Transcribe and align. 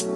Ahí 0.00 0.06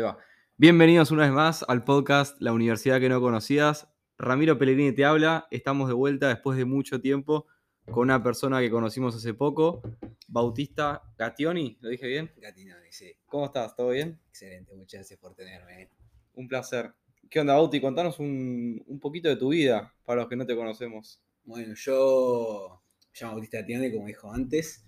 va. 0.00 0.16
Bienvenidos 0.56 1.10
una 1.10 1.24
vez 1.24 1.32
más 1.32 1.66
al 1.68 1.84
podcast 1.84 2.40
La 2.40 2.54
Universidad 2.54 2.98
que 2.98 3.10
no 3.10 3.20
conocías. 3.20 3.86
Ramiro 4.16 4.56
Pellegrini 4.56 4.92
te 4.92 5.04
habla. 5.04 5.46
Estamos 5.50 5.88
de 5.88 5.94
vuelta 5.94 6.28
después 6.28 6.56
de 6.56 6.64
mucho 6.64 7.02
tiempo 7.02 7.46
con 7.90 8.04
una 8.04 8.22
persona 8.22 8.60
que 8.60 8.70
conocimos 8.70 9.14
hace 9.14 9.34
poco, 9.34 9.82
Bautista 10.28 11.02
Gationi. 11.18 11.76
¿Lo 11.82 11.90
dije 11.90 12.06
bien? 12.06 12.32
Gatinoni, 12.38 12.90
sí. 12.90 13.12
¿Cómo 13.26 13.44
estás? 13.44 13.76
¿Todo 13.76 13.90
bien? 13.90 14.18
Excelente, 14.30 14.74
muchas 14.74 15.00
gracias 15.00 15.20
por 15.20 15.34
tenerme. 15.34 15.90
Un 16.32 16.48
placer. 16.48 16.94
¿Qué 17.34 17.40
onda, 17.40 17.54
Bauti? 17.54 17.80
Contanos 17.80 18.20
un, 18.20 18.80
un 18.86 19.00
poquito 19.00 19.28
de 19.28 19.34
tu 19.34 19.48
vida 19.48 19.92
para 20.04 20.20
los 20.20 20.28
que 20.28 20.36
no 20.36 20.46
te 20.46 20.54
conocemos. 20.54 21.20
Bueno, 21.42 21.74
yo 21.74 22.80
me 23.12 23.18
llamo 23.20 23.32
Bautista 23.32 23.58
Gatinoni, 23.58 23.92
como 23.92 24.06
dijo 24.06 24.32
antes. 24.32 24.84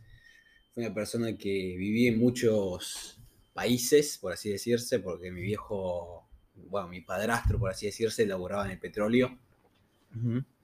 Fui 0.72 0.84
una 0.84 0.94
persona 0.94 1.36
que 1.36 1.74
viví 1.76 2.06
en 2.06 2.20
muchos 2.20 3.18
países, 3.52 4.18
por 4.18 4.32
así 4.32 4.48
decirse, 4.48 5.00
porque 5.00 5.32
mi 5.32 5.42
viejo, 5.42 6.28
bueno, 6.54 6.86
mi 6.86 7.00
padrastro, 7.00 7.58
por 7.58 7.72
así 7.72 7.86
decirse, 7.86 8.24
laboraba 8.24 8.66
en 8.66 8.70
el 8.70 8.78
petróleo. 8.78 9.36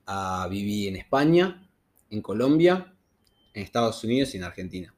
Ah, 0.06 0.46
viví 0.48 0.86
en 0.86 0.94
España, 0.94 1.68
en 2.10 2.22
Colombia, 2.22 2.94
en 3.54 3.62
Estados 3.64 4.04
Unidos 4.04 4.32
y 4.34 4.36
en 4.36 4.44
Argentina. 4.44 4.94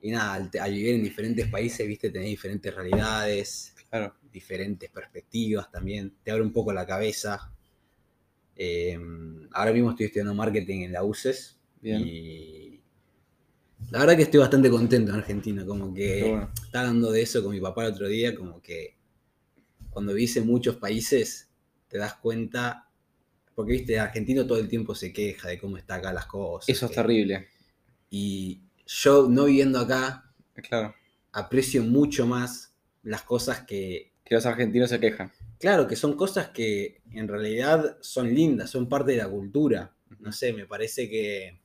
Y 0.00 0.12
nada, 0.12 0.34
al, 0.34 0.48
al 0.60 0.72
vivir 0.72 0.94
en 0.94 1.02
diferentes 1.02 1.48
países, 1.48 1.88
viste, 1.88 2.10
tenés 2.10 2.28
diferentes 2.28 2.72
realidades, 2.72 3.74
Claro. 3.90 4.14
Diferentes 4.36 4.90
perspectivas 4.90 5.70
también. 5.70 6.14
Te 6.22 6.30
abre 6.30 6.42
un 6.42 6.52
poco 6.52 6.72
la 6.72 6.86
cabeza. 6.86 7.50
Eh, 8.54 8.98
ahora 9.52 9.72
mismo 9.72 9.90
estoy 9.90 10.06
estudiando 10.06 10.34
marketing 10.34 10.80
en 10.82 10.92
la 10.92 11.02
UCES. 11.02 11.58
Bien. 11.80 12.02
Y 12.06 12.80
la 13.90 14.00
verdad 14.00 14.16
que 14.16 14.22
estoy 14.24 14.40
bastante 14.40 14.68
contento 14.70 15.10
en 15.12 15.18
Argentina. 15.18 15.64
Como 15.64 15.94
que 15.94 16.22
bueno. 16.22 16.50
estaba 16.62 16.88
hablando 16.88 17.10
de 17.10 17.22
eso 17.22 17.42
con 17.42 17.52
mi 17.52 17.60
papá 17.60 17.86
el 17.86 17.92
otro 17.92 18.08
día. 18.08 18.34
Como 18.34 18.60
que 18.60 18.96
cuando 19.90 20.12
vivís 20.12 20.36
en 20.36 20.46
muchos 20.46 20.76
países, 20.76 21.48
te 21.88 21.96
das 21.98 22.14
cuenta. 22.14 22.88
Porque 23.54 23.72
viste, 23.72 23.94
el 23.94 24.00
argentino 24.00 24.46
todo 24.46 24.58
el 24.58 24.68
tiempo 24.68 24.94
se 24.94 25.14
queja 25.14 25.48
de 25.48 25.58
cómo 25.58 25.78
está 25.78 25.94
acá 25.94 26.12
las 26.12 26.26
cosas. 26.26 26.68
Eso 26.68 26.84
es 26.86 26.90
que- 26.90 26.96
terrible. 26.96 27.48
Y 28.10 28.60
yo, 28.86 29.28
no 29.30 29.46
viviendo 29.46 29.78
acá, 29.80 30.30
Claro. 30.68 30.94
aprecio 31.32 31.82
mucho 31.82 32.26
más 32.26 32.74
las 33.02 33.22
cosas 33.22 33.60
que, 33.66 34.12
Que 34.26 34.34
los 34.34 34.44
argentinos 34.44 34.90
se 34.90 35.00
quejan. 35.00 35.32
claro, 35.58 35.86
que 35.86 35.96
son 35.96 36.16
cosas 36.16 36.48
que 36.50 37.00
en 37.12 37.28
realidad 37.28 37.96
son 38.02 38.34
lindas, 38.34 38.68
son 38.70 38.88
parte 38.88 39.12
de 39.12 39.18
la 39.18 39.28
cultura. 39.28 39.94
No 40.18 40.32
sé, 40.32 40.52
me 40.52 40.66
parece 40.66 41.08
que, 41.08 41.60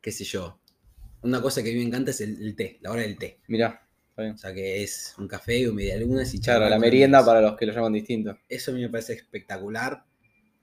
qué 0.00 0.12
sé 0.12 0.24
yo, 0.24 0.60
una 1.22 1.40
cosa 1.42 1.62
que 1.62 1.70
a 1.70 1.72
mí 1.72 1.80
me 1.80 1.84
encanta 1.86 2.10
es 2.12 2.20
el, 2.20 2.40
el 2.42 2.56
té, 2.56 2.78
la 2.80 2.90
hora 2.92 3.02
del 3.02 3.16
té. 3.18 3.40
Mirá. 3.48 3.88
Está 4.10 4.22
bien. 4.22 4.34
O 4.34 4.38
sea, 4.38 4.52
que 4.54 4.82
es 4.82 5.14
un 5.18 5.26
café 5.26 5.66
o 5.68 5.72
media 5.74 5.96
luna 5.96 6.22
y 6.30 6.40
Claro, 6.40 6.68
la 6.68 6.78
merienda 6.78 7.24
para 7.24 7.40
los 7.40 7.56
que 7.56 7.66
lo 7.66 7.72
llaman 7.72 7.92
distinto. 7.94 8.36
Eso 8.48 8.70
a 8.70 8.74
mí 8.74 8.80
me 8.82 8.88
parece 8.90 9.14
espectacular 9.14 10.04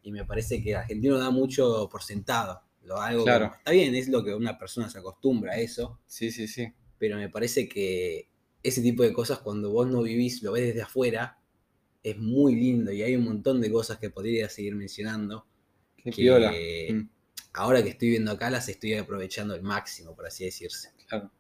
y 0.04 0.12
me 0.12 0.24
parece 0.24 0.62
que 0.64 0.70
el 0.72 0.76
argentino 0.78 1.18
da 1.18 1.30
mucho 1.32 1.90
por 1.92 2.04
sentado. 2.04 2.62
Lo, 2.84 3.02
algo 3.02 3.24
que- 3.26 3.32
Claro. 3.32 3.52
está 3.58 3.72
bien, 3.72 3.96
es 3.96 4.08
lo 4.08 4.24
que 4.24 4.34
una 4.34 4.58
persona 4.58 4.90
se 4.90 5.00
acostumbra 5.00 5.54
a 5.54 5.58
eso. 5.58 6.00
Sí, 6.08 6.32
sí, 6.32 6.48
sí. 6.48 6.72
pero 6.98 7.18
me 7.18 7.30
parece 7.30 7.68
que 7.68 8.30
ese 8.64 8.82
tipo 8.82 9.04
de 9.04 9.14
cosas 9.14 9.40
cuando 9.40 9.72
vos 9.72 9.88
no 9.88 10.02
vivís, 10.02 10.44
lo 10.44 10.52
ves 10.52 10.68
desde 10.68 10.82
afuera, 10.82 11.40
es 12.04 12.18
muy 12.18 12.56
lindo 12.56 12.92
y 12.92 13.02
hay 13.04 13.16
un 13.16 13.26
montón 13.26 13.62
de 13.62 13.72
cosas 13.72 13.98
que 14.00 14.10
podría 14.10 14.50
seguir 14.50 14.76
mencionando. 14.76 15.46
Qué 15.98 16.12
que 16.12 16.22
piola. 16.22 16.52
Mm, 16.52 17.10
Ahora 17.54 17.84
que 17.84 17.90
estoy 17.90 18.10
viendo 18.10 18.32
acá 18.32 18.50
las 18.50 18.70
estoy 18.70 18.94
aprovechando 18.94 19.54
al 19.54 19.64
máximo, 19.64 20.16
por 20.16 20.28
así 20.28 20.46
decirse. 20.46 20.92
claro. 21.08 21.32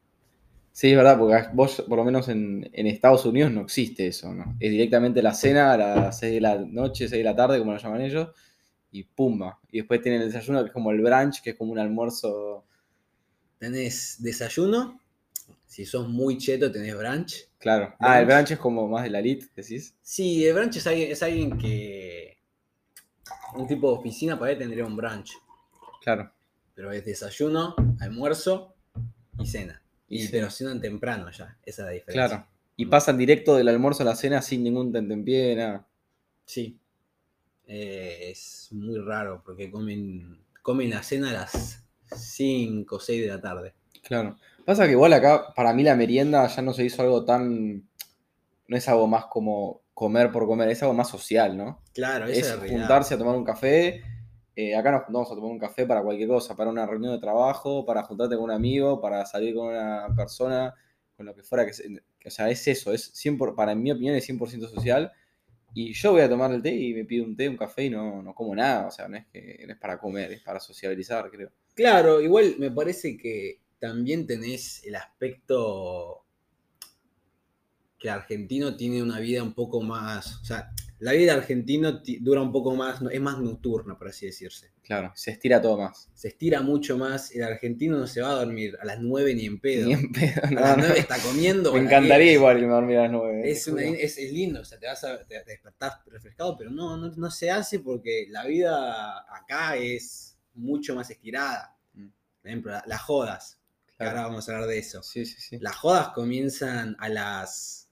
Sí, 0.71 0.91
es 0.91 0.95
verdad, 0.95 1.17
porque 1.17 1.49
vos, 1.53 1.83
por 1.87 1.97
lo 1.97 2.05
menos 2.05 2.29
en, 2.29 2.69
en 2.71 2.87
Estados 2.87 3.25
Unidos, 3.25 3.51
no 3.51 3.61
existe 3.61 4.07
eso, 4.07 4.33
¿no? 4.33 4.55
Es 4.59 4.71
directamente 4.71 5.21
la 5.21 5.33
cena 5.33 5.73
a 5.73 5.77
las 5.77 6.19
6 6.19 6.33
de 6.35 6.41
la 6.41 6.57
noche, 6.57 7.09
6 7.09 7.19
de 7.19 7.23
la 7.23 7.35
tarde, 7.35 7.59
como 7.59 7.73
lo 7.73 7.77
llaman 7.77 8.01
ellos, 8.01 8.29
y 8.91 9.03
pumba. 9.03 9.59
Y 9.71 9.79
después 9.79 10.01
tienen 10.01 10.21
el 10.21 10.27
desayuno, 10.31 10.61
que 10.61 10.67
es 10.67 10.73
como 10.73 10.91
el 10.91 11.01
brunch, 11.01 11.41
que 11.41 11.49
es 11.51 11.55
como 11.57 11.73
un 11.73 11.79
almuerzo. 11.79 12.65
Tenés 13.57 14.17
desayuno, 14.19 15.01
si 15.65 15.85
sos 15.85 16.07
muy 16.07 16.37
cheto 16.37 16.71
tenés 16.71 16.95
brunch. 16.97 17.47
Claro. 17.57 17.95
Ah, 17.99 18.19
el 18.19 18.25
brunch 18.25 18.51
es 18.51 18.59
como 18.59 18.87
más 18.87 19.03
de 19.03 19.09
la 19.09 19.19
elite, 19.19 19.47
decís. 19.55 19.95
Sí, 20.01 20.45
el 20.45 20.53
brunch 20.55 20.77
es 20.77 20.87
alguien, 20.87 21.11
es 21.11 21.23
alguien 21.23 21.57
que... 21.57 22.37
Un 23.55 23.67
tipo 23.67 23.91
de 23.91 23.97
oficina 23.99 24.37
para 24.37 24.51
él 24.51 24.57
tendría 24.57 24.85
un 24.85 24.95
brunch, 24.95 25.31
Claro. 26.03 26.31
pero 26.75 26.91
es 26.91 27.03
desayuno, 27.05 27.75
almuerzo 27.99 28.75
y 29.39 29.45
cena. 29.45 29.81
Y 30.07 30.23
Sí. 30.23 30.29
pero 30.31 30.49
cenan 30.49 30.79
temprano 30.81 31.29
ya, 31.31 31.57
esa 31.65 31.81
es 31.83 31.85
la 31.85 31.91
diferencia. 31.91 32.27
Claro. 32.27 32.47
Y 32.77 32.85
pasan 32.85 33.17
directo 33.17 33.55
del 33.55 33.67
almuerzo 33.67 34.03
a 34.03 34.05
la 34.05 34.15
cena 34.15 34.41
sin 34.41 34.63
ningún 34.63 34.91
tentempié, 34.91 35.55
nada. 35.55 35.87
Sí. 36.45 36.79
Eh, 37.67 38.29
es 38.31 38.69
muy 38.71 38.97
raro 38.99 39.41
porque 39.45 39.69
comen, 39.69 40.39
comen 40.63 40.89
la 40.91 41.03
cena 41.03 41.29
a 41.29 41.33
las 41.33 41.83
5 42.15 42.95
o 42.95 42.99
6 42.99 43.21
de 43.21 43.27
la 43.27 43.41
tarde. 43.41 43.73
Claro. 44.01 44.37
Pasa 44.69 44.85
que 44.85 44.91
igual 44.91 45.13
acá, 45.13 45.51
para 45.55 45.73
mí 45.73 45.81
la 45.81 45.95
merienda 45.95 46.45
ya 46.45 46.61
no 46.61 46.73
se 46.73 46.85
hizo 46.85 47.01
algo 47.01 47.25
tan. 47.25 47.89
No 48.67 48.77
es 48.77 48.87
algo 48.87 49.07
más 49.07 49.25
como 49.25 49.81
comer 49.95 50.31
por 50.31 50.45
comer, 50.45 50.69
es 50.69 50.83
algo 50.83 50.93
más 50.93 51.09
social, 51.09 51.57
¿no? 51.57 51.81
Claro, 51.91 52.27
es 52.27 52.55
juntarse 52.69 53.15
a 53.15 53.17
tomar 53.17 53.35
un 53.35 53.43
café. 53.43 54.03
eh, 54.55 54.75
acá 54.75 54.91
nos 54.91 55.05
juntamos 55.05 55.31
a 55.31 55.33
tomar 55.33 55.49
un 55.49 55.57
café 55.57 55.87
para 55.87 56.03
cualquier 56.03 56.29
cosa, 56.29 56.55
para 56.55 56.69
una 56.69 56.85
reunión 56.85 57.13
de 57.13 57.19
trabajo, 57.19 57.83
para 57.83 58.03
juntarte 58.03 58.35
con 58.35 58.43
un 58.43 58.51
amigo, 58.51 59.01
para 59.01 59.25
salir 59.25 59.55
con 59.55 59.69
una 59.69 60.07
persona, 60.15 60.75
con 61.17 61.25
lo 61.25 61.33
que 61.33 61.41
fuera. 61.41 61.65
Que, 61.65 61.71
o 62.27 62.29
sea, 62.29 62.47
es 62.51 62.67
eso, 62.67 62.93
es 62.93 63.11
100%, 63.15 63.55
para 63.55 63.73
mi 63.73 63.91
opinión 63.91 64.13
es 64.13 64.29
100% 64.29 64.69
social. 64.69 65.11
Y 65.73 65.93
yo 65.93 66.11
voy 66.11 66.21
a 66.21 66.29
tomar 66.29 66.51
el 66.51 66.61
té 66.61 66.75
y 66.75 66.93
me 66.93 67.05
pido 67.05 67.25
un 67.25 67.35
té, 67.35 67.49
un 67.49 67.57
café 67.57 67.85
y 67.85 67.89
no, 67.89 68.21
no 68.21 68.35
como 68.35 68.53
nada. 68.53 68.85
O 68.85 68.91
sea, 68.91 69.07
no 69.07 69.17
es, 69.17 69.25
que, 69.33 69.63
no 69.65 69.73
es 69.73 69.79
para 69.79 69.97
comer, 69.97 70.31
es 70.31 70.43
para 70.43 70.59
sociabilizar, 70.59 71.27
creo. 71.31 71.49
Claro, 71.73 72.21
igual 72.21 72.53
me 72.59 72.69
parece 72.69 73.17
que 73.17 73.61
también 73.79 74.27
tenés 74.27 74.83
el 74.85 74.95
aspecto 74.95 76.25
que 77.97 78.07
el 78.07 78.13
argentino 78.13 78.75
tiene 78.77 79.03
una 79.03 79.19
vida 79.19 79.43
un 79.43 79.53
poco 79.53 79.81
más. 79.81 80.37
O 80.41 80.45
sea, 80.45 80.71
la 80.99 81.11
vida 81.11 81.31
del 81.33 81.41
argentino 81.41 82.01
ti- 82.01 82.19
dura 82.21 82.41
un 82.41 82.51
poco 82.51 82.73
más, 82.75 83.01
es 83.11 83.19
más 83.21 83.39
nocturna, 83.39 83.97
por 83.97 84.07
así 84.07 84.25
decirse. 84.25 84.71
Claro, 84.83 85.11
se 85.15 85.31
estira 85.31 85.61
todo 85.61 85.77
más. 85.77 86.09
Se 86.13 86.29
estira 86.29 86.61
mucho 86.61 86.97
más. 86.97 87.31
El 87.35 87.43
argentino 87.43 87.97
no 87.97 88.07
se 88.07 88.21
va 88.21 88.29
a 88.31 88.35
dormir 88.35 88.77
a 88.81 88.85
las 88.85 88.99
9 89.01 89.35
ni 89.35 89.45
en 89.45 89.59
pedo. 89.59 89.87
Ni 89.87 89.93
en 89.93 90.11
pedo, 90.13 90.41
A 90.43 90.51
las 90.51 90.77
no. 90.77 90.83
9 90.87 90.99
está 90.99 91.17
comiendo. 91.21 91.73
Me 91.73 91.79
encantaría 91.81 92.25
10. 92.25 92.35
igual 92.35 92.57
irme 92.59 92.71
a 92.71 92.75
dormir 92.75 92.97
a 92.97 93.01
las 93.03 93.11
9. 93.11 93.51
Es, 93.51 93.67
una- 93.67 93.83
es, 93.83 94.17
es 94.17 94.31
lindo, 94.31 94.61
o 94.61 94.65
sea, 94.65 94.79
te 94.79 94.87
vas 94.87 95.03
a 95.03 95.19
te, 95.25 95.39
te 95.41 95.51
despertás 95.51 95.99
refrescado, 96.05 96.57
pero 96.57 96.71
no, 96.71 96.95
no, 96.97 97.09
no 97.09 97.31
se 97.31 97.51
hace 97.51 97.79
porque 97.79 98.27
la 98.29 98.45
vida 98.45 99.19
acá 99.35 99.75
es 99.75 100.37
mucho 100.53 100.95
más 100.95 101.09
estirada. 101.09 101.77
Mm. 101.93 102.07
Por 102.41 102.47
ejemplo, 102.49 102.71
la- 102.71 102.83
las 102.87 103.01
jodas, 103.01 103.58
que 103.99 104.05
ahora 104.05 104.23
vamos 104.27 104.47
a 104.47 104.53
hablar 104.53 104.69
de 104.69 104.77
eso. 104.79 105.03
Sí, 105.03 105.25
sí, 105.25 105.39
sí. 105.41 105.57
Las 105.59 105.75
jodas 105.75 106.09
comienzan 106.09 106.95
a 106.99 107.09
las... 107.09 107.89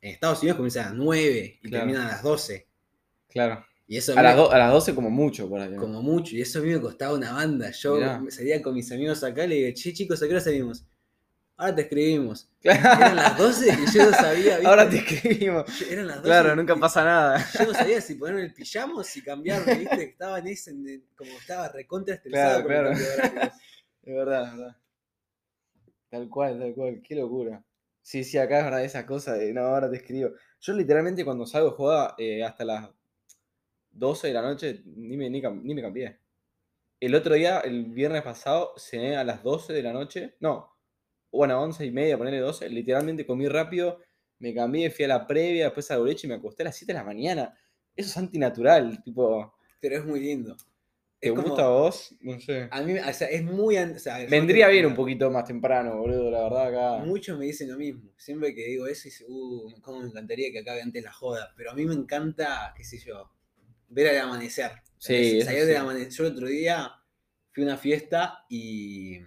En 0.00 0.12
Estados 0.12 0.38
Unidos 0.40 0.56
comienzan 0.56 0.84
a 0.84 0.88
las 0.90 0.96
9 0.98 1.58
y 1.62 1.68
Claro. 1.68 1.84
terminan 1.84 2.06
a 2.06 2.12
las 2.12 2.22
12. 2.22 2.68
Claro. 3.28 3.66
Y 3.88 3.96
eso 3.96 4.16
A 4.18 4.22
las, 4.22 4.36
a 4.38 4.58
las 4.58 4.72
12 4.72 4.94
como 4.94 5.10
mucho 5.10 5.48
por 5.48 5.76
como 5.76 6.02
mucho, 6.02 6.34
y 6.34 6.40
eso 6.40 6.58
a 6.58 6.62
mí 6.62 6.70
me 6.72 6.80
costaba 6.80 7.14
una 7.14 7.32
banda. 7.32 7.70
Yo 7.70 7.94
Mirá. 7.96 8.20
salía 8.30 8.60
con 8.62 8.74
mis 8.74 8.90
amigos 8.90 9.22
acá 9.22 9.44
y 9.44 9.48
le 9.48 9.54
digo, 9.56 9.70
che 9.74 9.92
chicos, 9.92 10.20
¿a 10.22 10.26
qué 10.26 10.32
hora 10.32 10.40
salimos? 10.40 10.84
Ahora 11.56 11.74
te 11.74 11.82
escribimos. 11.82 12.48
Claro. 12.60 12.80
Eran 13.02 13.16
las 13.16 13.38
12 13.38 13.66
y 13.68 13.92
yo 13.96 14.10
no 14.10 14.16
sabía. 14.16 14.52
¿viste? 14.56 14.66
Ahora 14.66 14.90
te 14.90 14.96
escribimos. 14.98 15.82
Eran 15.90 16.06
las 16.08 16.16
12 16.16 16.26
Claro, 16.28 16.56
nunca 16.56 16.76
pasa 16.76 17.04
nada. 17.04 17.46
Yo 17.58 17.66
no 17.66 17.74
sabía 17.74 18.00
si 18.00 18.14
ponerme 18.16 18.42
el 18.42 18.52
pijama 18.52 18.96
o 19.00 19.04
si 19.04 19.22
cambiarme, 19.22 19.74
¿viste? 19.76 20.02
Estaba 20.04 20.38
en 20.40 20.46
ese, 20.48 20.72
como 21.16 21.30
estaba 21.38 21.68
recontra 21.68 22.14
estresado 22.16 22.64
Claro, 22.66 22.92
claro. 22.92 23.52
De 24.06 24.14
verdad, 24.14 24.44
es 24.44 24.56
verdad. 24.56 24.76
Tal 26.10 26.28
cual, 26.28 26.58
tal 26.58 26.74
cual. 26.74 27.02
Qué 27.02 27.14
locura. 27.14 27.64
Sí, 28.02 28.24
sí, 28.24 28.38
acá 28.38 28.58
es 28.58 28.64
verdad 28.64 28.84
esa 28.84 29.06
cosa 29.06 29.34
de 29.34 29.52
no, 29.52 29.62
ahora 29.62 29.90
te 29.90 29.96
escribo. 29.96 30.30
Yo 30.60 30.72
literalmente 30.72 31.24
cuando 31.24 31.46
salgo 31.46 31.72
joda 31.72 32.14
eh, 32.18 32.42
hasta 32.44 32.64
las 32.64 32.90
12 33.90 34.28
de 34.28 34.34
la 34.34 34.42
noche 34.42 34.82
ni 34.86 35.16
me, 35.16 35.28
ni, 35.30 35.40
ni 35.40 35.74
me 35.74 35.82
cambié. 35.82 36.20
El 37.00 37.14
otro 37.14 37.34
día, 37.34 37.60
el 37.60 37.86
viernes 37.86 38.22
pasado, 38.22 38.74
cené 38.78 39.16
a 39.16 39.24
las 39.24 39.42
12 39.42 39.72
de 39.72 39.82
la 39.82 39.92
noche. 39.92 40.36
No, 40.40 40.76
bueno, 41.32 41.62
11 41.62 41.86
y 41.86 41.90
media, 41.92 42.18
ponerle 42.18 42.40
12. 42.40 42.68
Literalmente 42.70 43.26
comí 43.26 43.48
rápido, 43.48 44.00
me 44.38 44.54
cambié, 44.54 44.90
fui 44.90 45.04
a 45.06 45.08
la 45.08 45.26
previa, 45.26 45.66
después 45.66 45.90
a 45.90 45.98
boliche 45.98 46.26
y 46.26 46.30
me 46.30 46.36
acosté 46.36 46.62
a 46.62 46.66
las 46.66 46.76
7 46.76 46.92
de 46.92 46.98
la 46.98 47.04
mañana. 47.04 47.54
Eso 47.96 48.10
es 48.10 48.16
antinatural, 48.16 49.02
tipo, 49.02 49.54
Pero 49.80 49.96
es 49.96 50.04
muy 50.04 50.20
lindo. 50.20 50.56
¿Te 51.20 51.30
como- 51.30 51.42
gusta 51.42 51.64
a 51.64 51.68
vos? 51.68 52.14
No 52.20 52.38
sé. 52.40 52.68
A 52.70 52.82
mí, 52.82 52.98
o 52.98 53.12
sea, 53.12 53.28
es 53.28 53.42
muy. 53.42 53.76
o 53.76 53.98
sea, 53.98 54.18
Vendría 54.26 54.68
bien 54.68 54.86
un 54.86 54.94
poquito 54.94 55.30
más 55.30 55.44
temprano, 55.44 55.96
boludo, 55.98 56.30
la 56.30 56.42
verdad 56.44 56.66
acá. 56.98 57.04
Muchos 57.04 57.38
me 57.38 57.46
dicen 57.46 57.70
lo 57.70 57.76
mismo. 57.78 58.12
Siempre 58.16 58.54
que 58.54 58.66
digo 58.66 58.86
eso, 58.86 59.04
dicen, 59.04 59.26
uh, 59.30 59.80
cómo 59.80 60.00
me 60.00 60.08
encantaría 60.08 60.50
que 60.52 60.60
acabe 60.60 60.82
antes 60.82 61.02
la 61.02 61.12
joda. 61.12 61.52
Pero 61.56 61.70
a 61.70 61.74
mí 61.74 61.84
me 61.84 61.94
encanta, 61.94 62.72
qué 62.76 62.84
sé 62.84 62.98
yo, 62.98 63.30
ver 63.88 64.08
el 64.08 64.18
amanecer. 64.20 64.72
Sí, 64.98 65.40
Salir 65.42 65.60
sí. 65.62 65.66
del 65.66 65.76
amanecer. 65.76 66.10
Yo 66.12 66.26
el 66.26 66.32
otro 66.32 66.46
día 66.48 66.90
fui 67.52 67.62
a 67.62 67.66
una 67.66 67.76
fiesta 67.76 68.44
y 68.48 69.18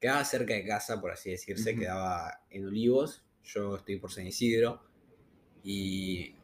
quedaba 0.00 0.24
cerca 0.24 0.54
de 0.54 0.64
casa, 0.64 1.00
por 1.00 1.10
así 1.10 1.30
decirse, 1.30 1.74
quedaba 1.76 2.42
en 2.50 2.66
Olivos. 2.66 3.24
Yo 3.42 3.76
estoy 3.76 3.98
por 3.98 4.12
San 4.12 4.26
Isidro 4.26 4.82
y 5.62 6.34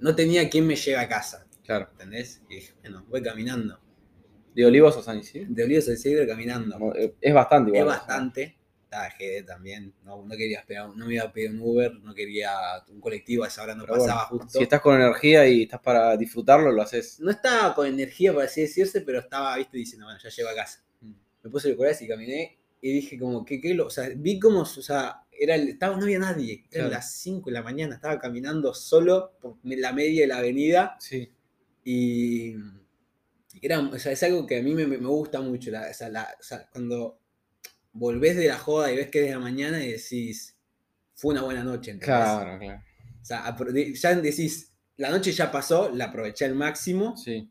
no 0.00 0.14
tenía 0.14 0.48
quien 0.50 0.66
me 0.66 0.76
lleve 0.76 0.98
a 0.98 1.08
casa, 1.08 1.46
Claro. 1.64 1.88
¿entendés? 1.92 2.42
Y 2.48 2.56
dije, 2.56 2.74
bueno, 2.82 3.04
voy 3.08 3.22
caminando. 3.22 3.80
¿De 4.54 4.64
Olivos 4.66 4.96
o 4.96 5.02
San 5.02 5.18
Isidro? 5.18 5.46
De 5.50 5.64
Olivos 5.64 5.84
a 5.84 5.86
San 5.88 5.94
Isidro 5.94 6.26
caminando. 6.26 6.78
No, 6.78 6.94
eh, 6.94 7.14
Es 7.20 7.34
bastante 7.34 7.72
Es 7.72 7.78
igual. 7.80 7.96
bastante. 7.96 8.56
Estaba 8.84 9.08
GD 9.08 9.44
también. 9.44 9.92
No, 10.04 10.24
no 10.24 10.36
quería 10.36 10.60
esperar, 10.60 10.88
no 10.94 11.06
me 11.06 11.14
iba 11.14 11.24
a 11.24 11.32
pedir 11.32 11.50
un 11.50 11.60
Uber, 11.60 11.92
no 11.94 12.14
quería 12.14 12.52
un 12.88 13.00
colectivo, 13.00 13.42
a 13.42 13.48
esa 13.48 13.64
hora 13.64 13.74
no 13.74 13.82
Pero 13.82 13.96
bueno, 13.96 14.12
pasaba 14.12 14.28
justo. 14.28 14.58
Si 14.58 14.62
estás 14.62 14.80
con 14.80 14.94
energía 14.94 15.48
y 15.48 15.62
estás 15.64 15.80
para 15.80 16.16
disfrutarlo, 16.16 16.70
lo 16.70 16.82
haces. 16.82 17.18
No 17.18 17.32
estaba 17.32 17.74
con 17.74 17.86
energía, 17.88 18.32
por 18.32 18.44
así 18.44 18.60
decirse, 18.60 19.00
pero 19.00 19.18
estaba, 19.18 19.56
viste, 19.56 19.78
diciendo, 19.78 20.06
bueno, 20.06 20.20
ya 20.22 20.28
llego 20.28 20.48
a 20.48 20.54
casa. 20.54 20.84
Mm. 21.00 21.12
Me 21.42 21.50
puse 21.50 21.70
el 21.70 21.76
corazón 21.76 22.04
y 22.04 22.08
caminé 22.08 22.58
y 22.80 22.92
dije 22.92 23.18
como, 23.18 23.44
¿qué, 23.44 23.60
qué 23.60 23.74
lo? 23.74 23.86
O 23.86 23.90
sea, 23.90 24.08
vi 24.14 24.38
como, 24.38 24.60
o 24.60 24.64
sea, 24.66 25.22
era 25.32 25.56
el- 25.56 25.70
estaba, 25.70 25.96
no 25.96 26.04
había 26.04 26.20
nadie. 26.20 26.52
Eran 26.70 26.86
Claro. 26.86 26.90
las 26.90 27.10
5 27.14 27.50
de 27.50 27.54
la 27.54 27.62
mañana, 27.62 27.96
estaba 27.96 28.20
caminando 28.20 28.72
solo 28.74 29.32
por 29.40 29.56
la 29.64 29.92
media 29.92 30.20
de 30.20 30.26
la 30.28 30.36
avenida 30.36 30.96
Sí. 31.00 31.32
Y 31.84 32.54
era, 33.62 33.80
o 33.80 33.98
sea, 33.98 34.12
es 34.12 34.22
algo 34.22 34.46
que 34.46 34.58
a 34.58 34.62
mí 34.62 34.74
me, 34.74 34.86
me 34.86 34.96
gusta 35.06 35.40
mucho. 35.40 35.70
la- 35.70 35.88
o 35.90 35.94
sea, 35.94 36.08
la- 36.08 36.34
o 36.38 36.42
sea, 36.42 36.68
cuando 36.70 37.20
volvés 37.92 38.36
de 38.36 38.48
la 38.48 38.58
joda 38.58 38.90
y 38.92 38.96
ves 38.96 39.10
que 39.10 39.20
es 39.20 39.26
de 39.26 39.32
la 39.32 39.38
mañana 39.38 39.82
y 39.84 39.92
decís, 39.92 40.56
fue 41.14 41.32
una 41.34 41.42
buena 41.42 41.62
noche. 41.62 41.92
¿entendés? 41.92 42.06
Claro, 42.06 42.58
claro. 42.58 42.82
O 43.22 43.24
sea, 43.24 43.56
ya 43.94 44.14
decís, 44.16 44.72
la 44.96 45.10
noche 45.10 45.32
ya 45.32 45.50
pasó, 45.50 45.90
la 45.90 46.06
aproveché 46.06 46.44
al 46.44 46.54
máximo. 46.54 47.16
Sí. 47.16 47.50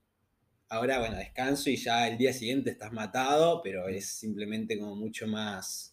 Ahora, 0.70 1.00
bueno, 1.00 1.18
descanso 1.18 1.70
y 1.70 1.78
ya 1.78 2.08
el 2.08 2.18
día 2.18 2.34
siguiente 2.34 2.72
estás 2.72 2.92
matado, 2.92 3.62
pero 3.64 3.88
es 3.88 4.08
simplemente 4.08 4.78
como 4.80 4.96
mucho 4.96 5.28
más. 5.28 5.93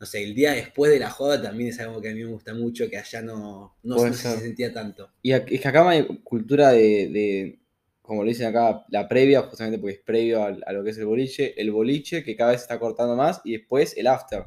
No 0.00 0.06
sé, 0.06 0.22
el 0.24 0.34
día 0.34 0.52
después 0.52 0.90
de 0.92 0.98
la 0.98 1.10
joda 1.10 1.40
también 1.40 1.70
es 1.70 1.80
algo 1.80 2.00
que 2.00 2.10
a 2.10 2.12
mí 2.12 2.20
me 2.24 2.30
gusta 2.30 2.52
mucho, 2.52 2.88
que 2.90 2.98
allá 2.98 3.22
no, 3.22 3.76
no, 3.82 3.98
se 3.98 4.14
sentía 4.40 4.72
tanto. 4.72 5.10
Y 5.22 5.32
es 5.32 5.42
que 5.42 5.68
acá 5.68 5.88
hay 5.88 6.04
cultura 6.22 6.70
de, 6.72 7.08
de, 7.08 7.58
como 8.02 8.22
lo 8.22 8.28
dicen 8.28 8.46
acá, 8.48 8.84
la 8.90 9.08
previa, 9.08 9.42
justamente 9.42 9.78
porque 9.78 9.94
es 9.94 10.00
previo 10.00 10.42
a, 10.44 10.72
lo 10.72 10.84
que 10.84 10.90
es 10.90 10.98
el 10.98 11.06
boliche, 11.06 11.58
el 11.60 11.70
boliche 11.70 12.22
que 12.22 12.36
cada 12.36 12.50
vez 12.50 12.60
se 12.60 12.64
está 12.64 12.78
cortando 12.78 13.16
más 13.16 13.40
y 13.44 13.52
después 13.52 13.96
el 13.96 14.08
after. 14.08 14.46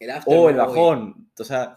El 0.00 0.10
after 0.10 0.34
O 0.36 0.48
el 0.48 0.56
voy. 0.56 0.64
bajón. 0.66 1.30
O 1.38 1.44
sea, 1.44 1.76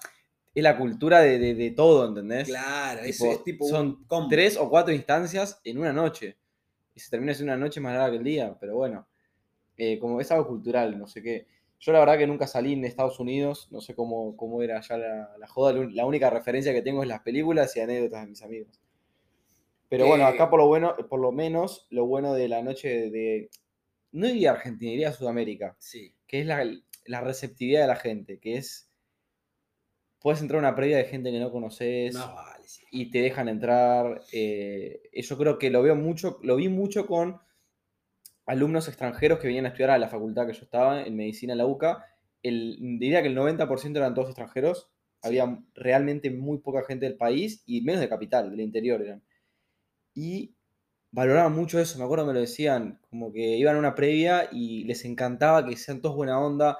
es 0.55 0.63
la 0.63 0.77
cultura 0.77 1.19
de, 1.21 1.37
de- 1.37 1.55
de 1.55 1.71
todo, 1.71 2.07
¿entendés? 2.07 2.47
Claro, 2.47 3.01
eso 3.01 3.31
es 3.31 3.43
tipo 3.43 3.67
son 3.67 4.05
tres 4.29 4.57
o 4.57 4.69
cuatro 4.69 4.93
instancias 4.93 5.59
en 5.63 5.77
una 5.77 5.93
noche. 5.93 6.37
Y 6.95 6.99
se 6.99 7.09
termina 7.09 7.33
siendo 7.33 7.53
una 7.53 7.63
noche 7.65 7.79
más 7.79 7.93
larga 7.93 8.11
que 8.11 8.17
el 8.17 8.23
día, 8.23 8.57
pero 8.59 8.75
bueno, 8.75 9.07
eh, 9.77 9.97
como 9.99 10.19
es 10.19 10.29
algo 10.31 10.47
cultural, 10.47 10.97
no 10.97 11.07
sé 11.07 11.21
qué. 11.21 11.47
Yo 11.81 11.91
la 11.91 11.99
verdad 11.99 12.17
que 12.19 12.27
nunca 12.27 12.45
salí 12.47 12.73
en 12.73 12.85
Estados 12.85 13.19
Unidos, 13.19 13.67
no 13.71 13.81
sé 13.81 13.95
cómo, 13.95 14.37
cómo 14.37 14.61
era 14.61 14.77
allá 14.77 14.97
la, 14.97 15.35
la 15.37 15.47
joda, 15.47 15.73
la 15.91 16.05
única 16.05 16.29
referencia 16.29 16.73
que 16.73 16.83
tengo 16.83 17.01
es 17.01 17.09
las 17.09 17.21
películas 17.21 17.75
y 17.75 17.79
anécdotas 17.79 18.21
de 18.21 18.27
mis 18.27 18.41
amigos. 18.43 18.79
Pero 19.89 20.05
bueno, 20.05 20.23
Eh, 20.25 20.27
acá 20.27 20.49
por 20.49 20.59
lo 20.59 20.67
bueno, 20.67 20.95
por 21.09 21.19
lo 21.19 21.31
menos, 21.31 21.87
lo 21.89 22.05
bueno 22.05 22.33
de 22.33 22.47
la 22.47 22.61
noche 22.61 22.87
de, 22.87 23.09
de- 23.09 23.49
no 24.11 24.27
diría 24.27 24.51
Argentina, 24.51 24.91
diría 24.91 25.11
Sudamérica, 25.11 25.75
Sí. 25.79 26.13
que 26.27 26.41
es 26.41 26.45
la, 26.45 26.63
la 27.05 27.21
receptividad 27.21 27.81
de 27.81 27.87
la 27.87 27.95
gente, 27.95 28.39
que 28.39 28.57
es, 28.57 28.89
puedes 30.19 30.39
entrar 30.41 30.57
a 30.63 30.67
una 30.67 30.75
previa 30.75 30.97
de 30.97 31.05
gente 31.05 31.31
que 31.31 31.39
no 31.39 31.51
conoces, 31.51 32.13
Más 32.13 32.33
vale, 32.35 32.67
sí. 32.67 32.83
y 32.91 33.09
te 33.09 33.21
dejan 33.23 33.49
entrar. 33.49 34.21
eh, 34.31 35.01
yo 35.13 35.37
creo 35.37 35.57
que 35.57 35.71
lo 35.71 35.81
veo 35.81 35.95
mucho, 35.95 36.37
lo 36.43 36.55
vi 36.57 36.69
mucho 36.69 37.07
con 37.07 37.41
alumnos 38.45 38.87
extranjeros 38.87 39.39
que 39.39 39.47
venían 39.47 39.65
a 39.65 39.69
estudiar 39.69 39.91
a 39.91 39.97
la 39.97 40.09
facultad 40.09 40.47
que 40.47 40.53
yo 40.53 40.63
estaba, 40.63 41.03
en 41.03 41.15
medicina 41.15 41.53
en 41.53 41.57
la 41.59 41.65
UCA. 41.65 42.05
El, 42.43 42.77
diría 42.99 43.21
que 43.21 43.27
el 43.27 43.35
90% 43.35 43.97
eran 43.97 44.13
todos 44.13 44.29
extranjeros. 44.29 44.89
Sí. 45.21 45.27
Había 45.27 45.59
realmente 45.75 46.31
muy 46.31 46.59
poca 46.59 46.83
gente 46.83 47.05
del 47.05 47.15
país 47.15 47.63
y 47.65 47.81
menos 47.81 48.01
de 48.01 48.09
capital, 48.09 48.49
del 48.49 48.61
interior 48.61 49.01
eran. 49.01 49.23
Y 50.13 50.55
valoraban 51.11 51.53
mucho 51.53 51.79
eso, 51.79 51.97
me 51.99 52.05
acuerdo 52.05 52.25
me 52.25 52.33
lo 52.33 52.39
decían, 52.39 52.99
como 53.09 53.31
que 53.31 53.57
iban 53.57 53.75
a 53.75 53.79
una 53.79 53.95
previa 53.95 54.49
y 54.51 54.83
les 54.85 55.05
encantaba 55.05 55.65
que 55.65 55.75
sean 55.75 56.01
todos 56.01 56.15
buena 56.15 56.39
onda, 56.39 56.77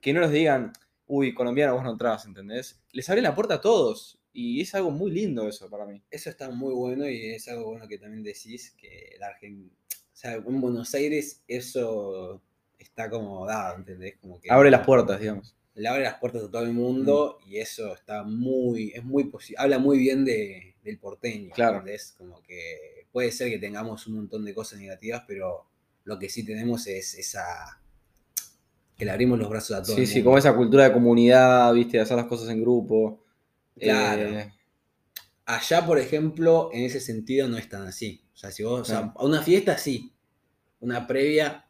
que 0.00 0.12
no 0.12 0.20
les 0.20 0.30
digan, 0.30 0.72
uy, 1.06 1.34
colombiano, 1.34 1.74
vos 1.74 1.84
no 1.84 1.92
entras, 1.92 2.24
¿entendés? 2.26 2.82
Les 2.92 3.08
abren 3.10 3.24
la 3.24 3.34
puerta 3.34 3.54
a 3.54 3.60
todos 3.60 4.18
y 4.32 4.60
es 4.60 4.74
algo 4.74 4.90
muy 4.90 5.10
lindo 5.10 5.48
eso 5.48 5.68
para 5.68 5.84
mí. 5.86 6.02
Eso 6.10 6.30
está 6.30 6.50
muy 6.50 6.72
bueno 6.72 7.08
y 7.08 7.32
es 7.32 7.48
algo 7.48 7.66
bueno 7.66 7.86
que 7.88 7.98
también 7.98 8.22
decís 8.22 8.74
que 8.78 9.16
la 9.18 9.28
Argen- 9.28 9.70
o 9.70 10.01
sea, 10.22 10.34
en 10.34 10.60
Buenos 10.60 10.94
Aires 10.94 11.42
eso 11.48 12.40
está 12.78 13.10
como 13.10 13.46
dado, 13.46 13.76
¿entendés? 13.76 14.16
Como 14.20 14.40
que 14.40 14.50
Abre 14.50 14.70
las 14.70 14.84
puertas, 14.86 15.20
digamos. 15.20 15.54
le 15.74 15.88
abre 15.88 16.02
las 16.04 16.14
puertas 16.18 16.44
a 16.44 16.50
todo 16.50 16.62
el 16.62 16.72
mundo 16.72 17.38
y 17.46 17.58
eso 17.58 17.94
está 17.94 18.22
muy, 18.24 18.92
es 18.94 19.04
muy 19.04 19.30
habla 19.58 19.78
muy 19.78 19.98
bien 19.98 20.24
de, 20.24 20.74
del 20.82 20.98
porteño, 20.98 21.50
Claro. 21.54 21.78
¿entendés? 21.78 22.14
Como 22.18 22.42
que 22.42 23.06
puede 23.12 23.30
ser 23.32 23.50
que 23.50 23.58
tengamos 23.58 24.06
un 24.06 24.16
montón 24.16 24.44
de 24.44 24.54
cosas 24.54 24.78
negativas, 24.80 25.24
pero 25.26 25.66
lo 26.04 26.18
que 26.18 26.28
sí 26.28 26.44
tenemos 26.44 26.86
es 26.86 27.14
esa 27.14 27.80
que 28.96 29.04
le 29.04 29.10
abrimos 29.10 29.38
los 29.38 29.48
brazos 29.48 29.76
a 29.76 29.82
todo 29.82 29.94
Sí, 29.96 30.02
el 30.02 30.06
sí, 30.06 30.14
mundo. 30.16 30.24
como 30.30 30.38
esa 30.38 30.54
cultura 30.54 30.84
de 30.84 30.92
comunidad, 30.92 31.72
viste, 31.72 31.96
de 31.96 32.02
hacer 32.02 32.16
las 32.16 32.26
cosas 32.26 32.48
en 32.50 32.60
grupo. 32.60 33.24
Claro. 33.78 34.22
Eh, 34.38 34.52
Allá, 35.56 35.84
por 35.86 35.98
ejemplo, 35.98 36.70
en 36.72 36.84
ese 36.84 37.00
sentido 37.00 37.48
no 37.48 37.58
es 37.58 37.68
tan 37.68 37.82
así. 37.86 38.24
O 38.34 38.36
sea, 38.36 38.50
si 38.50 38.62
vos, 38.62 38.80
o 38.80 38.84
sea, 38.84 39.12
a 39.16 39.24
una 39.24 39.42
fiesta 39.42 39.76
sí, 39.78 40.12
una 40.80 41.06
previa 41.06 41.66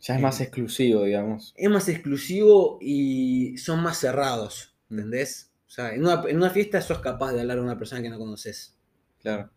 ya 0.00 0.14
es 0.16 0.20
más 0.20 0.40
exclusivo, 0.40 1.02
digamos. 1.04 1.52
es 1.56 1.68
más 1.70 1.88
exclusivo 1.88 2.78
y 2.80 3.56
son 3.58 3.82
más 3.82 3.98
cerrados. 3.98 4.74
¿entendés? 4.88 5.52
O 5.66 5.70
sea, 5.70 5.94
en 5.94 6.02
una, 6.02 6.22
en 6.28 6.36
una 6.36 6.50
fiesta 6.50 6.80
sos 6.80 7.00
capaz 7.00 7.32
de 7.32 7.40
hablar 7.40 7.58
a 7.58 7.62
una 7.62 7.76
persona 7.78 8.02
que 8.02 8.08
no 8.08 8.18
conoces. 8.18 8.76
Claro. 9.20 9.50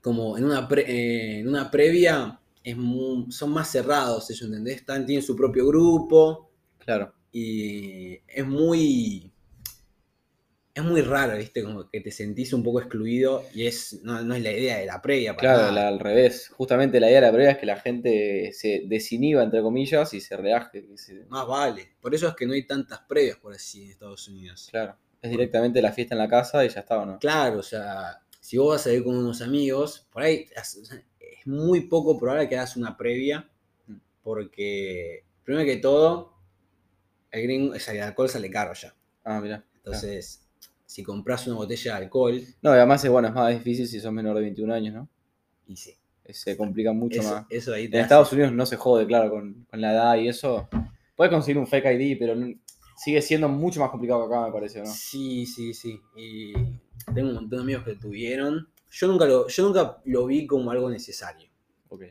Como 0.00 0.36
en 0.38 0.44
una, 0.44 0.68
pre- 0.68 0.86
eh, 0.88 1.40
en 1.40 1.48
una 1.48 1.70
previa 1.70 2.40
es 2.62 2.76
son 3.30 3.50
más 3.50 3.68
cerrados 3.70 4.30
ellos, 4.30 4.42
¿entendés? 4.42 4.76
Están, 4.76 5.04
tienen 5.04 5.24
su 5.24 5.34
propio 5.34 5.66
grupo 5.66 6.50
Claro. 6.78 7.12
y 7.32 8.14
es 8.28 8.46
muy... 8.46 9.31
Es 10.74 10.82
muy 10.82 11.02
raro, 11.02 11.36
¿viste? 11.36 11.62
Como 11.62 11.88
que 11.90 12.00
te 12.00 12.10
sentís 12.10 12.54
un 12.54 12.62
poco 12.62 12.80
excluido 12.80 13.44
y 13.52 13.66
es 13.66 14.00
no, 14.02 14.22
no 14.22 14.34
es 14.34 14.42
la 14.42 14.52
idea 14.52 14.78
de 14.78 14.86
la 14.86 15.02
previa. 15.02 15.36
para 15.36 15.54
Claro, 15.54 15.72
la- 15.74 15.88
al 15.88 15.98
revés. 16.00 16.48
Justamente 16.48 16.98
la 16.98 17.08
idea 17.10 17.20
de 17.20 17.26
la 17.26 17.32
previa 17.32 17.50
es 17.50 17.58
que 17.58 17.66
la 17.66 17.76
gente 17.76 18.50
se 18.54 18.82
desinhiba, 18.86 19.42
entre 19.42 19.60
comillas, 19.60 20.14
y 20.14 20.20
se 20.22 20.34
relaje. 20.36 20.86
que 20.86 20.96
se- 20.96 21.26
Más 21.28 21.46
vale. 21.46 21.90
Por 22.00 22.14
eso 22.14 22.26
es 22.28 22.34
que 22.34 22.46
no 22.46 22.54
hay 22.54 22.66
tantas 22.66 23.00
previas 23.00 23.36
por 23.36 23.52
así 23.52 23.84
en 23.84 23.90
Estados 23.90 24.26
Unidos. 24.28 24.68
Claro. 24.70 24.96
Es 25.20 25.30
directamente 25.30 25.82
la 25.82 25.92
fiesta 25.92 26.14
en 26.14 26.18
la 26.20 26.28
casa 26.28 26.64
y 26.64 26.68
ya 26.70 26.80
está, 26.80 26.98
¿o 26.98 27.04
no? 27.06 27.18
Claro, 27.18 27.58
o 27.58 27.62
sea, 27.62 28.20
si 28.40 28.56
vos 28.56 28.70
vas 28.70 28.86
a 28.86 28.92
ir 28.92 29.04
con 29.04 29.14
unos 29.16 29.42
amigos, 29.42 30.08
por 30.10 30.22
ahí 30.22 30.46
has- 30.56 30.76
o 30.78 30.84
sea, 30.86 30.96
es 31.20 31.46
muy 31.46 31.82
poco 31.82 32.18
probable 32.18 32.48
que 32.48 32.56
hagas 32.56 32.76
una 32.78 32.96
previa, 32.96 33.46
Mm. 33.86 33.96
porque 34.22 35.24
primero 35.44 35.66
que 35.66 35.76
todo, 35.76 36.32
el 37.30 37.42
gringo, 37.42 37.74
el 37.74 38.00
alcohol 38.00 38.28
sale 38.30 38.50
caro 38.50 38.72
ya. 38.74 38.94
Ah, 39.22 39.38
mirá. 39.40 39.64
Entonces, 39.76 40.41
si 40.92 41.02
compras 41.02 41.46
una 41.46 41.56
botella 41.56 41.92
de 41.96 42.04
alcohol, 42.04 42.40
No, 42.60 42.70
y 42.70 42.76
además 42.76 43.02
es 43.04 43.10
bueno, 43.10 43.28
es 43.28 43.34
más 43.34 43.52
difícil 43.52 43.86
si 43.86 43.98
sos 44.00 44.12
menor 44.12 44.34
de 44.36 44.42
21 44.42 44.72
años, 44.74 44.94
¿no? 44.94 45.08
y 45.66 45.76
sí, 45.76 45.94
Se 46.30 46.56
complica 46.56 46.92
mucho 46.92 47.20
eso, 47.20 47.30
más. 47.34 47.46
eso 47.48 47.72
ahí 47.72 47.84
En 47.86 47.92
hace- 47.94 48.00
Estados 48.02 48.32
Unidos 48.32 48.52
no 48.52 48.66
se 48.66 48.76
jode, 48.76 49.06
claro, 49.06 49.30
con, 49.30 49.64
con 49.70 49.80
la 49.80 49.92
edad 49.92 50.16
y 50.16 50.28
eso. 50.28 50.68
Puedes 51.16 51.32
conseguir 51.32 51.58
un 51.58 51.66
fake 51.66 51.86
ID, 51.98 52.18
pero 52.18 52.34
sigue 52.96 53.22
siendo 53.22 53.48
mucho 53.48 53.80
más 53.80 53.90
complicado 53.90 54.28
que 54.28 54.34
acá, 54.34 54.46
me 54.46 54.52
parece, 54.52 54.80
¿no? 54.80 54.86
Sí, 54.86 55.46
sí, 55.46 55.72
sí. 55.72 55.98
Y 56.16 56.52
tengo 57.14 57.28
un 57.30 57.34
montón 57.34 57.58
de 57.58 57.62
amigos 57.62 57.84
que 57.84 57.94
tuvieron. 57.96 58.68
Yo 58.90 59.06
nunca 59.08 59.24
lo, 59.24 59.48
yo 59.48 59.64
nunca 59.66 59.98
lo 60.04 60.26
vi 60.26 60.46
como 60.46 60.70
algo 60.70 60.90
necesario. 60.90 61.48
Ok. 61.88 62.02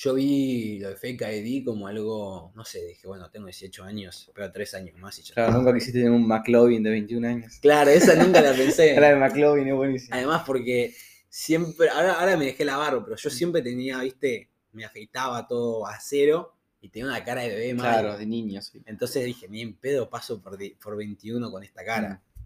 Yo 0.00 0.14
vi 0.14 0.78
lo 0.78 0.90
de 0.90 0.96
Fake 0.96 1.22
ID 1.22 1.64
como 1.64 1.88
algo, 1.88 2.52
no 2.54 2.64
sé, 2.64 2.84
dije, 2.86 3.08
bueno, 3.08 3.28
tengo 3.32 3.46
18 3.46 3.82
años, 3.82 4.30
pero 4.32 4.52
3 4.52 4.74
años 4.74 4.96
más 5.00 5.18
y 5.18 5.22
ya. 5.22 5.34
Claro, 5.34 5.54
nunca 5.54 5.74
quisiste 5.74 5.98
tener 5.98 6.12
un 6.12 6.24
McLovin 6.24 6.84
de 6.84 6.90
21 6.90 7.26
años. 7.26 7.58
Claro, 7.60 7.90
esa 7.90 8.14
nunca 8.14 8.40
la 8.40 8.52
pensé. 8.52 8.94
La 9.00 9.08
de 9.08 9.16
McLovin 9.16 9.66
es 9.66 9.74
buenísimo. 9.74 10.14
Además, 10.14 10.44
porque 10.46 10.94
siempre, 11.28 11.88
ahora, 11.88 12.12
ahora 12.12 12.36
me 12.36 12.44
dejé 12.44 12.64
la 12.64 12.76
barba, 12.76 13.02
pero 13.02 13.16
yo 13.16 13.28
siempre 13.28 13.60
tenía, 13.60 13.98
viste, 13.98 14.48
me 14.70 14.84
afeitaba 14.84 15.48
todo 15.48 15.84
a 15.84 15.98
cero 16.00 16.54
y 16.80 16.90
tenía 16.90 17.08
una 17.08 17.24
cara 17.24 17.42
de 17.42 17.48
bebé 17.48 17.74
mal. 17.74 17.90
Claro, 17.90 18.16
de 18.16 18.26
niños. 18.26 18.66
sí. 18.66 18.80
Entonces 18.86 19.24
dije, 19.24 19.48
ni 19.48 19.62
en 19.62 19.74
pedo 19.74 20.08
paso 20.08 20.40
por, 20.40 20.56
por 20.80 20.96
21 20.96 21.50
con 21.50 21.64
esta 21.64 21.84
cara. 21.84 22.22
Mm. 22.22 22.38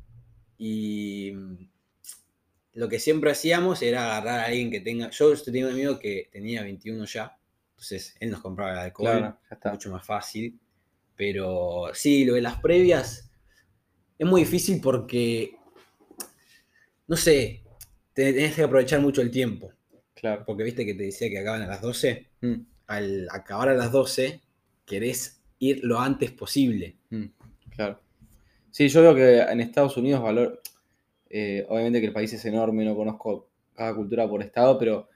Y 0.56 1.32
lo 2.72 2.88
que 2.88 2.98
siempre 2.98 3.30
hacíamos 3.30 3.82
era 3.82 4.06
agarrar 4.06 4.40
a 4.40 4.44
alguien 4.46 4.70
que 4.70 4.80
tenga. 4.80 5.10
Yo 5.10 5.36
tenía 5.42 5.66
un 5.66 5.72
amigo 5.72 5.98
que 5.98 6.30
tenía 6.32 6.62
21 6.62 7.04
ya, 7.04 7.38
entonces 7.82 8.14
él 8.20 8.30
nos 8.30 8.40
compraba 8.40 8.72
el 8.74 8.78
alcohol, 8.78 9.18
Claro, 9.18 9.38
ya 9.50 9.54
está. 9.56 9.72
mucho 9.72 9.90
más 9.90 10.06
fácil. 10.06 10.58
Pero 11.16 11.90
sí, 11.92 12.24
lo 12.24 12.34
de 12.34 12.40
las 12.40 12.60
previas 12.60 13.28
es 14.18 14.26
muy 14.26 14.42
difícil 14.42 14.80
porque, 14.80 15.56
no 17.08 17.16
sé, 17.16 17.64
te- 18.12 18.32
tenés 18.32 18.54
que 18.54 18.62
aprovechar 18.62 19.00
mucho 19.00 19.20
el 19.20 19.30
tiempo. 19.32 19.72
Claro. 20.14 20.44
Porque 20.46 20.62
viste 20.62 20.86
que 20.86 20.94
te 20.94 21.02
decía 21.04 21.28
que 21.28 21.40
acaban 21.40 21.62
a 21.62 21.66
las 21.66 21.80
12. 21.82 22.28
Mm, 22.40 22.54
Al 22.86 23.28
acabar 23.32 23.68
a 23.70 23.74
las 23.74 23.90
12, 23.90 24.40
querés 24.84 25.42
ir 25.58 25.80
lo 25.82 25.98
antes 25.98 26.30
posible. 26.30 26.96
mm, 27.10 27.24
claro. 27.70 28.00
Sí, 28.70 28.88
yo 28.88 29.02
veo 29.02 29.14
que 29.14 29.40
en 29.40 29.60
Estados 29.60 29.96
Unidos 29.96 30.22
valor. 30.22 30.62
eh, 31.34 31.66
obviamente 31.68 31.98
que 32.00 32.06
el 32.06 32.12
país 32.12 32.32
es 32.32 32.44
enorme, 32.44 32.84
no 32.84 32.94
conozco 32.94 33.48
cada 33.74 33.94
cultura 33.94 34.28
por 34.28 34.40
estado, 34.42 34.78
pero 34.78 35.08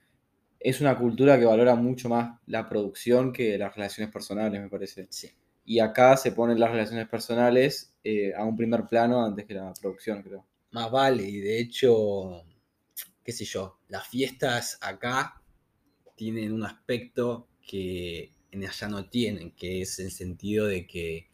es 0.60 0.80
una 0.80 0.96
cultura 0.98 1.38
que 1.38 1.44
valora 1.44 1.74
mucho 1.74 2.08
más 2.08 2.38
la 2.46 2.68
producción 2.68 3.32
que 3.32 3.56
las 3.58 3.74
relaciones 3.74 4.12
personales, 4.12 4.60
me 4.60 4.68
parece. 4.68 5.06
Sí. 5.10 5.30
Y 5.64 5.80
acá 5.80 6.16
se 6.16 6.32
ponen 6.32 6.60
las 6.60 6.70
relaciones 6.70 7.08
personales 7.08 7.94
eh, 8.04 8.32
a 8.34 8.44
un 8.44 8.56
primer 8.56 8.86
plano 8.86 9.24
antes 9.24 9.44
que 9.46 9.54
la 9.54 9.72
producción, 9.80 10.22
creo. 10.22 10.46
Más 10.70 10.90
vale, 10.90 11.22
y 11.24 11.40
de 11.40 11.58
hecho, 11.60 12.44
qué 13.24 13.32
sé 13.32 13.44
yo, 13.44 13.78
las 13.88 14.06
fiestas 14.06 14.78
acá 14.80 15.42
tienen 16.14 16.52
un 16.52 16.64
aspecto 16.64 17.48
que 17.66 18.32
en 18.50 18.64
allá 18.64 18.88
no 18.88 19.08
tienen, 19.08 19.50
que 19.52 19.82
es 19.82 19.98
el 19.98 20.10
sentido 20.10 20.66
de 20.66 20.86
que 20.86 21.28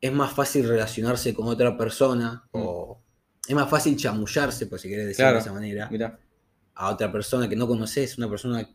es 0.00 0.12
más 0.12 0.32
fácil 0.32 0.66
relacionarse 0.66 1.34
con 1.34 1.46
otra 1.48 1.76
persona 1.76 2.44
Mm. 2.52 2.58
o 2.58 3.02
es 3.46 3.54
más 3.54 3.68
fácil 3.68 3.96
chamullarse, 3.96 4.66
por 4.66 4.78
si 4.80 4.88
querés 4.88 5.06
decirlo 5.08 5.24
Claro, 5.30 5.36
de 5.36 5.42
esa 5.42 5.52
manera, 5.52 5.88
Mira, 5.90 6.18
a 6.80 6.88
otra 6.90 7.12
persona 7.12 7.46
que 7.48 7.56
no 7.56 7.66
conoces, 7.68 8.16
una 8.16 8.28
persona 8.28 8.66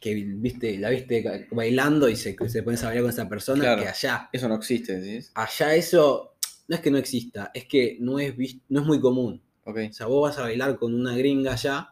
que 0.00 0.14
viste, 0.14 0.78
la 0.78 0.88
viste 0.90 1.46
bailando 1.52 2.08
y 2.08 2.16
se, 2.16 2.34
se 2.48 2.62
pones 2.62 2.82
a 2.82 2.86
bailar 2.86 3.02
con 3.04 3.10
esa 3.10 3.28
persona, 3.28 3.62
Claro. 3.62 3.82
que 3.82 3.88
allá, 3.88 4.28
eso 4.32 4.48
no 4.48 4.56
existe, 4.56 4.98
¿decís? 4.98 5.30
allá 5.34 5.74
eso 5.76 6.34
no 6.68 6.74
es 6.76 6.80
que 6.82 6.90
no 6.90 6.98
exista, 6.98 7.50
es 7.54 7.66
que 7.66 7.98
no 8.00 8.18
es, 8.18 8.34
no 8.68 8.80
es 8.80 8.86
muy 8.86 9.00
común. 9.00 9.42
O 9.64 9.92
sea, 9.92 10.06
vos 10.06 10.28
vas 10.30 10.38
a 10.38 10.42
bailar 10.42 10.76
con 10.76 10.92
una 10.94 11.16
gringa 11.16 11.52
allá 11.52 11.90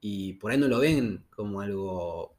y 0.00 0.34
por 0.34 0.52
ahí 0.52 0.58
no 0.58 0.68
lo 0.68 0.78
ven 0.78 1.24
como 1.34 1.60
algo. 1.60 2.36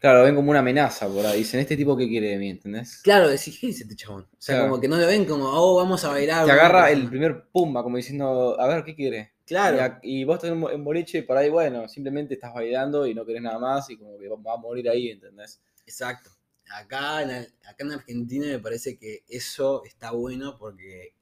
Claro, 0.00 0.18
lo 0.18 0.24
ven 0.24 0.34
como 0.34 0.50
una 0.50 0.58
amenaza 0.60 1.06
por 1.08 1.24
ahí. 1.24 1.38
Dicen, 1.38 1.60
¿este 1.60 1.76
tipo 1.76 1.96
qué 1.96 2.08
quiere 2.08 2.30
de 2.30 2.38
mí? 2.38 2.48
¿Entendés? 2.50 3.00
Claro, 3.02 3.28
decís, 3.28 3.56
¿qué 3.60 3.68
dice 3.68 3.84
este 3.84 3.94
chabón? 3.94 4.22
O 4.22 4.36
sea, 4.38 4.56
Claro. 4.56 4.70
como 4.70 4.80
que 4.80 4.88
no 4.88 4.96
lo 4.96 5.06
ven 5.06 5.24
como, 5.26 5.44
oh, 5.44 5.76
vamos 5.76 6.04
a 6.04 6.08
bailar. 6.08 6.44
Te 6.44 6.50
agarra 6.52 6.90
el 6.90 7.08
primer 7.08 7.44
pumba, 7.52 7.82
como 7.84 7.96
diciendo, 7.98 8.58
a 8.60 8.66
ver, 8.66 8.82
¿qué 8.84 8.96
quiere? 8.96 9.33
Claro. 9.46 9.76
Y, 9.76 9.80
a- 9.80 10.00
y 10.02 10.24
vos 10.24 10.36
estás 10.36 10.50
en 10.50 10.60
bo- 10.60 10.70
en 10.70 10.82
boliche 10.84 11.18
y 11.18 11.22
por 11.22 11.36
ahí, 11.36 11.50
bueno, 11.50 11.86
simplemente 11.88 12.34
estás 12.34 12.54
bailando 12.54 13.06
y 13.06 13.14
no 13.14 13.24
querés 13.26 13.42
nada 13.42 13.58
más 13.58 13.88
y 13.90 13.96
como 13.96 14.18
que 14.18 14.28
va 14.28 14.54
a 14.54 14.56
morir 14.56 14.88
ahí, 14.88 15.10
¿entendés? 15.10 15.60
Exacto. 15.86 16.30
Acá 16.70 17.22
en, 17.22 17.30
Ar- 17.30 17.48
acá 17.68 17.84
en 17.84 17.92
Argentina 17.92 18.46
me 18.46 18.58
parece 18.58 18.96
que 18.98 19.22
eso 19.28 19.84
está 19.84 20.12
bueno 20.12 20.56
porque 20.58 21.14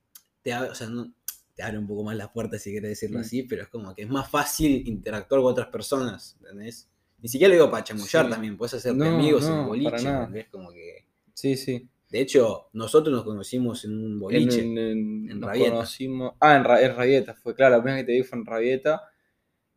te 0.43 0.53
abre, 0.53 0.71
o 0.71 0.75
sea, 0.75 0.89
no- 0.89 1.13
te 1.55 1.63
abre 1.63 1.79
un 1.79 1.87
poco 1.87 2.05
más 2.05 2.17
las 2.17 2.31
puertas, 2.31 2.63
si 2.63 2.71
quieres 2.71 2.91
decirlo 2.91 3.19
Mm. 3.19 3.23
así, 3.23 3.43
pero 3.43 3.63
es 3.63 3.69
como 3.69 3.95
que 3.95 4.03
es 4.03 4.09
más 4.09 4.31
fácil 4.31 4.87
interactuar 4.87 5.41
con 5.43 5.51
otras 5.53 5.67
personas, 5.69 6.37
¿entendés? 6.41 6.89
Ni 7.21 7.29
siquiera 7.29 7.49
lo 7.51 7.55
digo 7.55 7.71
para 7.71 7.85
chamullar 7.85 8.25
Sí. 8.27 8.31
también, 8.31 8.57
puedes 8.57 8.75
hacerte 8.75 8.99
No, 8.99 9.05
amigos 9.07 9.45
en 9.45 9.51
no, 9.51 9.61
el 9.63 9.67
boliche. 9.67 10.09
¿entendés? 10.09 10.49
Como 10.49 10.71
que... 10.73 11.07
Sí, 11.35 11.57
sí. 11.57 11.89
De 12.13 12.21
hecho, 12.21 12.69
nosotros 12.75 13.15
nos 13.17 13.25
conocimos 13.25 13.85
en 13.87 13.93
un 13.93 14.21
boliche. 14.21 14.61
En, 14.61 14.77
en- 14.77 15.31
en 15.31 15.41
nos 15.41 15.49
Rabieta. 15.49 15.71
conocimos. 15.73 16.35
Ah, 16.41 16.57
en, 16.57 16.65
Ra- 16.65 16.83
en 16.83 16.95
Rabieta, 16.95 17.35
fue 17.35 17.55
claro, 17.55 17.77
la 17.77 17.83
primera 17.83 17.97
vez 17.97 18.05
que 18.05 18.13
te 18.13 18.19
vi 18.19 18.23
fue 18.23 18.39
en 18.39 18.45
Rabieta. 18.45 19.03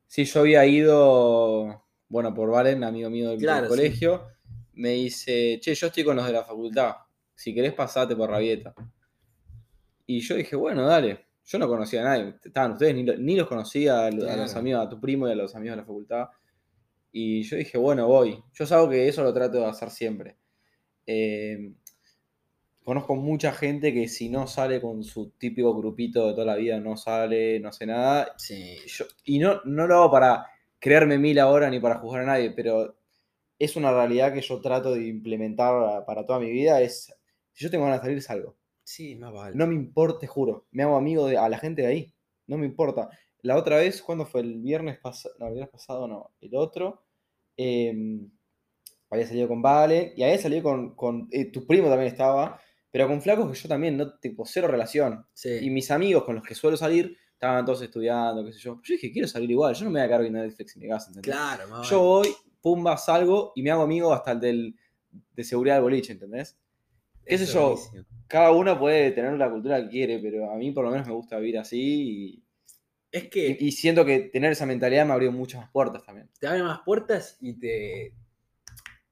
Sí, 0.05 0.25
yo 0.25 0.41
había 0.41 0.65
ido, 0.65 1.85
bueno, 2.09 2.33
por 2.33 2.51
Valen, 2.51 2.83
amigo 2.83 3.09
mío 3.09 3.29
del, 3.29 3.39
sí. 3.39 3.45
colegio. 3.69 4.23
Me 4.73 4.89
dice, 4.89 5.59
che, 5.61 5.73
yo 5.73 5.87
estoy 5.87 6.03
con 6.03 6.17
los 6.17 6.25
de 6.27 6.33
la 6.33 6.43
facultad. 6.43 6.95
Si 7.33 7.53
querés, 7.53 7.73
pasate 7.73 8.15
por 8.17 8.29
Rabieta. 8.29 8.73
Y 10.05 10.19
yo 10.19 10.35
dije, 10.35 10.55
bueno, 10.57 10.85
dale. 10.85 11.25
Yo 11.45 11.57
no 11.59 11.67
conocía 11.67 12.01
a 12.01 12.03
nadie. 12.17 12.35
Estaban 12.43 12.73
ustedes, 12.73 12.95
ni, 12.95 13.03
lo- 13.03 13.17
ni 13.17 13.35
los 13.37 13.47
conocía 13.47 14.07
a, 14.07 14.11
lo- 14.11 14.29
a 14.29 14.35
los 14.35 14.53
amigos, 14.55 14.85
a 14.85 14.89
tu 14.89 14.99
primo 14.99 15.27
y 15.27 15.31
a 15.31 15.35
los 15.35 15.55
amigos 15.55 15.77
de 15.77 15.81
la 15.83 15.85
facultad. 15.87 16.25
Y 17.11 17.43
yo 17.43 17.55
dije, 17.55 17.77
bueno, 17.77 18.07
voy. 18.07 18.43
Yo 18.53 18.65
salgo 18.65 18.89
que 18.89 19.07
eso 19.07 19.23
lo 19.23 19.33
trato 19.33 19.59
de 19.59 19.65
hacer 19.67 19.89
siempre. 19.89 20.37
Eh, 21.07 21.71
conozco 22.85 23.15
mucha 23.15 23.51
gente 23.51 23.93
que 23.93 24.07
si 24.07 24.29
no 24.29 24.47
sale 24.47 24.79
con 24.81 25.03
su 25.03 25.31
típico 25.31 25.75
grupito 25.75 26.27
de 26.27 26.33
toda 26.33 26.45
la 26.45 26.55
vida, 26.55 26.79
no 26.79 26.95
sale, 26.97 27.59
no 27.59 27.69
hace 27.69 27.85
nada. 27.87 28.33
Sí. 28.37 28.77
Yo- 28.87 29.05
y 29.25 29.39
no, 29.39 29.61
no 29.65 29.87
lo 29.87 29.95
hago 29.95 30.11
para 30.11 30.45
creerme 30.79 31.17
mil 31.17 31.39
ahora 31.39 31.69
ni 31.69 31.79
para 31.79 31.97
juzgar 31.97 32.23
a 32.23 32.25
nadie, 32.27 32.51
pero 32.51 32.95
es 33.59 33.75
una 33.75 33.91
realidad 33.91 34.33
que 34.33 34.41
yo 34.41 34.61
trato 34.61 34.93
de 34.93 35.07
implementar 35.07 36.05
para, 36.05 36.25
toda 36.25 36.39
mi 36.39 36.51
vida. 36.51 36.81
Es, 36.81 37.13
si 37.53 37.63
yo 37.65 37.71
tengo 37.71 37.85
ganas 37.85 38.01
de 38.01 38.07
salir, 38.07 38.21
salgo. 38.21 38.55
Sí, 38.83 39.15
más 39.15 39.33
vale. 39.33 39.55
No 39.55 39.67
me 39.67 39.75
importa, 39.75 40.19
te 40.19 40.27
juro. 40.27 40.67
Me 40.71 40.83
hago 40.83 40.95
amigo 40.97 41.27
de 41.27 41.37
a 41.37 41.49
la 41.49 41.57
gente 41.57 41.81
de 41.81 41.87
ahí. 41.87 42.13
No 42.47 42.57
me 42.57 42.65
importa. 42.67 43.09
La 43.41 43.57
otra 43.57 43.77
vez, 43.77 44.01
cuando 44.01 44.25
fue 44.25 44.41
el 44.41 44.59
viernes 44.61 44.99
pasado? 44.99 45.35
No, 45.39 45.47
el 45.47 45.53
viernes 45.53 45.71
pasado 45.71 46.07
no. 46.07 46.31
El 46.41 46.55
otro. 46.55 47.03
em, 47.57 48.29
había 49.09 49.27
salido 49.27 49.47
con 49.47 49.61
Vale. 49.61 50.13
Y 50.15 50.23
había 50.23 50.37
salido 50.37 50.63
con. 50.63 50.95
con 50.95 51.27
eh, 51.31 51.45
tu 51.51 51.65
primo 51.65 51.89
también 51.89 52.11
estaba. 52.11 52.59
Pero 52.95 53.09
con 53.09 53.21
flacos 53.21 53.51
que 53.51 53.57
yo 53.59 53.67
también, 53.67 53.97
no, 53.97 54.13
tipo, 54.19 54.45
cero 54.45 54.69
relación. 54.69 55.25
Sí. 55.33 55.49
Y 55.61 55.69
mis 55.69 55.91
amigos 55.91 56.23
con 56.23 56.35
los 56.35 56.45
que 56.45 56.55
suelo 56.55 56.77
salir 56.77 57.17
estaban 57.33 57.65
todos 57.65 57.81
estudiando, 57.81 58.45
qué 58.45 58.53
sé 58.53 58.59
yo. 58.59 58.79
Yo 58.81 58.93
dije, 58.93 59.11
quiero 59.11 59.27
salir 59.27 59.51
igual. 59.51 59.75
Yo 59.75 59.83
no 59.83 59.91
me 59.91 59.99
voy 59.99 60.05
a 60.05 60.07
quedar 60.07 60.21
viendo 60.21 60.39
Netflix 60.39 60.77
en 60.77 60.81
mi 60.83 60.87
casa, 60.87 61.07
¿entendés? 61.09 61.33
Claro, 61.35 61.67
más 61.67 61.89
Yo 61.89 61.99
voy, 62.01 62.29
pumba, 62.61 62.95
salgo 62.95 63.51
y 63.53 63.63
me 63.63 63.71
hago 63.71 63.83
amigo 63.83 64.13
hasta 64.13 64.31
el 64.31 64.39
del, 64.39 64.75
de 65.33 65.43
seguridad 65.43 65.75
del 65.75 65.83
boliche, 65.83 66.13
¿entendés? 66.13 66.57
qué 67.25 67.37
sé 67.37 67.43
es 67.43 67.53
yo. 67.53 67.71
buenísimo. 67.71 68.05
cada 68.27 68.51
uno 68.53 68.79
puede 68.79 69.11
tener 69.11 69.33
la 69.33 69.51
cultura 69.51 69.81
que 69.83 69.89
quiere, 69.89 70.19
pero 70.19 70.49
a 70.49 70.55
mí 70.55 70.71
por 70.71 70.85
lo 70.85 70.91
menos 70.91 71.05
me 71.05 71.13
gusta 71.13 71.37
vivir 71.37 71.57
así 71.57 72.41
Es 73.11 73.25
y, 73.25 73.29
que 73.29 73.57
y- 73.59 73.67
y 73.67 73.71
siento 73.73 74.05
que 74.05 74.19
tener 74.19 74.53
esa 74.53 74.65
mentalidad 74.65 75.05
me 75.05 75.11
abrió 75.13 75.33
muchas 75.33 75.59
más 75.59 75.69
puertas 75.71 76.01
también. 76.05 76.29
te 76.39 76.47
abre 76.47 76.63
más 76.63 76.79
puertas 76.85 77.37
y 77.41 77.59
te. 77.59 78.13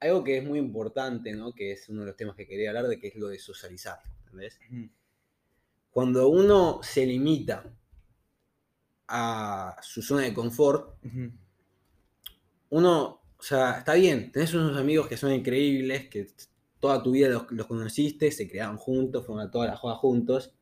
Algo 0.03 0.23
que 0.23 0.37
es 0.37 0.43
muy 0.43 0.59
importante, 0.59 1.31
¿no? 1.33 1.53
Que 1.53 1.71
es 1.71 1.87
uno 1.87 2.01
de 2.01 2.07
los 2.07 2.17
temas 2.17 2.35
que 2.35 2.45
quería 2.45 2.69
hablar 2.69 2.87
de, 2.87 2.99
que 2.99 3.07
es 3.07 3.15
lo 3.15 3.29
de 3.29 3.39
socializar. 3.39 3.99
¿Entendés? 4.25 4.59
Cuando 5.89 6.27
uno 6.27 6.81
se 6.83 7.05
limita 7.05 7.63
a 9.07 9.77
su 9.81 10.01
zona 10.01 10.23
de 10.23 10.33
confort, 10.33 10.97
uno, 12.69 13.21
o 13.37 13.43
sea, 13.43 13.77
está 13.77 13.93
bien, 13.93 14.31
tenés 14.31 14.53
unos 14.53 14.77
amigos 14.77 15.07
que 15.07 15.15
son 15.15 15.31
increíbles, 15.31 16.09
que 16.09 16.27
toda 16.81 17.01
tu 17.01 17.11
vida 17.11 17.29
los, 17.29 17.49
los 17.51 17.67
conociste, 17.67 18.29
se 18.29 18.49
crearon 18.49 18.75
juntos, 18.77 19.25
fueron 19.25 19.47
a 19.47 19.51
todas 19.51 19.69
las 19.69 19.79
jugadas 19.79 20.01
juntos, 20.01 20.53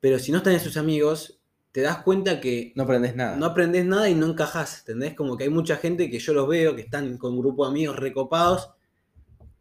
pero 0.00 0.18
si 0.18 0.32
no 0.32 0.38
están 0.38 0.54
esos 0.54 0.78
amigos, 0.78 1.43
te 1.74 1.80
das 1.80 1.98
cuenta 2.04 2.40
que 2.40 2.72
No 2.76 2.84
aprendes 2.84 3.16
nada. 3.16 3.34
no 3.36 3.46
aprendes 3.46 3.84
nada 3.84 4.08
y 4.08 4.14
no 4.14 4.26
encajás, 4.26 4.78
¿entendés? 4.78 5.14
Como 5.14 5.36
que 5.36 5.42
hay 5.42 5.50
mucha 5.50 5.74
gente 5.76 6.08
que 6.08 6.20
yo 6.20 6.32
los 6.32 6.46
veo, 6.46 6.76
que 6.76 6.82
están 6.82 7.18
con 7.18 7.32
un 7.32 7.40
grupo 7.40 7.64
de 7.64 7.70
amigos 7.72 7.96
recopados, 7.96 8.70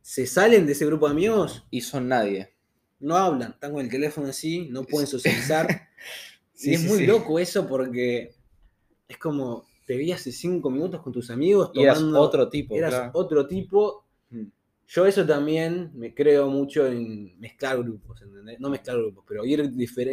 se 0.04 0.28
salen 0.28 0.68
de 0.68 0.74
ese 0.74 0.86
grupo 0.86 1.08
de 1.08 1.14
amigos, 1.14 1.66
Y 1.72 1.82
son 1.82 2.08
nadie. 2.10 2.54
no 3.00 3.16
hablan, 3.18 3.54
están 3.54 3.72
con 3.74 3.82
el 3.82 3.90
teléfono 3.90 4.28
así, 4.28 4.68
no 4.70 4.84
pueden 4.84 5.08
socializar. 5.08 5.68
Sí, 6.56 6.70
y 6.70 6.74
es 6.76 6.82
sí, 6.82 6.88
muy 6.88 6.98
sí. 7.00 7.08
loco 7.08 7.40
eso 7.40 7.68
porque 7.68 8.36
es 9.08 9.18
como, 9.18 9.66
te 9.88 9.98
vi 9.98 10.12
hace 10.12 10.32
cinco 10.32 10.70
minutos 10.70 11.02
con 11.02 11.12
tus 11.12 11.32
amigos 11.32 11.72
Y 11.74 11.82
eras 11.82 11.98
tomando- 11.98 12.22
otro 12.22 12.48
tipo. 12.48 12.76
eras 12.76 12.94
claro. 12.94 13.12
otro 13.16 13.48
tipo. 13.48 14.03
Yo 14.88 15.06
eso 15.06 15.26
también 15.26 15.92
me 15.96 16.14
creo 16.14 16.50
mucho 16.50 16.86
en 16.88 17.40
mezclar 17.40 17.78
grupos, 17.80 18.22
¿entendés? 18.22 18.60
No 18.60 18.70
mezclar 18.70 18.98
grupos, 18.98 19.26
pero 19.28 19.46
ir 19.46 19.62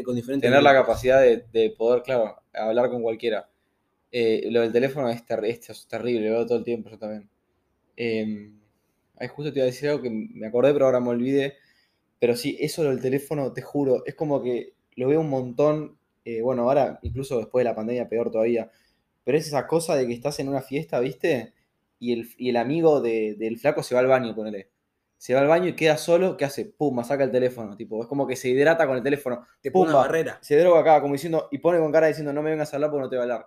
con 0.04 0.14
diferentes 0.16 0.48
Tener 0.48 0.62
la 0.62 0.72
capacidad 0.72 1.20
de, 1.20 1.44
de 1.52 1.70
poder, 1.70 2.02
claro, 2.02 2.36
hablar 2.54 2.88
con 2.90 3.02
cualquiera. 3.02 3.48
Eh, 4.12 4.48
lo 4.50 4.60
del 4.62 4.72
teléfono 4.72 5.08
es, 5.10 5.26
ter- 5.26 5.44
es- 5.46 5.88
terrible, 5.88 6.28
lo 6.30 6.36
veo 6.36 6.46
todo 6.46 6.58
el 6.58 6.64
tiempo 6.64 6.90
yo 6.90 6.98
también. 6.98 7.28
Eh, 7.96 8.52
ay, 9.18 9.28
justo 9.28 9.52
te 9.52 9.60
iba 9.60 9.64
a 9.64 9.66
decir 9.66 9.88
algo 9.90 10.02
que 10.02 10.10
me 10.10 10.46
acordé, 10.48 10.72
pero 10.74 10.86
ahora 10.86 11.00
me 11.00 11.10
olvidé. 11.10 11.54
Pero 12.20 12.36
sí, 12.36 12.56
eso 12.60 12.84
lo 12.84 12.90
del 12.90 13.02
teléfono, 13.02 13.52
te 13.52 13.62
juro, 13.62 14.04
es 14.06 14.14
como 14.14 14.42
que 14.42 14.74
lo 14.96 15.08
veo 15.08 15.20
un 15.20 15.30
montón. 15.30 15.98
eh, 16.24 16.42
bueno, 16.42 16.62
ahora, 16.64 16.98
incluso 17.02 17.38
después 17.38 17.64
de 17.64 17.70
la 17.70 17.76
pandemia, 17.76 18.08
peor 18.08 18.30
todavía. 18.32 18.70
Pero 19.24 19.38
es 19.38 19.46
esa 19.48 19.66
cosa 19.68 19.96
de 19.96 20.06
que 20.06 20.14
estás 20.14 20.40
en 20.40 20.48
una 20.48 20.62
fiesta, 20.62 21.00
¿viste? 21.00 21.54
Y 22.00 22.12
el, 22.14 22.28
y 22.38 22.49
el 22.49 22.57
amigo 22.57 23.00
de- 23.00 23.37
del 23.38 23.59
flaco 23.59 23.83
se 23.85 23.95
va 23.95 24.00
al 24.00 24.09
baño, 24.09 24.35
ponele. 24.35 24.71
Se 25.19 25.35
va 25.35 25.40
al 25.40 25.47
baño 25.49 25.69
y 25.69 25.76
queda 25.76 25.99
solo, 25.99 26.37
¿qué 26.37 26.47
hace? 26.47 26.64
Pum, 26.64 27.04
saca 27.04 27.23
el 27.25 27.30
teléfono. 27.30 27.76
Tipo, 27.76 28.00
es 28.02 28.09
como 28.09 28.26
que 28.26 28.35
se 28.37 28.49
hidrata 28.49 28.87
con 28.87 28.97
el 28.97 29.02
teléfono. 29.02 29.47
Te 29.61 29.71
pone 29.71 29.90
una 29.90 29.99
barrera, 30.00 30.38
Se 30.40 30.59
droga 30.59 30.80
acá, 30.80 31.00
como 31.02 31.12
diciendo, 31.12 31.47
y 31.52 31.59
pone 31.59 31.78
con 31.78 31.92
cara 31.92 32.07
diciendo, 32.09 32.33
no 32.33 32.42
me 32.42 32.50
vengas 32.50 32.73
a 32.73 32.76
hablar 32.76 32.90
porque 32.90 33.02
no 33.04 33.11
te 33.11 33.16
voy 33.16 33.21
a 33.21 33.23
hablar. 33.35 33.47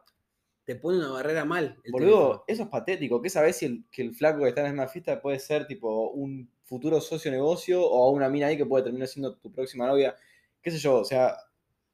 te 0.66 0.76
pone 0.76 1.00
una 1.00 1.10
barrera 1.10 1.44
mal. 1.46 1.78
el 1.84 1.92
Boludo, 1.92 2.12
teléfono. 2.20 2.44
eso 2.48 2.64
es 2.64 2.70
patético. 2.70 3.22
¿Qué 3.22 3.30
sabés 3.30 3.58
si 3.58 3.66
el, 3.66 3.84
que 3.92 4.02
el 4.04 4.14
flaco 4.14 4.44
que 4.44 4.50
está 4.50 4.62
en 4.62 4.68
la 4.68 4.72
misma 4.74 4.88
fiesta 4.88 5.20
puede 5.22 5.40
ser 5.40 5.66
tipo 5.68 6.12
un 6.12 6.48
futuro 6.64 7.02
socio 7.02 7.30
negocio 7.32 7.84
o 7.86 8.12
una 8.12 8.30
mina 8.30 8.48
ahí 8.48 8.56
que 8.56 8.66
puede 8.66 8.84
terminar 8.86 9.08
siendo 9.10 9.36
tu 9.36 9.52
próxima 9.52 9.88
novia? 9.88 10.16
¿Qué 10.62 10.70
sé 10.72 10.78
yo? 10.78 11.00
O 11.00 11.04
sea, 11.06 11.36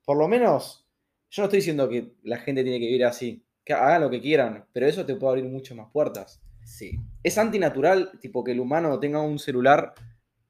por 0.05 0.17
lo 0.17 0.27
menos, 0.27 0.85
yo 1.31 1.41
no 1.41 1.45
estoy 1.45 1.59
diciendo 1.59 1.87
que 1.89 2.11
la 2.23 2.37
gente 2.37 2.63
tiene 2.63 2.79
que 2.79 2.85
vivir 2.87 3.05
así. 3.05 3.43
Que 3.63 3.73
hagan 3.73 4.01
lo 4.01 4.09
que 4.09 4.19
quieran, 4.21 4.65
pero 4.73 4.85
eso 4.87 5.05
te 5.05 5.15
puede 5.15 5.31
abrir 5.39 5.45
muchas 5.51 5.77
más 5.77 5.89
puertas. 5.91 6.41
Sí. 6.69 6.99
Es 7.23 7.37
antinatural, 7.37 8.11
tipo, 8.21 8.43
que 8.43 8.51
el 8.51 8.59
humano 8.59 8.99
tenga 8.99 9.21
un 9.21 9.39
celular 9.39 9.93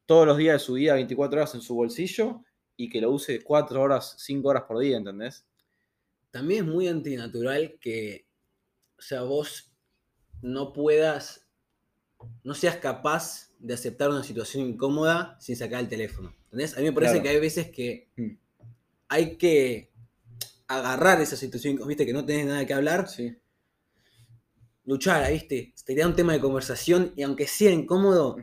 todos 0.06 0.28
los 0.28 0.38
días 0.38 0.54
de 0.56 0.60
su 0.60 0.74
vida, 0.74 0.96
24 0.96 1.40
horas 1.40 1.56
en 1.56 1.62
su 1.62 1.76
bolsillo, 1.76 2.44
y 2.76 2.90
que 2.90 3.00
lo 3.02 3.12
use 3.12 3.42
4 3.42 3.82
horas, 3.82 4.16
5 4.20 4.48
horas 4.50 4.64
por 4.68 4.80
día, 4.80 4.98
¿entendés? 4.98 5.46
también 6.32 6.64
es 6.66 6.72
muy 6.72 6.88
antinatural 6.88 7.80
que, 7.82 8.28
o 9.00 9.02
sea, 9.02 9.24
vos 9.24 9.72
no 10.44 10.74
puedas, 10.74 11.48
no 12.44 12.54
seas 12.54 12.76
capaz 12.78 13.50
de 13.58 13.74
aceptar 13.74 14.10
una 14.12 14.24
situación 14.24 14.68
incómoda 14.68 15.36
sin 15.40 15.56
sacar 15.56 15.80
el 15.80 15.90
teléfono. 15.90 16.36
¿Entendés? 16.46 16.76
A 16.78 16.82
mí 16.82 16.84
me 16.86 16.94
parece 16.94 17.14
Claro. 17.14 17.24
que 17.24 17.30
hay 17.30 17.40
veces 17.40 17.72
que 17.72 18.10
Mm. 18.16 18.38
hay 19.08 19.38
que 19.38 19.92
agarrar 20.68 21.20
esa 21.20 21.36
situación, 21.36 21.80
viste, 21.88 22.06
que 22.06 22.14
no 22.14 22.24
tenés 22.26 22.46
nada 22.46 22.64
que 22.66 22.76
hablar, 22.76 23.08
Sí. 23.10 23.36
Luchar, 24.90 25.32
¿viste? 25.32 25.74
Te 25.86 25.96
da 25.96 26.08
un 26.08 26.16
tema 26.16 26.34
de 26.34 26.40
conversación 26.40 27.14
y 27.16 27.22
aunque 27.24 27.46
sea 27.48 27.72
incómodo, 27.72 28.38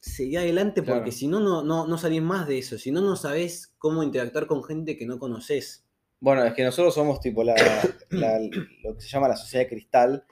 seguí 0.00 0.36
adelante 0.36 0.82
porque 0.82 0.98
Claro. 1.00 1.12
si 1.12 1.28
no, 1.28 1.40
no, 1.40 1.62
no, 1.62 1.86
no 1.86 1.96
salís 1.98 2.22
más 2.22 2.46
de 2.48 2.58
eso. 2.58 2.76
Si 2.78 2.90
no, 2.90 3.00
no 3.00 3.16
sabés 3.16 3.74
cómo 3.78 4.02
interactuar 4.02 4.46
con 4.46 4.62
gente 4.64 4.96
que 4.96 5.06
no 5.06 5.18
conoces. 5.18 5.84
Bueno, 6.20 6.44
es 6.44 6.54
que 6.54 6.64
nosotros 6.64 6.94
somos 6.94 7.20
tipo 7.20 7.44
la, 7.44 7.54
la- 8.10 8.40
lo 8.82 8.94
que 8.94 9.00
se 9.00 9.08
llama 9.08 9.28
la 9.28 9.36
sociedad 9.36 9.64
de 9.64 9.68
cristal, 9.70 10.24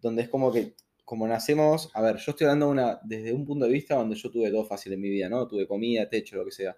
donde 0.00 0.22
es 0.22 0.28
como 0.28 0.50
que, 0.52 0.74
como 1.04 1.26
nacemos, 1.28 1.90
a 1.94 2.00
ver, 2.00 2.16
yo 2.16 2.30
estoy 2.32 2.46
hablando 2.46 2.70
una, 2.70 2.98
desde 3.04 3.32
un 3.32 3.44
punto 3.44 3.66
de 3.66 3.72
vista 3.72 3.96
donde 3.96 4.14
yo 4.16 4.30
tuve 4.30 4.50
todo 4.50 4.64
fácil 4.64 4.92
en 4.94 5.00
mi 5.00 5.10
vida, 5.10 5.28
¿no? 5.28 5.46
Tuve 5.46 5.66
comida, 5.66 6.08
techo, 6.08 6.36
lo 6.36 6.44
que 6.44 6.52
sea. 6.52 6.74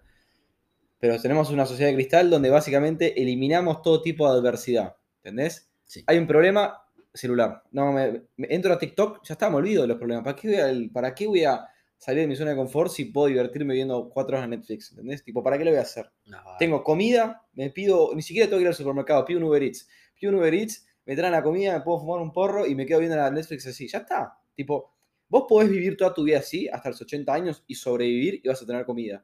Pero 0.99 1.21
tenemos 1.21 1.49
una 1.51 1.65
sociedad 1.65 1.89
de 1.89 1.95
cristal 1.95 2.29
donde 2.29 2.49
básicamente 2.49 3.21
eliminamos 3.21 3.81
todo 3.81 4.01
tipo 4.01 4.29
de 4.29 4.37
adversidad, 4.39 4.95
¿entendés? 5.17 5.69
Sí. 5.85 6.03
Hay 6.07 6.17
un 6.17 6.25
problema, 6.27 6.81
celular. 7.15 7.63
No, 7.71 7.91
me, 7.91 8.23
me- 8.37 8.47
entro 8.49 8.73
a 8.73 8.77
TikTok, 8.79 9.23
ya 9.23 9.33
está, 9.33 9.49
me 9.49 9.55
olvido 9.57 9.81
de 9.83 9.87
los 9.87 9.97
problemas. 9.97 10.23
¿Para 10.23 10.35
qué, 10.35 10.47
voy 10.47 10.57
a, 10.57 10.91
¿Para 10.93 11.15
qué 11.15 11.27
voy 11.27 11.43
a 11.43 11.65
salir 11.97 12.21
de 12.21 12.27
mi 12.27 12.35
zona 12.35 12.51
de 12.51 12.57
confort 12.57 12.91
si 12.91 13.05
puedo 13.05 13.27
divertirme 13.27 13.73
viendo 13.73 14.09
cuatro 14.09 14.37
horas 14.37 14.49
de 14.49 14.57
Netflix? 14.57 14.91
¿Entendés? 14.91 15.23
Tipo, 15.23 15.41
¿para 15.41 15.57
qué 15.57 15.65
lo 15.65 15.71
voy 15.71 15.79
a 15.79 15.83
hacer? 15.83 16.11
No, 16.25 16.37
Tengo 16.59 16.83
comida, 16.83 17.43
me 17.53 17.69
pido, 17.71 18.11
ni 18.15 18.21
siquiera 18.21 18.47
tengo 18.47 18.57
que 18.59 18.63
ir 18.63 18.67
al 18.67 18.75
supermercado, 18.75 19.25
pido 19.25 19.39
un 19.39 19.45
Uber 19.45 19.63
Eats. 19.63 19.87
Pido 20.19 20.31
un 20.33 20.39
Uber 20.39 20.53
Eats, 20.53 20.85
me 21.05 21.15
traen 21.15 21.31
la 21.33 21.43
comida, 21.43 21.73
me 21.77 21.81
puedo 21.83 21.99
fumar 21.99 22.21
un 22.21 22.31
porro 22.33 22.65
y 22.65 22.75
me 22.75 22.85
quedo 22.85 22.99
viendo 22.99 23.17
la 23.17 23.29
Netflix 23.31 23.65
así. 23.67 23.87
Ya 23.87 23.99
está. 23.99 24.37
Tipo, 24.55 24.91
vos 25.29 25.45
podés 25.47 25.69
vivir 25.69 25.95
toda 25.97 26.13
tu 26.13 26.23
vida 26.23 26.39
así, 26.39 26.67
hasta 26.67 26.89
los 26.89 27.01
80 27.01 27.33
años, 27.33 27.63
y 27.67 27.75
sobrevivir 27.75 28.41
y 28.43 28.47
vas 28.47 28.61
a 28.61 28.65
tener 28.65 28.85
comida. 28.85 29.23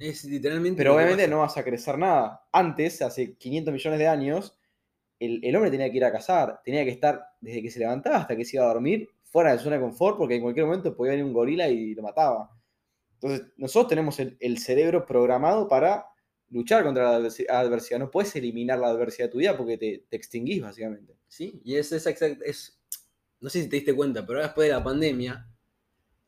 Es 0.00 0.24
literalmente. 0.24 0.78
Pero 0.78 0.96
obviamente 0.96 1.28
no 1.28 1.38
vas 1.38 1.56
a 1.56 1.62
crecer 1.64 1.96
nada. 1.96 2.46
Antes, 2.52 3.00
hace 3.02 3.34
500 3.36 3.72
millones 3.72 3.98
de 4.00 4.08
años, 4.08 4.58
el, 5.18 5.40
el 5.44 5.56
hombre 5.56 5.70
tenía 5.70 5.90
que 5.90 5.96
ir 5.96 6.04
a 6.04 6.12
cazar, 6.12 6.60
tenía 6.64 6.84
que 6.84 6.90
estar 6.90 7.22
desde 7.40 7.62
que 7.62 7.70
se 7.70 7.78
levantaba 7.78 8.16
hasta 8.18 8.36
que 8.36 8.44
se 8.44 8.56
iba 8.56 8.64
a 8.64 8.68
dormir, 8.72 9.08
fuera 9.24 9.52
de 9.52 9.58
su 9.58 9.64
zona 9.64 9.76
de 9.76 9.82
confort, 9.82 10.16
porque 10.18 10.36
en 10.36 10.42
cualquier 10.42 10.66
momento 10.66 10.96
podía 10.96 11.12
venir 11.12 11.24
un 11.26 11.32
gorila 11.32 11.68
y 11.68 11.94
lo 11.94 12.02
mataba. 12.02 12.50
Entonces, 13.14 13.48
nosotros 13.56 13.88
tenemos 13.88 14.18
el, 14.20 14.36
el 14.40 14.58
cerebro 14.58 15.06
programado 15.06 15.68
para 15.68 16.06
luchar 16.50 16.84
contra 16.84 17.10
la 17.12 17.18
adversi- 17.18 17.48
adversidad. 17.48 17.98
No 17.98 18.10
puedes 18.10 18.34
eliminar 18.36 18.78
la 18.78 18.88
adversidad 18.88 19.26
de 19.28 19.32
tu 19.32 19.38
vida 19.38 19.56
porque 19.56 19.78
te, 19.78 20.04
te 20.08 20.16
extinguís, 20.16 20.60
básicamente. 20.62 21.14
Sí, 21.28 21.60
y 21.64 21.76
es, 21.76 21.90
es, 21.92 22.06
exact- 22.06 22.42
es- 22.44 22.78
No 23.40 23.48
sé 23.50 23.62
si 23.62 23.68
te 23.68 23.76
diste 23.76 23.94
cuenta, 23.94 24.24
pero 24.26 24.38
ahora 24.38 24.48
después 24.48 24.68
de 24.68 24.74
la 24.74 24.84
pandemia, 24.84 25.48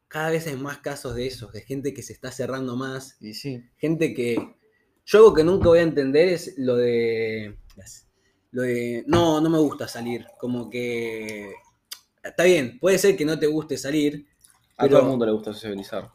cada 0.08 0.30
vez 0.30 0.46
hay 0.46 0.56
más 0.56 0.78
casos 0.78 1.14
de 1.14 1.26
esos, 1.26 1.52
de 1.52 1.60
gente 1.60 1.92
que 1.92 2.02
se 2.02 2.14
está 2.14 2.32
cerrando 2.32 2.76
más, 2.76 3.16
Y 3.20 3.34
sí. 3.34 3.62
gente 3.76 4.14
que. 4.14 4.56
Yo 5.04 5.18
algo 5.18 5.34
que 5.34 5.44
nunca 5.44 5.68
voy 5.68 5.78
a 5.78 5.82
entender 5.82 6.28
es 6.28 6.54
lo 6.58 6.76
de. 6.76 7.56
Lo 8.50 8.62
de. 8.62 9.04
No, 9.06 9.40
no 9.40 9.50
me 9.50 9.58
gusta 9.58 9.86
salir. 9.88 10.26
Como 10.38 10.68
que. 10.70 11.52
Está 12.22 12.44
bien, 12.44 12.78
puede 12.78 12.98
ser 12.98 13.16
que 13.16 13.24
no 13.24 13.38
te 13.38 13.46
guste 13.46 13.76
salir, 13.78 14.26
A 14.76 14.82
Pero- 14.82 14.96
todo 14.96 15.02
el 15.02 15.08
mundo 15.10 15.26
le 15.26 15.32
gusta 15.32 15.52
sociabilizar. 15.52 16.10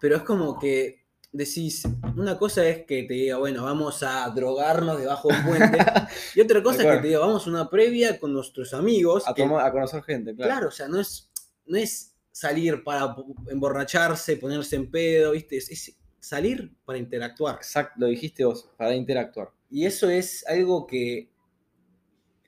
pero 0.00 0.16
es 0.16 0.22
como 0.22 0.58
que 0.58 1.04
decís. 1.32 1.82
Una 2.16 2.38
cosa 2.38 2.66
es 2.66 2.86
que 2.86 3.02
te 3.04 3.14
diga, 3.14 3.36
bueno, 3.38 3.64
vamos 3.64 4.02
a 4.02 4.28
drogarnos 4.30 4.98
debajo 4.98 5.28
de 5.28 5.34
un 5.38 5.44
puente. 5.44 5.78
y 6.34 6.40
otra 6.40 6.62
cosa 6.62 6.82
es 6.82 6.96
que 6.96 7.02
te 7.02 7.08
diga, 7.08 7.18
vamos 7.20 7.46
a 7.46 7.50
una 7.50 7.68
previa 7.70 8.18
con 8.18 8.32
nuestros 8.32 8.72
amigos. 8.74 9.24
A, 9.26 9.34
que- 9.34 9.42
tomar- 9.42 9.64
a 9.66 9.72
conocer 9.72 10.02
gente, 10.02 10.34
claro. 10.34 10.50
Claro, 10.52 10.68
o 10.68 10.72
sea, 10.72 10.88
no 10.88 11.00
es, 11.00 11.30
no 11.66 11.76
es 11.78 12.14
salir 12.32 12.82
para 12.84 13.14
emborracharse, 13.48 14.36
ponerse 14.36 14.76
en 14.76 14.90
pedo, 14.90 15.32
¿viste? 15.32 15.56
Es, 15.56 15.70
es 15.70 15.96
salir 16.20 16.72
para 16.84 16.98
interactuar. 16.98 17.56
Exacto, 17.56 17.94
lo 17.98 18.06
dijiste 18.06 18.44
vos, 18.44 18.68
para 18.76 18.94
interactuar. 18.94 19.50
Y 19.70 19.84
eso 19.86 20.08
es 20.10 20.46
algo 20.46 20.86
que 20.86 21.30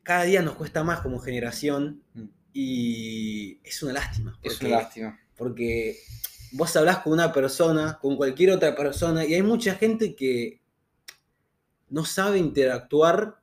cada 0.08 0.22
día 0.22 0.40
nos 0.40 0.54
cuesta 0.54 0.82
más 0.82 1.02
como 1.02 1.18
generación 1.18 2.02
Mm. 2.14 2.24
y 2.54 3.60
es 3.62 3.82
una 3.82 3.92
lástima. 3.92 4.38
Es 4.42 4.58
una 4.62 4.70
lástima. 4.70 5.20
Porque 5.36 5.98
vos 6.52 6.74
hablás 6.76 7.00
con 7.00 7.12
una 7.12 7.30
persona, 7.30 7.98
con 8.00 8.16
cualquier 8.16 8.52
otra 8.52 8.74
persona, 8.74 9.26
y 9.26 9.34
hay 9.34 9.42
mucha 9.42 9.74
gente 9.74 10.16
que 10.16 10.62
no 11.90 12.06
sabe 12.06 12.38
interactuar. 12.38 13.38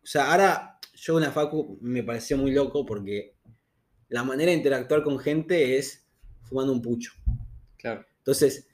O 0.00 0.06
sea, 0.06 0.30
ahora 0.30 0.78
yo 0.94 1.18
en 1.18 1.24
la 1.24 1.32
Facu 1.32 1.76
me 1.80 2.04
pareció 2.04 2.38
muy 2.38 2.52
loco 2.52 2.86
porque 2.86 3.34
la 4.08 4.22
manera 4.22 4.52
de 4.52 4.58
interactuar 4.58 5.02
con 5.02 5.18
gente 5.18 5.76
es 5.76 6.06
fumando 6.44 6.72
un 6.72 6.82
pucho. 6.82 7.14
Claro. 7.76 8.06
Entonces, 8.18 8.68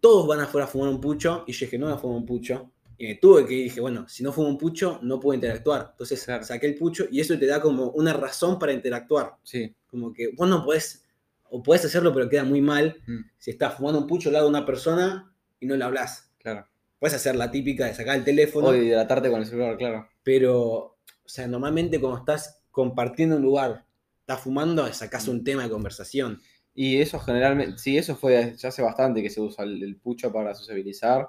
todos 0.00 0.26
van 0.26 0.40
afuera 0.40 0.66
a 0.66 0.68
fumar 0.68 0.90
un 0.90 1.00
pucho, 1.00 1.44
y 1.46 1.52
yo 1.52 1.64
dije, 1.64 1.78
no 1.78 1.86
voy 1.86 1.94
a 1.94 1.98
fumar 1.98 2.18
un 2.18 2.26
pucho. 2.26 2.73
Y 2.96 3.06
me 3.08 3.14
tuve 3.16 3.44
que 3.46 3.54
dije, 3.54 3.80
bueno, 3.80 4.08
si 4.08 4.22
no 4.22 4.32
fumo 4.32 4.48
un 4.48 4.58
pucho, 4.58 4.98
no 5.02 5.18
puedo 5.20 5.34
interactuar. 5.34 5.88
Entonces 5.92 6.24
Claro. 6.24 6.44
saqué 6.44 6.66
el 6.66 6.76
pucho 6.76 7.06
y 7.10 7.20
eso 7.20 7.38
te 7.38 7.46
da 7.46 7.60
como 7.60 7.90
una 7.90 8.12
razón 8.12 8.58
para 8.58 8.72
interactuar. 8.72 9.34
Sí. 9.42 9.74
Como 9.86 10.12
que 10.12 10.28
vos 10.36 10.48
no 10.48 10.64
podés, 10.64 11.04
o 11.50 11.62
podés 11.62 11.84
hacerlo, 11.84 12.12
pero 12.14 12.28
queda 12.28 12.44
muy 12.44 12.60
mal 12.60 12.96
Mm, 13.06 13.20
si 13.38 13.50
estás 13.50 13.74
fumando 13.74 14.00
un 14.00 14.06
pucho 14.06 14.28
al 14.28 14.34
lado 14.34 14.46
de 14.46 14.50
una 14.50 14.64
persona 14.66 15.34
y 15.60 15.66
no 15.66 15.76
le 15.76 15.84
hablas. 15.84 16.30
claro. 16.38 16.66
Puedes 17.00 17.16
hacer 17.16 17.36
la 17.36 17.50
típica 17.50 17.84
de 17.84 17.92
sacar 17.94 18.16
el 18.16 18.24
teléfono, 18.24 18.68
O 18.68 18.74
hidratarte 18.74 19.30
con 19.30 19.40
el 19.40 19.46
celular, 19.46 19.76
claro. 19.76 20.08
pero, 20.22 20.62
o 20.62 20.96
sea, 21.26 21.46
normalmente 21.46 22.00
cuando 22.00 22.18
estás 22.20 22.62
compartiendo 22.70 23.36
un 23.36 23.42
lugar, 23.42 23.84
estás 24.20 24.40
fumando, 24.40 24.90
sacás 24.92 25.28
un 25.28 25.44
tema 25.44 25.64
de 25.64 25.68
conversación. 25.70 26.40
Y 26.74 26.96
eso 27.02 27.18
generalmente, 27.18 27.76
sí, 27.78 27.98
eso 27.98 28.16
fue 28.16 28.54
ya 28.56 28.68
hace 28.70 28.80
bastante 28.82 29.22
que 29.22 29.28
se 29.28 29.40
usa 29.40 29.64
el, 29.64 29.82
el 29.82 29.96
pucho 29.96 30.32
para 30.32 30.54
sociabilizar. 30.54 31.28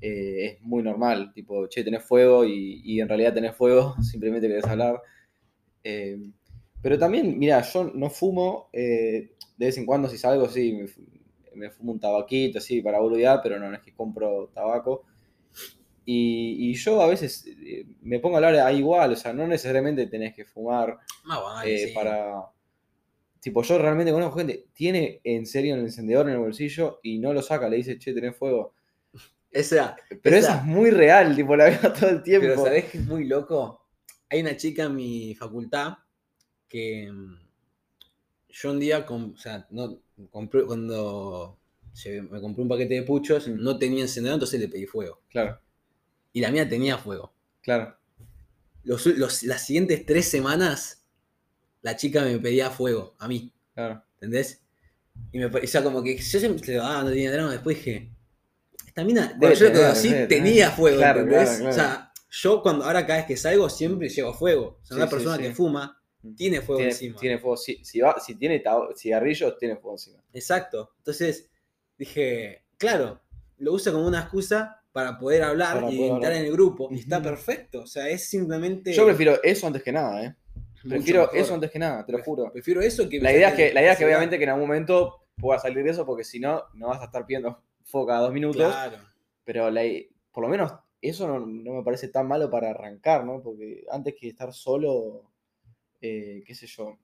Eh, 0.00 0.56
es 0.58 0.62
muy 0.62 0.82
normal, 0.82 1.32
tipo, 1.32 1.66
che, 1.68 1.84
tenés 1.84 2.04
fuego 2.04 2.44
y, 2.44 2.80
y 2.84 3.00
en 3.00 3.08
realidad 3.08 3.34
tenés 3.34 3.54
fuego, 3.56 3.94
simplemente 4.02 4.48
querés 4.48 4.64
hablar. 4.64 5.00
Eh, 5.84 6.18
pero 6.82 6.98
también, 6.98 7.38
mira, 7.38 7.60
yo 7.62 7.84
no 7.94 8.08
fumo, 8.10 8.70
eh, 8.72 9.32
de 9.56 9.66
vez 9.66 9.76
en 9.76 9.86
cuando 9.86 10.08
si 10.08 10.16
salgo, 10.16 10.48
sí, 10.48 10.72
me, 10.72 10.86
me 11.54 11.70
fumo 11.70 11.92
un 11.92 12.00
tabaquito, 12.00 12.58
así, 12.58 12.80
para 12.80 13.00
boludear, 13.00 13.40
pero 13.42 13.58
no, 13.58 13.68
no 13.68 13.76
es 13.76 13.82
que 13.82 13.92
compro 13.92 14.50
tabaco. 14.54 15.04
Y, 16.04 16.70
y 16.70 16.74
yo 16.74 17.02
a 17.02 17.06
veces 17.06 17.46
eh, 17.46 17.86
me 18.02 18.18
pongo 18.18 18.36
a 18.36 18.38
hablar 18.38 18.54
ahí 18.66 18.78
igual, 18.78 19.12
o 19.12 19.16
sea, 19.16 19.32
no 19.32 19.46
necesariamente 19.46 20.06
tenés 20.06 20.34
que 20.34 20.44
fumar 20.44 20.98
Más 21.24 21.42
vale, 21.42 21.74
eh, 21.74 21.88
sí. 21.88 21.94
para. 21.94 22.46
Tipo, 23.40 23.62
yo 23.62 23.78
realmente 23.78 24.12
conozco 24.12 24.38
gente, 24.38 24.66
tiene 24.74 25.20
en 25.24 25.46
serio 25.46 25.74
el 25.74 25.82
encendedor 25.82 26.26
en 26.26 26.34
el 26.34 26.40
bolsillo 26.40 27.00
y 27.02 27.18
no 27.18 27.32
lo 27.32 27.42
saca, 27.42 27.68
le 27.68 27.76
dice, 27.76 27.98
che, 27.98 28.12
tenés 28.12 28.36
fuego. 28.36 28.74
Esa, 29.50 29.96
Pero 30.22 30.36
Esa- 30.36 30.58
es 30.58 30.64
muy 30.64 30.90
real, 30.90 31.34
tipo, 31.34 31.56
la 31.56 31.64
veo 31.64 31.78
todo 31.92 32.10
el 32.10 32.22
tiempo. 32.22 32.46
Pero 32.48 32.62
¿sabés 32.64 32.84
qué 32.86 32.98
es 32.98 33.04
muy 33.06 33.24
loco? 33.26 33.84
Hay 34.28 34.40
una 34.42 34.56
chica 34.56 34.84
en 34.84 34.94
mi 34.94 35.34
facultad 35.34 35.94
que 36.68 37.10
mm, 37.10 37.34
yo 38.48 38.70
un 38.70 38.78
día, 38.80 39.04
com- 39.04 39.32
o 39.34 39.36
sea, 39.38 39.66
no, 39.70 39.98
compré, 40.30 40.64
cuando 40.64 41.58
me 42.30 42.40
compré 42.40 42.62
un 42.62 42.68
paquete 42.68 42.94
de 42.94 43.02
puchos, 43.02 43.48
Mm. 43.48 43.62
no 43.62 43.76
tenía 43.78 44.02
encendedor, 44.02 44.34
entonces 44.36 44.60
le 44.60 44.68
pedí 44.68 44.86
fuego. 44.86 45.20
Claro, 45.28 45.60
Y 46.32 46.40
la 46.40 46.50
mía 46.52 46.68
tenía 46.68 46.96
fuego. 46.98 47.32
claro. 47.62 47.96
Los, 48.82 49.04
las 49.42 49.66
siguientes 49.66 50.06
tres 50.06 50.26
semanas, 50.26 51.04
la 51.82 51.96
chica 51.96 52.22
me 52.24 52.38
pedía 52.38 52.70
fuego, 52.70 53.14
a 53.18 53.28
mí, 53.28 53.52
Claro, 53.74 54.02
¿entendés? 54.14 54.62
Y 55.32 55.38
me 55.38 55.50
parecía 55.50 55.82
como 55.84 56.02
que 56.02 56.16
yo 56.16 56.38
siempre 56.40 56.66
le 56.66 56.72
digo, 56.74 56.84
ah, 56.84 57.02
no 57.02 57.10
tenía 57.10 57.30
drama, 57.30 57.52
después 57.52 57.76
dije, 57.76 58.10
esta 58.90 59.04
mina, 59.04 59.28
cuando 59.38 59.52
yo 59.56 59.66
tener, 59.66 59.82
conocí, 59.82 60.08
tener. 60.10 60.28
tenía 60.28 60.70
fuego, 60.70 60.96
Claro, 60.98 61.20
¿entendés? 61.20 61.48
claro, 61.48 61.58
claro. 61.58 61.70
O 61.70 61.74
sea, 61.74 62.12
yo 62.30 62.62
cuando 62.62 62.84
ahora 62.84 63.06
cada 63.06 63.18
vez 63.20 63.26
que 63.26 63.36
salgo 63.36 63.68
siempre 63.70 64.08
llevo 64.08 64.32
fuego. 64.34 64.78
O 64.82 64.84
sea, 64.84 64.94
Sí, 64.96 65.02
una 65.02 65.08
persona 65.08 65.36
sí. 65.36 65.42
que 65.42 65.52
fuma 65.52 65.96
tiene 66.36 66.60
fuego 66.60 66.78
tiene, 66.78 66.92
encima. 66.92 67.18
tiene 67.18 67.38
fuego. 67.38 67.56
Si, 67.56 67.84
si, 67.84 68.00
va, 68.00 68.20
si 68.20 68.34
tiene 68.36 68.62
cigarrillos, 68.96 69.56
tiene 69.58 69.76
fuego 69.76 69.92
encima. 69.94 70.22
Exacto. 70.32 70.92
Entonces 70.98 71.48
dije, 71.98 72.64
claro, 72.76 73.20
lo 73.58 73.72
usa 73.72 73.92
como 73.92 74.06
una 74.06 74.20
excusa 74.20 74.76
para 74.92 75.18
poder 75.18 75.42
hablar 75.44 75.80
Para 75.80 75.90
y 75.92 75.96
poder 75.96 76.12
entrar 76.12 76.32
hablar. 76.32 76.40
en 76.42 76.46
el 76.46 76.52
grupo. 76.52 76.88
Y 76.90 76.98
está 77.00 77.22
perfecto. 77.22 77.82
O 77.82 77.86
sea, 77.86 78.08
es 78.08 78.28
simplemente. 78.28 78.92
Yo 78.92 79.04
prefiero 79.06 79.40
eso 79.42 79.66
antes 79.66 79.82
que 79.82 79.92
nada, 79.92 80.24
¿eh? 80.24 80.34
Prefiero 80.88 81.22
mejor. 81.22 81.36
eso 81.36 81.54
antes 81.54 81.70
que 81.70 81.78
nada, 81.78 82.04
te 82.06 82.12
lo 82.12 82.22
juro. 82.22 82.50
Prefiero 82.52 82.80
eso 82.80 83.08
que. 83.08 83.20
La 83.20 83.32
idea 83.32 83.50
es 83.50 83.54
que, 83.54 83.72
la 83.74 83.82
idea 83.82 83.92
es 83.92 83.98
que 83.98 84.04
obviamente 84.04 84.36
que 84.38 84.44
en 84.44 84.50
algún 84.50 84.66
momento 84.66 85.16
pueda 85.36 85.58
salir 85.58 85.84
de 85.84 85.90
eso, 85.90 86.04
porque 86.06 86.24
si 86.24 86.40
no, 86.40 86.64
no 86.74 86.88
vas 86.88 87.00
a 87.00 87.04
estar 87.04 87.24
pidiendo 87.26 87.62
cada 88.06 88.20
dos 88.20 88.32
minutos. 88.32 88.62
Claro. 88.62 88.98
Pero 89.44 89.70
la- 89.70 89.82
por 90.32 90.44
lo 90.44 90.48
menos 90.50 90.72
eso 91.02 91.26
no, 91.26 91.40
no 91.40 91.72
me 91.74 91.82
parece 91.82 92.08
tan 92.08 92.28
malo 92.28 92.50
para 92.50 92.70
arrancar, 92.70 93.24
¿no? 93.24 93.42
Porque 93.42 93.84
antes 93.90 94.14
que 94.18 94.28
estar 94.28 94.52
solo, 94.52 95.30
eh, 96.00 96.42
qué 96.46 96.54
sé 96.54 96.66
yo. 96.66 96.98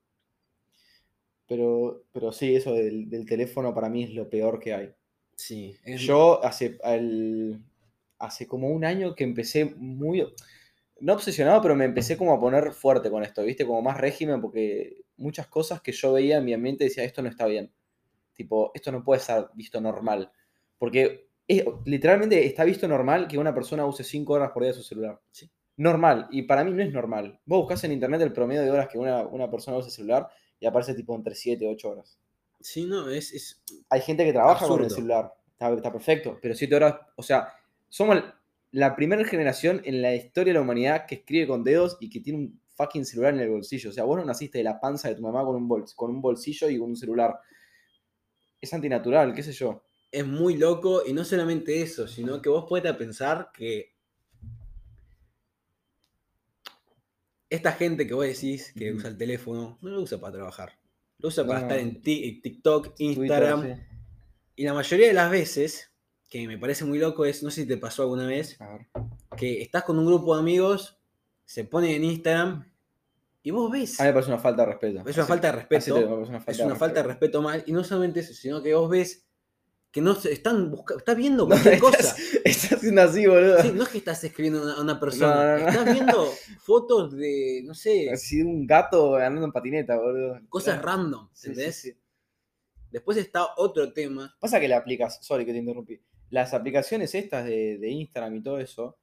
Pero, 1.48 2.02
pero 2.12 2.32
sí, 2.32 2.56
eso 2.56 2.72
del, 2.74 3.08
del 3.08 3.24
teléfono 3.24 3.72
para 3.72 3.88
mí 3.88 4.04
es 4.04 4.10
lo 4.10 4.28
peor 4.28 4.58
que 4.58 4.74
hay. 4.74 4.92
Sí. 5.36 5.76
es- 5.84 6.00
Yo 6.00 6.44
hace, 6.44 6.78
hace 8.18 8.46
como 8.46 8.68
un 8.70 8.84
año 8.84 9.14
que 9.14 9.24
empecé 9.24 9.64
muy... 9.64 10.26
no 11.00 11.12
obsesionado, 11.14 11.62
pero 11.62 11.76
me 11.76 11.84
empecé 11.84 12.16
como 12.16 12.32
a 12.32 12.40
poner 12.40 12.72
fuerte 12.72 13.10
con 13.10 13.22
esto, 13.22 13.42
¿viste? 13.44 13.66
Como 13.66 13.82
más 13.82 13.98
régimen, 13.98 14.40
porque 14.40 15.02
muchas 15.16 15.46
cosas 15.46 15.80
que 15.82 15.92
yo 15.92 16.12
veía 16.12 16.38
en 16.38 16.44
mi 16.44 16.54
ambiente 16.54 16.84
decía, 16.84 17.04
esto 17.04 17.22
no 17.22 17.28
está 17.28 17.46
bien. 17.46 17.72
Tipo, 18.34 18.72
esto 18.74 18.92
no 18.92 19.04
puede 19.04 19.20
ser 19.20 19.48
visto 19.54 19.80
normal. 19.80 20.32
Porque 20.78 21.28
es- 21.48 21.64
literalmente 21.84 22.44
está 22.46 22.64
visto 22.64 22.86
normal 22.88 23.28
que 23.28 23.38
una 23.38 23.54
persona 23.54 23.86
use 23.86 24.04
5 24.04 24.34
horas 24.34 24.50
por 24.52 24.62
día 24.62 24.72
su 24.72 24.82
celular. 24.82 25.20
Sí. 25.30 25.50
Normal. 25.78 26.28
Y 26.30 26.42
para 26.42 26.64
mí 26.64 26.72
no 26.72 26.82
es 26.82 26.92
normal. 26.92 27.38
Vos 27.44 27.60
buscás 27.60 27.84
en 27.84 27.92
internet 27.92 28.20
el 28.22 28.32
promedio 28.32 28.62
de 28.62 28.70
horas 28.70 28.88
que 28.88 28.98
una, 28.98 29.22
una 29.26 29.50
persona 29.50 29.76
usa 29.76 29.88
el 29.88 29.92
celular 29.94 30.28
y 30.58 30.66
aparece 30.66 30.94
tipo 30.94 31.14
entre 31.14 31.34
7 31.34 31.64
y 31.64 31.68
8 31.68 31.90
horas. 31.90 32.18
Sí, 32.60 32.84
no, 32.86 33.08
es, 33.10 33.32
es 33.34 33.62
Hay 33.90 34.00
gente 34.00 34.24
que 34.24 34.32
trabaja 34.32 34.66
con 34.66 34.78
el 34.84 34.90
celular. 34.96 35.34
Está, 35.52 35.72
está 35.74 35.92
perfecto. 35.92 36.38
Pero 36.40 36.54
7 36.54 36.74
horas, 36.74 36.94
o 37.16 37.22
sea, 37.22 37.48
somos 37.88 38.22
la 38.72 38.96
primera 38.96 39.24
generación 39.24 39.82
en 39.84 40.02
la 40.02 40.14
historia 40.14 40.52
de 40.52 40.58
la 40.58 40.62
humanidad 40.62 41.06
que 41.06 41.16
escribe 41.16 41.46
con 41.46 41.62
dedos 41.64 41.96
y 42.00 42.08
que 42.10 42.20
tiene 42.20 42.38
un 42.40 42.60
fucking 42.74 43.04
celular 43.04 43.34
en 43.34 43.40
el 43.40 43.50
bolsillo. 43.50 43.90
O 43.90 43.92
sea, 43.92 44.04
vos 44.04 44.16
no 44.18 44.24
naciste 44.24 44.58
de 44.58 44.64
la 44.64 44.80
panza 44.80 45.08
de 45.08 45.14
tu 45.14 45.22
mamá 45.22 45.44
con 45.44 45.56
un, 45.56 45.68
bols- 45.68 45.94
con 45.94 46.10
un 46.10 46.20
bolsillo 46.20 46.68
y 46.70 46.78
con 46.78 46.88
un 46.90 46.96
celular. 46.96 47.38
Es 48.60 48.72
antinatural, 48.74 49.34
qué 49.34 49.42
sé 49.42 49.52
yo. 49.52 49.84
Es 50.12 50.26
muy 50.26 50.56
loco 50.56 51.02
y 51.06 51.12
no 51.12 51.24
solamente 51.24 51.82
eso, 51.82 52.06
sino 52.08 52.40
que 52.40 52.48
vos 52.48 52.64
puedes 52.68 52.94
pensar 52.96 53.50
que 53.52 53.94
esta 57.50 57.72
gente 57.72 58.06
que 58.06 58.14
vos 58.14 58.24
decís 58.26 58.72
que 58.76 58.92
usa 58.92 59.08
el 59.10 59.16
teléfono 59.16 59.78
no 59.80 59.90
lo 59.90 60.00
usa 60.02 60.18
para 60.20 60.34
trabajar. 60.34 60.72
Lo 61.18 61.28
usa 61.28 61.46
para 61.46 61.60
No. 61.60 61.66
estar 61.66 61.78
en 61.78 62.00
Ti- 62.02 62.40
TikTok, 62.42 62.94
Twitter, 62.96 63.14
Instagram. 63.22 63.62
sí. 63.76 63.82
Y 64.56 64.64
la 64.64 64.74
mayoría 64.74 65.06
de 65.08 65.12
las 65.12 65.30
veces, 65.30 65.92
que 66.28 66.46
me 66.48 66.58
parece 66.58 66.84
muy 66.84 66.98
loco, 66.98 67.24
es, 67.24 67.42
no 67.42 67.50
sé 67.50 67.62
si 67.62 67.68
te 67.68 67.76
pasó 67.76 68.02
alguna 68.02 68.26
vez, 68.26 68.58
que 69.36 69.62
estás 69.62 69.84
con 69.84 69.98
un 69.98 70.06
grupo 70.06 70.34
de 70.34 70.40
amigos, 70.40 70.98
se 71.44 71.64
ponen 71.64 71.90
en 71.92 72.04
Instagram 72.04 72.72
y 73.42 73.50
vos 73.50 73.70
ves. 73.70 74.00
A 74.00 74.04
mí 74.04 74.08
me 74.08 74.12
parece 74.14 74.30
una 74.32 74.40
falta 74.40 74.62
de 74.64 74.72
respeto. 74.72 74.98
Es 75.08 75.16
una 75.16 75.22
Así- 75.24 75.28
falta 75.28 75.46
de 75.48 75.52
respeto. 75.52 75.94
una 75.94 76.38
es 76.46 76.56
de 76.56 76.64
una 76.64 76.74
falta 76.74 77.02
de 77.02 77.08
respeto. 77.08 77.08
respeto 77.08 77.42
mal. 77.42 77.62
Y 77.66 77.72
no 77.72 77.84
solamente 77.84 78.20
eso, 78.20 78.32
sino 78.34 78.62
que 78.62 78.74
vos 78.74 78.90
ves 78.90 79.25
que 79.96 80.02
no 80.02 80.14
se 80.14 80.30
están 80.30 80.70
buscando, 80.70 80.98
estás 80.98 81.16
viendo 81.16 81.44
No, 81.44 81.48
cualquier 81.48 81.78
cosa. 81.78 82.14
estás, 82.44 82.72
haciendo 82.74 83.00
así, 83.00 83.26
boludo. 83.26 83.62
Sí, 83.62 83.72
no 83.74 83.82
es 83.84 83.88
que 83.88 83.96
estás 83.96 84.22
escribiendo 84.24 84.70
a 84.70 84.82
una, 84.82 85.00
persona, 85.00 85.34
No, 85.34 85.42
no, 85.42 85.58
no. 85.58 85.68
estás 85.70 85.94
viendo 85.94 86.32
fotos 86.60 87.16
de, 87.16 87.62
no 87.64 87.72
sé, 87.72 88.10
Así 88.10 88.42
un 88.42 88.66
gato 88.66 89.16
andando 89.16 89.46
en 89.46 89.52
patineta, 89.52 89.96
boludo. 89.96 90.38
cosas 90.50 90.82
random, 90.82 91.30
sí, 91.32 91.48
¿entendés? 91.48 91.76
sí. 91.80 91.96
Después 92.90 93.16
está 93.16 93.46
otro 93.56 93.90
tema. 93.94 94.36
Pasa 94.38 94.60
que 94.60 94.68
le 94.68 94.74
aplicas, 94.74 95.18
sorry 95.22 95.46
que 95.46 95.52
te 95.52 95.60
interrumpí, 95.60 95.98
las 96.28 96.52
aplicaciones 96.52 97.14
estas 97.14 97.46
de, 97.46 97.78
de 97.78 97.88
Instagram 97.88 98.36
y 98.36 98.42
todo 98.42 98.58
eso, 98.58 98.98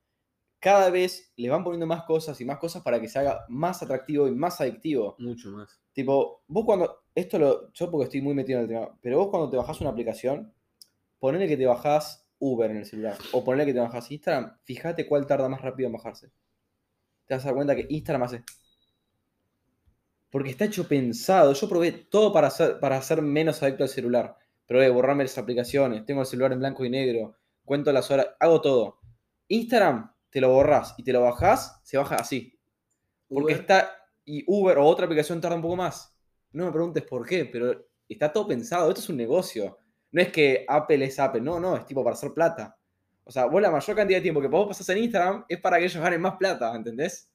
cada 0.60 0.92
vez 0.92 1.34
le 1.38 1.50
van 1.50 1.64
poniendo 1.64 1.88
más 1.88 2.04
cosas 2.04 2.40
y 2.40 2.46
más 2.46 2.60
cosas 2.60 2.84
para 2.84 3.02
que 3.02 3.08
se 3.10 3.18
haga 3.18 3.46
más 3.50 3.82
atractivo 3.82 4.28
y 4.28 4.32
más 4.36 4.62
adictivo. 4.62 5.16
Mucho 5.18 5.50
más. 5.50 5.82
Tipo, 5.92 6.44
vos 6.46 6.66
cuando, 6.66 7.04
esto 7.16 7.40
lo, 7.40 7.72
yo 7.74 7.90
porque 7.90 8.04
estoy 8.04 8.22
muy 8.22 8.36
metido 8.36 8.60
en 8.60 8.66
el 8.66 8.70
tema, 8.70 8.98
pero 9.02 9.18
vos 9.18 9.30
cuando 9.30 9.50
te 9.50 9.58
bajás 9.58 9.82
una 9.82 9.90
aplicación, 9.90 10.53
ponele 11.24 11.48
que 11.48 11.56
te 11.56 11.66
bajás 11.66 12.28
Uber 12.38 12.70
en 12.70 12.76
el 12.76 12.86
celular, 12.86 13.16
o 13.32 13.46
ponele 13.46 13.68
que 13.68 13.74
te 13.74 13.80
bajás 13.80 14.12
Instagram, 14.12 14.58
fíjate 14.64 15.08
cuál 15.08 15.26
tarda 15.26 15.48
más 15.48 15.62
rápido 15.62 15.88
en 15.88 15.94
bajarse. 15.94 16.34
Te 17.26 17.34
vas 17.34 17.46
a 17.46 17.48
dar 17.48 17.56
cuenta 17.56 17.78
que 17.78 17.86
Instagram 17.88 18.24
hace. 18.24 18.44
Porque 20.30 20.50
está 20.50 20.66
hecho 20.66 20.86
pensado. 20.86 21.54
Yo 21.54 21.70
probé 21.70 21.94
todo 21.94 22.34
para 22.34 22.50
ser, 22.50 22.78
para 22.78 23.02
ser 23.02 23.22
menos 23.22 23.64
adicto 23.64 23.84
al 23.84 23.90
celular. 23.90 24.36
Probé 24.68 24.90
borrarme 24.90 25.24
las 25.24 25.38
aplicaciones, 25.38 26.06
tengo 26.06 26.20
el 26.20 26.28
celular 26.28 26.52
en 26.52 26.60
blanco 26.60 26.84
y 26.84 26.90
negro, 26.90 27.38
cuento 27.64 27.94
las 27.94 28.12
horas, 28.12 28.28
hago 28.42 28.60
todo. 28.60 29.00
Instagram, 29.48 30.14
te 30.30 30.42
lo 30.42 30.50
borrás 30.50 30.94
y 30.98 31.04
te 31.04 31.14
lo 31.14 31.22
bajás, 31.22 31.80
se 31.84 31.96
baja 31.98 32.18
así. 32.18 32.60
Porque 33.30 33.54
Uber, 33.54 33.62
está. 33.62 33.92
Y 34.26 34.44
Uber 34.46 34.78
o 34.78 34.84
otra 34.84 35.06
aplicación 35.06 35.40
tarda 35.40 35.56
un 35.56 35.62
poco 35.62 35.78
más. 35.78 36.14
No 36.52 36.66
me 36.66 36.72
preguntes 36.74 37.04
por 37.06 37.26
qué, 37.26 37.46
pero 37.46 37.88
está 38.10 38.34
todo 38.34 38.46
pensado. 38.46 38.90
Esto 38.90 39.00
es 39.00 39.08
un 39.08 39.16
negocio. 39.16 39.78
No 40.14 40.22
es 40.22 40.32
que 40.32 40.64
Apple 40.68 41.04
es 41.06 41.20
Apple. 41.20 41.42
No, 41.42 41.60
no, 41.60 41.76
es 41.76 41.86
tipo 41.86 42.04
para 42.04 42.14
hacer 42.16 42.34
plata. 42.34 42.78
O 43.26 43.32
sea, 43.32 43.46
vos 43.48 43.62
la 43.62 43.72
mayor 43.72 43.96
cantidad 43.96 44.20
de 44.20 44.24
tiempo 44.24 44.40
que 44.42 44.48
vos 44.48 44.68
pasás 44.68 44.88
en 44.90 45.00
Instagram 45.00 45.46
es 45.50 45.60
para 45.60 45.78
que 45.80 45.86
ellos 45.86 46.02
ganen 46.02 46.22
más 46.22 46.36
plata, 46.38 46.74
¿entendés? 46.76 47.30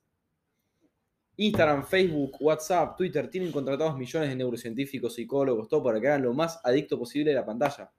Instagram, 1.36 1.84
Facebook, 1.86 2.36
WhatsApp, 2.40 2.96
Twitter 2.96 3.28
tienen 3.30 3.52
contratados 3.52 3.96
millones 3.96 4.28
de 4.28 4.34
neurocientíficos, 4.36 5.14
psicólogos, 5.14 5.68
todo 5.68 5.84
para 5.84 6.00
que 6.00 6.08
hagan 6.08 6.22
lo 6.22 6.34
más 6.34 6.60
adicto 6.64 6.98
posible 6.98 7.30
de 7.30 7.36
la 7.36 7.46
pantalla. 7.46 7.92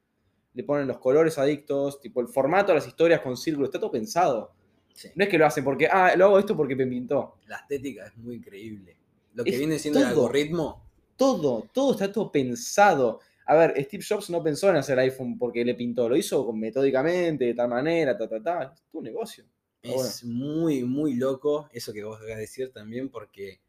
Le 0.53 0.63
ponen 0.63 0.87
los 0.87 0.97
colores 0.97 1.37
adictos, 1.37 2.01
tipo 2.01 2.19
el 2.21 2.27
formato 2.27 2.67
de 2.73 2.75
las 2.79 2.87
historias 2.87 3.21
con 3.21 3.37
círculo, 3.37 3.65
está 3.65 3.79
todo 3.79 3.91
pensado. 3.91 4.51
sí. 4.93 5.09
No 5.15 5.23
es 5.23 5.29
que 5.29 5.37
lo 5.37 5.45
hacen 5.45 5.63
porque, 5.63 5.87
ah, 5.87 6.13
lo 6.17 6.25
hago 6.25 6.39
esto 6.39 6.55
porque 6.57 6.75
me 6.75 6.85
pintó. 6.85 7.37
La 7.47 7.57
estética 7.57 8.07
es 8.07 8.17
muy 8.17 8.35
increíble. 8.35 8.97
Lo 9.33 9.45
que 9.45 9.51
Es 9.51 9.57
viene 9.57 9.79
siendo 9.79 9.99
el 9.99 10.09
todo. 10.09 10.25
algoritmo, 10.25 10.83
todo, 11.15 11.69
todo 11.73 11.91
está 11.93 12.11
todo 12.11 12.31
pensado. 12.31 13.21
A 13.49 13.55
ver, 13.55 13.73
Steve 13.83 14.03
Jobs 14.07 14.29
no 14.29 14.43
pensó 14.43 14.69
en 14.69 14.75
hacer 14.75 14.99
iPhone 14.99 15.37
porque 15.37 15.65
le 15.65 15.73
pintó, 15.73 16.07
lo 16.07 16.15
hizo 16.15 16.53
metódicamente, 16.53 17.45
de 17.45 17.53
tal 17.55 17.67
manera, 17.67 18.15
ta, 18.15 18.27
ta, 18.29 18.41
ta. 18.43 18.63
Es 18.75 18.83
tu 18.91 19.01
negocio. 19.01 19.43
Es 19.81 20.23
muy, 20.23 20.83
muy 20.83 21.15
loco 21.15 21.67
eso 21.73 21.91
que 21.91 22.03
vos 22.03 22.17
acabas 22.17 22.35
de 22.35 22.41
decir 22.41 22.71
también, 22.71 23.09
porque 23.09 23.59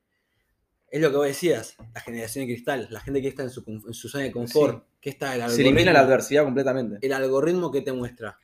es 0.91 1.01
lo 1.01 1.11
que 1.11 1.17
vos 1.17 1.27
decías, 1.27 1.77
la 1.95 2.01
generación 2.01 2.47
de 2.47 2.53
cristal, 2.53 2.89
la 2.91 3.01
gente 3.01 3.23
que 3.23 3.29
está 3.29 3.43
en 3.45 3.51
su, 3.51 3.65
en 3.67 3.95
su 3.95 4.09
zona 4.09 4.25
de 4.25 4.33
confort, 4.33 4.85
que 5.01 5.11
está 5.11 5.35
el 5.35 5.49
Se 5.49 5.61
elimina 5.63 5.93
la 5.93 6.01
algoritmo, 6.01 6.01
adversidad 6.09 6.45
completamente. 6.45 6.99
el 7.01 7.13
algoritmo 7.13 7.71
que 7.71 7.81
te 7.81 7.93
muestra, 7.93 8.39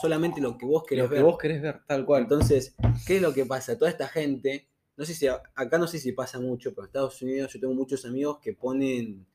solamente 0.00 0.40
lo 0.40 0.56
que 0.58 0.66
vos 0.66 0.84
querés 0.86 1.04
Lo 1.04 1.08
que 1.08 1.14
ver. 1.16 1.24
vos 1.24 1.38
querés 1.38 1.62
ver, 1.62 1.80
tal 1.86 2.04
cual. 2.04 2.22
Entonces, 2.24 2.74
¿qué 3.06 3.16
es 3.16 3.22
lo 3.22 3.32
que 3.32 3.46
pasa? 3.46 3.78
Toda 3.78 3.90
esta 3.90 4.06
gente, 4.08 4.68
no 4.96 5.04
sé 5.04 5.14
si 5.14 5.26
a- 5.26 5.42
acá 5.54 5.78
no 5.78 5.86
sé 5.88 5.98
si 5.98 6.12
pasa 6.12 6.38
mucho, 6.38 6.70
pero 6.74 6.82
en 6.82 6.86
Estados 6.90 7.20
Unidos 7.22 7.52
yo 7.52 7.58
tengo 7.60 7.74
muchos 7.74 8.04
amigos 8.04 8.38
que 8.40 8.52
ponen 8.52 9.26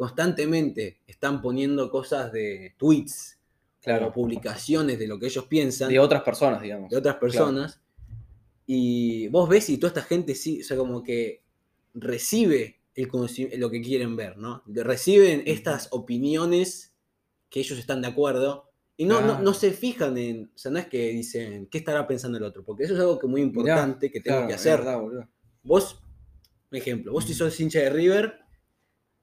constantemente, 0.00 1.02
están 1.06 1.42
poniendo 1.42 1.90
cosas 1.90 2.32
de 2.32 2.74
tweets, 2.78 3.36
Claro. 3.82 4.06
o 4.08 4.12
publicaciones 4.12 4.98
de 4.98 5.06
lo 5.06 5.18
que 5.18 5.26
ellos 5.26 5.44
piensan 5.46 5.90
de 5.90 5.98
otras 5.98 6.22
personas, 6.22 6.62
digamos. 6.62 6.88
de 6.90 6.96
otras 6.96 7.16
personas. 7.16 7.80
Y 8.66 9.28
vos 9.28 9.46
ves 9.46 9.68
y 9.68 9.76
toda 9.76 9.88
esta 9.88 10.02
gente 10.02 10.34
sí, 10.34 10.62
o 10.62 10.64
sea, 10.64 10.76
como 10.78 11.02
que 11.02 11.42
recibe 11.92 12.80
el 12.94 13.08
lo 13.58 13.70
que 13.70 13.82
quieren 13.82 14.16
ver, 14.16 14.38
¿no? 14.38 14.62
Reciben 14.66 15.42
estas 15.44 15.88
opiniones 15.90 16.94
que 17.50 17.60
ellos 17.60 17.78
están 17.78 18.00
de 18.00 18.08
acuerdo 18.08 18.70
y 18.96 19.04
no, 19.04 19.20
no, 19.20 19.40
no 19.42 19.52
se 19.54 19.70
fijan 19.72 20.16
en, 20.16 20.50
o 20.54 20.58
sea, 20.58 20.70
no 20.70 20.78
es 20.78 20.86
que 20.86 21.10
dicen, 21.10 21.66
¿qué 21.70 21.76
estará 21.78 22.06
pensando 22.06 22.38
el 22.38 22.44
otro? 22.44 22.64
Porque 22.64 22.84
eso 22.84 22.94
es 22.94 23.00
algo 23.00 23.18
que 23.18 23.26
muy 23.26 23.40
Mirá, 23.42 23.50
importante 23.50 24.10
que 24.10 24.20
tengo 24.20 24.36
Claro, 24.38 24.48
que 24.48 24.54
hacer. 24.54 24.78
verdad. 24.78 25.00
Vos, 25.62 26.02
un 26.70 26.78
ejemplo, 26.78 27.12
vos 27.12 27.24
si 27.26 27.34
sos 27.34 27.58
hincha 27.60 27.80
de 27.80 27.90
River, 27.90 28.40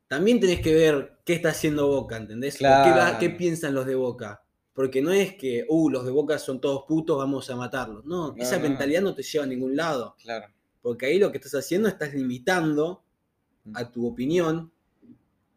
también 0.08 0.40
tenés 0.40 0.62
que 0.62 0.74
ver 0.74 1.18
qué 1.26 1.34
está 1.34 1.50
haciendo 1.50 1.88
Boca, 1.88 2.18
¿entendés? 2.18 2.58
Qué 2.58 2.66
va- 2.66 2.84
Claro. 2.84 3.18
qué 3.20 3.30
piensan 3.30 3.74
los 3.74 3.86
de 3.86 3.96
Boca. 3.96 4.42
Porque 4.74 5.02
no 5.02 5.12
es 5.12 5.34
que, 5.36 5.66
uh, 5.68 5.90
los 5.90 6.06
de 6.06 6.12
Boca 6.12 6.38
son 6.38 6.62
todos 6.62 6.84
putos, 6.88 7.18
vamos 7.18 7.50
a 7.50 7.56
matarlos. 7.56 8.06
No, 8.06 8.34
No, 8.34 8.36
esa 8.44 8.58
no. 8.58 8.64
mentalidad 8.64 9.02
no 9.02 9.16
te 9.16 9.24
lleva 9.24 9.44
a 9.44 9.48
ningún 9.48 9.76
lado. 9.76 10.16
Claro. 10.22 10.48
Porque 10.82 11.08
ahí 11.08 11.18
lo 11.20 11.32
que 11.32 11.38
estás 11.40 11.56
haciendo, 11.56 11.88
estás 11.90 12.14
limitando 12.14 13.04
a 13.74 13.92
tu 13.92 14.08
opinión 14.08 14.72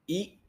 y 0.07 0.41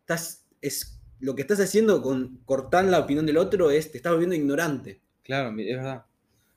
estás, 0.00 0.44
es, 0.60 1.00
lo 1.18 1.34
que 1.34 1.42
estás 1.42 1.60
haciendo 1.60 2.00
con 2.02 2.40
cortar 2.44 2.84
la 2.84 3.00
opinión 3.00 3.26
del 3.26 3.38
otro 3.38 3.70
es, 3.70 3.90
te 3.90 3.96
estás 3.96 4.12
volviendo 4.12 4.36
ignorante. 4.36 5.00
Claro, 5.22 5.50
es 5.58 5.76
verdad. 5.76 6.04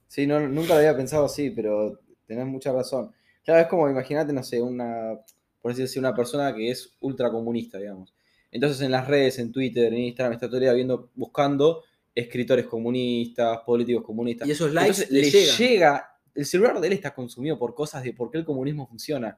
Sí, 0.07 0.27
no, 0.27 0.39
nunca 0.47 0.69
lo 0.73 0.75
había 0.75 0.95
pensado 0.95 1.25
así, 1.25 1.49
pero 1.49 1.99
tenés 2.27 2.45
mucha 2.45 2.71
razón. 2.71 3.11
Claro, 3.43 3.61
es 3.61 3.67
como, 3.67 3.89
imagínate, 3.89 4.31
no 4.33 4.43
sé, 4.43 4.61
una, 4.61 5.17
por 5.63 5.71
así 5.71 5.81
decir, 5.81 6.01
una 6.01 6.13
persona 6.13 6.53
que 6.53 6.69
es 6.69 6.93
ultracomunista, 6.99 7.77
digamos. 7.77 8.13
Entonces 8.51 8.81
en 8.81 8.91
las 8.91 9.07
redes, 9.07 9.39
en 9.39 9.49
Twitter, 9.53 9.93
en 9.93 9.99
Instagram, 9.99 10.33
está 10.33 10.59
día 10.59 10.73
viendo, 10.73 11.09
buscando 11.15 11.85
escritores 12.13 12.67
comunistas, 12.67 13.59
políticos 13.65 14.03
comunistas. 14.03 14.45
Y 14.45 14.51
esos 14.51 14.73
likes 14.73 15.07
le 15.09 15.21
le 15.21 15.31
llegan. 15.31 15.57
llega, 15.57 16.19
el 16.35 16.45
celular 16.45 16.81
de 16.81 16.87
él 16.87 16.93
está 16.93 17.15
consumido 17.15 17.57
por 17.57 17.73
cosas 17.73 18.03
de 18.03 18.11
por 18.11 18.29
qué 18.29 18.39
el 18.39 18.43
comunismo 18.43 18.85
funciona. 18.85 19.37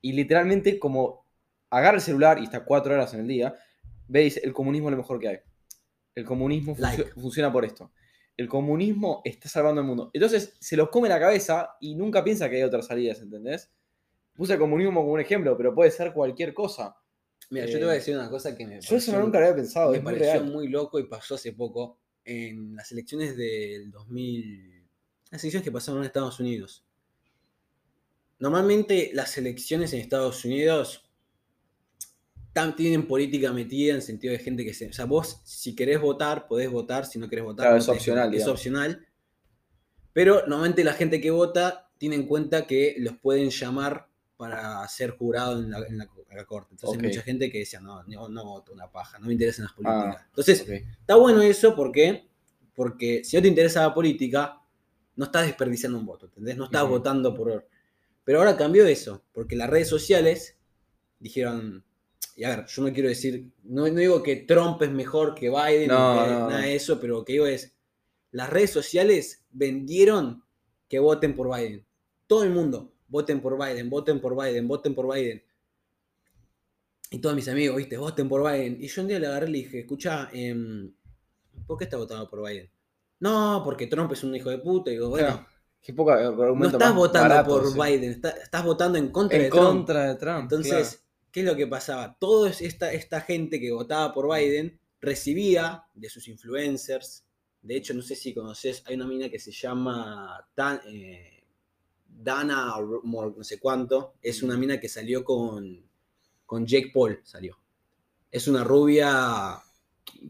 Y 0.00 0.12
literalmente 0.12 0.78
como 0.78 1.26
agarra 1.70 1.96
el 1.96 2.02
celular 2.02 2.38
y 2.38 2.44
está 2.44 2.64
cuatro 2.64 2.94
horas 2.94 3.12
en 3.14 3.20
el 3.22 3.26
día, 3.26 3.52
ve 4.06 4.20
y 4.20 4.24
dice, 4.26 4.42
el 4.44 4.52
comunismo 4.52 4.90
es 4.90 4.92
lo 4.92 4.98
mejor 4.98 5.18
que 5.18 5.28
hay. 5.28 5.38
El 6.14 6.24
comunismo 6.24 6.76
Like. 6.78 7.06
funciona 7.14 7.52
por 7.52 7.64
esto. 7.64 7.90
El 8.36 8.46
comunismo 8.46 9.22
está 9.24 9.48
salvando 9.48 9.80
el 9.80 9.88
mundo. 9.88 10.12
Entonces 10.12 10.54
se 10.60 10.76
los 10.76 10.88
come 10.90 11.08
la 11.08 11.18
cabeza 11.18 11.70
y 11.80 11.96
nunca 11.96 12.22
piensa 12.22 12.48
que 12.48 12.58
hay 12.58 12.62
otras 12.62 12.86
salidas, 12.86 13.20
¿entendés? 13.20 13.72
Puse 14.34 14.54
el 14.54 14.58
comunismo 14.58 15.00
como 15.00 15.12
un 15.12 15.20
ejemplo, 15.20 15.56
pero 15.56 15.74
puede 15.74 15.90
ser 15.90 16.12
cualquier 16.12 16.52
cosa. 16.52 16.96
Mira, 17.50 17.66
Eh, 17.66 17.68
yo 17.72 17.78
te 17.78 17.84
voy 17.84 17.92
a 17.92 17.94
decir 17.94 18.16
una 18.16 18.28
cosa 18.30 18.56
que 18.56 18.66
me 18.66 18.80
Yo 18.80 18.96
eso 18.96 19.18
nunca 19.18 19.38
lo 19.38 19.46
había 19.46 19.56
pensado, 19.56 19.90
me 19.90 19.98
es 19.98 20.02
muy 20.02 20.12
pareció 20.12 20.32
real. 20.40 20.52
muy 20.52 20.68
loco 20.68 20.98
y 20.98 21.04
pasó 21.06 21.34
hace 21.36 21.52
poco 21.52 21.98
en 22.24 22.74
las 22.74 22.90
elecciones 22.90 23.36
del 23.36 23.90
2000. 23.90 24.86
Las 25.30 25.42
elecciones 25.44 25.64
que 25.64 25.72
pasaron 25.72 26.00
en 26.00 26.06
Estados 26.06 26.40
Unidos. 26.40 26.84
Normalmente 28.38 29.10
las 29.14 29.36
elecciones 29.38 29.92
en 29.92 30.00
Estados 30.00 30.44
Unidos 30.44 31.02
tienen 32.76 33.06
política 33.08 33.52
metida 33.52 33.94
en 33.94 34.02
sentido 34.02 34.32
de 34.32 34.38
gente 34.38 34.64
que 34.64 34.74
se. 34.74 34.88
O 34.88 34.92
sea, 34.92 35.06
vos, 35.06 35.40
si 35.44 35.74
querés 35.74 36.00
votar, 36.00 36.46
podés 36.46 36.70
votar. 36.70 37.04
Si 37.06 37.18
no 37.18 37.28
querés 37.28 37.44
votar, 37.44 37.64
Claro, 37.64 37.76
no 37.76 37.82
es 37.82 37.88
opcional, 37.88 38.34
Es 38.34 38.46
opcional. 38.46 39.06
Pero 40.12 40.46
normalmente 40.46 40.84
la 40.84 40.92
gente 40.92 41.20
que 41.20 41.30
vota 41.30 41.90
tiene 41.98 42.14
en 42.16 42.26
cuenta 42.26 42.66
que 42.66 42.94
los 42.98 43.16
pueden 43.18 43.50
llamar 43.50 44.08
para 44.36 44.86
ser 44.88 45.10
jurado 45.16 45.60
en 45.60 45.70
la, 45.70 45.78
en 45.86 45.98
la- 45.98 46.08
en 46.30 46.36
la 46.36 46.44
corte. 46.44 46.70
Entonces 46.72 46.96
Ok. 46.98 47.02
hay 47.04 47.08
mucha 47.10 47.22
gente 47.22 47.50
que 47.50 47.58
decía, 47.60 47.80
no, 47.80 48.02
no, 48.04 48.28
no 48.28 48.44
voto 48.44 48.72
una 48.72 48.90
paja, 48.90 49.18
no 49.18 49.26
me 49.26 49.32
interesan 49.32 49.64
las 49.64 49.74
políticas. 49.74 50.16
Ah, 50.18 50.26
Entonces, 50.28 50.62
ok. 50.62 50.68
está 51.00 51.14
bueno 51.16 51.40
eso 51.42 51.74
porque, 51.76 52.28
porque 52.74 53.22
si 53.24 53.36
no 53.36 53.42
te 53.42 53.48
interesa 53.48 53.82
la 53.82 53.94
política, 53.94 54.60
no 55.16 55.26
estás 55.26 55.46
desperdiciando 55.46 55.98
un 55.98 56.06
voto, 56.06 56.26
¿entendés? 56.26 56.56
No 56.56 56.64
estás 56.64 56.88
votando 56.88 57.34
por... 57.34 57.68
Pero 58.24 58.38
ahora 58.38 58.56
cambió 58.56 58.86
eso, 58.86 59.22
porque 59.32 59.54
las 59.54 59.70
redes 59.70 59.88
sociales 59.88 60.56
dijeron, 61.20 61.84
y 62.36 62.44
a 62.44 62.56
ver, 62.56 62.66
yo 62.66 62.82
no 62.82 62.92
quiero 62.92 63.08
decir, 63.08 63.50
no, 63.62 63.82
no 63.86 63.94
digo 64.00 64.22
que 64.22 64.36
Trump 64.36 64.82
es 64.82 64.90
mejor 64.90 65.34
que 65.34 65.50
Biden, 65.50 65.88
No, 65.88 66.14
que 66.14 66.30
no, 66.32 66.48
nada 66.48 66.62
de 66.62 66.74
eso, 66.74 66.98
pero 67.00 67.14
lo 67.18 67.24
que 67.24 67.34
digo 67.34 67.46
es, 67.46 67.74
las 68.32 68.50
redes 68.50 68.70
sociales 68.70 69.44
vendieron 69.52 70.42
que 70.88 70.98
voten 70.98 71.34
por 71.36 71.54
Biden. 71.54 71.86
Todo 72.26 72.42
el 72.42 72.50
mundo, 72.50 72.93
voten 73.14 73.40
por 73.40 73.56
Biden, 73.56 73.88
voten 73.88 74.20
por 74.20 74.34
Biden, 74.36 74.66
voten 74.66 74.92
por 74.92 75.06
Biden. 75.14 75.40
Y 77.10 77.18
todos 77.20 77.36
mis 77.36 77.46
amigos, 77.48 77.76
viste, 77.76 77.96
voten 77.96 78.28
por 78.28 78.42
Biden. 78.42 78.76
Y 78.80 78.88
yo 78.88 79.02
un 79.02 79.08
día 79.08 79.20
le 79.20 79.28
agarré 79.28 79.48
y 79.48 79.52
le 79.52 79.58
dije, 79.58 79.78
escucha, 79.80 80.28
¿por 81.66 81.78
qué 81.78 81.84
estás 81.84 82.00
votando 82.00 82.28
por 82.28 82.44
Biden? 82.44 82.68
No, 83.20 83.62
porque 83.64 83.86
Trump 83.86 84.10
es 84.12 84.24
un 84.24 84.34
hijo 84.34 84.50
de 84.50 84.58
puta. 84.58 84.90
Y 84.90 84.94
digo, 84.94 85.10
bueno, 85.10 85.28
Claro, 85.28 85.46
Qué 85.80 85.92
poca 85.92 86.20
no 86.22 86.64
estás 86.66 86.94
votando 86.94 87.28
barato, 87.28 87.50
por 87.50 87.70
sí. 87.70 87.78
Biden, 87.80 88.10
está- 88.12 88.30
estás 88.30 88.64
votando 88.64 88.98
en 88.98 89.08
contra 89.10 89.38
de 89.38 89.44
En 89.44 89.50
Trump. 89.50 89.66
contra 89.66 90.08
de 90.08 90.14
Trump. 90.16 90.42
Entonces, 90.42 91.04
¿qué 91.30 91.40
es 91.40 91.46
lo 91.46 91.54
que 91.54 91.66
pasaba? 91.68 92.16
Toda 92.18 92.50
esta, 92.50 92.92
esta 92.92 93.20
gente 93.20 93.60
que 93.60 93.70
votaba 93.70 94.12
por 94.12 94.34
Biden 94.34 94.80
recibía 95.00 95.84
de 95.94 96.08
sus 96.08 96.26
influencers. 96.26 97.24
De 97.62 97.76
hecho, 97.76 97.94
no 97.94 98.02
sé 98.02 98.16
si 98.16 98.34
conoces, 98.34 98.82
hay 98.86 98.96
una 98.96 99.06
mina 99.06 99.28
que 99.28 99.38
se 99.38 99.52
llama 99.52 100.44
Dan- 100.56 100.80
eh, 100.88 101.33
Dana 102.24 102.74
no 103.04 103.44
sé 103.44 103.58
cuánto. 103.58 104.14
Es 104.22 104.42
una 104.42 104.56
mina 104.56 104.80
que 104.80 104.88
salió 104.88 105.22
con, 105.24 105.88
con 106.46 106.66
Jake 106.66 106.90
Paul, 106.92 107.20
salió. 107.22 107.58
Es 108.30 108.48
una 108.48 108.64
rubia 108.64 109.58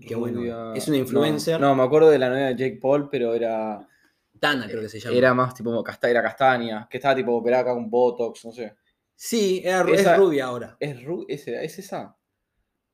que 0.06 0.14
bueno, 0.14 0.74
es 0.74 0.88
una 0.88 0.98
influencer. 0.98 1.60
No, 1.60 1.68
no, 1.68 1.74
me 1.76 1.82
acuerdo 1.84 2.10
de 2.10 2.18
la 2.18 2.28
novia 2.28 2.46
de 2.46 2.56
Jake 2.56 2.78
Paul, 2.80 3.08
pero 3.08 3.34
era. 3.34 3.88
Dana 4.32 4.66
creo 4.66 4.82
que 4.82 4.88
se 4.88 5.00
llama. 5.00 5.16
Era 5.16 5.32
más 5.34 5.54
tipo 5.54 5.82
casta- 5.82 6.10
era 6.10 6.22
castaña, 6.22 6.86
que 6.90 6.98
estaba 6.98 7.14
tipo 7.14 7.32
operada 7.34 7.72
con 7.72 7.88
Botox, 7.88 8.44
no 8.44 8.52
sé. 8.52 8.74
Sí, 9.14 9.62
era, 9.64 9.82
Esa- 9.90 10.12
es 10.14 10.18
rubia 10.18 10.46
ahora. 10.46 10.76
¿Es, 10.80 10.96
ru- 11.00 11.24
es, 11.28 11.46
es 11.48 11.78
esa? 11.78 12.16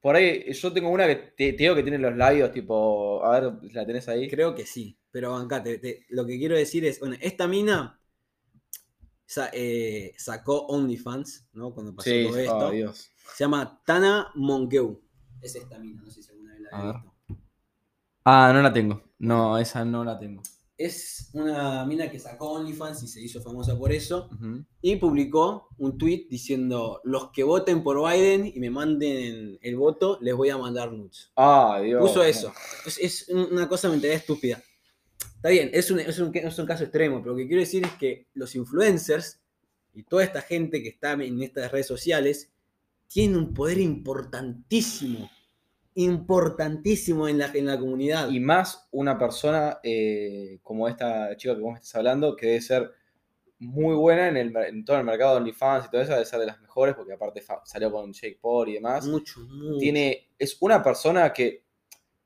Por 0.01 0.17
ahí, 0.17 0.53
yo 0.53 0.73
tengo 0.73 0.89
una 0.91 1.07
que 1.07 1.17
te, 1.17 1.53
te 1.53 1.59
digo 1.59 1.75
que 1.75 1.83
tiene 1.83 1.99
los 1.99 2.17
labios 2.17 2.53
tipo. 2.53 3.25
A 3.25 3.41
ver, 3.41 3.53
¿la 3.73 3.87
tenés 3.87 4.09
ahí? 4.09 4.29
Creo 4.29 4.55
que 4.55 4.65
sí, 4.67 4.99
pero 5.11 5.35
acá 5.35 5.63
lo 6.09 6.27
que 6.27 6.39
quiero 6.39 6.57
decir 6.57 6.85
es, 6.85 7.01
bueno, 7.01 7.17
esta 7.21 7.47
mina 7.49 8.00
sa- 9.31 9.51
eh, 9.53 10.13
sacó 10.19 10.67
OnlyFans, 10.67 11.47
¿no? 11.53 11.73
Cuando 11.73 11.95
pasó 11.95 12.11
Sí, 12.11 12.25
todo 12.27 12.37
esto. 12.39 12.57
oh, 12.59 12.71
Dios. 12.71 13.11
Se 13.37 13.45
llama 13.45 13.81
Tana 13.87 14.31
Mongeu. 14.35 15.01
Es 15.41 15.55
esta 15.55 15.79
mina, 15.79 16.03
no 16.03 16.11
sé 16.11 16.23
si 16.23 16.31
alguna 16.31 16.53
vez 16.53 16.63
la 16.71 16.83
ver. 16.85 16.95
visto. 16.97 17.11
Ah, 18.25 18.51
no 18.53 18.61
la 18.61 18.73
tengo. 18.73 19.03
No, 19.19 19.57
esa 19.59 19.85
no 19.85 20.05
la 20.05 20.19
tengo. 20.19 20.43
Es 20.77 21.29
una 21.35 21.85
mina 21.85 22.11
que 22.11 22.19
sacó 22.19 22.53
OnlyFans 22.53 23.03
y 23.03 23.07
se 23.09 23.21
hizo 23.21 23.41
famosa 23.43 23.79
por 23.79 23.93
eso. 23.93 24.29
Y 24.81 24.97
publicó 24.97 25.69
un 25.79 25.97
tweet 25.99 26.27
diciendo, 26.31 27.01
los 27.05 27.31
que 27.33 27.45
voten 27.45 27.83
por 27.83 27.99
Biden 28.11 28.47
y 28.47 28.59
me 28.61 28.71
manden 28.71 29.59
el 29.61 29.77
voto, 29.77 30.19
les 30.23 30.35
voy 30.35 30.49
a 30.49 30.57
mandar 30.59 30.91
nudes. 30.91 31.31
Ah, 31.37 31.81
Dios. 31.85 32.01
Puso 32.01 32.23
eso. 32.25 32.53
Es, 32.87 32.99
es 32.99 33.29
una 33.29 33.69
cosa 33.69 33.89
mentalidad 33.91 34.17
estúpida. 34.21 34.63
Está 35.37 35.49
bien, 35.49 35.71
es 35.73 35.91
un, 35.91 36.01
es, 36.01 36.19
un, 36.19 36.31
es 36.35 36.59
un 36.59 36.67
caso 36.67 36.85
extremo, 36.85 37.21
pero 37.23 37.33
lo 37.33 37.39
que 37.39 37.47
quiero 37.47 37.61
decir 37.61 37.85
es 37.85 37.93
que 37.93 38.27
los 38.35 38.55
influencers 38.55 39.41
y 39.95 40.03
toda 40.03 40.23
esta 40.23 40.43
gente 40.43 40.83
que 40.83 40.91
está 40.91 41.13
en 41.13 41.43
estas 41.43 41.73
redes 41.73 41.87
sociales 41.87 42.53
tienen 43.09 43.37
un 43.39 43.55
poder 43.55 43.79
importantísimo, 43.79 45.31
importantísimo 45.95 47.27
en 47.27 47.39
la, 47.39 47.51
en 47.53 47.67
la 47.67 47.79
comunidad. 47.79 48.31
Y 48.31 48.39
más 48.39 48.87
una 48.93 49.19
persona 49.19 49.81
eh, 49.83 50.61
como 50.63 50.89
esta 50.89 51.37
chica 51.37 51.57
que 51.57 51.63
vos 51.63 51.73
me 51.73 51.79
estás 51.79 51.97
hablando, 51.97 52.37
que 52.37 52.47
debe 52.47 52.61
ser 52.61 52.93
muy 53.59 53.95
buena 53.95 54.29
en, 54.29 54.37
el, 54.37 54.57
en 54.57 54.85
todo 54.85 54.99
el 54.99 55.05
mercado 55.05 55.33
de 55.33 55.41
OnlyFans 55.41 55.87
y 55.87 55.91
todo 55.91 56.01
eso, 56.01 56.13
debe 56.13 56.25
ser 56.25 56.41
de 56.41 56.47
las 56.47 56.61
mejores, 56.61 56.95
porque 56.95 57.13
aparte 57.13 57.43
salió 57.65 57.91
con 57.91 58.13
Jake 58.13 58.39
Paul 58.41 58.69
y 58.69 58.75
demás. 58.75 59.07
mucho, 59.07 59.41
mucho. 59.41 59.79
Tiene, 59.79 60.29
es 60.39 60.57
una 60.61 60.83
persona 60.83 61.33
que 61.33 61.65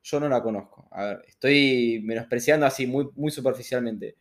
yo 0.05 0.21
no 0.21 0.29
la 0.29 0.41
conozco. 0.43 0.87
A 0.93 1.05
ver, 1.07 1.23
estoy 1.27 2.01
menospreciando 2.05 2.65
así 2.67 2.87
muy, 2.87 3.09
muy 3.17 3.33
superficialmente. 3.33 4.17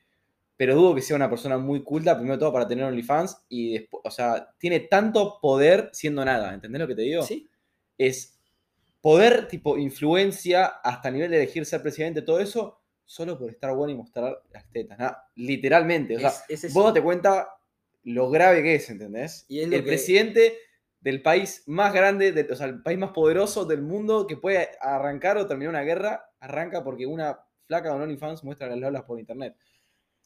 Pero 0.58 0.76
dudo 0.76 0.96
que 0.96 1.02
sea 1.02 1.16
una 1.16 1.30
persona 1.30 1.58
muy 1.58 1.84
culta, 1.84 2.16
primero 2.16 2.40
todo, 2.40 2.54
para 2.54 2.68
tener 2.68 2.86
OnlyFans. 2.86 3.38
Y 3.50 3.74
después, 3.74 4.02
o 4.06 4.10
sea, 4.12 4.50
tiene 4.58 4.80
tanto 4.82 5.40
poder 5.42 5.90
siendo 5.94 6.24
nada. 6.24 6.54
¿Entendés 6.54 6.80
lo 6.82 6.88
que 6.88 6.96
te 6.96 7.02
digo? 7.04 7.24
¿Sí? 7.24 7.48
es 7.98 8.40
poder, 9.02 9.48
tipo, 9.48 9.78
influencia 9.78 10.66
hasta 10.66 11.10
el 11.10 11.14
nivel 11.16 11.32
de 11.32 11.38
elegir 11.38 11.66
ser 11.66 11.82
presidente, 11.82 12.22
todo 12.24 12.40
eso, 12.40 12.80
solo 13.06 13.38
por 13.38 13.50
estar 13.52 13.74
bueno 13.76 13.92
y 13.94 13.96
mostrar 13.98 14.42
las 14.52 14.68
tetas. 14.72 14.98
nada, 14.98 15.30
Literalmente. 15.36 16.16
O 16.16 16.20
sea, 16.20 16.32
Es- 16.50 16.64
es 16.64 16.74
vos 16.74 16.86
date 16.86 17.02
cuenta 17.04 17.50
lo 18.04 18.30
grave 18.30 18.64
que 18.64 18.76
es, 18.76 18.90
¿entendés? 18.90 19.46
Y 19.48 19.60
es 19.60 19.66
el 19.66 19.72
que- 19.72 19.84
presidente 19.84 20.58
del 21.04 21.22
país 21.22 21.64
más 21.68 21.94
grande, 21.94 22.32
de- 22.32 22.52
o 22.52 22.56
sea, 22.56 22.68
el 22.68 22.82
país 22.82 22.98
más 22.98 23.12
poderoso 23.12 23.66
del 23.66 23.82
mundo 23.82 24.26
que 24.26 24.38
puede 24.38 24.70
arrancar 24.80 25.38
o 25.38 25.46
terminar 25.46 25.70
una 25.72 25.82
guerra, 25.84 26.24
arranca 26.40 26.84
porque 26.84 27.06
una 27.06 27.40
flaca 27.68 27.90
con 27.90 28.02
OnlyFans 28.02 28.44
muestra 28.44 28.68
las 28.70 28.78
lolas 28.80 29.04
por 29.04 29.20
internet. 29.20 29.56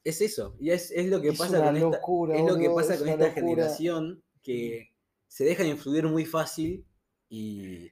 Es 0.04 0.22
eso. 0.22 0.56
Y 0.60 0.70
es, 0.70 0.92
es 0.92 1.08
lo 1.08 1.20
que 1.20 1.30
Es 1.30 1.38
pasa 1.38 1.58
con 1.58 1.76
esta, 1.76 1.98
es 2.36 2.46
lo 2.46 2.58
que 2.58 2.70
pasa 2.70 2.94
es 2.94 3.00
con 3.00 3.10
esta 3.10 3.26
locura. 3.28 3.34
generación 3.34 4.24
que 4.44 4.94
se 5.28 5.44
deja 5.46 5.64
influir 5.64 6.06
muy 6.06 6.26
fácil 6.26 6.86
y 7.28 7.92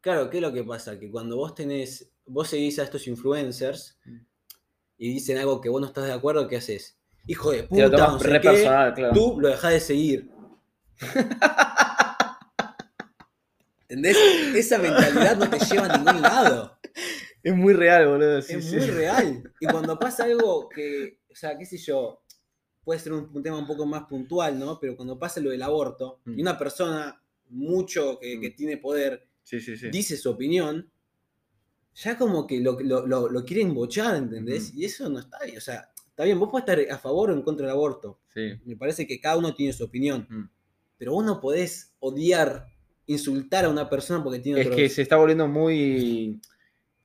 claro, 0.00 0.30
¿qué 0.30 0.38
es 0.38 0.42
lo 0.42 0.52
que 0.52 0.62
pasa? 0.64 0.98
Que 0.98 1.10
cuando 1.10 1.36
vos 1.36 1.54
tenés, 1.54 2.10
vos 2.26 2.48
seguís 2.48 2.78
a 2.78 2.84
estos 2.84 3.06
influencers 3.08 3.98
Mm. 4.04 4.18
y 4.98 5.08
dicen 5.14 5.36
algo 5.38 5.60
que 5.60 5.68
vos 5.68 5.80
no 5.80 5.88
estás 5.88 6.06
de 6.06 6.12
acuerdo, 6.12 6.46
¿qué 6.48 6.56
haces? 6.58 6.96
Hijo 7.26 7.50
de 7.50 7.64
puta, 7.64 7.88
no 7.88 8.18
sé 8.20 8.40
qué, 8.40 8.62
claro. 8.62 9.10
tú 9.12 9.40
lo 9.40 9.48
dejás 9.48 9.72
de 9.72 9.80
seguir. 9.80 10.30
¿Entendés? 13.88 14.16
Esa 14.54 14.78
mentalidad 14.78 15.36
no 15.36 15.48
te 15.50 15.58
lleva 15.58 15.86
a 15.86 15.98
ningún 15.98 16.22
lado. 16.22 16.78
Es 17.42 17.54
muy 17.54 17.74
real, 17.74 18.06
boludo. 18.08 18.40
sí, 18.42 18.54
es 18.54 18.64
sí. 18.64 18.76
muy 18.76 18.86
real. 18.86 19.52
Y 19.60 19.66
cuando 19.66 19.98
pasa 19.98 20.24
algo 20.24 20.68
que, 20.68 21.20
o 21.30 21.34
sea, 21.34 21.58
qué 21.58 21.66
sé 21.66 21.76
yo, 21.76 22.22
puede 22.82 22.98
ser 23.00 23.12
un, 23.12 23.30
un 23.32 23.42
tema 23.42 23.58
un 23.58 23.66
poco 23.66 23.84
más 23.86 24.04
puntual, 24.04 24.58
¿no? 24.58 24.78
Pero 24.80 24.96
cuando 24.96 25.18
pasa 25.18 25.40
lo 25.40 25.50
del 25.50 25.62
aborto 25.62 26.20
Mm. 26.24 26.38
y 26.38 26.42
una 26.42 26.56
persona 26.58 27.20
mucho 27.50 28.18
que, 28.18 28.40
que 28.40 28.50
Mm. 28.50 28.56
tiene 28.56 28.76
poder 28.78 29.28
Sí, 29.42 29.58
dice 29.92 30.16
su 30.16 30.30
opinión, 30.30 30.90
ya 31.94 32.16
como 32.16 32.46
que 32.46 32.60
lo, 32.60 32.80
lo, 32.80 33.06
lo- 33.06 33.28
lo 33.28 33.44
quieren 33.44 33.74
bochar, 33.74 34.16
¿entendés? 34.16 34.72
Y 34.74 34.86
eso 34.86 35.08
no 35.10 35.18
está 35.20 35.38
bien. 35.44 35.58
O 35.58 35.60
sea, 35.60 35.90
está 36.08 36.24
bien, 36.24 36.38
vos 36.38 36.48
podés 36.50 36.66
estar 36.66 36.94
a 36.96 36.98
favor 36.98 37.30
o 37.30 37.34
en 37.34 37.42
contra 37.42 37.66
del 37.66 37.74
aborto. 37.74 38.20
Sí. 38.32 38.52
Me 38.64 38.76
parece 38.76 39.06
que 39.06 39.20
cada 39.20 39.36
uno 39.36 39.54
tiene 39.54 39.72
su 39.74 39.84
opinión. 39.84 40.26
Mm. 40.30 40.48
Pero 40.96 41.12
vos 41.12 41.24
no 41.26 41.40
podés 41.40 41.92
odiar, 42.00 42.66
insultar 43.06 43.64
a 43.64 43.68
una 43.68 43.88
persona 43.88 44.22
porque 44.22 44.38
tiene 44.38 44.60
Es 44.60 44.66
otro... 44.66 44.76
que 44.76 44.88
se 44.88 45.02
está 45.02 45.16
volviendo 45.16 45.46
muy 45.48 46.40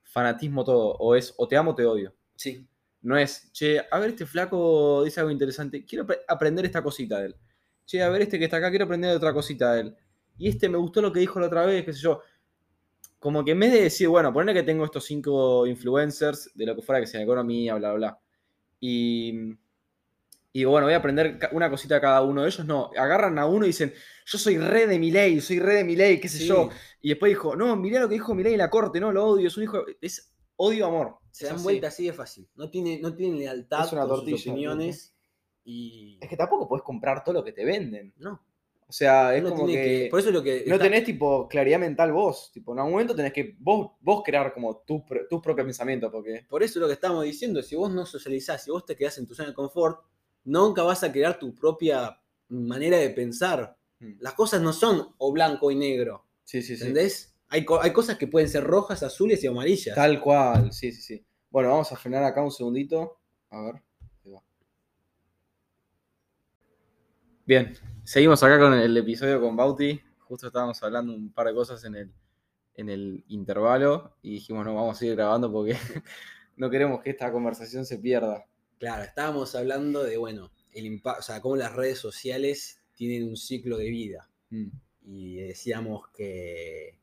fanatismo 0.04 0.64
todo. 0.64 0.94
O 0.98 1.14
es 1.14 1.34
o 1.36 1.46
te 1.46 1.56
amo 1.56 1.72
o 1.72 1.74
te 1.74 1.84
odio. 1.84 2.14
Sí. 2.36 2.66
No 3.02 3.16
es, 3.16 3.50
che, 3.52 3.80
a 3.90 3.98
ver, 3.98 4.10
este 4.10 4.26
flaco 4.26 5.02
dice 5.04 5.20
algo 5.20 5.30
interesante. 5.32 5.84
Quiero 5.84 6.06
apre- 6.06 6.20
aprender 6.28 6.64
esta 6.66 6.82
cosita 6.82 7.18
de 7.20 7.26
él. 7.26 7.36
Che, 7.86 8.02
a 8.02 8.08
ver, 8.10 8.22
este 8.22 8.38
que 8.38 8.44
está 8.44 8.58
acá, 8.58 8.68
quiero 8.70 8.84
aprender 8.84 9.16
otra 9.16 9.32
cosita 9.32 9.72
de 9.74 9.80
él. 9.80 9.96
Y 10.36 10.48
este 10.48 10.68
me 10.68 10.78
gustó 10.78 11.00
lo 11.02 11.12
que 11.12 11.20
dijo 11.20 11.40
la 11.40 11.46
otra 11.46 11.64
vez, 11.64 11.84
qué 11.84 11.92
sé 11.92 12.00
yo. 12.00 12.20
Como 13.18 13.44
que 13.44 13.50
en 13.52 13.60
vez 13.60 13.72
de 13.72 13.82
decir, 13.82 14.08
bueno, 14.08 14.32
ponerle 14.32 14.60
que 14.60 14.66
tengo 14.66 14.84
estos 14.84 15.04
cinco 15.04 15.66
influencers 15.66 16.50
de 16.54 16.66
lo 16.66 16.74
que 16.76 16.82
fuera 16.82 17.00
que 17.00 17.06
sea 17.06 17.22
economía, 17.22 17.74
bla, 17.74 17.92
bla. 17.92 18.18
Y, 18.80 19.54
y 20.52 20.60
digo, 20.60 20.72
bueno, 20.72 20.86
voy 20.86 20.94
a 20.94 20.98
aprender 20.98 21.38
una 21.52 21.70
cosita 21.70 21.94
de 21.96 22.00
cada 22.00 22.22
uno 22.22 22.42
de 22.42 22.48
ellos. 22.48 22.66
No, 22.66 22.90
agarran 22.96 23.38
a 23.38 23.46
uno 23.46 23.64
y 23.64 23.68
dicen, 23.68 23.92
yo 24.26 24.38
soy 24.38 24.58
re 24.58 24.86
de 24.86 24.98
mi 24.98 25.10
ley, 25.10 25.40
soy 25.40 25.60
re 25.60 25.74
de 25.76 25.84
mi 25.84 25.94
ley, 25.96 26.18
qué 26.20 26.28
sé 26.28 26.38
Sí. 26.38 26.46
yo. 26.46 26.68
Y 27.00 27.10
después 27.10 27.30
dijo, 27.30 27.54
no, 27.56 27.76
mirá 27.76 28.00
lo 28.00 28.08
que 28.08 28.14
dijo 28.14 28.34
Milei 28.34 28.52
en 28.54 28.58
la 28.58 28.68
corte, 28.70 28.98
no, 29.00 29.12
lo 29.12 29.26
odio, 29.26 29.48
es 29.48 29.56
un 29.56 29.62
hijo. 29.64 29.84
de-". 29.84 29.96
Es 30.00 30.32
odio-amor. 30.56 31.16
Se 31.30 31.46
dan 31.46 31.62
vuelta 31.62 31.86
así 31.88 32.06
de 32.06 32.12
fácil. 32.12 32.48
No 32.56 32.68
tiene, 32.70 32.98
no 33.00 33.14
tiene 33.14 33.38
lealtad 33.38 33.86
Es 33.86 33.92
una 33.92 34.02
con 34.02 34.10
tortilla, 34.16 34.36
sus 34.36 34.46
opiniones. 34.48 35.14
Y. 35.64 36.18
Es 36.20 36.28
que 36.28 36.36
tampoco 36.36 36.68
podés 36.68 36.82
comprar 36.82 37.22
todo 37.22 37.34
lo 37.34 37.44
que 37.44 37.52
te 37.52 37.64
venden. 37.64 38.12
No. 38.18 38.42
O 38.88 38.92
sea, 38.92 39.36
es 39.36 39.40
uno 39.44 39.54
como 39.54 39.66
que, 39.68 40.08
Por 40.10 40.18
eso 40.18 40.30
es 40.30 40.34
lo 40.34 40.42
que. 40.42 40.64
no 40.66 40.74
está- 40.74 40.84
tenés 40.86 41.04
tipo 41.04 41.46
claridad 41.46 41.78
mental 41.78 42.12
vos. 42.12 42.50
Tipo, 42.52 42.72
en 42.72 42.80
algún 42.80 42.92
momento 42.94 43.14
tenés 43.14 43.32
que 43.32 43.54
vos, 43.60 43.92
vos 44.00 44.22
crear 44.24 44.52
como 44.52 44.78
tu 44.84 45.04
tus 45.28 45.40
propios 45.40 45.64
pensamientos. 45.64 46.10
Porque 46.10 46.44
Por 46.48 46.64
eso 46.64 46.78
es 46.78 46.82
lo 46.82 46.88
que 46.88 46.94
estamos 46.94 47.22
diciendo. 47.24 47.62
Si 47.62 47.76
vos 47.76 47.90
no 47.92 48.04
socializás, 48.04 48.64
si 48.64 48.70
vos 48.72 48.84
te 48.84 48.96
quedás 48.96 49.16
en 49.18 49.26
tu 49.28 49.34
zona 49.34 49.50
de 49.50 49.54
confort, 49.54 50.00
nunca 50.44 50.82
vas 50.82 51.02
a 51.04 51.12
crear 51.12 51.38
tu 51.38 51.54
propia 51.54 52.20
manera 52.48 52.96
de 52.98 53.10
pensar. 53.10 53.76
Mm. 54.00 54.12
Las 54.20 54.34
cosas 54.34 54.60
no 54.62 54.72
son 54.72 55.14
o 55.18 55.32
blanco 55.32 55.70
y 55.70 55.76
negro. 55.76 56.26
sí, 56.44 56.62
sí, 56.62 56.76
sí. 56.76 56.82
¿Entendés? 56.82 57.34
Hay, 57.48 57.64
co- 57.64 57.80
hay 57.82 57.92
cosas 57.92 58.16
que 58.16 58.28
pueden 58.28 58.48
ser 58.48 58.62
rojas, 58.64 59.02
azules 59.02 59.42
y 59.42 59.46
amarillas. 59.48 59.94
Tal 59.94 60.20
cual, 60.20 60.72
sí, 60.72 60.92
sí, 60.92 61.02
sí. 61.02 61.24
Bueno, 61.50 61.70
vamos 61.70 61.90
a 61.92 61.96
frenar 61.96 62.22
acá 62.22 62.42
un 62.42 62.50
segundito. 62.52 63.18
A 63.50 63.62
ver. 63.62 63.82
Bien, 67.46 67.74
seguimos 68.04 68.42
acá 68.42 68.58
con 68.58 68.74
el 68.74 68.96
episodio 68.96 69.40
con 69.40 69.56
Bauti. 69.56 70.00
Justo 70.20 70.46
estábamos 70.46 70.80
hablando 70.82 71.12
un 71.12 71.32
par 71.32 71.48
de 71.48 71.54
cosas 71.54 71.82
en 71.84 71.96
el, 71.96 72.12
en 72.74 72.88
el 72.88 73.24
intervalo 73.28 74.14
y 74.22 74.34
dijimos, 74.34 74.64
no, 74.64 74.74
vamos 74.74 74.96
a 74.96 74.98
seguir 75.00 75.16
grabando 75.16 75.50
porque 75.50 75.76
no 76.56 76.70
queremos 76.70 77.00
que 77.02 77.10
esta 77.10 77.32
conversación 77.32 77.84
se 77.84 77.98
pierda. 77.98 78.46
Claro, 78.80 79.04
estábamos 79.04 79.54
hablando 79.54 80.02
de, 80.02 80.16
bueno, 80.16 80.50
el 80.72 80.86
impacto, 80.86 81.20
o 81.20 81.22
sea, 81.22 81.42
cómo 81.42 81.54
las 81.54 81.74
redes 81.74 81.98
sociales 81.98 82.80
tienen 82.94 83.28
un 83.28 83.36
ciclo 83.36 83.76
de 83.76 83.90
vida. 83.90 84.28
Mm, 84.48 84.68
Y 85.04 85.34
decíamos 85.36 86.08
que, 86.16 86.98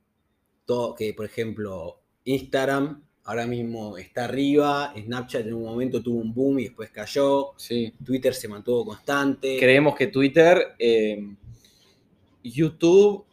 todo, 0.65 0.95
que, 0.95 1.13
por 1.13 1.25
ejemplo, 1.25 2.01
Instagram 2.23 3.03
ahora 3.25 3.45
mismo 3.45 3.97
está 3.97 4.25
arriba, 4.25 4.91
Snapchat 4.97 5.45
en 5.45 5.53
un 5.53 5.63
momento 5.65 6.01
tuvo 6.01 6.19
un 6.19 6.33
boom 6.33 6.59
y 6.59 6.63
después 6.63 6.89
cayó, 6.89 7.53
Sí. 7.57 7.93
Twitter 8.03 8.33
se 8.33 8.47
mantuvo 8.47 8.85
constante. 8.85 9.57
Creemos 9.59 9.95
que 9.95 10.07
Twitter, 10.07 10.75
eh, 10.79 11.35
YouTube, 12.43 13.25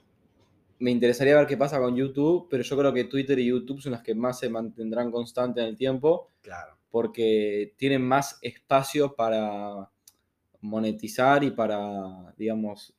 me 0.80 0.90
interesaría 0.90 1.36
ver 1.36 1.46
qué 1.46 1.56
pasa 1.56 1.78
con 1.78 1.96
YouTube, 1.96 2.46
pero 2.50 2.62
yo 2.62 2.76
creo 2.76 2.92
que 2.92 3.04
Twitter 3.04 3.38
y 3.38 3.46
YouTube 3.46 3.80
son 3.80 3.92
las 3.92 4.02
que 4.02 4.14
más 4.14 4.38
se 4.38 4.50
mantendrán 4.50 5.10
constantes 5.10 5.62
en 5.62 5.70
el 5.70 5.76
tiempo. 5.76 6.30
Claro. 6.42 6.76
Porque 6.94 7.74
tienen 7.76 8.02
más 8.06 8.38
espacio 8.40 9.16
para 9.16 9.90
monetizar 10.60 11.42
y 11.42 11.50
para, 11.50 12.32
digamos, 12.36 12.94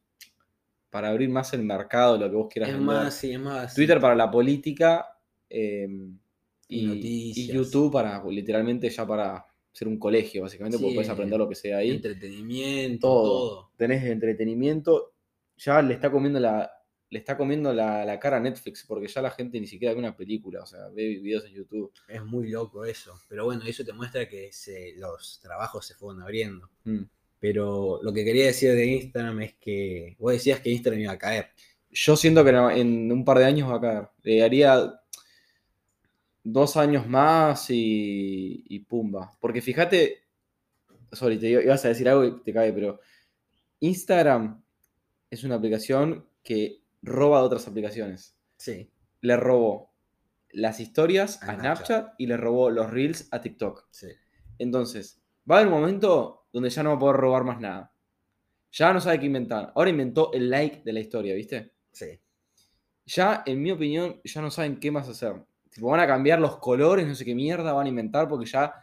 para 0.90 1.10
abrir 1.12 1.30
más 1.30 1.54
el 1.54 1.64
mercado, 1.64 2.18
lo 2.18 2.30
que 2.30 2.36
vos 2.36 2.48
quieras 2.52 2.72
Es 2.72 2.76
vender. 2.78 2.86
más, 2.86 3.14
sí, 3.14 3.32
es 3.32 3.40
más. 3.40 3.74
Twitter 3.74 4.02
para 4.02 4.14
la 4.16 4.30
política 4.30 5.18
eh, 5.50 5.88
Y 6.68 6.80
y, 6.82 6.86
noticias. 6.88 7.38
y 7.38 7.48
YouTube 7.54 7.94
para, 7.94 8.22
literalmente, 8.30 8.90
ya 8.90 9.08
para 9.08 9.46
ser 9.72 9.88
un 9.88 9.98
colegio, 9.98 10.42
básicamente, 10.42 10.78
porque 10.78 10.90
Sí, 10.90 10.96
puedes 10.96 11.10
aprender 11.10 11.40
lo 11.40 11.48
que 11.48 11.56
sea 11.56 11.78
ahí. 11.78 11.92
entretenimiento, 11.92 13.08
Todo. 13.08 13.24
todo. 13.24 13.72
Tenés 13.78 14.04
entretenimiento, 14.04 15.14
ya 15.58 15.82
le 15.82 15.94
está 15.94 16.12
comiendo 16.12 16.40
la... 16.42 16.70
Le 17.16 17.20
está 17.20 17.38
comiendo 17.38 17.74
la, 17.74 18.04
la 18.04 18.20
cara 18.20 18.36
a 18.36 18.40
Netflix, 18.42 18.84
porque 18.86 19.08
ya 19.08 19.22
la 19.22 19.32
gente 19.32 19.58
ni 19.58 19.68
siquiera 19.68 19.94
ve 19.94 20.00
una 20.02 20.18
película, 20.18 20.64
o 20.64 20.66
sea, 20.66 20.90
ve 20.90 21.08
videos 21.20 21.46
en 21.46 21.54
YouTube. 21.54 21.94
Es 22.10 22.22
muy 22.26 22.50
loco 22.50 22.84
eso. 22.84 23.18
Pero 23.30 23.46
bueno, 23.46 23.64
eso 23.66 23.86
te 23.86 23.94
muestra 23.94 24.28
que 24.28 24.52
se- 24.52 24.96
los 24.98 25.40
trabajos 25.42 25.86
se 25.88 25.94
fueron 25.96 26.22
abriendo. 26.22 26.70
Mm. 26.84 27.04
Pero 27.40 28.02
lo 28.04 28.12
que 28.12 28.26
quería 28.26 28.48
decir 28.48 28.72
de 28.74 28.86
Instagram 28.86 29.42
es 29.44 29.54
que 29.54 30.18
vos 30.20 30.34
decías 30.34 30.60
que 30.60 30.72
Instagram 30.72 31.00
iba 31.04 31.14
a 31.14 31.18
caer. 31.18 31.52
Yo 31.90 32.18
siento 32.18 32.44
que 32.44 32.50
en 32.50 33.10
un 33.10 33.24
par 33.24 33.40
de 33.40 33.46
años 33.46 33.70
va 33.72 33.78
a 33.78 33.82
caer. 33.82 34.08
Le 34.24 34.44
haría 34.44 35.00
dos 36.44 36.76
años 36.76 37.08
más 37.08 37.70
y, 37.70 38.64
y 38.68 38.80
pumba. 38.80 39.38
Porque 39.40 39.62
fíjate, 39.62 40.24
sorry, 41.14 41.38
te 41.40 41.48
iba- 41.50 41.64
ibas 41.64 41.86
a 41.86 41.88
decir 41.88 42.10
algo 42.10 42.26
y 42.26 42.44
te 42.44 42.52
cae, 42.52 42.74
pero 42.74 43.00
Instagram 43.80 44.62
es 45.30 45.44
una 45.46 45.56
aplicación 45.56 46.28
que 46.44 46.82
roba 47.06 47.40
de 47.40 47.46
otras 47.46 47.68
aplicaciones. 47.68 48.38
Sí. 48.58 48.92
Le 49.22 49.38
robó 49.38 49.94
las 50.52 50.80
historias 50.80 51.42
A 51.44 51.52
a 51.52 51.56
Snapchat. 51.56 51.86
Snapchat 51.86 52.14
y 52.18 52.28
le 52.28 52.38
robó 52.38 52.70
los 52.70 52.90
reels 52.90 53.28
a 53.32 53.42
TikTok. 53.42 53.88
Sí. 53.92 54.08
Entonces, 54.58 55.22
va 55.50 55.56
a 55.56 55.60
haber 55.60 55.72
un 55.72 55.80
momento 55.80 56.48
donde 56.52 56.70
ya 56.70 56.84
no 56.84 56.90
va 56.92 56.96
a 56.96 57.00
poder 57.00 57.18
robar 57.18 57.44
más 57.44 57.60
nada. 57.60 57.92
Ya 58.72 58.92
no 58.94 59.00
sabe 59.00 59.20
qué 59.20 59.26
inventar. 59.26 59.72
Ahora 59.76 59.90
inventó 59.90 60.32
el 60.34 60.50
like 60.50 60.82
de 60.84 60.94
la 60.94 61.00
historia, 61.00 61.34
¿viste? 61.36 61.74
Sí. 61.92 62.20
ya, 63.06 63.44
en 63.46 63.62
mi 63.62 63.72
opinión, 63.72 64.20
ya 64.24 64.42
no 64.42 64.52
saben 64.52 64.80
qué 64.80 64.92
más 64.92 65.08
hacer. 65.08 65.46
Tipo, 65.70 65.88
van 65.88 66.00
a 66.00 66.08
cambiar 66.08 66.40
los 66.40 66.58
colores, 66.58 67.08
no 67.08 67.16
sé 67.16 67.24
qué 67.24 67.36
mierda 67.36 67.74
van 67.74 67.86
a 67.86 67.90
inventar, 67.90 68.28
porque 68.28 68.46
ya. 68.46 68.74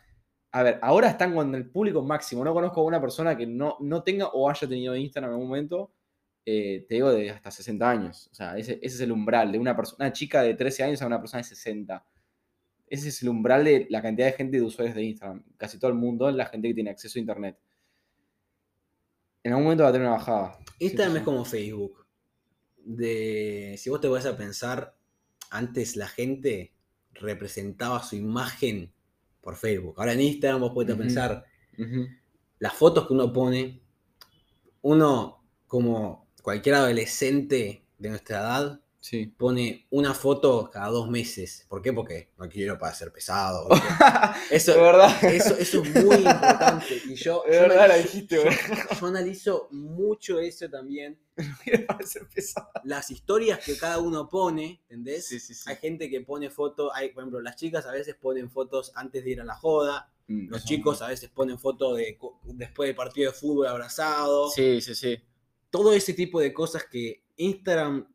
A 0.55 0.63
ver, 0.63 0.79
ahora 0.83 1.09
están 1.09 1.35
con 1.35 1.55
el 1.55 1.71
público 1.71 2.03
máximo. 2.03 2.45
No 2.45 2.53
conozco 2.53 2.81
a 2.83 2.85
una 2.85 3.01
persona 3.01 3.37
que 3.37 3.47
no, 3.47 3.79
no 3.81 4.03
tenga 4.03 4.27
o 4.29 4.49
haya 4.51 4.69
tenido 4.69 4.95
Instagram 4.95 5.31
en 5.31 5.35
algún 5.35 5.49
momento, 5.49 5.93
eh, 6.45 6.85
te 6.89 6.97
digo, 6.97 7.13
de 7.13 7.31
hasta 7.31 7.51
60 7.51 7.89
años. 7.89 8.29
O 8.33 8.35
sea, 8.35 8.57
ese, 8.59 8.75
ese 8.83 8.97
es 8.97 9.01
el 9.01 9.13
umbral 9.13 9.53
de 9.53 9.59
una 9.59 9.77
persona, 9.77 10.07
una 10.07 10.13
chica 10.13 10.43
de 10.43 10.55
13 10.55 10.85
años 10.85 11.03
a 11.03 11.07
una 11.07 11.21
persona 11.21 11.39
de 11.39 11.49
60. 11.49 12.07
Ese 12.89 13.09
es 13.09 13.23
el 13.23 13.29
umbral 13.29 13.65
de 13.65 13.87
la 13.89 14.03
cantidad 14.03 14.27
de 14.27 14.33
gente 14.33 14.59
de 14.59 14.63
usuarios 14.65 14.95
de 14.95 15.05
Instagram. 15.05 15.45
Casi 15.57 15.79
todo 15.79 15.91
el 15.91 15.97
mundo 15.97 16.29
es 16.29 16.35
la 16.35 16.47
gente 16.47 16.69
que 16.69 16.75
tiene 16.75 16.91
acceso 16.91 17.19
a 17.19 17.21
Internet. 17.21 17.59
En 19.45 19.53
algún 19.53 19.65
momento 19.65 19.85
va 19.85 19.91
a 19.91 19.93
tener 19.93 20.07
una 20.07 20.17
bajada. 20.17 20.59
Instagram 20.79 21.17
es 21.17 21.23
como 21.23 21.45
Facebook. 21.45 22.07
De, 22.85 23.77
si 23.79 23.91
vos 23.91 24.01
te 24.01 24.09
vas 24.09 24.27
a 24.27 24.37
pensar, 24.37 24.97
antes 25.51 25.97
la 25.97 26.09
gente 26.09 26.75
representaba 27.15 28.03
su 28.03 28.17
imagen 28.17 28.93
por 29.41 29.57
Facebook. 29.57 29.95
Ahora 29.99 30.13
en 30.13 30.21
Instagram 30.21 30.61
vos 30.61 30.73
podés 30.73 30.97
pensar 30.97 31.45
las 32.59 32.75
fotos 32.75 33.07
que 33.07 33.13
uno 33.15 33.33
pone. 33.33 33.81
Uno, 34.83 35.45
como 35.67 36.22
cualquier 36.43 36.75
adolescente 36.77 37.85
de 37.99 38.09
nuestra 38.11 38.41
edad, 38.41 38.79
Sí. 39.01 39.27
pone 39.27 39.89
una 39.91 40.15
foto 40.15 40.71
cada 40.73 40.87
dos 40.87 41.11
meses. 41.11 41.67
¿Por 41.69 41.83
qué? 41.83 41.93
Porque 41.93 42.29
no 42.39 42.49
quiero 42.49 42.79
para 42.79 42.95
ser 42.95 43.13
pesado. 43.13 43.69
Eso, 44.51 44.71
Es 44.73 44.77
verdad. 44.79 45.25
eso, 45.25 45.57
eso 45.57 45.83
es 45.83 46.05
muy 46.05 46.17
importante. 46.19 47.03
Y 47.09 47.15
yo, 47.17 47.43
verdad, 47.49 47.89
la 47.89 47.97
analizo- 47.97 48.03
dijiste, 48.05 48.37
yo- 48.37 48.97
yo 49.01 49.07
analizo 49.09 49.69
mucho 49.73 50.39
eso 50.39 50.71
también. 50.71 51.19
Quiere 51.65 51.81
parecer 51.81 52.29
pesado. 52.33 52.69
Las 52.85 53.11
historias 53.11 53.59
que 53.59 53.77
cada 53.77 53.99
uno 53.99 54.29
pone, 54.29 54.83
¿entendés? 54.85 55.27
Sí, 55.27 55.41
sí, 55.41 55.55
sí. 55.55 55.69
Hay 55.69 55.77
gente 55.77 56.09
que 56.09 56.21
pone 56.21 56.49
fotos, 56.49 56.93
por 56.93 57.23
ejemplo, 57.23 57.41
las 57.41 57.57
chicas 57.57 57.85
a 57.87 57.91
veces 57.91 58.15
ponen 58.15 58.53
fotos 58.53 58.93
antes 58.95 59.25
de 59.25 59.31
ir 59.33 59.41
a 59.41 59.45
la 59.45 59.57
joda, 59.57 60.09
Mm, 60.29 60.49
los 60.51 60.61
eso 60.61 60.69
chicos 60.69 61.01
no. 61.01 61.07
a 61.07 61.09
veces 61.09 61.29
ponen 61.31 61.59
fotos 61.59 61.97
de, 61.97 62.17
después 62.45 62.87
del 62.87 62.95
partido 62.95 63.33
de 63.33 63.37
fútbol 63.37 63.67
abrazado. 63.67 64.49
Sí, 64.51 64.81
sí, 64.81 64.95
sí. 64.95 65.19
Todo 65.73 65.93
ese 65.95 66.13
tipo 66.15 66.39
de 66.39 66.53
cosas 66.53 66.85
que 66.85 67.25
Instagram 67.37 68.07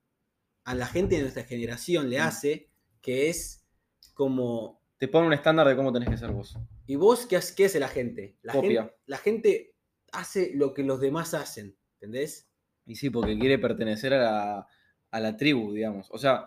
a 0.63 0.76
la 0.76 0.86
gente 0.88 1.15
de 1.15 1.22
nuestra 1.24 1.43
generación 1.43 2.10
le 2.10 2.20
Mm. 2.20 2.22
hace, 2.22 2.70
que 3.02 3.28
es 3.30 3.65
como 4.13 4.82
Te 5.00 5.08
pone 5.08 5.28
un 5.28 5.34
estándar 5.34 5.67
de 5.67 5.76
cómo 5.76 5.91
tenés 5.91 6.10
que 6.10 6.17
ser 6.17 6.32
vos. 6.32 6.58
¿Y 6.88 6.96
vos 6.96 7.26
qué, 7.28 7.36
hace- 7.38 7.54
qué 7.56 7.65
hace 7.65 7.80
la 7.80 7.88
gente? 7.89 8.38
La, 8.41 8.54
Copia. 8.54 8.84
gente? 8.84 8.98
la 9.06 9.17
gente 9.17 9.76
hace 10.12 10.52
lo 10.56 10.74
que 10.74 10.84
los 10.84 11.00
demás 11.02 11.34
hacen, 11.34 11.76
¿entendés? 11.96 12.48
Y 12.86 12.96
sí, 12.96 13.10
porque 13.10 13.38
quiere 13.38 13.60
pertenecer 13.60 14.13
a 14.13 14.17
la, 14.22 14.67
a 15.12 15.20
la 15.20 15.36
tribu, 15.38 15.74
digamos. 15.74 16.08
O 16.12 16.17
sea, 16.17 16.46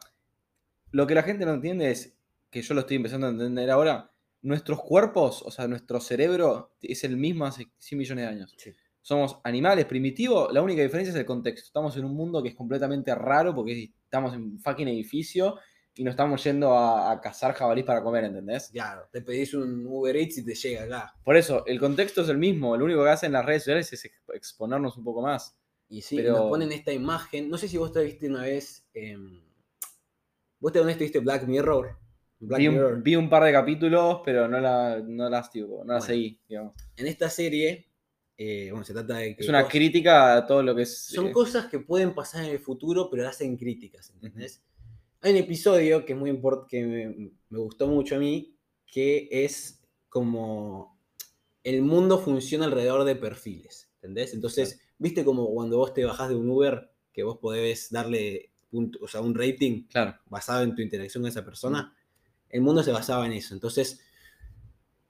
lo 0.92 1.07
que 1.07 1.14
la 1.14 1.23
gente 1.23 1.44
no 1.44 1.53
entiende 1.55 1.90
es, 1.90 2.16
que 2.51 2.62
yo 2.62 2.75
lo 2.75 2.81
estoy 2.81 2.96
empezando 2.96 3.27
a 3.29 3.31
entender 3.31 3.70
ahora, 3.70 4.11
nuestros 4.42 4.81
cuerpos, 4.83 5.42
o 5.42 5.51
sea, 5.53 5.68
nuestro 5.68 6.01
cerebro 6.01 6.75
es 6.83 7.05
el 7.05 7.16
mismo 7.16 7.44
hace 7.46 7.68
100 7.79 7.99
millones 7.99 8.25
de 8.25 8.29
años. 8.31 8.55
Sí. 8.57 8.73
Somos 9.03 9.39
animales 9.45 9.87
primitivos, 9.87 10.53
la 10.53 10.61
única 10.63 10.83
diferencia 10.83 11.11
es 11.13 11.17
el 11.19 11.25
contexto. 11.25 11.67
Estamos 11.67 11.97
en 11.97 12.05
un 12.05 12.15
mundo 12.15 12.43
que 12.43 12.51
es 12.51 12.55
completamente 12.55 13.15
raro 13.15 13.55
porque 13.55 13.93
estamos 14.05 14.35
en 14.35 14.43
un 14.43 14.59
fucking 14.61 14.89
edificio 14.89 15.57
y 15.95 16.05
nos 16.05 16.13
estamos 16.13 16.43
yendo 16.45 16.73
a, 16.77 17.11
a 17.11 17.21
cazar 17.21 17.53
jabalís 17.55 17.85
para 17.85 18.03
comer, 18.03 18.25
¿entendés? 18.25 18.69
Claro, 18.71 19.09
te 19.11 19.23
pedís 19.23 19.55
un 19.55 19.87
Uber 19.87 20.15
Eats 20.17 20.39
y 20.39 20.45
te 20.45 20.55
llega 20.55 20.85
acá. 20.85 21.15
Por 21.25 21.37
eso, 21.37 21.65
el 21.67 21.81
contexto 21.81 22.23
es 22.23 22.29
el 22.29 22.39
mismo. 22.39 22.77
Lo 22.77 22.85
único 22.85 23.03
que 23.03 23.11
hacen 23.11 23.33
las 23.33 23.45
redes 23.45 23.63
sociales 23.65 23.93
es 23.93 24.05
exp- 24.05 24.35
exponernos 24.35 24.97
un 24.97 25.05
poco 25.05 25.23
más. 25.23 25.57
Y 25.89 26.03
sí, 26.03 26.17
Pero- 26.17 26.33
nos 26.35 26.49
ponen 26.49 26.71
esta 26.71 26.93
imagen. 26.93 27.49
No 27.51 27.57
sé 27.59 27.69
si 27.69 27.77
vos 27.79 27.93
te 27.93 28.05
viste 28.05 28.29
una 28.29 28.43
vez. 28.43 28.87
em, 28.95 29.41
¿Vos 30.61 30.73
te, 30.73 30.83
viste 30.85 31.19
Black 31.21 31.47
Mirror? 31.47 31.97
Black 32.39 32.61
Vi 32.61 32.69
un, 32.69 32.75
Mirror. 32.75 33.03
vi 33.03 33.17
un 33.17 33.29
par 33.31 33.45
de 33.45 33.53
capítulos, 33.53 34.21
pero 34.25 34.47
no, 34.47 34.61
la, 34.61 35.01
no 35.05 35.29
las 35.29 35.51
tipo, 35.51 35.83
no 35.85 35.95
las 35.95 36.03
Bueno. 36.03 36.03
seguí, 36.03 36.41
digamos. 36.49 36.75
En 36.97 37.07
esta 37.07 37.29
serie, 37.31 37.89
eh, 38.42 38.68
bueno, 38.70 38.85
se 38.87 38.94
trata 38.94 39.16
de 39.18 39.37
que. 39.37 39.42
Es 39.42 39.48
una 39.50 39.62
vos- 39.62 39.70
crítica 39.70 40.35
a 40.38 40.46
todo 40.46 40.62
lo 40.62 40.74
que 40.74 40.83
es. 40.83 40.96
Son 40.98 41.26
eh, 41.29 41.33
cosas 41.33 41.66
que 41.66 41.79
pueden 41.79 42.14
pasar 42.14 42.42
en 42.44 42.53
el 42.53 42.59
futuro, 42.59 43.11
pero 43.11 43.22
las 43.22 43.37
hacen 43.37 43.59
críticas, 43.59 44.11
¿entendés? 44.14 44.62
Hay 45.20 45.33
un 45.33 45.38
episodio 45.38 46.07
que 46.07 46.14
es 46.14 46.18
muy 46.18 46.40
que 46.66 46.83
me, 46.87 47.31
me 47.50 47.59
gustó 47.59 47.87
mucho 47.87 48.16
a 48.16 48.18
mí, 48.18 48.57
que 48.87 49.29
es 49.31 49.82
como 50.09 50.99
el 51.62 51.82
mundo 51.82 52.18
funciona 52.18 52.64
alrededor 52.64 53.05
de 53.05 53.16
perfiles, 53.16 53.91
¿entendés? 53.97 54.32
Entonces, 54.32 54.80
¿viste 54.99 55.22
como 55.22 55.53
cuando 55.53 55.76
vos 55.76 55.93
te 55.93 56.05
bajás 56.07 56.30
de 56.30 56.36
un 56.36 56.49
Uber, 56.49 56.91
que 57.12 57.22
vos 57.22 57.36
podés 57.36 57.91
darle 57.91 58.53
punto, 58.70 58.99
o 59.03 59.09
sea, 59.09 59.20
un 59.20 59.34
rating 59.34 59.82
Claro. 59.88 60.14
basado 60.30 60.62
en 60.62 60.74
tu 60.74 60.80
interacción 60.80 61.22
con 61.22 61.28
esa 61.28 61.45
persona? 61.45 61.95
El 62.49 62.62
mundo 62.62 62.82
se 62.82 62.91
basaba 62.93 63.26
en 63.26 63.32
eso. 63.32 63.53
Entonces, 63.53 64.01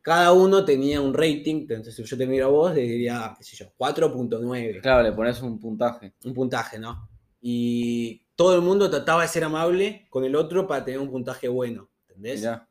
cada 0.02 0.32
uno 0.32 0.64
tenía 0.64 1.00
un 1.00 1.12
rating, 1.14 1.66
entonces 1.68 1.94
si 1.94 2.02
yo 2.04 2.16
te 2.16 2.26
miro 2.26 2.46
a 2.46 2.48
vos, 2.50 2.74
le 2.74 2.82
diría, 2.82 3.34
qué 3.36 3.44
sé 3.44 3.56
yo, 3.56 3.66
4.9 3.76 4.80
Claro, 4.80 5.02
le 5.02 5.12
pones 5.12 5.40
un 5.42 5.58
puntaje. 5.58 6.14
un 6.24 6.34
puntaje, 6.34 6.78
¿no? 6.78 7.08
Y 7.40 8.22
todo 8.36 8.54
el 8.54 8.62
mundo 8.62 8.88
trataba 8.90 9.22
de 9.22 9.28
ser 9.28 9.44
amable 9.44 10.06
con 10.10 10.24
el 10.24 10.34
otro 10.36 10.66
para 10.66 10.84
tener 10.84 11.00
un 11.00 11.10
puntaje 11.10 11.48
bueno, 11.48 11.88
¿entendés? 12.08 12.40
Mirá. 12.40 12.68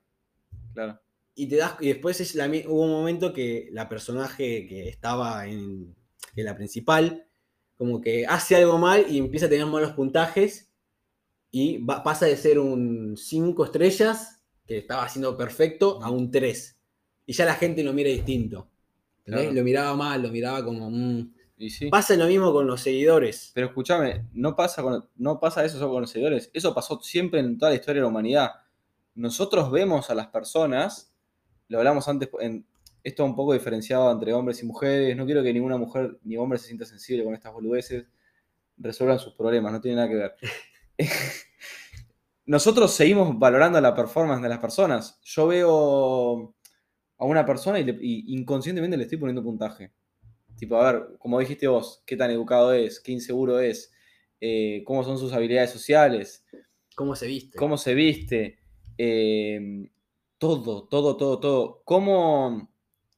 Claro. 0.74 1.00
Y 1.36 1.48
te 1.48 1.56
das 1.58 1.76
y 1.80 1.88
después 1.88 2.20
es 2.20 2.36
la 2.36 2.48
hubo 2.68 2.84
un 2.84 2.92
momento 2.92 3.32
que 3.34 3.70
la 3.72 3.88
personaje 3.88 4.68
que 4.68 4.90
estaba 4.90 5.48
en, 5.48 5.96
en 6.36 6.46
la 6.46 6.56
principal 6.56 7.26
como 7.78 8.02
que 8.02 8.26
hace 8.28 8.56
algo 8.58 8.78
mal 8.78 9.06
y 9.10 9.20
empieza 9.20 9.46
a 9.46 9.50
tener 9.50 9.66
malos 9.66 9.94
puntajes 9.94 10.70
y 11.52 11.78
va- 11.78 12.04
pasa 12.04 12.26
de 12.26 12.36
ser 12.36 12.60
un 12.60 13.16
5 13.18 13.64
estrellas 13.66 14.44
que 14.68 14.78
estaba 14.80 15.04
haciendo 15.06 15.38
perfecto 15.38 16.04
a 16.04 16.10
un 16.12 16.30
3. 16.30 16.79
Y 17.30 17.34
ya 17.34 17.46
la 17.46 17.54
gente 17.54 17.84
lo 17.84 17.94
mira 17.94 18.10
distinto. 18.10 18.68
Lo 19.26 19.64
miraba 19.64 19.96
mal, 19.96 20.20
lo 20.24 20.30
miraba 20.30 20.66
como... 20.66 20.90
mm, 20.90 21.32
Y 21.60 21.70
sí. 21.70 21.88
Pasa 21.92 22.16
lo 22.16 22.26
mismo 22.26 22.52
con 22.52 22.66
los 22.66 22.82
seguidores. 22.82 23.52
Pero 23.54 23.68
escúchame, 23.68 24.26
no 24.34 24.56
pasa, 24.56 24.82
con- 24.82 25.08
no 25.16 25.40
pasa 25.40 25.64
eso 25.64 25.78
solo 25.78 25.92
con 25.92 26.02
los 26.02 26.10
seguidores. 26.10 26.50
Eso 26.56 26.74
pasó 26.74 27.00
siempre 27.02 27.40
en 27.40 27.60
toda 27.60 27.70
la 27.70 27.76
historia 27.76 28.00
de 28.02 28.06
la 28.06 28.08
humanidad. 28.10 28.50
Nosotros 29.14 29.70
vemos 29.70 30.10
a 30.10 30.16
las 30.16 30.26
personas, 30.30 31.14
lo 31.68 31.78
hablamos 31.78 32.08
antes, 32.08 32.30
en, 32.40 32.66
esto 33.04 33.24
un 33.24 33.36
poco 33.36 33.54
diferenciado 33.54 34.12
entre 34.12 34.34
hombres 34.34 34.64
y 34.64 34.66
mujeres. 34.66 35.16
No 35.16 35.28
quiero 35.28 35.44
que 35.44 35.54
ninguna 35.54 35.78
mujer 35.78 36.18
ni 36.24 36.36
hombre 36.36 36.58
se 36.58 36.66
sienta 36.66 36.86
sensible 36.86 37.24
con 37.24 37.36
estas 37.36 37.54
boludeces. 37.54 38.08
Resuelvan 38.76 39.20
sus 39.20 39.36
problemas, 39.36 39.72
no 39.72 39.80
tiene 39.80 39.98
nada 39.98 40.10
que 40.10 40.16
ver. 40.16 40.36
Nosotros 42.48 42.92
seguimos 42.92 43.38
valorando 43.38 43.80
la 43.80 43.94
performance 43.94 44.42
de 44.42 44.50
las 44.50 44.58
personas. 44.58 45.20
Yo 45.22 45.46
veo 45.46 46.56
a 47.20 47.26
una 47.26 47.46
persona 47.46 47.80
y, 47.80 47.84
le- 47.84 48.00
y 48.02 48.34
inconscientemente 48.36 48.98
le 48.98 49.04
estoy 49.04 49.20
poniendo 49.20 49.44
puntaje. 49.44 49.92
Tipo, 50.58 50.78
a 50.78 50.92
ver, 50.92 51.04
como 51.20 51.40
dijiste 51.40 51.68
vos, 51.68 52.04
qué 52.06 52.18
tan 52.18 52.32
educado 52.32 52.74
es, 52.74 53.00
qué 53.00 53.12
inseguro 53.12 53.60
es, 53.60 53.94
eh, 54.42 54.84
cómo 54.86 55.04
son 55.04 55.18
sus 55.20 55.32
habilidades 55.34 55.70
sociales, 55.72 56.46
¿Cómo 56.96 57.16
se 57.16 57.28
viste? 57.28 57.58
cómo 57.58 57.78
se 57.78 57.94
viste, 57.94 58.60
eh, 58.98 59.90
todo, 60.38 60.88
todo, 60.88 61.16
todo, 61.18 61.40
todo. 61.40 61.82
Cómo 61.86 62.70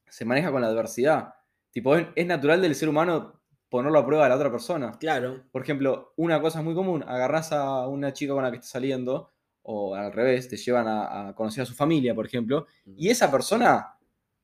se 0.08 0.24
maneja 0.24 0.52
con 0.52 0.62
la 0.62 0.68
adversidad. 0.68 1.34
Tipo, 1.70 1.96
es, 1.96 2.06
es 2.14 2.26
natural 2.26 2.60
del 2.62 2.74
ser 2.74 2.88
humano 2.88 3.40
ponerlo 3.68 3.98
a 3.98 4.06
prueba 4.06 4.26
a 4.26 4.28
la 4.28 4.36
otra 4.36 4.50
persona. 4.52 4.92
Claro. 5.00 5.44
Por 5.50 5.62
ejemplo, 5.62 6.12
una 6.16 6.40
cosa 6.40 6.62
muy 6.62 6.74
común, 6.74 7.02
agarrás 7.06 7.52
a 7.52 7.88
una 7.88 8.12
chica 8.12 8.34
con 8.34 8.42
la 8.44 8.50
que 8.50 8.56
estás 8.58 8.70
saliendo, 8.70 9.31
o 9.62 9.94
al 9.94 10.12
revés, 10.12 10.48
te 10.48 10.56
llevan 10.56 10.88
a, 10.88 11.28
a 11.28 11.34
conocer 11.34 11.62
a 11.62 11.66
su 11.66 11.74
familia, 11.74 12.14
por 12.14 12.26
ejemplo, 12.26 12.66
y 12.96 13.08
esa 13.08 13.30
persona 13.30 13.94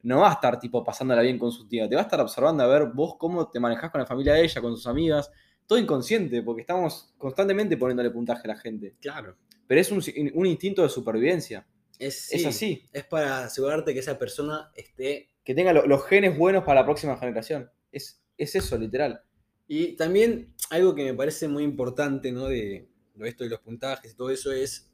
no 0.02 0.20
va 0.20 0.30
a 0.30 0.34
estar 0.34 0.60
tipo 0.60 0.84
pasándola 0.84 1.22
bien 1.22 1.38
con 1.38 1.50
su 1.50 1.66
tía, 1.66 1.88
te 1.88 1.96
va 1.96 2.02
a 2.02 2.04
estar 2.04 2.20
observando 2.20 2.62
a 2.62 2.66
ver 2.68 2.86
vos 2.94 3.16
cómo 3.18 3.48
te 3.50 3.58
manejás 3.58 3.90
con 3.90 4.00
la 4.00 4.06
familia 4.06 4.34
de 4.34 4.44
ella, 4.44 4.60
con 4.60 4.76
sus 4.76 4.86
amigas, 4.86 5.30
todo 5.66 5.78
inconsciente, 5.78 6.42
porque 6.42 6.60
estamos 6.62 7.12
constantemente 7.18 7.76
poniéndole 7.76 8.10
puntaje 8.10 8.42
a 8.44 8.54
la 8.54 8.56
gente. 8.56 8.94
Claro. 9.00 9.36
Pero 9.66 9.80
es 9.80 9.90
un, 9.90 10.02
un 10.34 10.46
instinto 10.46 10.82
de 10.82 10.88
supervivencia. 10.88 11.66
Es, 11.98 12.32
Es 12.32 12.42
sí, 12.42 12.46
así. 12.46 12.88
Es 12.92 13.04
para 13.04 13.44
asegurarte 13.44 13.92
que 13.92 14.00
esa 14.00 14.18
persona 14.18 14.70
esté. 14.74 15.28
Que 15.44 15.54
tenga 15.54 15.72
lo- 15.72 15.84
los 15.86 16.06
genes 16.06 16.38
buenos 16.38 16.62
para 16.64 16.80
la 16.80 16.86
próxima 16.86 17.16
generación. 17.18 17.68
Es, 17.90 18.22
es 18.38 18.54
eso, 18.54 18.78
literal. 18.78 19.20
Y 19.66 19.96
también 19.96 20.54
algo 20.70 20.94
que 20.94 21.04
me 21.04 21.12
parece 21.12 21.48
muy 21.48 21.64
importante, 21.64 22.30
¿no? 22.32 22.46
De 22.46 22.88
lo 23.16 23.26
esto 23.26 23.44
de 23.44 23.50
los 23.50 23.60
puntajes 23.60 24.12
y 24.12 24.16
todo 24.16 24.30
eso 24.30 24.52
es. 24.52 24.87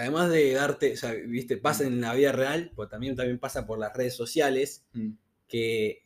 Además 0.00 0.30
de 0.30 0.52
darte, 0.52 0.94
o 0.94 0.96
sea, 0.96 1.12
viste, 1.12 1.56
pasa 1.58 1.84
en 1.84 2.00
la 2.00 2.14
vida 2.14 2.32
real, 2.32 2.72
pero 2.74 2.88
también, 2.88 3.16
también 3.16 3.38
pasa 3.38 3.66
por 3.66 3.78
las 3.78 3.94
redes 3.94 4.14
sociales, 4.16 4.84
Mm. 4.92 5.10
que 5.48 6.04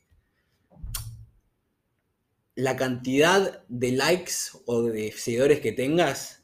la 2.56 2.76
cantidad 2.76 3.64
de 3.68 3.92
likes 3.92 4.32
o 4.66 4.82
de 4.82 5.12
seguidores 5.12 5.60
que 5.60 5.72
tengas 5.72 6.42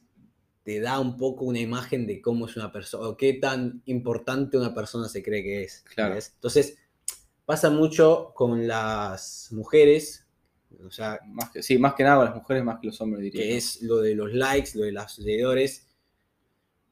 te 0.64 0.80
da 0.80 0.98
un 1.00 1.16
poco 1.16 1.44
una 1.44 1.60
imagen 1.60 2.06
de 2.06 2.20
cómo 2.20 2.46
es 2.46 2.56
una 2.56 2.70
persona, 2.72 3.08
o 3.08 3.16
qué 3.16 3.34
tan 3.34 3.82
importante 3.86 4.56
una 4.58 4.74
persona 4.74 5.08
se 5.08 5.22
cree 5.22 5.42
que 5.42 5.62
es. 5.64 5.84
Claro. 5.94 6.14
¿ves? 6.16 6.32
Entonces, 6.34 6.76
pasa 7.46 7.70
mucho 7.70 8.32
con 8.34 8.66
las 8.68 9.48
mujeres, 9.52 10.26
o 10.84 10.90
sea, 10.90 11.18
Más 11.26 11.50
que, 11.50 11.62
sí, 11.62 11.78
más 11.78 11.94
que 11.94 12.04
nada 12.04 12.16
con 12.16 12.24
las 12.26 12.34
mujeres, 12.34 12.62
más 12.64 12.78
que 12.80 12.86
los 12.88 13.00
hombres, 13.00 13.22
diría. 13.22 13.42
que 13.42 13.56
es 13.56 13.82
lo 13.82 13.98
de 13.98 14.14
los 14.14 14.32
likes, 14.32 14.70
lo 14.74 14.84
de 14.84 14.92
los 14.92 15.12
seguidores, 15.12 15.86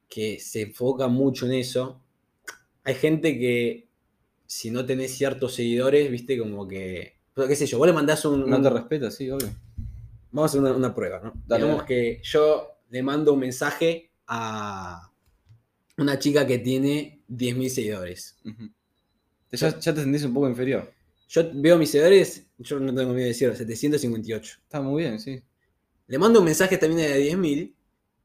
que 0.09 0.39
se 0.39 0.63
enfoca 0.63 1.07
mucho 1.07 1.45
en 1.45 1.53
eso. 1.53 2.01
Hay 2.83 2.95
gente 2.95 3.37
que 3.37 3.87
si 4.45 4.71
no 4.71 4.85
tenés 4.85 5.11
ciertos 5.15 5.53
seguidores, 5.53 6.09
viste, 6.09 6.37
como 6.37 6.67
que, 6.67 7.19
qué 7.35 7.55
sé 7.55 7.67
yo, 7.67 7.77
vos 7.77 7.87
le 7.87 7.93
mandás 7.93 8.25
un... 8.25 8.49
No 8.49 8.61
te 8.61 8.69
respeta, 8.69 9.11
sí, 9.11 9.29
obvio. 9.29 9.49
Vamos 10.31 10.43
a 10.43 10.45
hacer 10.51 10.61
una, 10.61 10.73
una 10.73 10.95
prueba, 10.95 11.19
¿no? 11.23 11.33
Dale, 11.45 11.63
Digamos 11.63 11.83
dale. 11.83 11.87
que 11.87 12.21
yo 12.23 12.67
le 12.89 13.03
mando 13.03 13.33
un 13.33 13.39
mensaje 13.39 14.11
a 14.27 15.11
una 15.97 16.17
chica 16.17 16.47
que 16.47 16.57
tiene 16.57 17.21
10.000 17.29 17.69
seguidores. 17.69 18.37
Ya, 19.51 19.79
ya 19.79 19.93
te 19.93 20.01
sentís 20.01 20.23
un 20.23 20.33
poco 20.33 20.49
inferior. 20.49 20.91
Yo 21.27 21.43
veo 21.53 21.77
mis 21.77 21.91
seguidores, 21.91 22.47
yo 22.57 22.79
no 22.79 22.87
tengo 22.87 23.09
miedo 23.13 23.23
de 23.23 23.27
decirlo, 23.27 23.55
758. 23.55 24.59
Está 24.63 24.81
muy 24.81 25.03
bien, 25.03 25.19
sí. 25.19 25.43
Le 26.07 26.17
mando 26.17 26.39
un 26.39 26.45
mensaje 26.45 26.77
también 26.77 27.07
de 27.07 27.31
10.000 27.31 27.75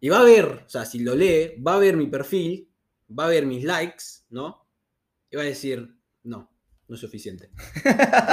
y 0.05 0.09
va 0.11 0.21
a 0.21 0.25
ver, 0.25 0.45
o 0.67 0.69
sea, 0.69 0.85
si 0.85 0.99
lo 0.99 1.15
lee, 1.15 1.55
va 1.67 1.75
a 1.77 1.79
ver 1.79 1.97
mi 1.97 2.07
perfil, 2.09 2.69
va 3.09 3.25
a 3.25 3.29
ver 3.29 3.47
mis 3.47 3.65
likes, 3.65 4.05
¿no? 4.29 4.67
Y 5.31 5.37
va 5.37 5.43
a 5.43 5.47
decir, 5.47 5.97
no, 6.25 6.51
no 6.89 6.95
es 6.95 7.01
suficiente. 7.01 7.51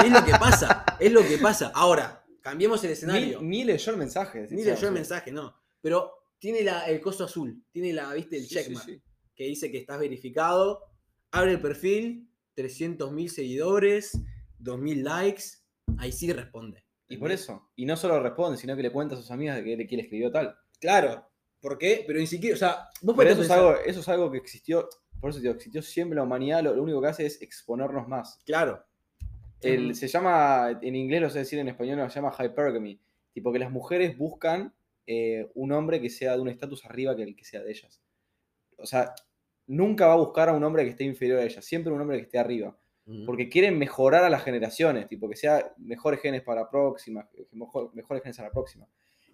Y 0.03 0.07
es 0.07 0.11
lo 0.11 0.25
que 0.25 0.31
pasa, 0.31 0.85
es 0.99 1.11
lo 1.13 1.21
que 1.21 1.37
pasa. 1.37 1.71
Ahora, 1.73 2.25
cambiemos 2.41 2.83
el 2.83 2.89
Ni, 2.89 2.93
escenario. 2.93 3.41
ni 3.41 3.63
leyó 3.63 3.91
el 3.93 3.97
mensaje. 3.97 4.47
Ni 4.51 4.65
leyó 4.65 4.87
el 4.87 4.93
mensaje, 4.93 5.31
no. 5.31 5.55
Pero 5.81 6.11
tiene 6.39 6.61
la- 6.63 6.85
el 6.87 6.99
coso 6.99 7.23
azul, 7.23 7.63
tiene 7.71 7.93
la, 7.93 8.13
viste, 8.13 8.35
el 8.35 8.43
Sí, 8.43 8.55
checkmark, 8.55 8.85
sí. 8.85 9.01
que 9.33 9.45
dice 9.45 9.71
que 9.71 9.77
estás 9.77 9.97
verificado, 9.97 10.81
abre 11.31 11.51
el 11.53 11.61
perfil, 11.61 12.27
300.000 12.57 13.29
seguidores, 13.29 14.11
2.000 14.59 15.03
likes, 15.03 15.43
ahí 15.99 16.11
sí 16.11 16.33
responde. 16.33 16.83
Y 17.07 17.15
por 17.17 17.31
eso. 17.31 17.71
Y 17.77 17.85
no 17.85 17.95
solo 17.95 18.21
responde, 18.21 18.57
sino 18.57 18.75
que 18.75 18.83
le 18.83 18.91
cuenta 18.91 19.15
a 19.15 19.17
sus 19.17 19.31
amigas 19.31 19.55
de 19.57 19.63
que 19.87 19.95
él 19.95 20.01
escribió 20.01 20.31
tal. 20.31 20.55
Claro, 20.79 21.30
¿por 21.61 21.77
qué? 21.77 22.03
Pero 22.05 22.19
ni 22.19 22.27
siquiera, 22.27 22.55
o 22.55 22.59
sea, 22.59 22.89
vos 23.01 23.15
Pero 23.17 23.29
eso 23.29 23.41
es, 23.43 23.49
algo, 23.51 23.75
eso 23.85 23.99
es 24.01 24.09
algo 24.09 24.31
que 24.31 24.37
existió. 24.37 24.89
Por 25.19 25.29
eso 25.29 25.39
te 25.39 25.43
digo, 25.43 25.55
existió 25.55 25.81
siempre 25.81 26.15
la 26.15 26.23
humanidad. 26.23 26.63
Lo, 26.63 26.73
lo 26.75 26.83
único 26.83 27.01
que 27.01 27.07
hace 27.07 27.25
es 27.25 27.41
exponernos 27.41 28.07
más. 28.07 28.39
Claro. 28.45 28.83
El-. 29.61 29.95
Se 29.95 30.07
llama, 30.07 30.79
en 30.81 30.95
inglés 30.95 31.21
lo 31.21 31.29
sé 31.29 31.39
decir, 31.39 31.59
en 31.59 31.67
español 31.67 31.99
lo 31.99 32.07
llama 32.07 32.33
hypergamy. 32.37 32.99
Tipo 33.33 33.53
que 33.53 33.59
las 33.59 33.71
mujeres 33.71 34.17
buscan 34.17 34.73
eh, 35.05 35.49
un 35.53 35.71
hombre 35.71 36.01
que 36.01 36.09
sea 36.09 36.35
de 36.35 36.41
un 36.41 36.49
estatus 36.49 36.83
arriba 36.85 37.15
que 37.15 37.23
el 37.23 37.35
que 37.35 37.45
sea 37.45 37.61
de 37.61 37.69
ellas. 37.71 38.01
O 38.77 38.85
sea, 38.85 39.13
nunca 39.67 40.07
va 40.07 40.13
a 40.13 40.17
buscar 40.17 40.49
a 40.49 40.53
un 40.53 40.63
hombre 40.63 40.83
que 40.83 40.89
esté 40.89 41.03
inferior 41.03 41.39
a 41.39 41.43
ellas. 41.43 41.63
Siempre 41.63 41.93
un 41.93 42.01
hombre 42.01 42.17
que 42.17 42.23
esté 42.23 42.39
arriba. 42.39 42.75
Porque 43.25 43.49
quieren 43.49 43.77
mejorar 43.77 44.23
a 44.23 44.29
las 44.29 44.43
generaciones, 44.43 45.07
tipo 45.07 45.27
que 45.27 45.35
sea 45.35 45.73
mejores 45.77 46.21
genes 46.21 46.43
para 46.43 46.61
la 46.61 46.69
próxima, 46.69 47.27
mejor- 47.51 47.93
mejores 47.93 48.23
genes 48.23 48.39
a 48.39 48.43
la 48.43 48.51
próxima. 48.51 48.87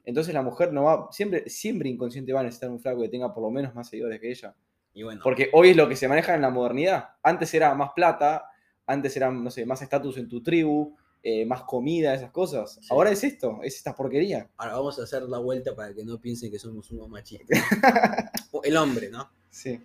Entonces 0.08 0.34
la 0.34 0.42
mujer 0.42 0.72
no 0.72 0.86
va, 0.86 1.10
siempre, 1.12 1.50
siempre 1.50 1.90
inconsciente 1.90 2.32
va 2.32 2.40
a 2.40 2.44
necesitar 2.44 2.70
un 2.70 2.80
flaco 2.80 3.02
que 3.02 3.10
tenga 3.10 3.34
por 3.34 3.44
lo 3.44 3.52
menos 3.52 3.76
más 3.76 3.90
seguidores 3.90 4.22
que 4.22 4.32
ella. 4.32 4.56
Y 4.94 5.04
bueno, 5.04 5.20
Porque 5.22 5.50
hoy 5.52 5.72
es 5.72 5.76
lo 5.76 5.90
que 5.90 5.98
se 5.98 6.08
maneja 6.08 6.34
en 6.34 6.42
la 6.42 6.50
modernidad. 6.50 7.10
Antes 7.22 7.54
era 7.54 7.76
más 7.76 7.92
plata, 7.94 8.46
antes 8.86 9.18
era, 9.18 9.30
no 9.30 9.52
sé, 9.52 9.66
más 9.66 9.82
estatus 9.82 10.16
en 10.18 10.30
tu 10.30 10.42
tribu, 10.42 10.96
eh, 11.22 11.46
más 11.46 11.64
comida, 11.64 12.14
esas 12.14 12.32
cosas. 12.32 12.76
Sí. 12.76 12.88
Ahora 12.90 13.12
es 13.12 13.22
esto, 13.22 13.60
es 13.62 13.76
esta 13.76 13.94
porquería. 13.94 14.50
ahora 14.56 14.76
vamos 14.76 14.98
a 14.98 15.04
hacer 15.04 15.24
la 15.24 15.40
vuelta 15.40 15.76
para 15.76 15.94
que 15.94 16.06
no 16.06 16.22
piensen 16.22 16.50
que 16.52 16.58
somos 16.58 16.90
unos 16.92 17.10
machistas. 17.10 17.60
El 18.64 18.78
hombre, 18.78 19.10
¿no? 19.10 19.30
Sí. 19.50 19.78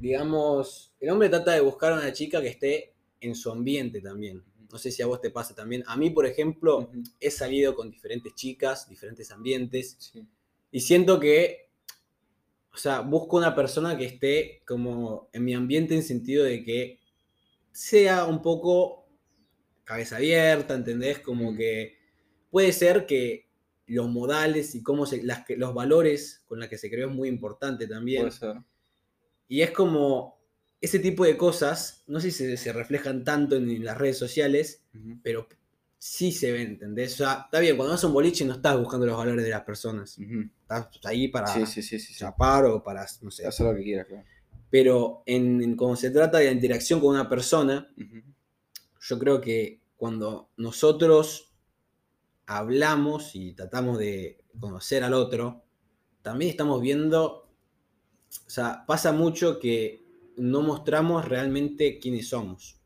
Digamos, 0.00 0.94
el 0.98 1.10
hombre 1.10 1.28
trata 1.28 1.52
de 1.52 1.60
buscar 1.60 1.92
a 1.92 1.96
una 1.96 2.12
chica 2.12 2.40
que 2.40 2.48
esté 2.48 2.94
en 3.20 3.34
su 3.34 3.52
ambiente 3.52 4.00
también. 4.00 4.42
No 4.72 4.78
sé 4.78 4.90
si 4.90 5.02
a 5.02 5.06
vos 5.06 5.20
te 5.20 5.30
pasa 5.30 5.54
también. 5.54 5.84
A 5.86 5.96
mí, 5.96 6.10
por 6.10 6.24
ejemplo, 6.26 6.78
Ujú. 6.78 7.02
he 7.20 7.30
salido 7.30 7.74
con 7.76 7.90
diferentes 7.90 8.34
chicas, 8.34 8.88
diferentes 8.88 9.30
ambientes, 9.30 9.96
Sí. 10.00 10.26
y 10.70 10.80
siento 10.80 11.20
que, 11.20 11.68
o 12.72 12.76
sea, 12.78 13.00
busco 13.00 13.36
una 13.36 13.54
persona 13.54 13.96
que 13.98 14.06
esté 14.06 14.62
como 14.66 15.28
en 15.32 15.44
mi 15.44 15.52
ambiente 15.54 15.94
en 15.94 16.02
sentido 16.02 16.42
de 16.44 16.64
que 16.64 16.98
sea 17.70 18.24
un 18.24 18.40
poco 18.40 19.06
cabeza 19.84 20.16
abierta, 20.16 20.74
¿entendés? 20.74 21.18
Como 21.18 21.52
Mm. 21.52 21.56
que 21.58 21.98
puede 22.50 22.72
ser 22.72 23.04
que 23.06 23.50
los 23.86 24.08
modales 24.08 24.74
y 24.74 24.82
cómo 24.82 25.04
se, 25.04 25.22
las, 25.22 25.44
los 25.50 25.74
valores 25.74 26.42
con 26.46 26.60
los 26.60 26.68
que 26.68 26.78
se 26.78 26.88
creó 26.88 27.08
es 27.10 27.14
muy 27.14 27.28
importante 27.28 27.86
también. 27.86 28.22
Puede 28.22 28.32
ser. 28.38 28.56
Y 29.48 29.60
es 29.60 29.70
como 29.70 30.41
ese 30.82 31.00
tipo 31.00 31.24
de 31.24 31.38
cosas, 31.38 32.04
no 32.08 32.20
sé 32.20 32.30
si 32.32 32.38
se, 32.46 32.58
se 32.58 32.72
reflejan 32.74 33.24
tanto 33.24 33.56
en, 33.56 33.70
en 33.70 33.84
las 33.84 33.98
redes 33.98 34.18
sociales, 34.18 34.84
pero 35.22 35.48
sí 35.98 36.32
se 36.32 36.52
ven, 36.52 36.72
¿entendés? 36.72 37.14
O 37.14 37.18
sea, 37.18 37.42
está 37.46 37.60
bien, 37.60 37.76
cuando 37.76 37.92
vas 37.94 38.04
a 38.04 38.08
un 38.08 38.12
boliche 38.14 38.44
no 38.44 38.54
estás 38.54 38.78
buscando 38.78 39.06
los 39.06 39.16
valores 39.16 39.44
de 39.44 39.50
las 39.50 39.62
personas. 39.62 40.18
Estás 40.18 40.88
ahí 41.04 41.28
para 41.28 41.54
Sí, 41.54 41.64
chapar 42.14 42.66
o 42.66 42.82
para, 42.82 43.06
no 43.22 43.30
sé. 43.30 43.46
Hacer 43.46 43.66
lo 43.66 43.74
que 43.74 43.84
quieras, 43.84 44.06
claro. 44.06 44.24
Pero 44.70 45.22
en, 45.26 45.62
en- 45.62 45.76
cuando 45.76 45.96
se 45.96 46.10
trata 46.10 46.38
de 46.38 46.46
la 46.46 46.52
interacción 46.52 47.00
con 47.00 47.10
una 47.10 47.28
persona, 47.28 47.88
yo 49.00 49.18
creo 49.18 49.40
que 49.40 49.80
cuando 49.96 50.50
nosotros 50.56 51.52
hablamos 52.46 53.34
y 53.34 53.54
tratamos 53.54 53.98
de 53.98 54.44
conocer 54.60 55.04
al 55.04 55.14
otro, 55.14 55.64
también 56.22 56.50
estamos 56.50 56.80
viendo, 56.80 57.48
o 58.46 58.50
sea, 58.50 58.84
pasa 58.86 59.12
mucho 59.12 59.58
que 59.58 60.01
no 60.36 60.62
mostramos 60.62 61.28
realmente 61.28 61.98
quiénes 61.98 62.28
somos. 62.28 62.78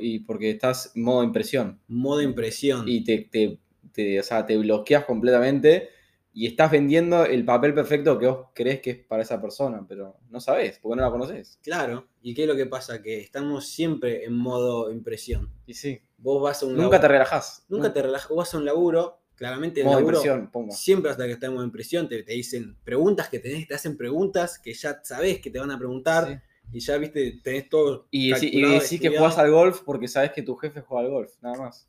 Y 0.00 0.20
porque 0.20 0.50
estás 0.50 0.92
en 0.94 1.02
modo 1.02 1.22
impresión. 1.24 1.80
Modo 1.88 2.20
impresión. 2.22 2.84
y 2.88 3.04
te, 3.04 3.28
te, 3.30 3.58
te- 3.92 4.20
o 4.20 4.22
sea, 4.22 4.44
te 4.44 4.56
bloqueas 4.58 5.04
completamente 5.06 5.88
y 6.34 6.46
estás 6.46 6.70
vendiendo 6.70 7.24
el 7.24 7.44
papel 7.44 7.72
perfecto 7.74 8.18
que 8.18 8.26
vos 8.26 8.46
crees 8.54 8.80
que 8.80 8.90
es 8.90 8.98
para 8.98 9.22
esa 9.22 9.40
persona, 9.40 9.84
pero 9.88 10.18
no 10.28 10.40
sabés, 10.40 10.78
porque 10.78 10.96
no 10.96 11.02
la 11.02 11.10
conoces. 11.10 11.58
Claro. 11.62 12.06
¿Y 12.20 12.34
qué 12.34 12.42
es 12.42 12.48
lo 12.48 12.54
que 12.54 12.66
pasa? 12.66 13.00
Que 13.02 13.18
estamos 13.20 13.66
siempre 13.66 14.24
en 14.24 14.34
modo 14.36 14.92
impresión. 14.92 15.50
Y 15.66 15.72
sí. 15.74 16.00
Vos 16.18 16.42
vas 16.42 16.62
a 16.62 16.66
un 16.66 16.76
Nunca 16.76 17.00
te 17.00 17.08
relajás. 17.08 17.64
nunca 17.68 17.92
te 17.92 18.02
relajas, 18.02 18.28
vos 18.28 18.38
vas 18.38 18.54
a 18.54 18.58
un 18.58 18.64
laburo, 18.66 19.20
claramente 19.36 19.80
el 19.80 19.86
Modo 19.86 19.96
laburo, 20.00 20.16
impresión, 20.18 20.50
pongo. 20.50 20.72
siempre 20.72 21.10
hasta 21.10 21.24
que 21.26 21.32
estamos 21.32 21.64
en 21.64 21.70
presión, 21.72 22.08
te, 22.08 22.22
te 22.24 22.32
dicen 22.34 22.76
preguntas 22.84 23.28
que 23.30 23.38
tenés, 23.38 23.66
te 23.66 23.74
hacen 23.74 23.96
preguntas 23.96 24.58
que 24.58 24.74
ya 24.74 25.00
sabés 25.02 25.40
que 25.40 25.50
te 25.50 25.58
van 25.58 25.70
a 25.70 25.78
preguntar 25.78 26.26
Sí. 26.28 26.34
Y 26.72 26.80
ya 26.80 26.96
viste, 26.98 27.40
tenés 27.42 27.68
todo. 27.68 28.08
Y, 28.10 28.30
decí- 28.30 28.50
y 28.52 28.60
decís 28.62 29.00
que 29.00 29.08
jugás 29.16 29.38
al 29.38 29.50
golf 29.50 29.80
porque 29.84 30.08
sabés 30.08 30.32
que 30.32 30.42
tu 30.42 30.54
jefe 30.56 30.80
juega 30.82 31.04
al 31.06 31.10
golf, 31.10 31.32
nada 31.40 31.58
más. 31.58 31.88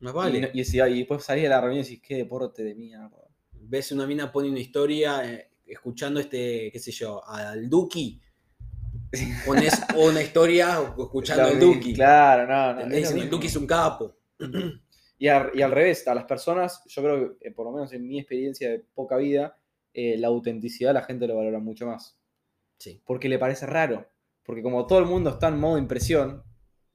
Más 0.00 0.12
vale. 0.12 0.50
y, 0.52 0.60
y 0.60 0.98
después 0.98 1.24
salís 1.24 1.44
de 1.44 1.48
la 1.48 1.60
reunión 1.60 1.80
y 1.80 1.88
decís, 1.88 2.02
qué 2.06 2.16
deporte 2.16 2.62
de 2.62 2.74
mierda. 2.74 3.10
Ves 3.52 3.92
una 3.92 4.06
mina 4.06 4.30
pone 4.30 4.50
una 4.50 4.60
historia 4.60 5.22
eh, 5.32 5.50
escuchando 5.66 6.20
este, 6.20 6.70
qué 6.70 6.78
sé 6.78 6.90
yo, 6.92 7.26
al 7.26 7.68
Duki. 7.70 8.20
Pones 9.46 9.72
una 9.96 10.22
historia 10.22 10.78
escuchando 10.98 11.44
al 11.44 11.58
Duki. 11.60 11.94
Claro, 11.94 12.46
no, 12.46 12.74
no. 12.86 12.94
Diciendo, 12.94 13.22
el. 13.22 13.30
Duki 13.30 13.46
es 13.46 13.56
un 13.56 13.66
capo. 13.66 14.16
Y 15.16 15.28
al, 15.28 15.52
y 15.54 15.62
al 15.62 15.70
revés, 15.70 16.06
a 16.08 16.14
las 16.14 16.24
personas, 16.24 16.82
yo 16.86 17.00
creo 17.00 17.38
que, 17.38 17.48
eh, 17.48 17.50
por 17.52 17.64
lo 17.64 17.72
menos 17.72 17.90
en 17.92 18.06
mi 18.06 18.18
experiencia 18.18 18.68
de 18.68 18.80
poca 18.80 19.16
vida, 19.16 19.56
eh, 19.94 20.16
la 20.18 20.26
autenticidad 20.26 20.92
la 20.92 21.02
gente 21.04 21.28
lo 21.28 21.36
valora 21.36 21.60
mucho 21.60 21.86
más. 21.86 22.18
Sí. 22.84 23.00
Porque 23.06 23.28
le 23.28 23.38
parece 23.38 23.64
raro. 23.66 24.06
Porque 24.42 24.62
como 24.62 24.86
todo 24.86 24.98
el 24.98 25.06
mundo 25.06 25.30
está 25.30 25.48
en 25.48 25.58
modo 25.58 25.78
impresión, 25.78 26.42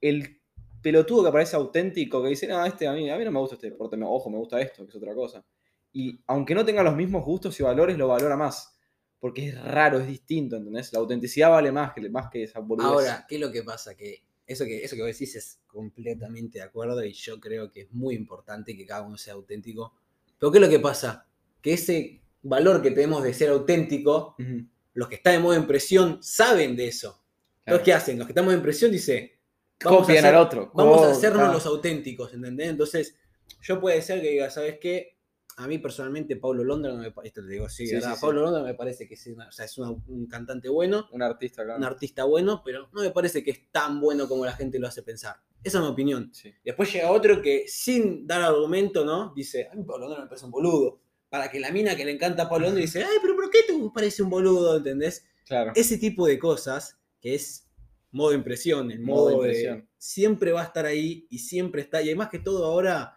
el 0.00 0.40
pelotudo 0.80 1.24
que 1.24 1.32
parece 1.32 1.56
auténtico, 1.56 2.22
que 2.22 2.28
dice, 2.28 2.46
no, 2.46 2.64
este 2.64 2.86
a 2.86 2.92
mí, 2.92 3.10
a 3.10 3.18
mí 3.18 3.24
no 3.24 3.32
me 3.32 3.40
gusta 3.40 3.56
este 3.56 3.70
deporte, 3.70 3.96
me- 3.96 4.06
ojo, 4.06 4.30
me 4.30 4.38
gusta 4.38 4.60
esto, 4.60 4.84
que 4.84 4.90
es 4.90 4.96
otra 4.96 5.14
cosa. 5.14 5.44
Y 5.92 6.20
aunque 6.28 6.54
no 6.54 6.64
tenga 6.64 6.84
los 6.84 6.94
mismos 6.94 7.24
gustos 7.24 7.58
y 7.58 7.64
valores, 7.64 7.98
lo 7.98 8.06
valora 8.08 8.36
más. 8.36 8.78
Porque 9.18 9.48
es 9.48 9.60
raro, 9.62 9.98
es 9.98 10.06
distinto, 10.06 10.56
¿entendés? 10.56 10.92
La 10.92 11.00
autenticidad 11.00 11.50
vale 11.50 11.72
más 11.72 11.92
que, 11.92 12.08
más 12.08 12.30
que 12.30 12.44
esa 12.44 12.60
boludez. 12.60 12.88
Ahora, 12.90 13.26
¿qué 13.28 13.34
es 13.34 13.40
lo 13.40 13.50
que 13.50 13.62
pasa? 13.64 13.96
Que 13.96 14.22
eso 14.46 14.64
que, 14.64 14.84
eso 14.84 14.94
que 14.96 15.02
vos 15.02 15.10
decís 15.10 15.34
es 15.34 15.60
completamente 15.66 16.58
de 16.60 16.64
acuerdo 16.64 17.04
y 17.04 17.12
yo 17.12 17.38
creo 17.40 17.70
que 17.70 17.82
es 17.82 17.92
muy 17.92 18.14
importante 18.14 18.76
que 18.76 18.86
cada 18.86 19.02
uno 19.02 19.18
sea 19.18 19.34
auténtico. 19.34 19.92
Pero 20.38 20.52
¿qué 20.52 20.58
es 20.58 20.62
lo 20.62 20.70
que 20.70 20.78
pasa? 20.78 21.26
Que 21.60 21.72
ese 21.74 22.20
valor 22.42 22.80
que 22.80 22.92
tenemos 22.92 23.22
de 23.24 23.34
ser 23.34 23.50
auténtico, 23.50 24.36
Ujú, 24.38 24.64
los 25.00 25.08
que 25.08 25.14
están 25.14 25.34
en 25.34 25.42
modo 25.42 25.56
impresión 25.56 26.18
saben 26.22 26.76
de 26.76 26.88
eso. 26.88 27.24
Entonces, 27.64 27.84
¿qué 27.86 27.92
hacen? 27.94 28.18
Los 28.18 28.26
que 28.26 28.32
estamos 28.32 28.52
en 28.52 28.60
presión 28.62 28.90
dice, 28.90 29.38
Copian 29.82 30.18
hacer- 30.18 30.34
al 30.34 30.42
otro. 30.42 30.70
vamos 30.74 31.02
a 31.06 31.10
hacernos 31.12 31.50
los 31.52 31.64
auténticos, 31.64 32.34
¿entendés? 32.34 32.68
Entonces, 32.68 33.16
yo 33.62 33.80
puede 33.80 34.02
ser 34.02 34.20
que 34.20 34.28
diga, 34.30 34.50
¿sabes 34.50 34.78
qué? 34.78 35.16
A 35.56 35.66
mí 35.66 35.78
personalmente 35.78 36.36
Pablo 36.36 36.64
Londra 36.64 36.92
no 36.92 36.98
me 36.98 37.10
parece, 37.12 37.28
esto 37.28 37.42
te 37.46 37.52
digo, 37.52 37.68
sí, 37.70 37.86
Sí. 37.86 37.96
Pablo 38.20 38.42
Londra 38.42 38.62
me 38.62 38.74
parece 38.74 39.06
que 39.08 39.14
es, 39.14 39.26
una- 39.28 39.48
o 39.48 39.52
sea, 39.52 39.64
es 39.64 39.76
una- 39.78 39.90
un 39.90 40.26
cantante 40.26 40.68
bueno, 40.68 41.08
Un 41.12 41.22
artista, 41.22 41.64
claro. 41.64 41.78
un 41.78 41.84
artista 41.84 42.24
bueno, 42.24 42.62
pero 42.64 42.88
no 42.92 43.00
me 43.02 43.10
parece 43.10 43.42
que 43.42 43.50
es 43.52 43.70
tan 43.70 44.00
bueno 44.00 44.28
como 44.28 44.44
la 44.44 44.52
gente 44.52 44.78
lo 44.78 44.86
hace 44.86 45.02
pensar. 45.02 45.36
Esa 45.64 45.78
es 45.78 45.84
mi 45.84 45.90
opinión. 45.90 46.30
Después 46.64 46.92
llega 46.92 47.10
otro 47.10 47.40
que 47.42 47.64
sin 47.68 48.26
dar 48.26 48.42
argumento, 48.42 49.04
¿no? 49.04 49.32
Dice, 49.34 49.68
a 49.70 49.74
mí 49.74 49.82
Pablo 49.84 50.06
Londra 50.06 50.22
me 50.22 50.28
parece 50.28 50.44
un 50.46 50.50
boludo. 50.50 51.00
Para 51.30 51.50
que 51.50 51.58
la 51.60 51.70
mina 51.70 51.96
que 51.96 52.04
le 52.04 52.10
encanta 52.12 52.42
a 52.44 52.48
Pablo 52.48 52.66
Londra 52.66 52.82
dice, 52.82 53.02
ay, 53.04 53.16
pero 53.22 53.34
¿por 53.36 53.48
qué 53.50 53.60
te 53.66 53.72
parece 53.94 54.22
un 54.22 54.28
boludo? 54.30 54.76
¿Entendés? 54.76 55.24
Claro. 55.46 55.72
Ese 55.74 55.96
tipo 55.96 56.26
de 56.26 56.38
cosas, 56.38 56.98
que 57.20 57.34
es 57.34 57.66
modo 58.10 58.34
impresión, 58.34 58.90
el 58.90 59.00
Modo 59.00 59.30
modo, 59.30 59.42
de- 59.42 59.48
impresión. 59.48 59.88
siempre 59.96 60.52
va 60.52 60.60
a 60.62 60.64
estar 60.64 60.84
ahí 60.86 61.26
y 61.30 61.38
siempre 61.38 61.82
está. 61.82 62.02
Y 62.02 62.06
además 62.08 62.28
que 62.30 62.40
todo 62.40 62.64
ahora 62.66 63.16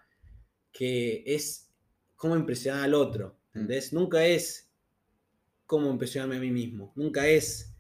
que 0.72 1.24
es 1.26 1.70
cómo 2.16 2.36
impresionar 2.38 2.84
al 2.84 2.94
otro. 2.94 3.36
Mm. 3.54 3.58
¿Entendés? 3.60 3.92
Nunca 3.94 4.26
es 4.26 4.70
cómo 5.66 5.90
impresionarme 5.90 6.38
a 6.38 6.40
mí 6.40 6.52
mismo. 6.52 6.92
Nunca 6.96 7.28
es 7.28 7.74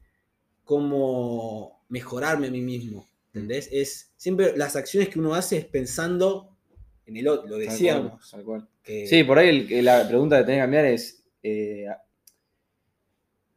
cómo 0.63 1.85
mejorarme 1.89 2.47
a 2.47 2.51
mí 2.51 2.61
mismo. 2.61 3.07
¿Entendés? 3.27 3.69
Es 3.71 4.11
siempre 4.17 4.55
las 4.57 4.75
acciones 4.75 5.09
que 5.09 5.19
uno 5.19 5.33
hace 5.33 5.57
es 5.57 5.65
pensando 5.65 6.52
en 7.05 7.17
el 7.17 7.27
otro. 7.27 7.43
Lo 7.49 7.55
Tal 7.57 7.65
decíamos. 7.65 8.11
cual, 8.11 8.21
tal 8.31 8.43
cual. 8.43 8.67
que- 8.83 9.07
Sí, 9.07 9.23
por 9.23 9.37
ahí 9.39 9.67
el- 9.69 9.85
la 9.85 10.07
pregunta 10.07 10.37
que 10.39 10.43
tenés 10.45 10.57
que 10.59 10.63
cambiar 10.63 10.85
es. 10.85 11.23
eh, 11.43 11.87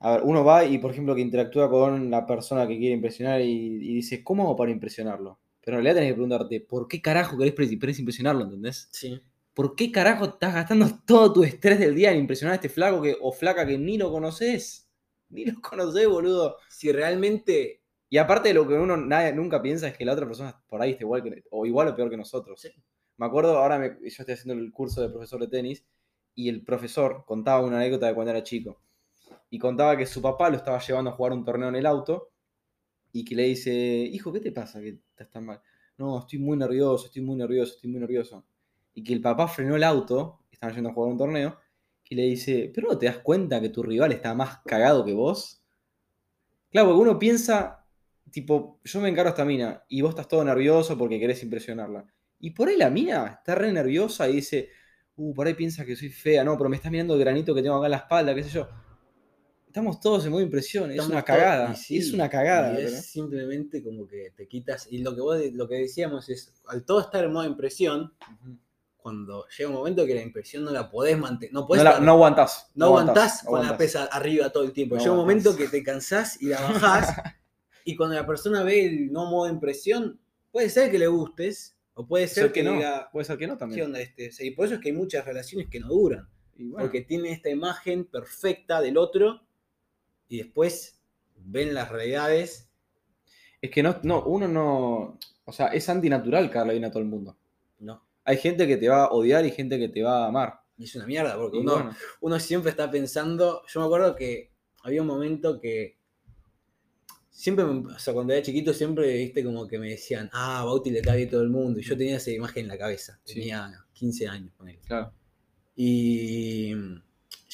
a 0.01 0.13
ver, 0.13 0.21
uno 0.25 0.45
va 0.45 0.65
y, 0.65 0.79
por 0.79 0.91
ejemplo, 0.91 1.15
que 1.15 1.21
interactúa 1.23 1.71
con 1.71 2.11
la 2.11 2.27
persona 2.27 2.67
que 2.69 2.77
quiere 2.79 2.95
impresionar 2.95 3.41
y, 3.41 3.47
y 3.47 3.95
dice, 3.95 4.23
¿cómo 4.23 4.43
hago 4.45 4.57
para 4.57 4.71
impresionarlo? 4.71 5.39
Pero 5.65 5.79
en 5.79 5.85
realidad 5.85 6.01
tenés 6.01 6.11
que 6.11 6.15
preguntarte, 6.15 6.61
¿por 6.61 6.87
qué 6.87 7.01
carajo 7.01 7.37
querés, 7.39 7.55
querés 7.55 7.99
impresionarlo? 7.99 8.45
¿Entendés? 8.45 8.89
sí. 8.93 9.21
¿Por 9.55 9.75
qué 9.75 9.91
carajo 9.91 10.27
estás 10.27 10.53
gastando 10.53 10.87
todo 11.07 11.33
tu 11.33 11.43
estrés 11.43 11.79
del 11.79 11.95
día 11.95 12.13
en 12.13 12.19
impresionar 12.19 12.53
a 12.53 12.57
este 12.57 12.69
flaco 12.69 13.01
que, 13.01 13.17
o 13.19 13.33
flaca 13.33 13.67
que 13.67 13.79
ni 13.79 13.97
lo 13.97 14.13
conoces? 14.13 14.87
Ni 15.31 15.47
lo 15.47 15.59
conoces, 15.63 16.07
boludo. 16.07 16.59
Si 16.69 16.93
realmente. 16.93 17.81
Y 18.11 18.19
aparte 18.19 18.49
de 18.49 18.55
lo 18.55 18.69
que 18.69 18.75
uno 18.75 18.99
nadie, 18.99 19.33
nunca 19.33 19.63
piensa 19.63 19.89
es 19.89 19.97
que 19.97 20.05
la 20.05 20.13
otra 20.13 20.27
persona 20.27 20.63
por 20.69 20.83
ahí 20.83 20.91
está 20.91 21.05
igual 21.05 21.23
que, 21.23 21.43
o 21.51 21.65
igual 21.65 21.89
o 21.89 21.97
peor 21.97 22.11
que 22.11 22.19
nosotros. 22.19 22.61
Sí. 22.61 22.69
Me 23.19 23.27
acuerdo, 23.27 23.59
ahora 23.59 23.79
me- 23.79 23.89
yo 24.01 24.07
estoy 24.07 24.35
haciendo 24.35 24.63
el 24.63 24.73
curso 24.73 25.01
de 25.03 25.09
profesor 25.11 25.41
de 25.41 25.49
tenis 25.49 25.85
y 26.35 26.49
el 26.49 26.65
profesor 26.65 27.25
contaba 27.27 27.65
una 27.65 27.79
anécdota 27.79 28.07
de 28.07 28.15
cuando 28.15 28.31
era 28.33 28.43
chico. 28.43 28.81
Y 29.51 29.59
contaba 29.59 29.97
que 29.97 30.07
su 30.07 30.23
papá 30.23 30.51
lo 30.51 30.57
estaba 30.59 30.81
llevando 30.81 31.11
a 31.11 31.15
jugar 31.15 31.33
un 31.33 31.45
torneo 31.45 31.69
en 31.71 31.77
el 31.77 31.87
auto 31.87 32.31
y 33.13 33.25
que 33.25 33.35
le 33.35 33.45
dice, 33.45 33.73
hijo, 33.75 34.33
¿qué 34.33 34.41
te 34.41 34.53
pasa 34.53 34.81
que 34.81 35.01
estás 35.11 35.31
tan 35.31 35.47
mal? 35.47 35.63
No, 35.99 36.21
estoy 36.21 36.39
muy 36.39 36.57
nervioso, 36.57 37.07
estoy 37.07 37.23
muy 37.23 37.37
nervioso, 37.37 37.75
estoy 37.75 37.91
muy 37.91 38.01
nervioso. 38.01 38.47
Y 38.95 39.05
que 39.05 39.13
el 39.15 39.21
papá 39.23 39.49
frenó 39.49 39.77
el 39.77 39.85
auto, 39.85 40.41
estaban 40.51 40.75
yendo 40.77 40.91
a 40.91 40.95
jugar 40.95 41.13
un 41.13 41.19
torneo, 41.19 41.59
y 42.09 42.15
le 42.17 42.25
dice, 42.25 42.71
¿pero 42.75 42.89
no 42.91 42.99
te 42.99 43.07
das 43.07 43.19
cuenta 43.19 43.61
que 43.61 43.71
tu 43.71 43.83
rival 43.83 44.13
está 44.13 44.35
más 44.35 44.61
cagado 44.67 45.05
que 45.05 45.15
vos? 45.15 45.63
Claro, 46.71 46.89
porque 46.89 47.03
uno 47.03 47.19
piensa, 47.19 47.85
tipo, 48.31 48.81
yo 48.85 49.01
me 49.01 49.09
encaro 49.09 49.29
a 49.29 49.31
esta 49.31 49.45
mina 49.45 49.85
y 49.89 50.01
vos 50.03 50.11
estás 50.11 50.29
todo 50.29 50.45
nervioso 50.45 50.97
porque 50.99 51.19
querés 51.21 51.43
impresionarla. 51.43 52.07
Y 52.39 52.51
por 52.51 52.69
ahí 52.69 52.77
la 52.77 52.91
mina 52.91 53.27
está 53.39 53.55
re 53.55 53.73
nerviosa 53.73 54.29
y 54.29 54.35
dice, 54.37 54.69
uh, 55.17 55.35
por 55.35 55.47
ahí 55.47 55.55
piensa 55.55 55.85
que 55.85 55.97
soy 55.97 56.11
fea, 56.11 56.45
no, 56.45 56.57
pero 56.57 56.69
me 56.69 56.77
está 56.77 56.91
mirando 56.91 57.15
el 57.15 57.21
granito 57.21 57.55
que 57.55 57.63
tengo 57.63 57.77
acá 57.77 57.87
en 57.87 57.91
la 57.93 57.97
espalda, 57.99 58.35
qué 58.35 58.43
sé 58.43 58.51
yo. 58.51 58.69
Estamos 59.67 60.01
todos 60.01 60.25
en 60.25 60.31
modo 60.33 60.41
impresión, 60.43 60.91
es 60.91 61.07
una 61.07 61.23
cagada, 61.23 61.75
sí, 61.75 61.99
es 61.99 62.13
una 62.15 62.31
cagada. 62.31 62.79
es 62.79 63.07
simplemente 63.11 63.83
como 63.83 64.07
que 64.09 64.33
te 64.35 64.49
quitas. 64.49 64.87
Y 64.91 64.99
lo 64.99 65.15
que 65.15 65.21
vos 65.21 65.39
lo 65.53 65.69
que 65.69 65.75
decíamos 65.75 66.29
es, 66.31 66.55
al 66.67 66.85
todo 66.85 67.01
estar 67.01 67.23
en 67.25 67.33
modo 67.33 67.45
impresión, 67.45 68.15
cuando 68.97 69.47
llega 69.57 69.69
un 69.69 69.77
momento 69.77 70.05
que 70.07 70.15
la 70.15 70.23
impresión 70.23 70.65
no 70.65 70.71
la 70.71 70.91
podés 70.91 71.19
mantener. 71.19 71.53
No, 71.53 71.61
No, 71.61 71.67
podés 71.67 71.85
la- 71.85 71.91
estar- 71.91 72.03
no 72.03 72.13
aguantás. 72.13 72.71
no 72.75 72.87
aguantás 72.87 73.45
no 73.45 73.51
con 73.51 73.67
la 73.67 73.77
pesa 73.77 74.05
arriba 74.07 74.51
todo 74.51 74.65
el 74.65 74.73
tiempo. 74.73 74.97
No 74.97 75.01
llega 75.03 75.13
un 75.13 75.19
momento 75.19 75.55
que 75.57 75.69
te 75.69 75.83
cansás 75.83 76.41
y 76.43 76.47
la 76.47 76.61
bajás. 76.61 77.11
y 77.85 77.95
cuando 77.97 78.15
la 78.17 78.27
persona 78.27 78.63
ve 78.65 78.87
el 78.87 79.13
no 79.13 79.31
modo 79.31 79.49
impresión, 79.51 80.19
puede 80.51 80.71
ser 80.71 80.91
que 80.91 80.99
le 80.99 81.07
gustes, 81.07 81.76
o 81.99 82.07
puede 82.07 82.29
ser 82.29 82.45
ser 82.45 82.53
que, 82.53 82.61
que 82.61 82.65
no, 82.65 82.75
diga, 82.75 83.09
puede 83.11 83.25
ser 83.25 83.39
que 83.39 83.47
no 83.47 83.55
¿qué 83.55 83.59
también. 83.59 83.87
onda 83.87 84.01
este? 84.01 84.31
Y 84.45 84.51
por 84.51 84.67
eso 84.67 84.75
es 84.75 84.81
que 84.83 84.91
hay 84.91 84.95
muchas 84.95 85.25
relaciones 85.25 85.69
que 85.71 85.81
no 85.81 85.89
duran. 85.89 86.29
Y 86.55 86.67
bueno, 86.67 86.85
Porque 86.85 87.01
tiene 87.01 87.33
esta 87.33 87.49
imagen 87.49 88.05
perfecta 88.05 88.83
del 88.83 88.99
otro 88.99 89.41
y 90.29 90.37
después 90.39 91.01
ven 91.37 91.73
las 91.73 91.89
realidades. 91.91 92.69
es 93.63 93.71
que 93.71 93.83
no, 93.83 93.99
no, 94.03 94.23
uno 94.25 94.47
no. 94.47 95.19
O 95.47 95.53
sea, 95.53 95.69
es 95.69 95.89
antinatural 95.89 96.51
caerle 96.51 96.75
bien 96.75 96.85
a 96.85 96.91
todo 96.91 97.03
el 97.03 97.09
mundo. 97.09 97.39
No. 97.79 98.07
Hay 98.25 98.37
gente 98.37 98.67
que 98.67 98.77
te 98.77 98.91
va 98.91 99.05
a 99.05 99.11
odiar 99.13 99.47
y 99.47 99.51
gente 99.51 99.79
que 99.79 99.89
te 99.89 100.03
va 100.03 100.25
a 100.25 100.29
amar. 100.29 100.61
Y 100.77 100.85
es 100.85 100.95
una 100.97 101.07
mierda, 101.07 101.35
porque 101.39 101.57
uno, 101.57 101.73
bueno, 101.73 101.97
uno 102.21 102.39
siempre 102.39 102.73
está 102.73 102.91
pensando. 102.91 103.63
Yo 103.69 103.81
me 103.81 103.87
acuerdo 103.87 104.15
que 104.15 104.53
había 104.83 105.01
un 105.01 105.09
momento 105.09 105.59
que. 105.59 105.96
Siempre, 107.37 107.67
o 107.67 107.99
sea, 107.99 108.15
cuando 108.15 108.33
era 108.33 108.43
chiquito, 108.43 108.73
siempre, 108.73 109.15
viste, 109.15 109.45
como 109.45 109.69
que 109.69 109.79
me 109.79 109.91
decían, 109.91 110.31
ah, 110.33 110.61
a 110.61 110.65
Bauti 110.65 110.91
le 110.91 111.03
cae 111.03 111.19
bien 111.19 111.29
todo 111.29 111.43
el 111.43 111.51
mundo. 111.51 111.79
Y 111.79 111.83
yo 111.83 111.95
tenía 111.95 112.17
esa 112.17 112.31
imagen 112.31 112.63
en 112.63 112.69
la 112.69 112.79
cabeza. 112.79 113.21
Sí. 113.25 113.35
Tenía 113.35 113.85
15 113.93 114.27
años 114.27 114.53
con 114.57 114.71
él. 114.71 114.79
claro. 114.87 115.13
Y 115.77 116.75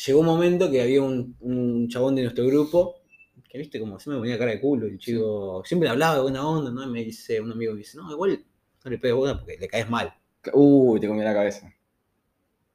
llegó 0.07 0.21
un 0.21 0.27
momento 0.27 0.71
que 0.71 0.81
había 0.81 1.03
un, 1.03 1.37
un 1.41 1.89
chabón 1.89 2.15
de 2.15 2.23
nuestro 2.23 2.47
grupo 2.47 3.03
que, 3.51 3.59
viste, 3.59 3.81
como 3.81 3.99
siempre 3.99 4.19
me 4.19 4.21
ponía 4.21 4.39
cara 4.39 4.53
de 4.53 4.61
culo. 4.61 4.87
El 4.87 4.99
chico 5.01 5.65
siempre 5.67 5.89
hablaba 5.89 6.15
de 6.15 6.23
buena 6.23 6.47
onda, 6.47 6.71
¿no? 6.71 6.85
Y 6.85 6.87
me 6.87 7.05
dice, 7.05 7.41
un 7.41 7.51
amigo 7.51 7.73
me 7.73 7.81
dice, 7.81 7.99
no, 7.99 8.09
igual 8.09 8.45
no 8.85 8.91
le 8.93 8.99
pegues 8.99 9.17
bola 9.17 9.37
porque 9.37 9.57
le 9.59 9.67
caes 9.67 9.91
mal. 9.91 10.15
Uy, 10.53 11.01
te 11.01 11.09
comí 11.09 11.25
la 11.25 11.35
cabeza. 11.35 11.75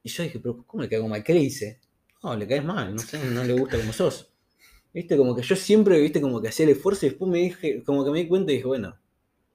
Y 0.03 0.09
yo 0.09 0.23
dije, 0.23 0.39
pero 0.39 0.61
¿cómo 0.67 0.83
le 0.83 0.89
caigo 0.89 1.07
mal? 1.07 1.23
¿Qué 1.23 1.33
le 1.33 1.39
hice? 1.39 1.79
No, 2.21 2.35
le 2.35 2.45
caes 2.45 2.65
mal, 2.65 2.93
no 2.93 2.99
sé, 2.99 3.17
no 3.29 3.45
le 3.45 3.53
gusta 3.53 3.77
como 3.77 3.93
sos. 3.93 4.29
Viste, 4.97 5.15
como 5.15 5.35
que 5.35 5.43
yo 5.43 5.55
siempre, 5.55 5.99
viste, 5.99 6.19
como 6.19 6.41
que 6.41 6.47
hacía 6.47 6.65
el 6.65 6.71
esfuerzo 6.71 7.05
y 7.05 7.09
después 7.09 7.29
me 7.29 7.37
dije, 7.37 7.83
como 7.83 8.03
que 8.03 8.09
me 8.11 8.19
di 8.19 8.27
cuenta 8.27 8.51
y 8.51 8.55
dije, 8.55 8.67
bueno, 8.67 8.97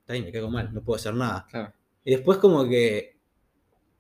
está 0.01 0.13
bien, 0.13 0.25
me 0.25 0.31
caigo 0.33 0.51
mal, 0.51 0.73
no 0.73 0.83
puedo 0.83 0.97
hacer 0.97 1.15
nada. 1.15 1.47
Claro. 1.51 1.73
Y 2.05 2.13
después 2.13 2.39
como 2.39 2.69
que 2.69 3.19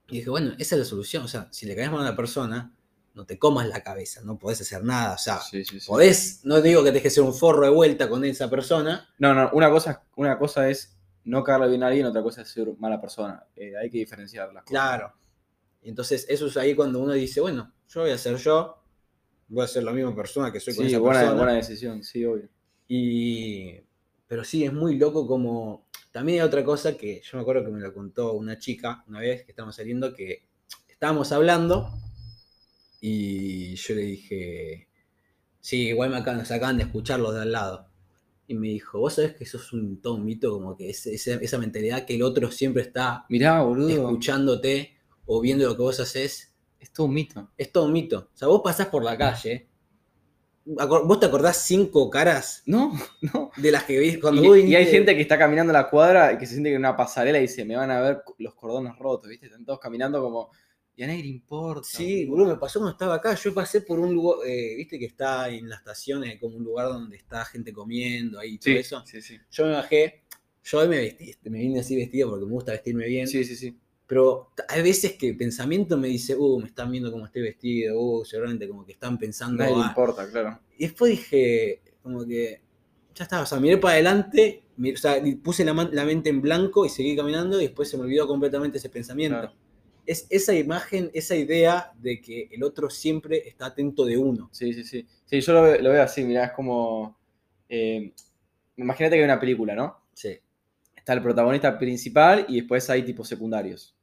y 0.08 0.16
dije, 0.16 0.30
bueno, 0.30 0.52
esa 0.58 0.74
es 0.74 0.78
la 0.80 0.84
solución. 0.84 1.24
O 1.24 1.28
sea, 1.28 1.48
si 1.50 1.66
le 1.66 1.74
caes 1.74 1.90
mal 1.90 2.00
a 2.00 2.02
una 2.02 2.16
persona, 2.16 2.74
no 3.14 3.24
te 3.24 3.38
comas 3.38 3.66
la 3.66 3.82
cabeza, 3.82 4.20
no 4.22 4.38
podés 4.38 4.60
hacer 4.60 4.84
nada. 4.84 5.14
O 5.14 5.18
sea, 5.18 5.40
Sí, 5.40 5.64
sí, 5.64 5.80
sí. 5.80 5.86
podés, 5.86 6.40
no 6.44 6.60
digo 6.60 6.82
que 6.82 6.90
tenés 6.90 7.02
que 7.02 7.10
ser 7.10 7.24
un 7.24 7.34
forro 7.34 7.64
de 7.64 7.72
vuelta 7.72 8.08
con 8.08 8.24
esa 8.24 8.48
persona. 8.50 9.08
No, 9.18 9.34
no, 9.34 9.50
una 9.54 9.70
cosa, 9.70 10.04
una 10.16 10.38
cosa 10.38 10.68
es 10.68 10.96
no 11.24 11.42
caerle 11.42 11.68
bien 11.68 11.82
a 11.82 11.86
alguien, 11.86 12.06
otra 12.06 12.22
cosa 12.22 12.42
es 12.42 12.48
ser 12.50 12.68
mala 12.78 13.00
persona. 13.00 13.46
Eh, 13.56 13.72
hay 13.76 13.90
que 13.90 13.98
diferenciar 13.98 14.52
las 14.52 14.64
cosas. 14.64 14.70
Claro. 14.70 15.12
Entonces 15.82 16.26
eso 16.28 16.46
es 16.46 16.56
ahí 16.56 16.74
cuando 16.74 17.00
uno 17.00 17.12
dice, 17.14 17.40
bueno, 17.40 17.72
yo 17.88 18.02
voy 18.02 18.10
a 18.10 18.18
ser 18.18 18.36
yo, 18.36 18.81
voy 19.52 19.64
a 19.64 19.68
ser 19.68 19.84
la 19.84 19.92
misma 19.92 20.14
persona 20.14 20.50
que 20.52 20.58
soy 20.60 20.74
con 20.74 20.84
Sí, 20.86 20.90
esa 20.92 20.98
buena, 21.00 21.20
persona. 21.20 21.38
buena 21.42 21.52
decisión, 21.56 22.02
sí, 22.02 22.24
obvio. 22.24 22.48
Y, 22.88 23.74
pero 24.26 24.44
sí, 24.44 24.64
es 24.64 24.72
muy 24.72 24.96
loco 24.96 25.26
como... 25.26 25.86
También 26.10 26.40
hay 26.40 26.46
otra 26.46 26.62
cosa 26.64 26.96
que 26.96 27.22
yo 27.22 27.36
me 27.38 27.42
acuerdo 27.42 27.64
que 27.64 27.70
me 27.70 27.80
lo 27.80 27.92
contó 27.94 28.32
una 28.34 28.58
chica 28.58 29.02
una 29.08 29.20
vez 29.20 29.44
que 29.44 29.52
estábamos 29.52 29.76
saliendo, 29.76 30.12
que 30.14 30.44
estábamos 30.88 31.32
hablando 31.32 31.90
y 33.00 33.74
yo 33.76 33.94
le 33.94 34.02
dije, 34.02 34.88
sí, 35.60 35.88
igual 35.88 36.10
me 36.10 36.16
acaban, 36.18 36.40
nos 36.40 36.50
acaban 36.50 36.76
de 36.76 36.84
escuchar 36.84 37.20
los 37.20 37.34
de 37.34 37.42
al 37.42 37.52
lado. 37.52 37.88
Y 38.46 38.54
me 38.54 38.68
dijo, 38.68 38.98
vos 38.98 39.14
sabés 39.14 39.34
que 39.34 39.44
eso 39.44 39.56
es 39.58 39.72
un, 39.72 40.00
todo 40.00 40.14
un 40.14 40.24
mito, 40.24 40.52
como 40.52 40.76
que 40.76 40.90
es, 40.90 41.06
esa- 41.06 41.34
esa 41.36 41.58
mentalidad 41.58 42.04
que 42.04 42.14
el 42.16 42.22
otro 42.22 42.50
siempre 42.50 42.82
está 42.82 43.24
Mirá, 43.28 43.62
boludo. 43.62 43.88
escuchándote 43.90 44.96
o 45.26 45.40
viendo 45.40 45.64
lo 45.66 45.76
que 45.76 45.82
vos 45.82 45.98
haces, 46.00 46.51
Es 46.82 46.92
todo 46.92 47.06
un 47.06 47.14
mito. 47.14 47.50
es 47.56 47.70
todo 47.72 47.84
un 47.86 47.92
mito. 47.92 48.28
O 48.34 48.36
sea, 48.36 48.48
vos 48.48 48.60
pasás 48.62 48.88
por 48.88 49.02
la 49.04 49.16
calle, 49.16 49.68
vos 50.64 51.18
te 51.20 51.26
acordás 51.26 51.56
cinco 51.66 52.08
caras 52.08 52.62
No, 52.66 52.92
no. 53.34 53.50
de 53.56 53.70
las 53.72 53.84
que 53.84 53.98
viste 53.98 54.20
cuando 54.20 54.42
Y, 54.44 54.46
vos 54.48 54.58
y 54.58 54.74
hay 54.76 54.86
gente 54.86 55.14
que 55.16 55.22
está 55.22 55.38
caminando 55.38 55.72
la 55.72 55.88
cuadra 55.90 56.32
y 56.32 56.38
que 56.38 56.46
se 56.46 56.52
siente 56.52 56.70
que 56.70 56.74
en 56.76 56.80
una 56.82 56.96
pasarela 56.96 57.38
y 57.38 57.42
dice, 57.42 57.64
me 57.64 57.76
van 57.76 57.90
a 57.90 58.00
ver 58.00 58.22
los 58.38 58.54
cordones 58.54 58.96
rotos, 58.98 59.28
¿viste? 59.28 59.46
Están 59.46 59.64
todos 59.64 59.78
caminando 59.80 60.20
como, 60.22 60.50
y 60.94 61.02
a 61.02 61.06
nadie 61.06 61.22
le 61.22 61.28
importa. 61.28 61.88
Sí, 61.88 62.26
boludo, 62.26 62.48
me 62.48 62.56
pasó 62.56 62.78
cuando 62.80 62.92
estaba 62.92 63.14
acá. 63.14 63.34
Yo 63.34 63.54
pasé 63.54 63.80
por 63.80 63.98
un 63.98 64.12
lugar, 64.14 64.46
eh, 64.46 64.74
viste 64.76 64.98
que 64.98 65.06
está 65.06 65.48
en 65.48 65.68
la 65.68 65.76
estación, 65.76 66.22
es 66.24 66.38
como 66.38 66.56
un 66.56 66.64
lugar 66.64 66.88
donde 66.88 67.16
está 67.16 67.44
gente 67.44 67.72
comiendo 67.72 68.38
ahí 68.38 68.54
y 68.54 68.58
todo 68.58 68.74
Sí, 68.74 68.78
eso. 68.78 69.02
sí, 69.06 69.22
sí. 69.22 69.38
Yo 69.50 69.64
me 69.66 69.72
bajé, 69.72 70.22
yo 70.64 70.78
hoy 70.78 70.88
me 70.88 70.98
vestí, 70.98 71.34
me 71.44 71.58
vine 71.60 71.80
así 71.80 71.96
vestido 71.96 72.28
porque 72.30 72.44
me 72.46 72.52
gusta 72.52 72.72
vestirme 72.72 73.06
bien. 73.06 73.26
Sí, 73.26 73.42
sí, 73.44 73.56
sí. 73.56 73.76
Pero 74.12 74.50
hay 74.68 74.82
veces 74.82 75.14
que 75.14 75.30
el 75.30 75.38
pensamiento 75.38 75.96
me 75.96 76.08
dice, 76.08 76.36
uh, 76.36 76.60
me 76.60 76.66
están 76.66 76.90
viendo 76.90 77.10
cómo 77.10 77.24
estoy 77.24 77.40
vestido, 77.40 77.98
uh, 77.98 78.24
seguramente 78.26 78.68
como 78.68 78.84
que 78.84 78.92
están 78.92 79.16
pensando. 79.16 79.64
"Ah". 79.64 79.86
importa, 79.88 80.28
claro. 80.30 80.60
Y 80.76 80.82
después 80.84 81.12
dije, 81.12 81.80
como 82.02 82.26
que, 82.26 82.60
ya 83.14 83.24
está, 83.24 83.40
o 83.40 83.46
sea, 83.46 83.58
miré 83.58 83.78
para 83.78 83.94
adelante, 83.94 84.64
o 84.78 84.96
sea, 84.98 85.16
puse 85.42 85.64
la, 85.64 85.72
la 85.90 86.04
mente 86.04 86.28
en 86.28 86.42
blanco 86.42 86.84
y 86.84 86.90
seguí 86.90 87.16
caminando 87.16 87.58
y 87.58 87.64
después 87.68 87.88
se 87.88 87.96
me 87.96 88.02
olvidó 88.02 88.26
completamente 88.26 88.76
ese 88.76 88.90
pensamiento. 88.90 89.38
Claro. 89.38 89.54
Es 90.04 90.26
esa 90.28 90.52
imagen, 90.54 91.10
esa 91.14 91.34
idea 91.34 91.92
de 91.98 92.20
que 92.20 92.48
el 92.50 92.62
otro 92.64 92.90
siempre 92.90 93.48
está 93.48 93.64
atento 93.64 94.04
de 94.04 94.18
uno. 94.18 94.50
Sí, 94.52 94.74
sí, 94.74 94.84
sí. 94.84 95.06
Sí, 95.24 95.40
yo 95.40 95.54
lo 95.54 95.90
veo 95.90 96.02
así, 96.02 96.22
mirá, 96.22 96.44
es 96.44 96.52
como... 96.52 97.16
eh, 97.66 98.12
imagínate 98.76 99.16
que 99.16 99.20
hay 99.20 99.24
una 99.24 99.40
película, 99.40 99.74
¿no? 99.74 100.02
Sí. 100.12 100.38
Está 100.94 101.14
el 101.14 101.22
protagonista 101.22 101.78
principal 101.78 102.44
y 102.46 102.56
después 102.60 102.90
hay 102.90 103.04
tipos 103.04 103.26
secundarios. 103.26 103.96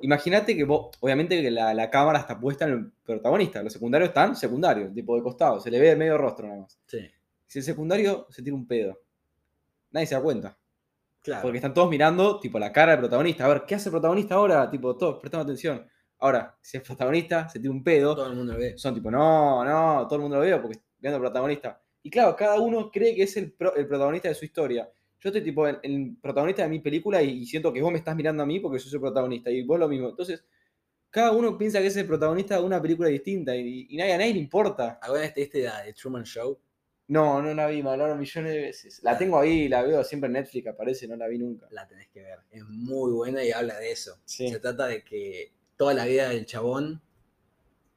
Imagínate 0.00 0.56
que 0.56 0.64
vos, 0.64 0.96
obviamente 1.00 1.40
que 1.40 1.50
la, 1.50 1.72
la 1.72 1.88
cámara 1.88 2.18
está 2.18 2.38
puesta 2.38 2.66
en 2.66 2.72
el 2.72 2.92
protagonista, 3.04 3.62
los 3.62 3.72
secundarios 3.72 4.08
están 4.08 4.34
secundarios, 4.36 4.92
tipo 4.92 5.16
de 5.16 5.22
costado, 5.22 5.60
se 5.60 5.70
le 5.70 5.80
ve 5.80 5.96
medio 5.96 6.18
rostro 6.18 6.46
nada 6.46 6.60
más. 6.60 6.78
Sí. 6.86 6.98
Si 7.46 7.60
el 7.60 7.64
secundario 7.64 8.26
se 8.30 8.42
tira 8.42 8.54
un 8.56 8.66
pedo, 8.66 9.00
nadie 9.92 10.06
se 10.06 10.14
da 10.14 10.20
cuenta. 10.22 10.58
Claro. 11.20 11.42
Porque 11.42 11.58
están 11.58 11.72
todos 11.72 11.88
mirando, 11.88 12.38
tipo, 12.40 12.58
la 12.58 12.70
cara 12.72 12.92
del 12.92 13.00
protagonista. 13.00 13.44
A 13.46 13.48
ver, 13.48 13.64
¿qué 13.66 13.76
hace 13.76 13.88
el 13.88 13.92
protagonista 13.92 14.34
ahora? 14.34 14.68
Tipo, 14.70 14.96
todos 14.96 15.20
prestando 15.20 15.44
atención. 15.44 15.86
Ahora, 16.18 16.56
si 16.60 16.76
el 16.76 16.82
protagonista 16.82 17.48
se 17.48 17.60
tira 17.60 17.70
un 17.72 17.82
pedo, 17.82 18.14
todo 18.14 18.26
el 18.26 18.36
mundo 18.36 18.52
lo 18.52 18.58
ve. 18.58 18.76
son 18.76 18.94
tipo, 18.94 19.10
no, 19.10 19.64
no, 19.64 20.06
todo 20.06 20.16
el 20.16 20.22
mundo 20.22 20.36
lo 20.36 20.42
ve 20.42 20.58
porque 20.58 20.80
viendo 20.98 21.16
al 21.16 21.22
protagonista. 21.22 21.80
Y 22.02 22.10
claro, 22.10 22.36
cada 22.36 22.58
uno 22.60 22.90
cree 22.90 23.14
que 23.14 23.22
es 23.22 23.36
el, 23.38 23.52
pro- 23.52 23.74
el 23.74 23.86
protagonista 23.86 24.28
de 24.28 24.34
su 24.34 24.44
historia. 24.44 24.90
Yo 25.24 25.30
estoy 25.30 25.42
tipo 25.42 25.66
el, 25.66 25.78
el 25.82 26.16
protagonista 26.20 26.64
de 26.64 26.68
mi 26.68 26.80
película 26.80 27.22
y, 27.22 27.30
y 27.30 27.46
siento 27.46 27.72
que 27.72 27.80
vos 27.80 27.90
me 27.90 27.96
estás 27.96 28.14
mirando 28.14 28.42
a 28.42 28.46
mí 28.46 28.60
porque 28.60 28.78
yo 28.78 28.84
soy 28.84 28.98
el 28.98 29.00
protagonista 29.00 29.50
y 29.50 29.62
vos 29.62 29.78
lo 29.78 29.88
mismo. 29.88 30.10
Entonces, 30.10 30.44
cada 31.08 31.32
uno 31.32 31.56
piensa 31.56 31.80
que 31.80 31.86
es 31.86 31.96
el 31.96 32.06
protagonista 32.06 32.58
de 32.58 32.62
una 32.62 32.82
película 32.82 33.08
distinta 33.08 33.56
y, 33.56 33.86
y 33.88 33.96
nadie, 33.96 34.12
a 34.12 34.18
nadie 34.18 34.34
le 34.34 34.40
importa. 34.40 34.98
¿Alguna 35.00 35.22
vez 35.22 35.32
te 35.32 35.40
viste 35.40 35.62
la 35.62 35.82
de 35.82 35.94
Truman 35.94 36.24
Show? 36.24 36.58
No, 37.08 37.40
no 37.40 37.54
la 37.54 37.68
vi, 37.68 37.82
me 37.82 37.88
hablaron 37.90 38.18
millones 38.18 38.52
de 38.52 38.60
veces. 38.60 39.00
La 39.02 39.16
tengo 39.16 39.38
ahí, 39.38 39.66
la 39.66 39.82
veo 39.82 40.04
siempre 40.04 40.26
en 40.26 40.34
Netflix, 40.34 40.66
aparece, 40.66 41.08
no 41.08 41.16
la 41.16 41.26
vi 41.26 41.38
nunca. 41.38 41.66
La 41.70 41.88
tenés 41.88 42.08
que 42.08 42.20
ver. 42.20 42.40
Es 42.50 42.64
muy 42.68 43.12
buena 43.12 43.42
y 43.42 43.50
habla 43.50 43.78
de 43.78 43.92
eso. 43.92 44.18
Sí. 44.26 44.48
Se 44.50 44.58
trata 44.58 44.86
de 44.88 45.02
que 45.02 45.52
toda 45.76 45.94
la 45.94 46.04
vida 46.04 46.28
del 46.28 46.44
chabón 46.44 47.00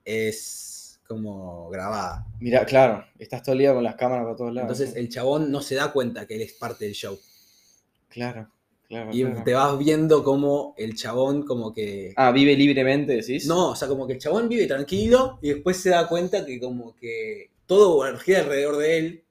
es 0.06 0.87
como 1.08 1.70
grabada. 1.70 2.26
Mira, 2.40 2.66
claro, 2.66 3.06
estás 3.18 3.42
todo 3.42 3.54
el 3.54 3.60
día 3.60 3.74
con 3.74 3.84
las 3.84 3.96
cámaras 3.96 4.26
para 4.26 4.36
todos 4.36 4.54
lados. 4.54 4.72
Entonces 4.72 4.96
el 4.96 5.10
chabón 5.10 5.52
no 5.52 5.62
se 5.62 5.76
da 5.76 5.92
cuenta 5.92 6.26
que 6.26 6.36
él 6.36 6.42
es 6.42 6.54
parte 6.54 6.86
del 6.86 6.94
show. 6.94 7.18
Claro, 8.10 8.50
claro. 8.88 9.10
Y 9.14 9.24
claro. 9.24 9.44
te 9.44 9.54
vas 9.54 9.78
viendo 9.78 10.24
como 10.24 10.76
el 10.78 10.96
chabón 10.96 11.44
como 11.44 11.74
que... 11.74 12.14
Ah, 12.16 12.32
vive 12.32 12.56
libremente, 12.56 13.14
decís. 13.14 13.48
No, 13.48 13.70
o 13.70 13.76
sea, 13.76 13.88
como 13.88 14.06
que 14.06 14.14
el 14.14 14.20
chabón 14.20 14.50
vive 14.50 14.68
tranquilo 14.68 15.40
y 15.42 15.50
después 15.50 15.78
se 15.78 15.90
da 15.90 16.08
cuenta 16.08 16.46
que 16.46 16.60
como 16.60 16.96
que 16.96 17.52
todo 17.66 18.18
gira 18.18 18.40
alrededor 18.40 18.78
de 18.78 18.98
él 18.98 19.24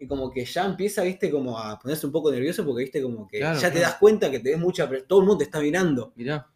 y 0.00 0.06
como 0.06 0.30
que 0.30 0.46
ya 0.46 0.64
empieza, 0.64 1.02
viste, 1.02 1.30
como 1.30 1.58
a 1.58 1.78
ponerse 1.78 2.06
un 2.06 2.12
poco 2.12 2.32
nervioso 2.32 2.64
porque, 2.64 2.84
viste, 2.84 3.02
como 3.02 3.28
que 3.28 3.38
Claro, 3.38 3.60
ya 3.60 3.70
te 3.70 3.80
das 3.80 3.96
cuenta 3.96 4.30
que 4.30 4.40
te 4.40 4.50
ves 4.50 4.58
mucha 4.58 4.88
presión, 4.88 5.06
todo 5.06 5.20
el 5.20 5.26
mundo 5.26 5.38
te 5.38 5.44
está 5.44 5.60
mirando. 5.60 6.12
Mirá, 6.16 6.49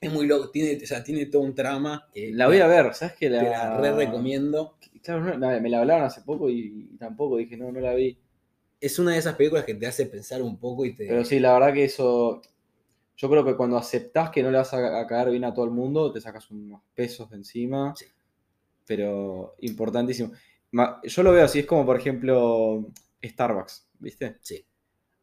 Es 0.00 0.10
muy 0.10 0.26
loco, 0.26 0.50
tiene, 0.50 0.82
o 0.82 0.86
sea, 0.86 1.04
tiene 1.04 1.26
todo 1.26 1.42
un 1.42 1.54
trama 1.54 2.08
que 2.14 2.30
la 2.32 2.46
voy 2.46 2.58
a 2.58 2.66
ver, 2.66 2.94
¿sabes 2.94 3.14
qué? 3.16 3.28
te 3.28 3.36
La, 3.36 3.42
la 3.42 3.80
re 3.80 3.92
recomiendo. 3.92 4.76
Claro, 5.02 5.36
no, 5.36 5.60
me 5.60 5.68
la 5.68 5.80
hablaron 5.80 6.04
hace 6.06 6.22
poco 6.22 6.48
y, 6.48 6.88
y 6.92 6.96
tampoco 6.96 7.36
dije, 7.36 7.56
no, 7.56 7.70
no 7.70 7.80
la 7.80 7.94
vi. 7.94 8.18
Es 8.80 8.98
una 8.98 9.12
de 9.12 9.18
esas 9.18 9.34
películas 9.34 9.64
que 9.64 9.74
te 9.74 9.86
hace 9.86 10.06
pensar 10.06 10.40
un 10.40 10.58
poco 10.58 10.86
y 10.86 10.94
te... 10.94 11.06
Pero 11.06 11.24
sí, 11.24 11.38
la 11.38 11.52
verdad 11.52 11.74
que 11.74 11.84
eso. 11.84 12.40
Yo 13.16 13.28
creo 13.28 13.44
que 13.44 13.54
cuando 13.56 13.76
aceptás 13.76 14.30
que 14.30 14.42
no 14.42 14.50
le 14.50 14.56
vas 14.56 14.72
a, 14.72 15.00
a 15.00 15.06
caer 15.06 15.30
bien 15.30 15.44
a 15.44 15.52
todo 15.52 15.66
el 15.66 15.70
mundo, 15.70 16.10
te 16.10 16.20
sacas 16.22 16.50
unos 16.50 16.80
pesos 16.94 17.28
de 17.28 17.36
encima. 17.36 17.94
Sí. 17.94 18.06
Pero 18.86 19.54
importantísimo. 19.60 20.32
Yo 21.04 21.22
lo 21.22 21.32
veo 21.32 21.44
así, 21.44 21.60
es 21.60 21.66
como 21.66 21.84
por 21.84 21.98
ejemplo 21.98 22.86
Starbucks, 23.22 23.88
¿viste? 23.98 24.38
Sí. 24.40 24.64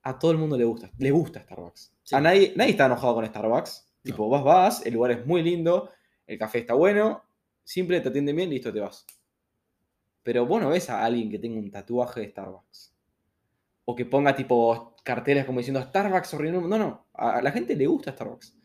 A 0.04 0.20
todo 0.20 0.32
el 0.32 0.38
mundo 0.38 0.56
le 0.58 0.66
gusta, 0.66 0.92
le 1.00 1.10
gusta 1.10 1.42
Starbucks. 1.42 1.94
Sí. 2.04 2.16
A 2.16 2.22
nadie, 2.22 2.54
nadie 2.56 2.72
está 2.72 2.86
enojado 2.86 3.16
con 3.16 3.26
Starbucks. 3.26 3.87
No. 4.10 4.16
Tipo, 4.16 4.30
vas, 4.30 4.44
vas, 4.44 4.86
el 4.86 4.94
lugar 4.94 5.12
es 5.12 5.26
muy 5.26 5.44
lindo, 5.44 5.92
el 6.26 6.38
café 6.38 6.60
está 6.60 6.74
bueno, 6.74 7.24
simple, 7.64 8.02
te 8.02 8.10
atienden 8.10 8.36
bien, 8.36 8.50
listo, 8.50 8.72
te 8.72 8.80
vas. 8.80 9.06
Pero 10.24 10.46
vos 10.46 10.62
no 10.62 10.70
ves 10.70 10.90
a 10.90 11.04
alguien 11.04 11.30
que 11.30 11.40
tenga 11.40 11.60
un 11.60 11.72
tatuaje 11.72 12.22
de 12.22 12.30
Starbucks. 12.30 12.94
O 13.86 13.96
que 13.96 14.06
ponga 14.06 14.36
tipo 14.36 14.96
carteles 15.04 15.46
como 15.46 15.60
diciendo 15.60 15.82
Starbucks 15.82 16.34
horrible. 16.34 16.60
No, 16.62 16.78
no. 16.78 17.08
A 17.14 17.38
a 17.38 17.42
la 17.42 17.52
gente 17.52 17.76
le 17.76 17.88
gusta 17.88 18.12
Starbucks. 18.12 18.58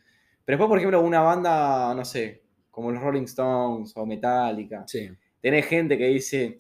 Pero 0.45 0.57
después, 0.57 0.69
por 0.69 0.79
ejemplo, 0.79 1.01
una 1.01 1.21
banda, 1.21 1.95
no 1.95 2.05
sé, 2.05 2.43
como 2.71 2.91
los 2.91 3.01
Rolling 3.01 3.25
Stones 3.25 3.93
o 3.97 4.05
Metallica. 4.05 4.85
Sí, 4.87 5.09
Tenés 5.41 5.67
gente 5.67 5.99
que 5.99 6.07
dice, 6.07 6.57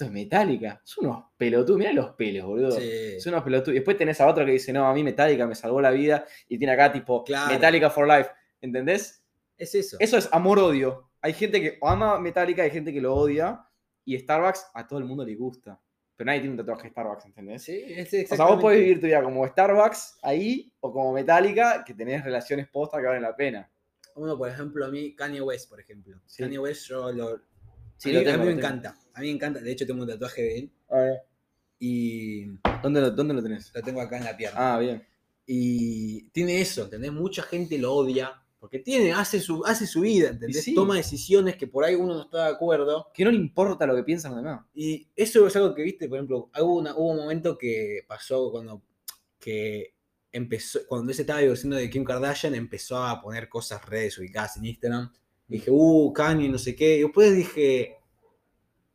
esto 0.00 0.04
es 0.06 0.10
Metallica. 0.12 0.80
Son 0.82 1.06
unos 1.06 1.24
pelotudos. 1.36 1.78
Mirá 1.78 1.92
los 1.92 2.10
pelos, 2.14 2.46
boludo. 2.46 2.70
sí. 2.72 3.20
Son 3.20 3.34
unos 3.34 3.44
pelotudos. 3.44 3.72
Y 3.72 3.78
después 3.80 3.96
tenés 3.98 4.18
a 4.20 4.26
otro 4.26 4.46
que 4.46 4.52
dice, 4.52 4.72
no, 4.72 4.86
a 4.86 4.94
mí 4.94 5.04
Metallica 5.04 5.46
me 5.46 5.54
salvó 5.54 5.80
la 5.80 5.90
vida. 5.90 6.24
Y 6.48 6.56
tiene 6.58 6.72
acá 6.72 6.90
tipo 6.90 7.22
Claro. 7.24 7.52
Metallica 7.52 7.90
for 7.90 8.08
Life. 8.08 8.30
¿Entendés? 8.62 9.22
Es 9.58 9.74
eso. 9.74 9.98
Eso 10.00 10.16
es 10.16 10.28
amor-odio. 10.32 11.10
Hay 11.20 11.34
gente 11.34 11.60
que 11.60 11.78
ama 11.82 12.18
Metallica, 12.18 12.62
hay 12.62 12.70
gente 12.70 12.92
que 12.94 13.00
lo 13.00 13.14
odia. 13.14 13.62
Y 14.06 14.18
Starbucks 14.18 14.70
a 14.72 14.86
todo 14.86 14.98
el 14.98 15.04
mundo 15.04 15.24
le 15.24 15.34
gusta. 15.34 15.78
Pero 16.16 16.26
nadie 16.26 16.40
tiene 16.40 16.52
un 16.54 16.58
tatuaje 16.58 16.84
de 16.84 16.90
Starbucks, 16.90 17.26
¿entendés? 17.26 17.62
Sí, 17.62 17.82
es 17.86 18.32
O 18.32 18.36
sea, 18.36 18.46
vos 18.46 18.60
podés 18.60 18.78
vivir 18.80 19.00
tu 19.00 19.06
vida 19.06 19.22
como 19.22 19.46
Starbucks 19.46 20.18
ahí 20.22 20.72
o 20.80 20.92
como 20.92 21.12
Metallica, 21.12 21.84
que 21.84 21.92
tenés 21.94 22.24
relaciones 22.24 22.68
postas 22.68 23.00
que 23.00 23.06
valen 23.06 23.22
la 23.22 23.36
pena. 23.36 23.70
Uno, 24.14 24.36
por 24.36 24.48
ejemplo, 24.48 24.84
a 24.86 24.90
mí, 24.90 25.14
Kanye 25.14 25.40
West, 25.42 25.68
por 25.68 25.78
ejemplo. 25.80 26.20
Sí. 26.26 26.42
Kanye 26.42 26.58
West, 26.58 26.86
yo 26.88 27.12
lo. 27.12 27.40
Sí, 28.00 28.10
a 28.10 28.12
lo 28.14 28.20
mí, 28.20 28.26
a 28.26 28.32
tengo, 28.32 28.44
mí 28.44 28.50
lo 28.50 28.56
me 28.56 28.62
tengo. 28.62 28.74
encanta. 28.74 29.00
A 29.14 29.20
mí 29.20 29.26
me 29.26 29.32
encanta. 29.32 29.60
De 29.60 29.72
hecho, 29.72 29.86
tengo 29.86 30.02
un 30.02 30.08
tatuaje 30.08 30.42
de 30.42 30.58
él. 30.58 30.70
Y 31.78 32.46
¿Dónde 32.82 33.00
lo, 33.00 33.10
dónde 33.10 33.34
lo 33.34 33.42
tenés? 33.42 33.72
lo 33.74 33.82
tengo 33.82 34.00
acá 34.00 34.18
en 34.18 34.24
la 34.24 34.36
pierna. 34.36 34.74
Ah, 34.74 34.78
bien. 34.78 35.02
Y 35.46 36.28
tiene 36.30 36.60
eso, 36.60 36.84
¿entendés? 36.84 37.12
Mucha 37.12 37.42
gente 37.42 37.78
lo 37.78 37.94
odia. 37.94 38.32
Porque 38.58 38.78
tiene, 38.78 39.12
hace 39.14 39.40
su, 39.40 39.64
hace 39.64 39.86
su 39.86 40.02
vida, 40.02 40.28
¿entendés? 40.28 40.62
Sí. 40.64 40.74
Toma 40.74 40.94
decisiones 40.96 41.56
que 41.56 41.66
por 41.66 41.82
ahí 41.82 41.94
uno 41.94 42.12
no 42.14 42.22
está 42.24 42.44
de 42.44 42.50
acuerdo. 42.52 43.06
Que 43.14 43.24
no 43.24 43.30
le 43.30 43.38
importa 43.38 43.86
lo 43.86 43.96
que 43.96 44.02
piensan 44.04 44.32
los 44.32 44.42
demás. 44.42 44.66
Y 44.74 45.08
eso 45.16 45.46
es 45.46 45.56
algo 45.56 45.74
que 45.74 45.82
viste, 45.82 46.08
por 46.10 46.18
ejemplo, 46.18 46.50
hubo, 46.60 46.76
una- 46.78 46.94
hubo 46.94 47.10
un 47.12 47.16
momento 47.16 47.56
que 47.56 48.00
pasó 48.06 48.50
cuando 48.50 48.82
que 49.38 49.94
empezó, 50.30 50.80
cuando 50.86 51.10
él 51.10 51.14
se 51.16 51.22
estaba 51.22 51.40
divorciando 51.40 51.76
de 51.78 51.88
Kim 51.88 52.04
Kardashian, 52.04 52.54
empezó 52.54 53.02
a 53.02 53.22
poner 53.22 53.48
cosas 53.48 53.82
redes 53.86 54.18
ubicadas 54.18 54.58
en 54.58 54.66
Instagram. 54.66 55.10
Dije, 55.50 55.68
uh, 55.70 56.12
Kanye, 56.12 56.48
no 56.48 56.58
sé 56.58 56.76
qué. 56.76 56.98
Y 56.98 57.02
después 57.02 57.34
dije, 57.34 57.96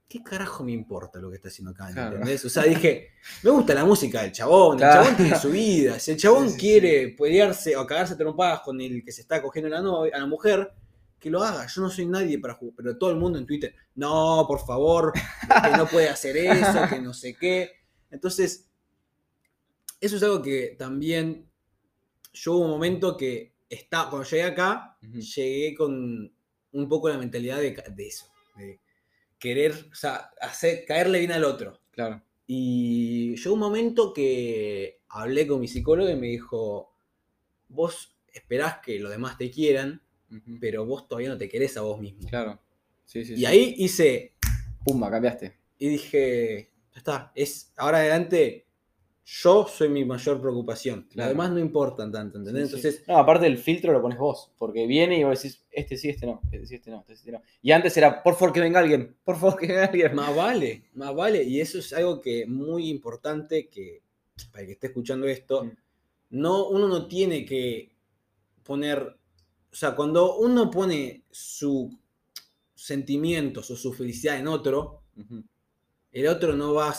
¿qué 0.07 0.23
carajo 0.23 0.63
me 0.63 0.71
importa 0.71 1.19
lo 1.19 1.29
que 1.29 1.35
está 1.35 1.49
haciendo 1.49 1.73
Kanye? 1.73 1.93
Claro. 1.93 2.15
¿Entendés? 2.15 2.45
O 2.45 2.49
sea, 2.49 2.63
dije, 2.63 3.09
me 3.43 3.49
gusta 3.51 3.73
la 3.73 3.83
música 3.83 4.21
del 4.21 4.31
chabón, 4.31 4.77
Claro. 4.77 5.01
el 5.01 5.05
chabón 5.07 5.17
tiene 5.17 5.39
su 5.39 5.51
vida. 5.51 5.99
Si 5.99 6.11
el 6.11 6.17
chabón 6.17 6.47
Sí, 6.47 6.53
sí, 6.53 6.59
quiere 6.59 7.09
pelearse 7.09 7.75
o 7.75 7.85
cagarse 7.85 8.13
a 8.13 8.17
trompadas 8.17 8.61
con 8.61 8.79
el 8.79 9.03
que 9.03 9.11
se 9.11 9.21
está 9.21 9.41
cogiendo 9.41 9.67
a 9.67 9.77
la, 9.79 9.81
novia, 9.81 10.15
a 10.15 10.19
la 10.19 10.25
mujer, 10.25 10.71
que 11.19 11.29
lo 11.29 11.43
haga. 11.43 11.67
Yo 11.67 11.81
no 11.81 11.89
soy 11.89 12.05
nadie 12.05 12.39
para 12.39 12.53
jugar, 12.53 12.73
pero 12.77 12.97
todo 12.97 13.09
el 13.09 13.17
mundo 13.17 13.37
en 13.37 13.45
Twitter, 13.45 13.75
no, 13.95 14.45
por 14.47 14.65
favor, 14.65 15.11
que 15.11 15.77
no 15.77 15.87
puede 15.87 16.07
hacer 16.07 16.37
eso, 16.37 16.87
que 16.89 17.01
no 17.01 17.13
sé 17.13 17.35
qué. 17.35 17.71
Entonces, 18.11 18.69
eso 19.99 20.15
es 20.15 20.23
algo 20.23 20.41
que 20.41 20.75
también 20.79 21.49
yo 22.31 22.53
hubo 22.53 22.65
un 22.65 22.71
momento 22.71 23.17
que 23.17 23.55
está, 23.67 24.07
cuando 24.09 24.27
llegué 24.29 24.43
acá, 24.43 24.97
llegué 25.01 25.75
con 25.75 26.31
un 26.75 26.89
poco 26.89 27.09
la 27.09 27.17
mentalidad 27.17 27.59
de, 27.59 27.75
eso, 28.05 28.31
de 28.57 28.79
querer, 29.39 29.73
o 29.91 29.95
sea, 29.95 30.31
hacer, 30.41 30.85
caerle 30.85 31.19
bien 31.19 31.31
al 31.31 31.43
otro. 31.45 31.79
Claro. 31.91 32.21
Y 32.47 33.35
llegó 33.37 33.53
un 33.53 33.59
momento 33.59 34.13
que 34.13 34.99
hablé 35.09 35.47
con 35.47 35.59
mi 35.61 35.67
psicólogo 35.67 36.09
y 36.09 36.15
me 36.15 36.27
dijo, 36.27 36.93
vos 37.69 38.15
esperás 38.33 38.79
que 38.79 38.99
los 38.99 39.11
demás 39.11 39.37
te 39.37 39.49
quieran, 39.49 40.01
pero 40.59 40.85
vos 40.85 41.07
todavía 41.07 41.29
no 41.29 41.37
te 41.37 41.47
querés 41.49 41.77
a 41.77 41.81
vos 41.81 41.99
mismo. 41.99 42.27
Claro. 42.27 42.59
Sí, 43.05 43.23
sí, 43.23 43.33
Y 43.33 43.37
sí. 43.37 43.45
ahí 43.45 43.75
hice, 43.77 44.33
Pumba, 44.83 45.09
cambiaste. 45.09 45.57
y 45.79 45.89
dije, 45.89 46.71
ya 46.93 46.97
está, 46.97 47.31
es 47.35 47.71
ahora 47.77 47.99
adelante 47.99 48.64
yo 49.27 49.67
soy 49.67 49.89
mi 49.89 50.05
mayor 50.05 50.39
preocupación. 50.39 51.07
Claro. 51.09 51.29
Los 51.29 51.37
demás 51.37 51.51
no 51.51 51.59
importan 51.59 52.11
tanto, 52.11 52.37
¿entendés? 52.37 52.69
Sí, 52.69 52.75
sí. 52.75 52.87
Entonces, 52.87 53.07
No, 53.07 53.17
aparte 53.17 53.47
el 53.47 53.57
filtro 53.57 53.91
lo 53.91 54.01
pones 54.01 54.19
vos, 54.19 54.51
porque 54.59 54.85
viene 54.85 55.19
y 55.19 55.23
vos 55.23 55.41
decís, 55.41 55.65
este 55.71 55.97
sí, 55.97 56.09
este 56.09 56.27
no, 56.27 56.41
este 56.51 56.65
sí, 56.67 56.75
este 56.75 56.91
no, 56.91 56.99
este 56.99 57.15
sí, 57.15 57.19
este 57.21 57.31
no. 57.31 57.41
Y 57.61 57.71
antes 57.71 57.97
era, 57.97 58.21
por 58.21 58.35
favor 58.35 58.53
que 58.53 58.59
venga 58.61 58.79
alguien, 58.79 59.17
por 59.23 59.37
favor 59.37 59.57
que 59.59 59.67
venga 59.67 59.85
alguien. 59.85 60.13
más 60.15 60.35
vale, 60.35 60.85
más 60.93 61.15
vale. 61.15 61.43
Y 61.43 61.59
eso 61.59 61.79
es 61.79 61.91
algo 61.93 62.21
que 62.21 62.45
muy 62.45 62.87
importante 62.89 63.67
que, 63.67 64.03
para 64.51 64.61
el 64.61 64.67
que 64.67 64.73
esté 64.73 64.87
escuchando 64.87 65.25
esto, 65.27 65.63
Mm. 65.65 65.71
no, 66.31 66.67
uno 66.69 66.87
no 66.87 67.07
tiene 67.07 67.45
que 67.45 67.95
poner, 68.63 68.99
o 69.71 69.75
sea, 69.75 69.95
cuando 69.95 70.37
uno 70.37 70.69
pone 70.69 71.23
sus 71.31 71.89
sentimientos 72.75 73.71
o 73.71 73.75
su 73.75 73.93
felicidad 73.93 74.37
en 74.37 74.47
otro, 74.47 75.01
el 76.11 76.27
otro 76.27 76.55
no 76.55 76.73
va, 76.73 76.89
a, 76.91 76.95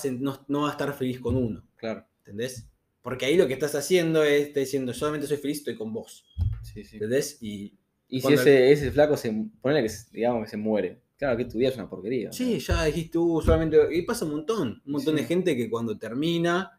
no 0.48 0.60
va 0.62 0.68
a 0.68 0.72
estar 0.72 0.92
feliz 0.94 1.20
con 1.20 1.36
uno, 1.36 1.62
Claro, 1.76 2.04
¿entendés? 2.26 2.66
Porque 3.02 3.24
ahí 3.26 3.36
lo 3.36 3.46
que 3.46 3.52
estás 3.54 3.74
haciendo 3.76 4.24
es, 4.24 4.48
está 4.48 4.60
diciendo, 4.60 4.92
solamente 4.92 5.26
soy 5.28 5.36
feliz, 5.36 5.58
estoy 5.58 5.76
con 5.76 5.92
vos, 5.92 6.24
sí, 6.62 6.84
sí. 6.84 6.96
¿entendés? 6.96 7.38
Y 7.40 7.74
Y 8.08 8.20
si 8.20 8.32
ese, 8.34 8.72
ese 8.72 8.90
flaco 8.90 9.16
se, 9.16 9.32
ponele 9.60 9.86
que, 9.86 9.92
digamos 10.12 10.44
que 10.44 10.50
se 10.50 10.56
muere. 10.56 11.00
Claro 11.16 11.36
que 11.36 11.44
tu 11.46 11.58
vida 11.58 11.70
es 11.70 11.76
una 11.76 11.88
porquería. 11.88 12.30
Sí, 12.32 12.58
ya 12.58 12.84
dijiste, 12.84 13.16
uh, 13.18 13.40
solamente. 13.40 13.78
Y 13.92 14.02
pasa 14.02 14.24
un 14.26 14.32
montón. 14.32 14.82
Un 14.84 14.92
montón 14.92 15.16
Sí. 15.16 15.22
de 15.22 15.26
gente 15.26 15.56
que 15.56 15.70
cuando 15.70 15.96
termina 15.96 16.78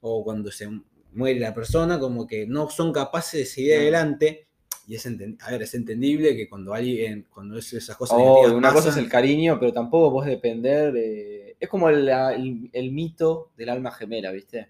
o 0.00 0.24
cuando 0.24 0.50
se 0.50 0.68
muere 1.12 1.38
la 1.38 1.54
persona, 1.54 1.98
como 2.00 2.26
que 2.26 2.46
no 2.46 2.68
son 2.68 2.92
capaces 2.92 3.40
de 3.40 3.46
seguir 3.46 3.74
No. 3.74 3.80
adelante. 3.82 4.48
Y 4.88 4.96
es, 4.96 5.06
a 5.06 5.50
ver, 5.52 5.62
es 5.62 5.74
entendible 5.74 6.34
que 6.34 6.48
cuando 6.48 6.74
alguien, 6.74 7.26
cuando 7.32 7.56
es- 7.58 7.72
esas 7.72 7.96
cosas 7.96 8.18
Oh, 8.20 8.52
una 8.56 8.72
cosa 8.72 8.88
es 8.88 8.96
el 8.96 9.08
cariño, 9.08 9.56
pero 9.60 9.72
tampoco 9.72 10.10
vos 10.10 10.26
depender 10.26 10.92
de... 10.92 11.39
Es 11.60 11.68
como 11.68 11.88
el, 11.90 12.08
el- 12.08 12.70
el 12.72 12.90
mito 12.92 13.52
del 13.56 13.68
alma 13.68 13.92
gemela, 13.92 14.32
¿viste? 14.32 14.68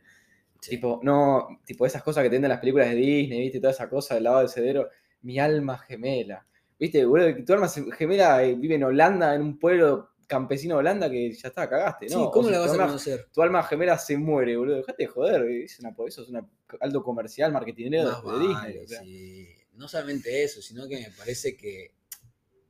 Sí. 0.61 0.70
Tipo, 0.72 1.01
no, 1.03 1.61
tipo 1.64 1.86
esas 1.86 2.03
cosas 2.03 2.22
que 2.22 2.28
te 2.28 2.34
venden 2.34 2.51
las 2.51 2.61
películas 2.61 2.91
de 2.91 2.97
Disney, 2.97 3.41
¿viste? 3.43 3.61
Toda 3.61 3.72
esa 3.72 3.88
cosa 3.88 4.14
del 4.16 4.24
lado 4.24 4.41
del 4.41 4.49
cerebro. 4.49 4.88
Mi 5.22 5.38
alma 5.38 5.78
gemela. 5.78 6.45
¿Viste? 6.78 7.05
Boludo, 7.05 7.45
tu 7.45 7.53
alma 7.55 7.68
gemela 7.68 8.43
eh, 8.43 8.55
vive 8.57 8.74
en 8.74 8.84
Holanda, 8.84 9.34
en 9.34 9.43
un 9.43 9.59
pueblo 9.59 10.11
campesino 10.26 10.74
de 10.76 10.78
Holanda 10.80 11.11
que 11.11 11.32
ya 11.32 11.49
está, 11.49 11.68
cagaste, 11.68 12.09
Sí, 12.09 12.14
¿no? 12.14 12.24
O 12.24 12.30
¿cómo 12.30 12.51
la 12.51 12.61
vas 12.61 12.70
a 12.70 12.72
alma- 12.72 12.86
conocer? 12.86 13.28
Tu 13.32 13.43
alma 13.43 13.62
gemela 13.62 13.99
se 13.99 14.16
muere, 14.18 14.57
boludo. 14.57 14.76
Dejate 14.76 15.03
de 15.05 15.07
joder, 15.09 15.43
es 15.51 15.78
una, 15.80 15.95
eso 16.07 16.22
es 16.22 16.28
una 16.28 16.47
alto 16.80 17.03
comercial, 17.03 17.53
marketingero 17.53 18.05
Más 18.11 18.22
de 18.22 18.28
vale, 18.28 18.49
Disney. 18.49 18.84
o 18.84 18.88
sea. 18.88 19.01
sí. 19.03 19.49
No 19.74 19.88
solamente 19.88 20.43
eso, 20.43 20.61
sino 20.61 20.86
que 20.88 20.97
me 21.01 21.11
parece 21.16 21.57
que 21.57 21.93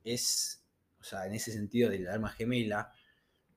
es, 0.03 0.63
o 0.99 1.03
sea, 1.03 1.25
en 1.25 1.33
ese 1.33 1.51
sentido 1.51 1.89
del 1.89 2.07
alma 2.07 2.29
gemela, 2.29 2.91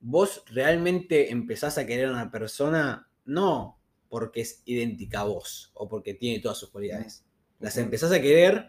vos 0.06 0.42
realmente 0.50 1.30
empezás 1.32 1.78
a 1.78 1.86
querer 1.86 2.06
a 2.08 2.12
una 2.12 2.30
persona 2.30 3.08
no 3.24 3.78
porque 4.10 4.42
es 4.42 4.60
idéntica 4.66 5.20
a 5.20 5.24
vos 5.24 5.70
o 5.74 5.88
porque 5.88 6.12
tiene 6.12 6.40
todas 6.40 6.58
sus 6.58 6.68
cualidades. 6.70 7.24
Las 7.58 7.78
empezás 7.78 8.12
a 8.12 8.20
querer 8.20 8.68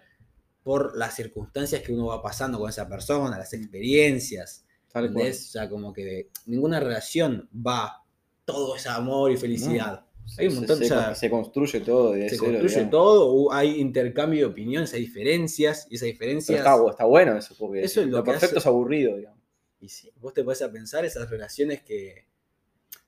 por 0.63 0.95
las 0.97 1.13
circunstancias 1.15 1.81
que 1.81 1.93
uno 1.93 2.05
va 2.07 2.21
pasando 2.21 2.57
con 2.57 2.69
esa 2.69 2.87
persona, 2.87 3.37
las 3.37 3.51
experiencias. 3.53 4.65
Tal 4.91 5.11
cual. 5.11 5.29
O 5.29 5.33
sea, 5.33 5.69
como 5.69 5.91
que 5.91 6.29
ninguna 6.45 6.79
relación 6.79 7.49
va 7.55 8.03
todo 8.45 8.77
ese 8.77 8.87
amor 8.89 9.31
y 9.31 9.37
felicidad. 9.37 10.05
Hay 10.37 10.47
un 10.47 10.55
montón, 10.55 10.77
se, 10.79 10.85
o 10.85 10.87
sea, 10.87 11.13
se 11.15 11.29
construye 11.29 11.81
todo 11.81 12.13
de 12.13 12.29
se 12.29 12.37
cero, 12.37 12.43
construye 12.45 12.73
digamos. 12.75 12.91
todo, 12.91 13.51
hay 13.51 13.79
intercambio 13.79 14.39
de 14.39 14.45
opiniones, 14.45 14.93
hay 14.93 15.01
diferencias, 15.01 15.85
y 15.91 15.95
esas 15.95 16.05
Pero 16.07 16.11
diferencias. 16.13 16.57
está, 16.59 16.75
está 16.89 17.05
bueno 17.05 17.37
eso, 17.37 17.53
porque 17.59 17.83
Eso 17.83 18.01
es 18.01 18.07
lo 18.07 18.17
lo, 18.19 18.23
que 18.23 18.31
perfecto 18.31 18.53
hace- 18.57 18.59
es 18.59 18.65
aburrido, 18.65 19.17
digamos. 19.17 19.39
Y 19.85 19.89
sí, 19.89 20.11
vos 20.19 20.33
te 20.33 20.43
podés 20.43 20.63
a 20.63 20.71
pensar 20.71 21.05
esas 21.05 21.29
relaciones 21.29 21.83
que. 21.83 22.25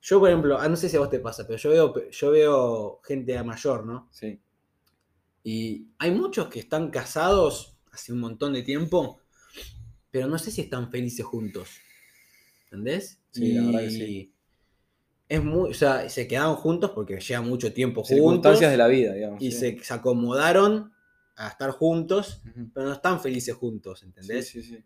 Yo, 0.00 0.20
por 0.20 0.28
ejemplo, 0.28 0.58
ah, 0.60 0.68
no 0.68 0.76
sé 0.76 0.88
si 0.88 0.96
a 0.96 1.00
vos 1.00 1.10
te 1.10 1.18
pasa, 1.18 1.44
pero 1.44 1.58
yo 1.58 1.70
veo, 1.70 2.10
yo 2.10 2.30
veo 2.30 3.00
gente 3.02 3.42
mayor, 3.42 3.84
¿no? 3.84 4.08
Sí. 4.12 4.40
Y 5.42 5.88
hay 5.98 6.12
muchos 6.12 6.46
que 6.46 6.60
están 6.60 6.90
casados 6.90 7.76
hace 7.90 8.12
un 8.12 8.20
montón 8.20 8.52
de 8.52 8.62
tiempo, 8.62 9.18
pero 10.12 10.28
no 10.28 10.38
sé 10.38 10.52
si 10.52 10.60
están 10.60 10.88
felices 10.92 11.26
juntos. 11.26 11.68
¿Entendés? 12.64 13.20
Sí, 13.32 13.54
la 13.54 13.64
verdad 13.64 13.80
que 13.80 13.90
sí. 13.90 14.32
Es 15.28 15.42
muy, 15.42 15.70
o 15.70 15.74
sea, 15.74 16.08
se 16.08 16.28
quedaron 16.28 16.54
juntos 16.54 16.92
porque 16.92 17.18
llevan 17.18 17.48
mucho 17.48 17.72
tiempo 17.72 18.02
juntos. 18.02 18.16
Circunstancias 18.16 18.70
de 18.70 18.76
la 18.76 18.86
vida, 18.86 19.14
digamos. 19.14 19.42
y 19.42 19.50
sí. 19.50 19.58
se, 19.58 19.78
se 19.82 19.94
acomodaron 19.94 20.92
a 21.34 21.48
estar 21.48 21.70
juntos, 21.72 22.40
pero 22.72 22.86
no 22.86 22.92
están 22.92 23.20
felices 23.20 23.56
juntos, 23.56 24.04
¿entendés? 24.04 24.46
Sí, 24.46 24.62
sí, 24.62 24.76
sí. 24.76 24.84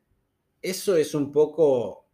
Eso 0.63 0.97
es 0.97 1.15
un 1.15 1.33
poco. 1.33 2.07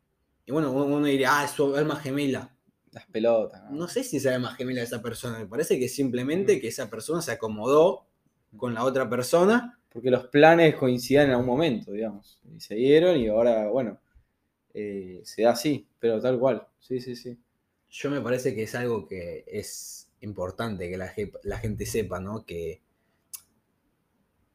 Y 0.47 0.53
bueno, 0.53 0.73
uno 0.73 1.05
diría, 1.05 1.41
ah, 1.41 1.45
es 1.45 1.51
su 1.53 1.77
alma 1.77 1.97
gemela. 1.97 2.57
Las 2.91 3.07
pelotas. 3.07 3.63
¿no? 3.65 3.77
No 3.77 3.89
sé 3.89 4.03
si 4.03 4.17
es 4.17 4.27
alma 4.27 4.55
gemela 4.55 4.81
de 4.81 4.87
esa 4.87 5.03
persona. 5.03 5.39
Me 5.39 5.47
parece 5.47 5.79
que 5.79 5.89
simplemente 5.89 6.61
que 6.61 6.69
esa 6.69 6.89
persona 6.89 7.21
se 7.21 7.33
acomodó 7.33 8.07
con 8.57 8.75
la 8.75 8.85
otra 8.85 9.09
persona. 9.09 9.79
Porque 9.91 10.11
los 10.11 10.27
planes 10.29 10.75
coincidían 10.77 11.27
en 11.27 11.33
algún 11.33 11.47
momento, 11.47 11.93
digamos. 11.93 12.41
Y 12.45 12.61
se 12.61 12.75
dieron 12.75 13.19
y 13.19 13.29
ahora, 13.29 13.69
bueno, 13.69 14.01
eh, 14.73 15.21
se 15.25 15.43
da 15.43 15.51
así, 15.51 15.87
pero 15.99 16.21
tal 16.21 16.39
cual. 16.39 16.67
Sí, 16.79 17.01
sí, 17.01 17.17
sí. 17.17 17.39
Yo 17.91 18.11
me 18.11 18.21
parece 18.21 18.55
que 18.55 18.65
es 18.65 18.75
algo 18.75 19.07
que 19.07 19.45
es 19.47 20.11
importante 20.21 20.91
que 20.91 20.97
la 20.97 21.59
gente 21.59 21.87
sepa, 21.87 22.21
¿no? 22.21 22.45
Que 22.45 22.83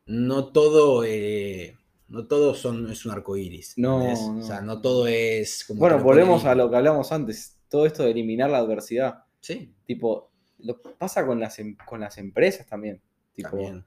no 0.05 0.51
todo, 0.51 1.03
eh, 1.05 1.77
no 2.13 2.27
todo 2.27 2.53
son, 2.53 2.89
es 2.91 3.05
un 3.05 3.11
arco 3.11 3.35
iris. 3.35 3.73
No. 3.77 3.97
O 4.39 4.41
sea, 4.43 4.61
no 4.61 4.79
todo 4.81 5.07
es 5.07 5.65
como. 5.65 5.79
Bueno, 5.79 5.99
volvemos 5.99 6.45
a 6.45 6.55
lo 6.55 6.69
que 6.69 6.75
hablamos 6.77 7.11
antes. 7.11 7.59
Todo 7.69 7.85
esto 7.85 8.03
de 8.03 8.11
eliminar 8.11 8.49
la 8.49 8.59
adversidad. 8.59 9.23
Sí, 9.41 9.73
Tipo, 9.85 10.31
lo 10.59 10.79
pasa 10.81 11.25
con 11.25 11.39
las, 11.39 11.57
em- 11.59 11.75
con 11.85 11.99
las 11.99 12.17
empresas 12.17 12.65
también. 12.67 13.01
Tipo, 13.33 13.49
también. 13.49 13.83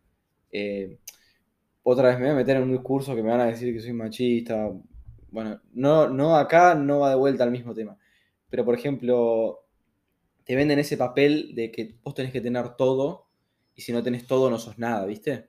eh, 0.50 0.98
otra 1.84 2.08
vez 2.08 2.18
me 2.18 2.24
voy 2.24 2.32
a 2.32 2.36
meter 2.36 2.56
en 2.56 2.64
un 2.64 2.72
discurso 2.72 3.14
que 3.14 3.22
me 3.22 3.30
van 3.30 3.40
a 3.40 3.46
decir 3.46 3.72
que 3.72 3.80
soy 3.80 3.92
machista. 3.92 4.70
Bueno, 5.30 5.60
no, 5.72 6.08
no 6.08 6.36
acá 6.36 6.74
no 6.74 6.98
va 7.00 7.10
de 7.10 7.16
vuelta 7.16 7.44
al 7.44 7.50
mismo 7.52 7.74
tema. 7.74 7.96
Pero 8.50 8.64
por 8.64 8.74
ejemplo, 8.74 9.60
te 10.44 10.56
venden 10.56 10.78
ese 10.80 10.96
papel 10.96 11.54
de 11.54 11.70
que 11.70 11.94
vos 12.02 12.14
tenés 12.14 12.32
que 12.32 12.40
tener 12.40 12.74
todo 12.76 13.28
y 13.74 13.82
si 13.82 13.92
no 13.92 14.02
tenés 14.02 14.26
todo 14.26 14.50
no 14.50 14.58
sos 14.58 14.78
nada, 14.78 15.06
¿viste? 15.06 15.48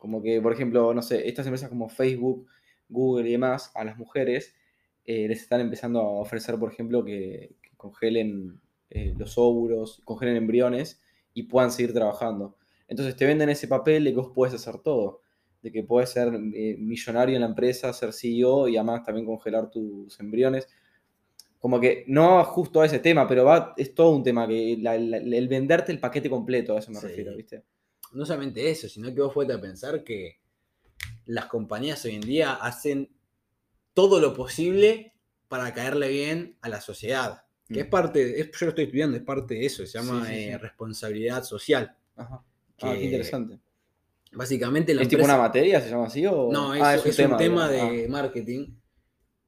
Como 0.00 0.20
que, 0.20 0.40
por 0.42 0.52
ejemplo, 0.52 0.92
no 0.92 1.02
sé, 1.02 1.28
estas 1.28 1.46
empresas 1.46 1.68
como 1.68 1.88
Facebook, 1.88 2.48
Google 2.88 3.28
y 3.28 3.32
demás, 3.32 3.70
a 3.76 3.84
las 3.84 3.96
mujeres 3.96 4.56
eh, 5.04 5.28
les 5.28 5.42
están 5.42 5.60
empezando 5.60 6.00
a 6.00 6.08
ofrecer, 6.20 6.58
por 6.58 6.72
ejemplo, 6.72 7.04
que, 7.04 7.54
que 7.62 7.70
congelen 7.76 8.60
eh, 8.90 9.14
los 9.16 9.38
óvulos, 9.38 10.00
congelen 10.04 10.36
embriones 10.36 11.00
y 11.34 11.44
puedan 11.44 11.70
seguir 11.70 11.92
trabajando. 11.92 12.56
Entonces 12.88 13.14
te 13.14 13.26
venden 13.26 13.50
ese 13.50 13.68
papel 13.68 14.02
de 14.02 14.10
que 14.10 14.16
vos 14.16 14.32
podés 14.34 14.54
hacer 14.54 14.78
todo, 14.78 15.20
de 15.62 15.70
que 15.70 15.84
podés 15.84 16.10
ser 16.10 16.32
eh, 16.54 16.76
millonario 16.78 17.36
en 17.36 17.42
la 17.42 17.48
empresa, 17.48 17.92
ser 17.92 18.12
CEO 18.12 18.66
y 18.68 18.76
además 18.78 19.04
también 19.04 19.26
congelar 19.26 19.70
tus 19.70 20.18
embriones. 20.18 20.66
Como 21.58 21.78
que 21.78 22.04
no 22.08 22.42
justo 22.44 22.80
a 22.80 22.86
ese 22.86 22.98
tema, 23.00 23.28
pero 23.28 23.44
va, 23.44 23.74
es 23.76 23.94
todo 23.94 24.16
un 24.16 24.22
tema, 24.24 24.48
que 24.48 24.78
la- 24.80 24.96
la- 24.98 25.18
el 25.18 25.46
venderte 25.48 25.92
el 25.92 26.00
paquete 26.00 26.30
completo, 26.30 26.74
a 26.74 26.78
eso 26.78 26.90
me 26.90 26.98
Sí. 26.98 27.06
refiero, 27.06 27.36
¿viste? 27.36 27.62
No 28.12 28.24
solamente 28.26 28.70
eso, 28.70 28.88
sino 28.88 29.14
que 29.14 29.20
vos 29.20 29.32
fuiste 29.32 29.52
a 29.54 29.60
pensar 29.60 30.02
que 30.04 30.38
las 31.26 31.46
compañías 31.46 32.04
hoy 32.04 32.16
en 32.16 32.20
día 32.22 32.54
hacen 32.54 33.10
todo 33.94 34.20
lo 34.20 34.34
posible 34.34 35.14
para 35.48 35.72
caerle 35.74 36.08
bien 36.08 36.56
a 36.60 36.68
la 36.68 36.80
sociedad. 36.80 37.44
Que 37.68 37.74
Mm. 37.74 37.78
es 37.78 37.86
parte, 37.86 38.40
es- 38.40 38.50
yo 38.52 38.66
lo 38.66 38.68
estoy 38.70 38.84
estudiando, 38.84 39.16
es 39.16 39.22
parte 39.22 39.54
de 39.54 39.66
eso, 39.66 39.84
se 39.86 39.98
llama 39.98 40.24
Sí, 40.26 40.32
sí, 40.32 40.38
eh, 40.40 40.50
sí. 40.52 40.56
responsabilidad 40.58 41.44
social. 41.44 41.96
Ajá. 42.16 42.42
Ah, 42.82 42.94
qué 42.94 43.04
interesante. 43.04 43.58
Básicamente 44.32 44.94
la 44.94 45.02
¿Es 45.02 45.08
tipo 45.08 45.24
una 45.24 45.36
materia, 45.36 45.80
se 45.80 45.90
llama 45.90 46.06
así? 46.06 46.24
O... 46.26 46.50
No, 46.52 46.72
es, 46.74 46.80
Ah, 46.82 46.94
es 46.94 47.18
un 47.18 47.36
tema, 47.36 47.68
de 47.68 47.76
digamos. 47.76 48.08
marketing 48.08 48.74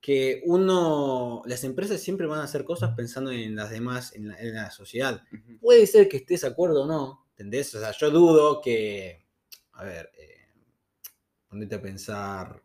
que 0.01 0.43
uno, 0.47 1.43
las 1.47 1.63
empresas 1.63 2.01
siempre 2.01 2.27
van 2.27 2.41
a 2.41 2.45
hacer 2.45 2.65
cosas 2.65 2.93
pensando 2.97 3.31
en 3.31 3.55
las 3.55 3.71
demás, 3.71 4.13
en 4.17 4.29
la, 4.29 4.41
en 4.41 4.55
la 4.55 4.71
sociedad. 4.73 5.23
Ah. 5.33 5.37
Puede 5.61 5.87
ser 5.87 6.09
que 6.09 6.17
estés 6.17 6.41
de 6.41 6.49
acuerdo 6.49 6.83
o 6.83 6.87
no, 6.87 7.22
¿entendés? 7.43 7.75
O 7.75 7.81
sea, 7.81 7.91
yo 7.93 8.11
dudo 8.11 8.61
que, 8.63 9.21
a 9.73 9.85
ver, 9.85 10.11
eh, 10.17 10.47
ponete 11.49 11.75
a 11.75 11.83
pensar 11.83 12.63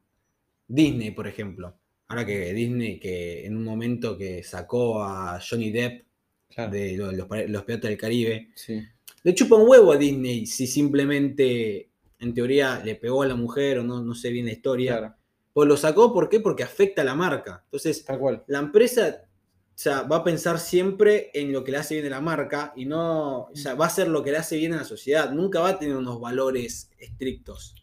Disney, 0.68 1.12
por 1.12 1.28
ejemplo. 1.28 1.76
Ahora 2.08 2.26
que 2.26 2.54
Disney, 2.54 3.00
que 3.00 3.46
en 3.46 3.58
un 3.58 3.64
momento 3.64 4.16
que 4.18 4.44
sacó 4.44 5.04
a 5.04 5.40
Johnny 5.42 5.72
Depp 5.72 6.06
Claro. 6.50 6.72
de 6.72 6.96
lo- 6.96 7.12
los, 7.12 7.28
los 7.50 7.64
Piratas 7.66 7.90
del 7.90 7.98
Caribe, 7.98 8.50
Sí. 8.56 8.82
le 9.24 9.34
chupa 9.36 9.56
un 9.56 9.68
huevo 9.68 9.92
a 9.92 9.98
Disney 9.98 10.46
si 10.46 10.68
simplemente, 10.68 11.90
en 12.20 12.34
teoría, 12.34 12.82
le 12.86 12.96
pegó 12.96 13.24
a 13.24 13.28
la 13.28 13.36
mujer 13.36 13.80
o 13.80 13.84
no, 13.84 14.02
no 14.02 14.14
sé 14.16 14.30
bien 14.30 14.46
la 14.46 14.52
historia. 14.54 14.98
Claro. 15.00 15.16
Pues 15.54 15.68
lo 15.68 15.76
sacó, 15.76 16.14
¿por 16.14 16.30
qué? 16.30 16.40
Porque 16.40 16.64
afecta 16.64 17.02
a 17.02 17.06
la 17.06 17.16
marca. 17.16 17.62
Entonces, 17.66 18.06
Tal 18.06 18.20
cual. 18.20 18.44
la 18.48 18.60
empresa 18.60 19.27
o 19.78 19.80
sea, 19.80 20.02
va 20.02 20.16
a 20.18 20.24
pensar 20.24 20.58
siempre 20.58 21.30
en 21.36 21.54
lo 21.54 21.64
que 21.64 21.72
le 21.72 21.78
hace 21.78 21.94
bien 21.94 22.08
a 22.08 22.16
la 22.16 22.20
marca 22.20 22.74
y 22.76 22.86
no, 22.86 23.42
o 23.42 23.56
sea, 23.56 23.76
va 23.76 23.86
a 23.86 23.90
hacer 23.90 24.08
lo 24.08 24.24
que 24.24 24.32
le 24.32 24.38
hace 24.38 24.58
bien 24.58 24.74
a 24.74 24.78
la 24.78 24.84
sociedad. 24.84 25.30
Nunca 25.30 25.60
va 25.60 25.70
a 25.70 25.78
tener 25.78 25.96
unos 25.96 26.20
valores 26.20 26.90
estrictos. 26.98 27.76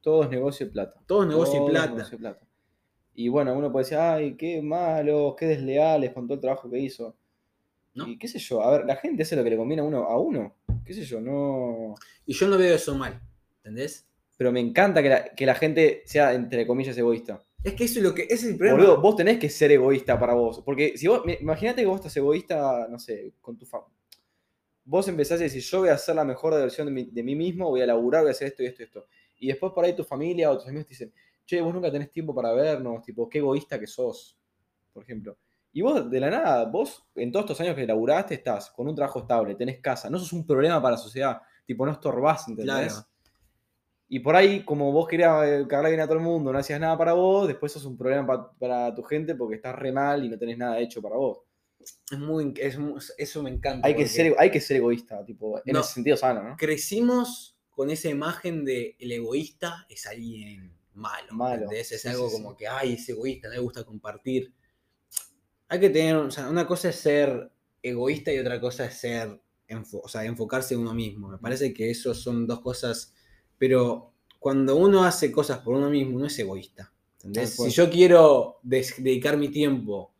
Todo 0.00 0.22
es 0.22 0.30
negocio 0.30 0.64
y 0.64 0.70
plata. 0.70 0.98
Todo 1.04 1.24
es 1.24 1.28
negocio 1.28 1.58
Todo 1.58 1.68
y 1.68 1.70
plata. 1.70 1.92
negocio 1.92 2.14
y 2.16 2.18
plata. 2.18 2.46
Y 3.14 3.28
bueno, 3.28 3.52
uno 3.52 3.70
puede 3.70 3.84
decir, 3.84 3.98
ay, 3.98 4.36
qué 4.38 4.62
malos, 4.62 5.34
qué 5.36 5.44
desleales 5.44 6.14
con 6.14 6.26
todo 6.26 6.36
el 6.36 6.40
trabajo 6.40 6.70
que 6.70 6.78
hizo. 6.78 7.14
¿No? 7.92 8.08
Y 8.08 8.18
qué 8.18 8.26
sé 8.26 8.38
yo, 8.38 8.62
a 8.62 8.70
ver, 8.70 8.86
la 8.86 8.96
gente 8.96 9.22
hace 9.24 9.36
lo 9.36 9.44
que 9.44 9.50
le 9.50 9.58
conviene 9.58 9.82
a 9.82 9.84
uno, 9.84 10.04
a 10.04 10.18
uno. 10.18 10.56
Qué 10.82 10.94
sé 10.94 11.04
yo, 11.04 11.20
no. 11.20 11.94
Y 12.24 12.32
yo 12.32 12.48
no 12.48 12.56
veo 12.56 12.74
eso 12.74 12.94
mal, 12.96 13.20
¿entendés? 13.58 14.06
Pero 14.38 14.50
me 14.50 14.60
encanta 14.60 15.02
que 15.02 15.10
la, 15.10 15.24
que 15.26 15.44
la 15.44 15.54
gente 15.54 16.04
sea, 16.06 16.32
entre 16.32 16.66
comillas, 16.66 16.96
egoísta. 16.96 17.44
Es 17.64 17.74
que 17.74 17.84
eso 17.84 17.98
es 17.98 18.04
lo 18.04 18.14
que 18.14 18.24
ese 18.24 18.34
es 18.34 18.44
el 18.44 18.56
problema. 18.58 18.78
Boludo, 18.78 19.00
vos 19.00 19.16
tenés 19.16 19.38
que 19.38 19.48
ser 19.48 19.72
egoísta 19.72 20.18
para 20.20 20.34
vos. 20.34 20.60
Porque 20.62 20.98
si 20.98 21.08
vos, 21.08 21.22
imagínate 21.40 21.80
que 21.80 21.86
vos 21.86 21.96
estás 21.96 22.16
egoísta, 22.16 22.86
no 22.88 22.98
sé, 22.98 23.32
con 23.40 23.56
tu 23.56 23.64
fama. 23.64 23.86
Vos 24.84 25.08
empezás 25.08 25.40
a 25.40 25.44
decir, 25.44 25.62
yo 25.62 25.80
voy 25.80 25.88
a 25.88 25.94
hacer 25.94 26.14
la 26.14 26.24
mejor 26.24 26.52
versión 26.52 26.86
de 26.86 26.92
mí, 26.92 27.08
de 27.10 27.22
mí 27.22 27.34
mismo, 27.34 27.70
voy 27.70 27.80
a 27.80 27.86
laburar, 27.86 28.20
voy 28.20 28.28
a 28.28 28.32
hacer 28.32 28.48
esto 28.48 28.62
y 28.62 28.66
esto 28.66 28.82
y 28.82 28.84
esto. 28.84 29.06
Y 29.38 29.48
después 29.48 29.72
por 29.72 29.82
ahí 29.82 29.96
tu 29.96 30.04
familia 30.04 30.50
o 30.50 30.58
tus 30.58 30.66
amigos 30.68 30.86
te 30.86 30.90
dicen, 30.90 31.12
che, 31.46 31.62
vos 31.62 31.72
nunca 31.72 31.90
tenés 31.90 32.10
tiempo 32.10 32.34
para 32.34 32.52
vernos, 32.52 33.02
tipo, 33.02 33.28
qué 33.30 33.38
egoísta 33.38 33.80
que 33.80 33.86
sos, 33.86 34.38
por 34.92 35.02
ejemplo. 35.02 35.38
Y 35.72 35.80
vos, 35.80 36.08
de 36.10 36.20
la 36.20 36.28
nada, 36.28 36.66
vos, 36.66 37.04
en 37.14 37.32
todos 37.32 37.44
estos 37.44 37.60
años 37.62 37.74
que 37.74 37.86
laburaste, 37.86 38.34
estás 38.34 38.70
con 38.70 38.86
un 38.86 38.94
trabajo 38.94 39.20
estable, 39.20 39.54
tenés 39.54 39.80
casa, 39.80 40.10
no 40.10 40.18
sos 40.18 40.34
un 40.34 40.46
problema 40.46 40.80
para 40.82 40.96
la 40.96 41.02
sociedad, 41.02 41.40
tipo, 41.66 41.86
no 41.86 41.92
estorbás, 41.92 42.46
¿entendés? 42.46 42.92
Claro. 42.92 43.06
Y 44.14 44.20
por 44.20 44.36
ahí, 44.36 44.64
como 44.64 44.92
vos 44.92 45.08
querías 45.08 45.44
eh, 45.44 45.66
cagarle 45.68 45.90
bien 45.90 46.00
a 46.00 46.06
todo 46.06 46.18
el 46.18 46.22
mundo, 46.22 46.52
no 46.52 46.58
hacías 46.60 46.78
nada 46.78 46.96
para 46.96 47.14
vos, 47.14 47.48
después 47.48 47.72
sos 47.72 47.84
un 47.84 47.96
problema 47.96 48.24
pa- 48.26 48.52
para 48.58 48.94
tu 48.94 49.02
gente 49.02 49.34
porque 49.34 49.56
estás 49.56 49.74
re 49.74 49.90
mal 49.90 50.24
y 50.24 50.28
no 50.28 50.38
tenés 50.38 50.56
nada 50.56 50.78
hecho 50.78 51.02
para 51.02 51.16
vos. 51.16 51.38
Es 52.12 52.18
muy, 52.18 52.54
es 52.58 52.78
eso 53.18 53.42
me 53.42 53.50
encanta. 53.50 53.88
Hay 53.88 53.96
que, 53.96 54.06
ser, 54.06 54.34
hay 54.38 54.50
que 54.52 54.60
ser 54.60 54.76
egoísta, 54.76 55.24
tipo, 55.24 55.58
en 55.64 55.72
No. 55.72 55.80
ese 55.80 55.94
sentido 55.94 56.16
sano, 56.16 56.42
¿no? 56.44 56.56
Crecimos 56.56 57.56
con 57.70 57.90
esa 57.90 58.08
imagen 58.08 58.64
de 58.64 58.96
el 59.00 59.10
egoísta 59.10 59.84
es 59.88 60.06
alguien 60.06 60.72
malo. 60.92 61.32
Malo, 61.32 61.62
¿entendés? 61.64 61.90
Es 61.90 62.02
sí, 62.02 62.08
algo 62.08 62.28
sí, 62.28 62.36
como 62.36 62.50
sí. 62.50 62.56
que, 62.58 62.68
ay, 62.68 62.92
es 62.92 63.08
egoísta, 63.08 63.48
no 63.48 63.54
le 63.54 63.60
gusta 63.60 63.82
compartir. 63.84 64.52
Hay 65.68 65.80
que 65.80 65.90
tener, 65.90 66.16
o 66.16 66.30
sea, 66.30 66.48
una 66.48 66.66
cosa 66.66 66.90
es 66.90 66.96
ser 66.96 67.50
egoísta 67.82 68.32
y 68.32 68.38
otra 68.38 68.60
cosa 68.60 68.84
es 68.86 68.94
ser, 68.94 69.40
enfo- 69.68 70.00
o 70.02 70.08
sea, 70.08 70.24
enfocarse 70.24 70.74
en 70.74 70.80
uno 70.80 70.94
mismo. 70.94 71.28
Me 71.28 71.38
parece 71.38 71.72
que 71.74 71.90
eso 71.90 72.14
son 72.14 72.46
dos 72.46 72.60
cosas, 72.60 73.14
pero 73.64 74.12
cuando 74.38 74.76
uno 74.76 75.04
hace 75.04 75.32
cosas 75.32 75.60
por 75.60 75.74
uno 75.74 75.88
mismo, 75.88 76.18
no 76.18 76.26
es 76.26 76.38
egoísta. 76.38 76.92
Si 77.46 77.70
yo 77.70 77.88
quiero 77.88 78.58
dedicar 78.62 79.38
mi 79.38 79.48
tiempo 79.48 80.12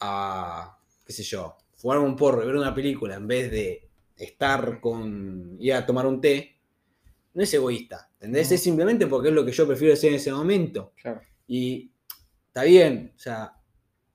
a, 0.00 0.76
qué 1.06 1.12
sé 1.12 1.22
yo, 1.22 1.56
fumarme 1.76 2.06
un 2.06 2.16
porro 2.16 2.42
y 2.42 2.46
ver 2.46 2.56
una 2.56 2.74
película 2.74 3.14
en 3.14 3.28
vez 3.28 3.52
de 3.52 3.88
estar 4.16 4.80
con, 4.80 5.56
ir 5.60 5.74
a 5.74 5.86
tomar 5.86 6.06
un 6.06 6.20
té, 6.20 6.56
no 7.34 7.44
es 7.44 7.54
egoísta, 7.54 8.10
¿entendés? 8.14 8.50
No. 8.50 8.54
Es 8.56 8.62
simplemente 8.64 9.06
porque 9.06 9.28
es 9.28 9.34
lo 9.36 9.44
que 9.44 9.52
yo 9.52 9.64
prefiero 9.64 9.94
hacer 9.94 10.10
en 10.10 10.16
ese 10.16 10.32
momento. 10.32 10.92
Claro. 11.00 11.20
Y 11.46 11.92
está 12.48 12.64
bien, 12.64 13.12
o 13.14 13.18
sea, 13.20 13.61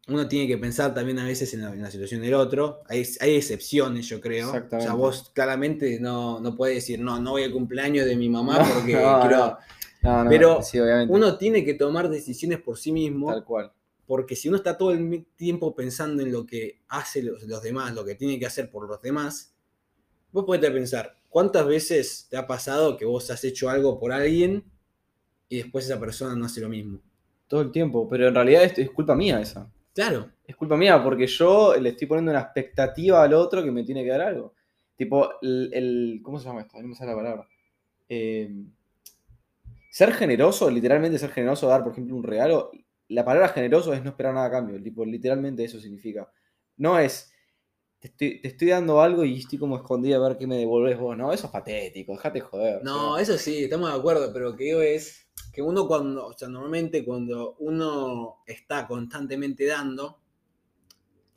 uno 0.09 0.27
tiene 0.27 0.47
que 0.47 0.57
pensar 0.57 0.93
también 0.93 1.19
a 1.19 1.25
veces 1.25 1.53
en 1.53 1.61
la, 1.61 1.73
en 1.73 1.81
la 1.81 1.91
situación 1.91 2.21
del 2.21 2.33
otro. 2.33 2.81
Hay, 2.87 3.05
hay 3.19 3.35
excepciones, 3.35 4.07
yo 4.07 4.21
creo. 4.21 4.51
O 4.51 4.79
sea, 4.79 4.93
vos 4.93 5.31
claramente 5.33 5.99
no, 5.99 6.39
no 6.39 6.55
puedes 6.55 6.75
decir, 6.75 6.99
no, 6.99 7.19
no 7.19 7.31
voy 7.31 7.43
al 7.43 7.51
cumpleaños 7.51 8.05
de 8.05 8.15
mi 8.15 8.29
mamá 8.29 8.57
No, 8.67 8.73
porque 8.73 8.93
no, 8.93 9.19
quiero... 9.21 9.37
no. 9.37 9.57
No, 10.03 10.23
no, 10.23 10.29
Pero 10.29 10.61
sí. 10.61 10.79
Uno 10.79 11.37
tiene 11.37 11.65
que 11.65 11.73
tomar 11.73 12.07
decisiones 12.07 12.61
por 12.61 12.77
sí 12.77 12.91
mismo 12.91 13.31
Tal 13.31 13.43
cual. 13.43 13.71
porque 14.05 14.35
si 14.35 14.47
uno 14.47 14.57
está 14.57 14.77
todo 14.77 14.91
el 14.91 15.25
tiempo 15.35 15.75
pensando 15.75 16.21
en 16.21 16.31
lo 16.31 16.45
que 16.45 16.79
hace 16.87 17.23
los, 17.23 17.43
los 17.43 17.61
demás, 17.61 17.93
lo 17.93 18.05
que 18.05 18.15
tiene 18.15 18.39
que 18.39 18.45
hacer 18.45 18.69
por 18.69 18.87
los 18.87 19.01
demás, 19.01 19.55
vos 20.31 20.45
podés 20.45 20.71
pensar, 20.71 21.17
¿cuántas 21.27 21.65
veces 21.65 22.27
te 22.29 22.37
ha 22.37 22.47
pasado 22.47 22.95
que 22.95 23.05
vos 23.05 23.29
has 23.31 23.43
hecho 23.43 23.69
algo 23.69 23.99
por 23.99 24.13
alguien 24.13 24.63
y 25.49 25.57
después 25.57 25.85
esa 25.85 25.99
persona 25.99 26.35
no 26.35 26.45
hace 26.45 26.61
lo 26.61 26.69
mismo? 26.69 27.01
Todo 27.47 27.61
el 27.61 27.71
tiempo. 27.71 28.07
Pero 28.07 28.27
en 28.27 28.35
realidad 28.35 28.63
es, 28.63 28.77
es 28.77 28.91
culpa 28.91 29.15
mía 29.15 29.41
esa. 29.41 29.69
Claro, 29.97 30.29
Es 30.45 30.55
culpa 30.55 30.77
mía 30.77 31.03
porque 31.03 31.27
yo 31.27 31.75
le 31.75 31.89
estoy 31.89 32.07
poniendo 32.07 32.31
una 32.31 32.41
expectativa 32.41 33.23
al 33.23 33.33
otro 33.33 33.63
que 33.63 33.71
me 33.71 33.83
tiene 33.83 34.03
que 34.03 34.09
dar 34.11 34.21
algo. 34.21 34.53
Tipo, 34.95 35.29
el. 35.41 35.71
el- 35.73 36.19
¿Cómo 36.23 36.39
se 36.39 36.45
llama 36.47 36.61
esto? 36.61 36.79
No 36.81 36.87
me 36.89 36.95
sale 36.95 37.11
la 37.11 37.17
palabra. 37.17 37.47
Eh, 38.07 38.49
ser 39.89 40.13
generoso, 40.13 40.69
literalmente 40.69 41.17
ser 41.19 41.31
generoso, 41.31 41.67
dar, 41.67 41.83
por 41.83 41.91
ejemplo, 41.93 42.15
un 42.15 42.23
regalo. 42.23 42.71
La 43.09 43.23
palabra 43.25 43.49
generoso 43.49 43.93
es 43.93 44.03
no 44.03 44.09
esperar 44.11 44.33
nada 44.33 44.47
a 44.47 44.51
cambio. 44.51 44.81
Tipo, 44.81 45.05
literalmente 45.05 45.63
eso 45.63 45.79
significa. 45.79 46.29
No 46.77 46.99
es. 46.99 47.31
Te 47.99 48.09
estoy, 48.09 48.41
te 48.41 48.49
estoy 48.49 48.67
dando 48.69 49.01
algo 49.01 49.25
y 49.25 49.39
estoy 49.39 49.57
como 49.57 49.75
escondido 49.77 50.23
a 50.23 50.27
ver 50.29 50.37
qué 50.37 50.45
me 50.45 50.57
devolvés 50.57 50.99
vos. 50.99 51.17
No, 51.17 51.33
eso 51.33 51.47
es 51.47 51.51
patético, 51.51 52.13
dejate 52.13 52.41
joder. 52.41 52.81
o 52.81 52.83
no, 52.83 53.15
sea. 53.15 53.23
eso 53.23 53.37
sí, 53.37 53.63
estamos 53.63 53.91
de 53.91 53.97
acuerdo, 53.97 54.31
pero 54.33 54.51
lo 54.51 54.55
que 54.55 54.65
digo 54.65 54.81
es 54.81 55.26
que 55.51 55.61
uno 55.61 55.87
cuando, 55.87 56.27
o 56.27 56.33
sea, 56.33 56.47
normalmente 56.47 57.03
cuando 57.03 57.55
uno 57.59 58.43
está 58.45 58.87
constantemente 58.87 59.65
dando, 59.65 60.19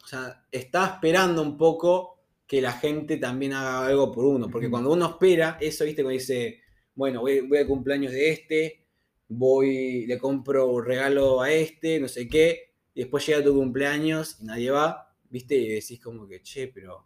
o 0.02 0.06
sea, 0.06 0.46
está 0.50 0.86
esperando 0.86 1.42
un 1.42 1.56
poco 1.56 2.18
que 2.46 2.60
la 2.60 2.72
gente 2.72 3.16
también 3.16 3.52
haga 3.52 3.86
algo 3.86 4.12
por 4.12 4.24
uno, 4.24 4.50
porque 4.50 4.68
cuando 4.68 4.92
uno 4.92 5.06
espera 5.06 5.56
eso, 5.60 5.84
viste, 5.84 6.02
cuando 6.02 6.18
dice, 6.18 6.60
bueno, 6.94 7.20
voy, 7.20 7.40
voy 7.40 7.58
al 7.58 7.66
cumpleaños 7.66 8.12
de 8.12 8.30
este, 8.30 8.86
voy, 9.28 10.06
le 10.06 10.18
compro 10.18 10.66
un 10.66 10.84
regalo 10.84 11.40
a 11.40 11.50
este, 11.50 12.00
no 12.00 12.08
sé 12.08 12.28
qué, 12.28 12.74
y 12.92 13.00
después 13.00 13.24
llega 13.26 13.42
tu 13.42 13.54
cumpleaños 13.54 14.38
y 14.40 14.44
nadie 14.44 14.70
va, 14.70 15.14
viste, 15.28 15.56
y 15.56 15.68
decís 15.68 16.00
como 16.00 16.26
que, 16.26 16.42
che, 16.42 16.68
pero, 16.68 16.96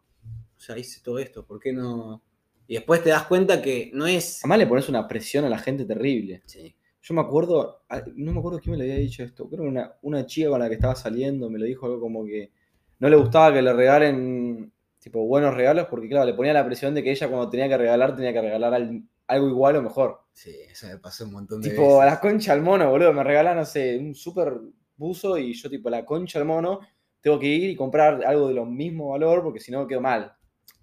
o 0.56 0.60
sea, 0.60 0.78
hice 0.78 1.00
todo 1.02 1.18
esto, 1.18 1.46
¿por 1.46 1.60
qué 1.60 1.72
no? 1.72 2.22
Y 2.66 2.74
después 2.74 3.02
te 3.02 3.10
das 3.10 3.24
cuenta 3.26 3.60
que 3.60 3.90
no 3.92 4.06
es... 4.06 4.40
Además 4.42 4.58
le 4.58 4.66
pones 4.66 4.88
una 4.88 5.06
presión 5.06 5.44
a 5.44 5.50
la 5.50 5.58
gente 5.58 5.84
terrible. 5.84 6.42
Sí. 6.46 6.74
Yo 7.04 7.14
me 7.14 7.20
acuerdo, 7.20 7.82
ah, 7.90 8.02
no 8.16 8.32
me 8.32 8.38
acuerdo 8.40 8.60
quién 8.60 8.72
me 8.72 8.78
le 8.78 8.84
había 8.84 8.96
dicho 9.02 9.22
esto, 9.22 9.48
creo 9.48 9.62
que 9.62 9.68
una, 9.68 9.94
una 10.02 10.26
chica 10.26 10.48
con 10.50 10.60
la 10.60 10.68
que 10.68 10.74
estaba 10.76 10.94
saliendo 10.96 11.50
me 11.50 11.58
lo 11.58 11.66
dijo 11.66 11.86
algo 11.86 12.00
como 12.00 12.24
que 12.24 12.50
no 12.98 13.08
le 13.10 13.16
gustaba 13.16 13.52
que 13.52 13.62
le 13.62 13.72
regalen 13.74 14.72
tipo 14.98 15.26
buenos 15.26 15.54
regalos 15.54 15.86
porque 15.90 16.08
claro, 16.08 16.26
le 16.26 16.34
ponía 16.34 16.54
la 16.54 16.64
presión 16.66 16.94
de 16.94 17.02
que 17.02 17.10
ella 17.12 17.28
cuando 17.28 17.50
tenía 17.50 17.68
que 17.68 17.76
regalar 17.78 18.16
tenía 18.16 18.32
que 18.32 18.40
regalar 18.42 18.74
al- 18.74 19.02
algo 19.28 19.48
igual 19.48 19.76
o 19.76 19.82
mejor. 19.82 20.20
Sí, 20.34 20.50
eso 20.70 20.86
me 20.86 20.98
pasó 20.98 21.24
un 21.24 21.32
montón 21.32 21.62
de 21.62 21.72
Tipo, 21.72 22.00
a 22.00 22.06
la 22.06 22.20
veces. 22.20 22.20
concha 22.20 22.52
al 22.52 22.60
mono, 22.62 22.90
boludo, 22.90 23.12
me 23.12 23.24
regalan, 23.24 23.56
no 23.56 23.64
sé, 23.64 23.96
un 23.98 24.14
super 24.14 24.52
buzo 24.96 25.38
y 25.38 25.54
yo 25.54 25.70
tipo, 25.70 25.88
la 25.90 26.04
concha 26.04 26.38
al 26.38 26.44
mono, 26.44 26.80
tengo 27.20 27.38
que 27.38 27.46
ir 27.46 27.70
y 27.70 27.76
comprar 27.76 28.22
algo 28.24 28.48
de 28.48 28.54
lo 28.54 28.66
mismo 28.66 29.10
valor 29.10 29.42
porque 29.42 29.60
si 29.60 29.72
no 29.72 29.86
quedo 29.86 30.00
mal. 30.02 30.36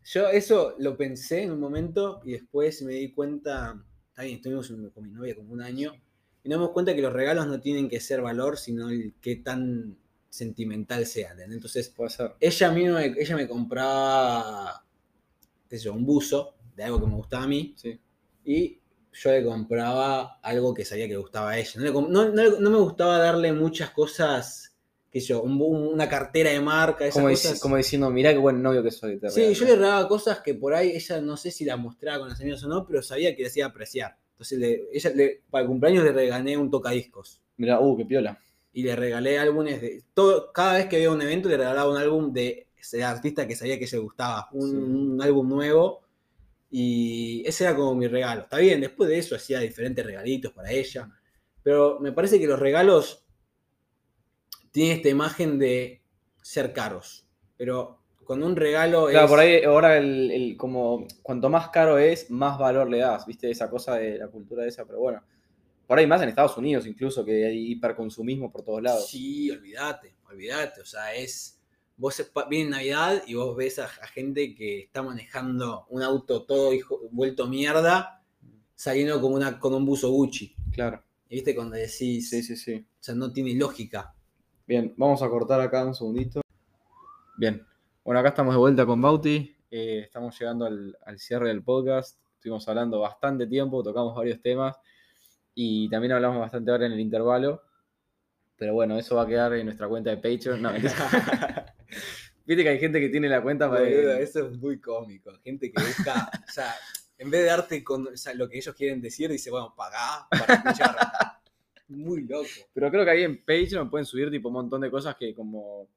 Yo 0.03 0.27
eso 0.29 0.75
lo 0.79 0.97
pensé 0.97 1.43
en 1.43 1.51
un 1.51 1.59
momento 1.59 2.21
y 2.25 2.31
después 2.33 2.81
me 2.81 2.93
di 2.93 3.13
cuenta, 3.13 3.75
está 4.09 4.23
bien, 4.23 4.37
estuvimos 4.37 4.71
con 4.93 5.03
mi 5.03 5.11
novia 5.11 5.35
como 5.35 5.53
un 5.53 5.61
año, 5.61 5.93
y 6.43 6.49
nos 6.49 6.59
dimos 6.59 6.71
cuenta 6.71 6.95
que 6.95 7.01
los 7.01 7.13
regalos 7.13 7.47
no 7.47 7.59
tienen 7.61 7.87
que 7.89 7.99
ser 7.99 8.21
valor, 8.21 8.57
sino 8.57 8.89
el 8.89 9.13
qué 9.21 9.35
tan 9.37 9.97
sentimental 10.29 11.05
sean. 11.05 11.33
¿entendés? 11.33 11.57
Entonces, 11.57 11.89
Puede 11.89 12.09
ser. 12.09 12.33
ella 12.39 12.67
a 12.69 12.71
mí 12.71 12.85
me, 12.85 13.05
ella 13.17 13.35
me 13.35 13.47
compraba, 13.47 14.85
qué 15.69 15.77
sé 15.77 15.85
yo, 15.85 15.93
un 15.93 16.05
buzo 16.05 16.55
de 16.75 16.83
algo 16.83 16.99
que 16.99 17.07
me 17.07 17.15
gustaba 17.15 17.43
a 17.43 17.47
mí, 17.47 17.73
Sí. 17.77 17.99
y 18.45 18.79
yo 19.13 19.31
le 19.31 19.43
compraba 19.43 20.39
algo 20.41 20.73
que 20.73 20.85
sabía 20.85 21.05
que 21.05 21.13
le 21.13 21.19
gustaba 21.19 21.51
a 21.51 21.57
ella. 21.59 21.71
No, 21.75 21.83
le 21.83 21.91
no- 22.33 22.59
no 22.59 22.69
me 22.69 22.77
gustaba 22.77 23.17
darle 23.17 23.51
muchas 23.51 23.89
cosas, 23.89 24.73
qué 25.11 25.19
sé 25.19 25.27
yo, 25.27 25.41
un 25.43 25.59
una 25.61 26.07
cartera 26.07 26.49
de 26.51 26.61
marca, 26.61 27.05
esas 27.05 27.15
Como, 27.21 27.29
dici- 27.29 27.43
cosas. 27.43 27.59
como 27.59 27.75
diciendo, 27.75 28.09
mirá 28.09 28.31
qué 28.31 28.37
buen 28.39 28.61
novio 28.63 28.81
que 28.81 28.91
soy. 28.91 29.19
te 29.19 29.29
Sí, 29.29 29.41
regalo". 29.41 29.55
yo 29.55 29.65
le 29.65 29.75
regalaba 29.75 30.07
cosas 30.07 30.39
que 30.39 30.55
por 30.55 30.73
ahí 30.73 30.91
ella 30.91 31.19
no 31.19 31.35
sé 31.35 31.51
si 31.51 31.65
las 31.65 31.77
mostraba 31.77 32.19
con 32.19 32.29
los 32.29 32.39
amigos 32.39 32.63
o 32.63 32.69
no, 32.69 32.85
pero 32.87 33.01
sabía 33.03 33.35
que 33.35 33.41
le 33.43 33.49
hacía 33.49 33.65
apreciar. 33.65 34.17
Entonces, 34.41 34.57
le- 34.57 34.87
ella 34.91 35.11
le- 35.13 35.43
para 35.51 35.61
el 35.61 35.67
cumpleaños 35.67 36.03
le 36.03 36.11
regalé 36.11 36.57
un 36.57 36.71
tocadiscos. 36.71 37.43
Mirá, 37.57 37.79
uh, 37.79 37.95
qué 37.95 38.05
piola. 38.05 38.39
Y 38.73 38.81
le 38.81 38.95
regalé 38.95 39.37
álbumes 39.37 39.79
de. 39.79 40.03
Todo, 40.15 40.51
cada 40.51 40.77
vez 40.79 40.87
que 40.87 40.95
había 40.95 41.11
un 41.11 41.21
evento 41.21 41.47
le 41.47 41.57
regalaba 41.57 41.91
un 41.91 41.97
álbum 41.97 42.33
de 42.33 42.69
ese 42.75 43.03
artista 43.03 43.47
que 43.47 43.55
sabía 43.55 43.77
que 43.77 43.85
le 43.85 43.97
gustaba. 43.99 44.49
Un, 44.53 44.69
Sí. 44.71 44.75
un 44.77 45.21
álbum 45.21 45.47
nuevo. 45.47 46.01
Y 46.71 47.43
ese 47.45 47.65
era 47.65 47.75
como 47.75 47.93
mi 47.93 48.07
regalo. 48.07 48.41
Está 48.41 48.57
bien, 48.57 48.81
después 48.81 49.07
de 49.09 49.19
eso 49.19 49.35
hacía 49.35 49.59
diferentes 49.59 50.03
regalitos 50.03 50.51
para 50.53 50.71
ella. 50.71 51.07
Pero 51.61 51.99
me 51.99 52.11
parece 52.11 52.39
que 52.39 52.47
los 52.47 52.59
regalos 52.59 53.23
tienen 54.71 54.97
esta 54.97 55.09
imagen 55.09 55.59
de 55.59 56.01
ser 56.41 56.73
caros. 56.73 57.27
Pero 57.57 58.00
cuando 58.31 58.45
un 58.47 58.55
regalo 58.55 59.07
Claro, 59.07 59.25
es. 59.25 59.29
por 59.29 59.39
ahí 59.39 59.63
ahora 59.63 59.97
el, 59.97 60.31
el- 60.31 60.57
como 60.57 61.05
cuanto 61.21 61.49
más 61.49 61.69
caro 61.69 61.97
es, 61.97 62.31
más 62.31 62.57
valor 62.57 62.89
le 62.89 62.99
das, 62.99 63.25
¿viste? 63.25 63.51
Esa 63.51 63.69
cosa 63.69 63.95
de 63.95 64.17
la 64.17 64.27
cultura 64.29 64.65
esa, 64.65 64.85
pero 64.85 64.99
bueno. 64.99 65.21
Por 65.85 65.99
ahí 65.99 66.07
más 66.07 66.21
en 66.21 66.29
Estados 66.29 66.55
Unidos 66.57 66.87
incluso, 66.87 67.25
que 67.25 67.45
hay 67.45 67.71
hiperconsumismo 67.73 68.49
por 68.49 68.63
todos 68.63 68.81
lados. 68.81 69.09
Sí, 69.09 69.51
olvídate, 69.51 70.15
olvídate. 70.29 70.79
O 70.81 70.85
sea, 70.85 71.13
es. 71.13 71.57
Vos 71.97 72.31
viene 72.49 72.69
Navidad 72.71 73.21
y 73.27 73.33
vos 73.35 73.55
ves 73.55 73.77
a, 73.79 73.85
a 73.85 74.07
gente 74.07 74.55
que 74.55 74.79
está 74.83 75.03
manejando 75.03 75.85
un 75.89 76.01
auto 76.01 76.43
todo 76.45 76.73
hijo- 76.73 77.01
vuelto 77.11 77.47
mierda, 77.47 78.23
saliendo 78.73 79.19
con, 79.21 79.33
una, 79.33 79.59
con 79.59 79.73
un 79.73 79.85
buzo 79.85 80.09
Gucci. 80.09 80.55
Claro. 80.71 81.03
Y 81.29 81.35
viste 81.35 81.53
cuando 81.53 81.75
decís, 81.75 82.29
Sí, 82.29 82.41
sí, 82.41 82.55
sí. 82.55 82.75
o 82.75 83.03
sea, 83.03 83.13
no 83.13 83.31
tiene 83.33 83.53
lógica. 83.55 84.15
Bien, 84.65 84.93
vamos 84.97 85.21
a 85.21 85.29
cortar 85.29 85.59
acá 85.59 85.85
un 85.85 85.93
segundito. 85.93 86.41
Bien, 87.37 87.65
bueno, 88.03 88.19
acá 88.19 88.29
estamos 88.29 88.53
de 88.53 88.59
vuelta 88.59 88.85
con 88.85 89.01
Bauti. 89.01 89.55
eh, 89.69 90.01
estamos 90.03 90.37
llegando 90.39 90.65
al, 90.65 90.97
al 91.05 91.19
cierre 91.19 91.49
del 91.49 91.63
podcast. 91.63 92.19
Estuvimos 92.35 92.67
hablando 92.67 92.99
bastante 92.99 93.47
tiempo, 93.47 93.83
tocamos 93.83 94.15
varios 94.15 94.41
temas 94.41 94.75
y 95.53 95.89
también 95.89 96.13
hablamos 96.13 96.39
bastante 96.39 96.71
ahora 96.71 96.87
en 96.87 96.93
el 96.93 96.99
intervalo. 96.99 97.61
Pero 98.57 98.73
bueno, 98.73 98.97
eso 98.97 99.15
va 99.15 99.23
a 99.23 99.27
quedar 99.27 99.53
en 99.53 99.65
nuestra 99.65 99.87
cuenta 99.87 100.09
de 100.09 100.17
Patreon. 100.17 100.61
No. 100.61 100.71
Viste 102.45 102.63
que 102.63 102.69
hay 102.69 102.79
gente 102.79 102.99
que 102.99 103.09
tiene 103.09 103.29
la 103.29 103.41
cuenta 103.41 103.69
para. 103.69 103.81
Boludo, 103.83 104.13
eso 104.13 104.47
es 104.47 104.57
muy 104.57 104.79
cómico. 104.79 105.31
Gente 105.43 105.71
que 105.71 105.81
busca, 105.81 106.29
o 106.47 106.51
sea, 106.51 106.73
en 107.17 107.29
vez 107.29 107.41
de 107.41 107.47
darte 107.47 107.83
con, 107.83 108.07
o 108.07 108.17
sea, 108.17 108.33
lo 108.33 108.49
que 108.49 108.57
ellos 108.57 108.75
quieren 108.75 109.01
decir, 109.01 109.29
dice, 109.29 109.51
bueno, 109.51 109.73
pagá 109.75 110.27
para 110.29 110.55
escuchar. 110.55 110.95
muy 111.87 112.23
loco. 112.23 112.47
Pero 112.73 112.89
creo 112.89 113.05
que 113.05 113.11
ahí 113.11 113.23
en 113.23 113.37
Patreon 113.37 113.89
pueden 113.89 114.05
subir 114.05 114.31
tipo 114.31 114.47
un 114.47 114.53
montón 114.55 114.81
de 114.81 114.89
cosas 114.89 115.15
que 115.15 115.35
como 115.35 115.89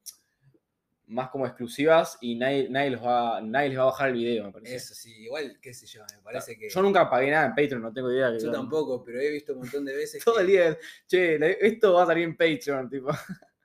más 1.07 1.29
como 1.29 1.45
exclusivas 1.45 2.17
y 2.21 2.35
nadie, 2.35 2.67
nadie, 2.69 2.91
los 2.91 3.03
va, 3.03 3.39
nadie 3.41 3.69
les 3.69 3.77
va 3.77 3.83
a 3.83 3.85
bajar 3.85 4.09
el 4.09 4.15
video, 4.15 4.45
me 4.45 4.51
parece. 4.51 4.75
Eso 4.75 4.93
sí, 4.95 5.13
igual, 5.23 5.59
qué 5.61 5.73
sé 5.73 5.85
yo, 5.85 6.01
me 6.15 6.21
parece 6.23 6.57
que. 6.57 6.69
Yo 6.69 6.81
nunca 6.81 7.09
pagué 7.09 7.31
nada 7.31 7.45
en 7.47 7.51
Patreon, 7.55 7.81
no 7.81 7.93
tengo 7.93 8.11
idea. 8.11 8.31
que- 8.31 8.43
Yo 8.43 8.51
tampoco, 8.51 9.03
pero 9.03 9.19
he 9.19 9.29
visto 9.31 9.53
un 9.53 9.59
montón 9.59 9.85
de 9.85 9.95
veces 9.95 10.23
Todo 10.25 10.35
que 10.35 10.41
el 10.41 10.47
día, 10.47 10.77
che, 11.07 11.65
esto 11.67 11.93
va 11.93 12.03
a 12.03 12.07
salir 12.07 12.23
en 12.23 12.35
Patreon, 12.35 12.89
tipo. 12.89 13.09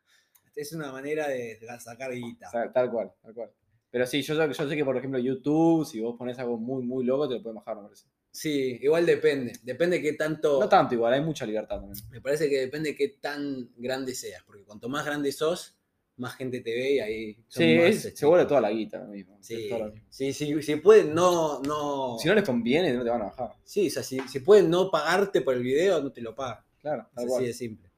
es 0.54 0.72
una 0.72 0.92
manera 0.92 1.28
de 1.28 1.58
sacar 1.78 2.12
guita. 2.12 2.48
O 2.48 2.50
sea, 2.50 2.72
tal 2.72 2.90
cual, 2.90 3.12
tal 3.22 3.34
cual. 3.34 3.50
Pero 3.90 4.06
sí, 4.06 4.22
yo, 4.22 4.34
yo 4.52 4.68
sé 4.68 4.76
que 4.76 4.84
por 4.84 4.96
ejemplo 4.96 5.18
YouTube, 5.18 5.84
si 5.84 6.00
vos 6.00 6.16
pones 6.16 6.38
algo 6.38 6.56
muy, 6.56 6.84
muy 6.84 7.04
loco, 7.04 7.28
te 7.28 7.34
lo 7.34 7.42
pueden 7.42 7.56
bajar, 7.56 7.76
me 7.76 7.82
parece. 7.84 8.06
Sí, 8.30 8.78
igual 8.80 9.04
depende. 9.04 9.52
Depende 9.62 10.00
qué 10.00 10.12
tanto. 10.12 10.60
No 10.60 10.68
tanto 10.68 10.94
igual, 10.94 11.14
hay 11.14 11.20
mucha 11.20 11.44
libertad 11.44 11.80
también. 11.80 11.98
Me 12.10 12.20
parece 12.20 12.48
que 12.48 12.60
depende 12.60 12.94
qué 12.94 13.08
tan 13.20 13.70
grande 13.76 14.14
seas, 14.14 14.44
porque 14.44 14.62
cuanto 14.62 14.88
más 14.88 15.04
grande 15.04 15.32
sos, 15.32 15.76
más 16.20 16.34
gente 16.36 16.60
te 16.60 16.70
ve 16.74 16.92
y 16.94 16.98
ahí 17.00 17.44
Sí, 17.48 17.76
más 17.76 17.86
es- 18.04 18.18
se 18.18 18.26
vuelve 18.26 18.46
toda 18.46 18.60
la 18.60 18.70
guita 18.70 19.00
mismo. 19.04 19.38
Sí, 19.40 19.68
sí, 20.10 20.32
sí, 20.32 20.62
si 20.62 20.76
pueden 20.76 21.14
no, 21.14 21.60
no. 21.62 22.16
Si 22.18 22.28
no 22.28 22.34
les 22.34 22.44
conviene, 22.44 22.92
no 22.92 23.02
te 23.02 23.10
van 23.10 23.22
a 23.22 23.26
bajar. 23.26 23.54
Sí, 23.64 23.88
o 23.88 23.90
sea, 23.90 24.02
si, 24.02 24.20
si 24.28 24.40
pueden 24.40 24.70
no 24.70 24.90
pagarte 24.90 25.40
por 25.40 25.54
el 25.54 25.62
video, 25.62 26.00
no 26.02 26.12
te 26.12 26.20
lo 26.20 26.34
pagan. 26.34 26.62
Claro, 26.80 27.08
Es 27.16 27.24
así 27.24 27.46
de 27.46 27.52
simple. 27.52 27.90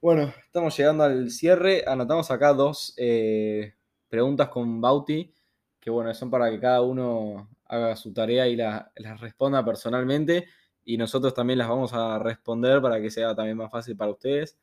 Bueno, 0.00 0.32
estamos 0.44 0.76
llegando 0.76 1.04
al 1.04 1.30
cierre. 1.30 1.84
Anotamos 1.86 2.30
acá 2.30 2.52
dos 2.52 2.94
eh, 2.96 3.74
preguntas 4.08 4.48
con 4.48 4.80
Bauti, 4.80 5.32
que 5.80 5.90
bueno, 5.90 6.12
son 6.14 6.30
para 6.30 6.50
que 6.50 6.60
cada 6.60 6.82
uno 6.82 7.48
haga 7.66 7.96
su 7.96 8.12
tarea 8.12 8.46
y 8.46 8.56
la- 8.56 8.92
las 8.96 9.20
responda 9.20 9.64
personalmente. 9.64 10.46
Y 10.84 10.96
nosotros 10.98 11.34
también 11.34 11.58
las 11.58 11.68
vamos 11.68 11.92
a 11.92 12.18
responder 12.20 12.80
para 12.80 13.00
que 13.00 13.10
sea 13.10 13.34
también 13.34 13.56
más 13.56 13.72
fácil 13.72 13.96
para 13.96 14.12
ustedes. 14.12 14.56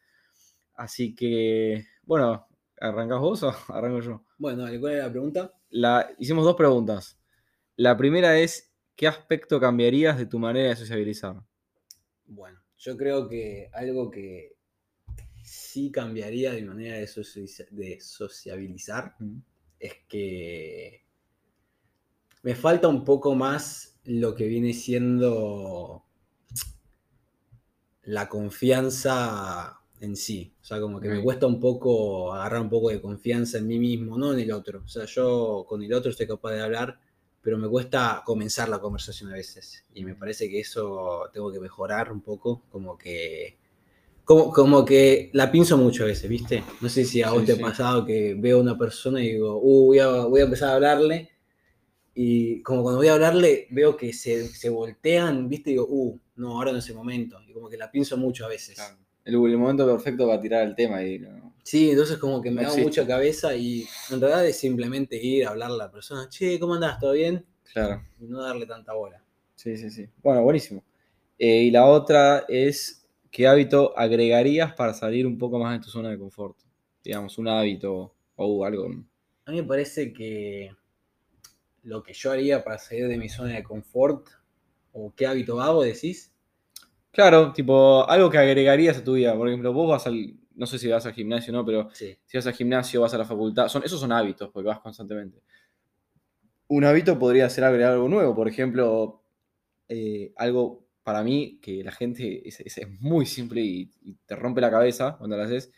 Así 0.76 1.14
que, 1.14 1.86
bueno, 2.04 2.47
¿arrancás 2.84 3.19
vos 3.19 3.43
o 3.43 3.49
arranco 3.69 4.01
yo? 4.01 4.25
Bueno, 4.38 4.63
dale, 4.63 4.79
¿cuál 4.79 4.93
era 4.93 5.05
la 5.05 5.11
pregunta? 5.11 5.53
La, 5.69 6.09
hicimos 6.19 6.43
dos 6.43 6.55
preguntas. 6.55 7.17
La 7.75 7.97
primera 7.97 8.38
es, 8.38 8.73
¿qué 8.95 9.07
aspecto 9.07 9.59
cambiarías 9.59 10.17
de 10.17 10.25
tu 10.25 10.38
manera 10.38 10.69
de 10.69 10.75
sociabilizar? 10.75 11.38
Bueno, 12.25 12.61
yo 12.77 12.97
creo 12.97 13.27
que 13.27 13.69
algo 13.73 14.11
que 14.11 14.57
sí 15.43 15.91
cambiaría 15.91 16.51
de 16.51 16.61
mi 16.61 16.67
manera 16.67 16.97
de, 16.97 17.09
de 17.71 17.99
sociabilizar 18.01 19.15
es 19.79 19.93
que 20.07 21.05
me 22.43 22.55
falta 22.55 22.88
un 22.88 23.03
poco 23.03 23.34
más 23.34 23.99
lo 24.03 24.36
que 24.36 24.45
viene 24.47 24.73
siendo 24.73 26.05
la 28.03 28.27
confianza 28.27 29.82
en 30.04 30.16
sí. 30.16 30.54
O 30.62 30.66
sea, 30.66 30.80
como 30.82 30.99
que 30.99 31.08
me 31.08 31.22
cuesta 31.24 31.47
un 31.47 31.60
poco 31.60 32.34
agarrar 32.34 32.62
un 32.62 32.70
poco 32.70 32.89
de 32.89 33.01
confianza 33.01 33.58
en 33.58 33.68
mí 33.68 33.80
mismo, 33.80 34.18
no 34.18 34.34
en 34.34 34.39
el 34.39 34.51
otro. 34.51 34.82
O 34.86 34.88
sea, 34.88 35.06
yo 35.06 35.66
con 35.68 35.82
el 35.82 35.93
otro 35.93 36.12
estoy 36.12 36.28
capaz 36.28 36.51
de 36.51 36.62
hablar, 36.62 36.99
pero 37.41 37.58
me 37.58 37.70
cuesta 37.70 38.22
comenzar 38.26 38.70
la 38.70 38.80
conversación 38.80 39.30
a 39.32 39.34
veces. 39.34 39.86
Y 39.93 40.04
me 40.04 40.16
parece 40.16 40.49
que 40.49 40.60
eso 40.60 41.30
tengo 41.34 41.51
que 41.51 41.60
mejorar 41.60 42.12
un 42.12 42.22
poco, 42.22 42.64
como 42.70 42.97
que... 42.97 43.58
Como, 44.26 44.54
como 44.54 44.86
que 44.86 45.30
la 45.34 45.51
pienso 45.51 45.78
mucho 45.78 46.04
a 46.04 46.08
veces, 46.08 46.30
¿viste? 46.30 46.64
No 46.80 46.88
sé 46.88 47.04
si 47.04 47.22
a 47.22 47.32
vos 47.32 47.41
Sí, 47.41 47.47
te 47.47 47.56
sí. 47.56 47.62
ha 47.62 47.66
pasado 47.66 48.06
que 48.06 48.36
veo 48.36 48.58
a 48.58 48.62
una 48.62 48.78
persona 48.78 49.22
y 49.22 49.34
digo, 49.34 49.60
uh, 49.62 49.86
voy 49.88 49.99
a, 49.99 50.08
voy 50.26 50.39
a 50.39 50.45
empezar 50.45 50.70
a 50.70 50.76
hablarle. 50.76 51.30
Y 52.16 52.62
como 52.64 52.84
cuando 52.84 52.99
voy 52.99 53.08
a 53.08 53.16
hablarle, 53.16 53.68
veo 53.72 53.97
que 53.97 54.14
se, 54.14 54.47
se 54.47 54.70
voltean, 54.70 55.49
¿viste? 55.49 55.72
Y 55.72 55.74
digo, 55.74 55.88
uh, 55.89 56.20
no, 56.38 56.56
ahora 56.58 56.72
no 56.72 56.78
es 56.78 56.88
el 56.89 56.95
momento. 56.95 57.38
Y 57.47 57.54
como 57.54 57.70
que 57.70 57.78
la 57.78 57.91
pienso 57.91 58.16
mucho 58.16 58.45
a 58.45 58.49
veces. 58.49 58.78
El, 59.26 59.36
el 59.36 59.57
momento 59.57 59.86
perfecto 59.86 60.28
para 60.28 60.41
tirar 60.41 60.67
el 60.67 60.76
tema 60.76 61.03
y 61.03 61.19
no- 61.19 61.53
Sí, 61.63 61.91
entonces 61.91 62.17
como 62.17 62.41
que 62.41 62.49
me 62.51 62.61
No 62.61 62.67
hago 62.67 62.78
existe. 62.78 63.01
mucha 63.01 63.07
cabeza 63.07 63.55
y 63.55 63.88
en 64.11 64.19
realidad 64.19 64.45
es 64.45 64.57
simplemente 64.57 65.15
ir 65.15 65.45
a 65.45 65.51
hablarle 65.51 65.76
a 65.76 65.86
la 65.86 65.91
persona, 65.91 66.28
che, 66.30 66.59
¿cómo 66.59 66.74
andás? 66.74 66.99
¿Todo 66.99 67.13
bien? 67.13 67.45
Claro. 67.71 68.03
Y 68.19 68.26
no 68.26 68.41
darle 68.41 68.65
tanta 68.65 68.93
bola. 68.93 69.24
Sí, 69.55 69.78
sí, 69.78 69.89
sí. 69.89 70.09
Bueno, 70.21 70.43
buenísimo. 70.43 70.84
Eh, 71.39 71.63
y 71.63 71.71
la 71.71 71.86
otra 71.86 72.43
es, 72.49 73.07
¿qué 73.32 73.47
hábito 73.47 73.97
agregarías 73.97 74.74
para 74.74 74.93
salir 74.93 75.26
un 75.26 75.38
poco 75.38 75.57
más 75.57 75.80
de 75.80 75.86
tu 75.86 75.89
zona 75.89 76.09
de 76.09 76.19
confort? 76.19 76.57
Digamos, 77.01 77.38
un 77.38 77.47
hábito 77.47 78.13
o 78.36 78.65
algo. 78.65 78.88
A 79.45 79.51
mí 79.51 79.61
me 79.61 79.63
parece 79.63 80.11
que 80.11 80.69
lo 81.84 82.03
que 82.03 82.13
yo 82.13 82.32
haría 82.32 82.61
para 82.63 82.78
salir 82.78 83.07
de 83.07 83.17
mi 83.17 83.30
zona 83.30 83.53
de 83.55 83.63
confort, 83.63 84.28
o 84.91 85.13
qué 85.15 85.28
hábito 85.28 85.61
hago, 85.61 85.82
decís, 85.84 86.32
Claro, 87.14 87.53
tipo, 87.53 88.09
algo 88.09 88.30
que 88.30 88.39
agregarías 88.39 88.97
a 88.97 89.03
tu 89.03 89.14
vida. 89.14 89.36
Por 89.38 89.47
ejemplo, 89.47 89.72
vos 89.72 89.89
vas 89.89 90.07
al, 90.07 90.36
no 90.55 90.66
sé 90.66 90.80
si 90.80 90.88
vas 90.89 91.05
al 91.05 91.14
gimnasio 91.14 91.53
o 91.53 91.57
no, 91.57 91.66
pero 91.66 91.89
sí. 91.93 92.18
si 92.26 92.38
vas 92.38 92.47
al 92.47 92.53
gimnasio, 92.53 93.01
vas 93.01 93.14
a 93.14 93.18
la 93.20 93.26
facultad, 93.26 93.68
son, 93.70 93.84
esos 93.84 93.99
son 93.99 94.11
hábitos, 94.11 94.49
porque 94.51 94.68
vas 94.70 94.80
constantemente. 94.80 95.41
Un 96.68 96.86
hábito 96.86 97.20
podría 97.20 97.49
ser 97.49 97.64
agregar 97.66 97.93
algo 97.93 98.09
nuevo, 98.09 98.34
por 98.36 98.47
ejemplo, 98.47 99.22
eh, 99.89 100.34
algo 100.38 100.88
para 101.03 101.24
mí 101.24 101.59
que 101.61 101.84
la 101.84 101.91
gente 101.91 102.47
es, 102.47 102.59
es- 102.61 102.78
es 102.80 103.01
muy 103.01 103.26
simple 103.26 103.61
y, 103.61 103.91
y 104.03 104.16
te 104.28 104.36
rompe 104.36 104.61
la 104.61 104.72
cabeza 104.72 105.18
cuando 105.18 105.38
lo 105.38 105.43
haces, 105.43 105.72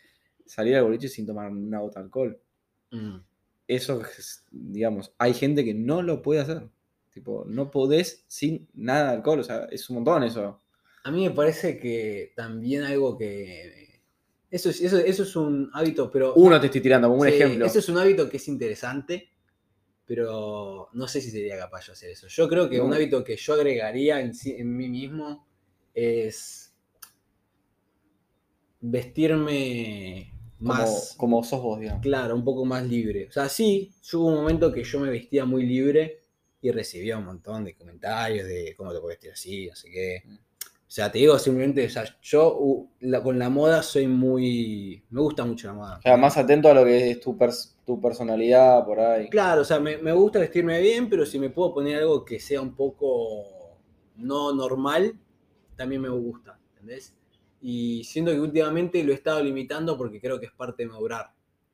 salir 0.46 0.76
al 0.76 0.84
boliche 0.84 1.08
sin 1.08 1.26
tomar 1.26 1.50
una 1.52 1.80
gota 1.80 2.00
de 2.00 2.06
alcohol. 2.06 2.40
Mm. 2.92 3.24
Eso, 3.66 4.00
es, 4.02 4.44
digamos, 4.50 5.12
hay 5.18 5.34
gente 5.34 5.64
que 5.64 5.74
no 5.74 6.02
lo 6.02 6.22
puede 6.22 6.40
hacer. 6.40 6.68
Tipo, 7.10 7.44
no 7.46 7.70
podés 7.70 8.24
sin 8.28 8.68
nada 8.74 9.10
de 9.10 9.16
alcohol, 9.16 9.40
o 9.40 9.44
sea, 9.44 9.64
es 9.70 9.88
un 9.90 9.96
montón 9.96 10.22
eso. 10.24 10.60
A 11.06 11.10
mí 11.12 11.22
me 11.28 11.30
parece 11.34 11.78
que 11.78 12.32
también 12.34 12.82
algo 12.82 13.16
que... 13.16 14.00
Eso 14.50 14.70
es, 14.70 14.80
eso, 14.80 14.98
eso 14.98 15.22
es 15.22 15.36
un 15.36 15.70
hábito, 15.72 16.10
pero... 16.10 16.34
Uno 16.34 16.58
te 16.60 16.66
estoy 16.66 16.80
tirando 16.80 17.08
como 17.08 17.20
un 17.22 17.28
Sí, 17.28 17.34
ejemplo. 17.34 17.64
Eso 17.64 17.78
es 17.78 17.88
un 17.88 17.98
hábito 17.98 18.28
que 18.28 18.38
es 18.38 18.48
interesante, 18.48 19.30
pero 20.04 20.88
no 20.94 21.06
sé 21.06 21.20
si 21.20 21.30
sería 21.30 21.56
capaz 21.58 21.86
de 21.86 21.92
hacer 21.92 22.10
eso. 22.10 22.26
Yo 22.26 22.48
creo 22.48 22.68
que 22.68 22.78
No. 22.78 22.86
un 22.86 22.94
hábito 22.94 23.22
que 23.22 23.36
yo 23.36 23.54
agregaría 23.54 24.20
en, 24.20 24.32
en 24.44 24.76
mí 24.76 24.88
mismo 24.88 25.46
es 25.94 26.74
vestirme 28.80 30.32
más, 30.58 31.14
como 31.16 31.44
sos 31.44 31.62
vos, 31.62 31.78
digamos. 31.80 32.02
claro, 32.02 32.34
un 32.34 32.44
poco 32.44 32.64
más 32.64 32.84
libre. 32.84 33.28
O 33.28 33.32
sea, 33.32 33.48
sí, 33.48 33.92
yo 34.02 34.20
hubo 34.20 34.28
un 34.28 34.34
momento 34.36 34.72
que 34.72 34.82
yo 34.82 34.98
me 35.00 35.10
vestía 35.10 35.44
muy 35.44 35.64
libre 35.64 36.22
y 36.60 36.70
recibía 36.72 37.16
un 37.18 37.26
montón 37.26 37.64
de 37.64 37.74
comentarios 37.74 38.48
de 38.48 38.74
cómo 38.76 38.92
te 38.92 39.00
puedes 39.00 39.18
vestir 39.18 39.32
así, 39.32 39.66
no 39.68 39.76
sé 39.76 39.90
qué. 39.90 40.22
O 40.88 40.90
sea, 40.96 41.10
te 41.10 41.18
digo 41.18 41.36
simplemente, 41.38 41.84
o 41.84 41.90
sea, 41.90 42.04
yo 42.22 42.56
uh, 42.58 42.88
la- 43.00 43.22
con 43.22 43.38
la 43.38 43.50
moda 43.50 43.82
soy 43.82 44.06
muy... 44.06 45.02
Me 45.10 45.20
gusta 45.20 45.44
mucho 45.44 45.66
la 45.66 45.74
moda. 45.74 45.98
O 45.98 46.02
sea, 46.02 46.16
más 46.16 46.36
atento 46.36 46.68
a 46.70 46.74
lo 46.74 46.84
que 46.84 47.10
es 47.10 47.20
tu, 47.20 47.36
pers- 47.36 47.74
tu 47.84 48.00
personalidad 48.00 48.84
por 48.84 49.00
ahí. 49.00 49.28
Claro, 49.28 49.62
o 49.62 49.64
sea, 49.64 49.80
me, 49.80 49.98
me 49.98 50.12
gusta 50.12 50.38
vestirme 50.38 50.80
bien, 50.80 51.08
pero 51.08 51.26
si 51.26 51.38
me 51.40 51.50
puedo 51.50 51.74
poner 51.74 51.98
algo 51.98 52.24
que 52.24 52.38
sea 52.38 52.60
un 52.60 52.74
poco 52.76 53.78
no 54.16 54.54
normal, 54.54 55.18
también 55.74 56.02
me 56.02 56.08
gusta, 56.08 56.58
¿entendés? 56.74 57.14
Y 57.60 58.04
siento 58.04 58.30
que 58.30 58.40
últimamente 58.40 59.02
lo 59.02 59.10
he 59.12 59.14
estado 59.16 59.42
limitando 59.42 59.98
porque 59.98 60.20
creo 60.20 60.38
que 60.38 60.46
es 60.46 60.52
parte 60.52 60.84
de 60.84 60.88
madurar. 60.88 61.32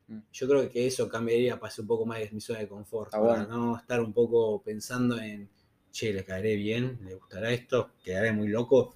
Mm. 0.08 0.18
Yo 0.32 0.48
creo 0.48 0.70
que 0.70 0.86
eso 0.86 1.06
cambiaría 1.08 1.60
para 1.60 1.70
ser 1.70 1.82
un 1.82 1.88
poco 1.88 2.06
más 2.06 2.18
de 2.18 2.30
mi 2.32 2.40
zona 2.40 2.60
de 2.60 2.68
confort, 2.68 3.12
Ah, 3.14 3.20
para 3.20 3.46
no 3.46 3.76
estar 3.76 4.00
un 4.00 4.12
poco 4.14 4.62
pensando 4.62 5.18
en, 5.20 5.48
che, 5.90 6.12
le 6.14 6.24
caeré 6.24 6.56
bien, 6.56 6.98
le 7.04 7.14
gustará 7.14 7.50
esto, 7.52 7.90
quedaré 8.02 8.32
muy 8.32 8.48
loco. 8.48 8.94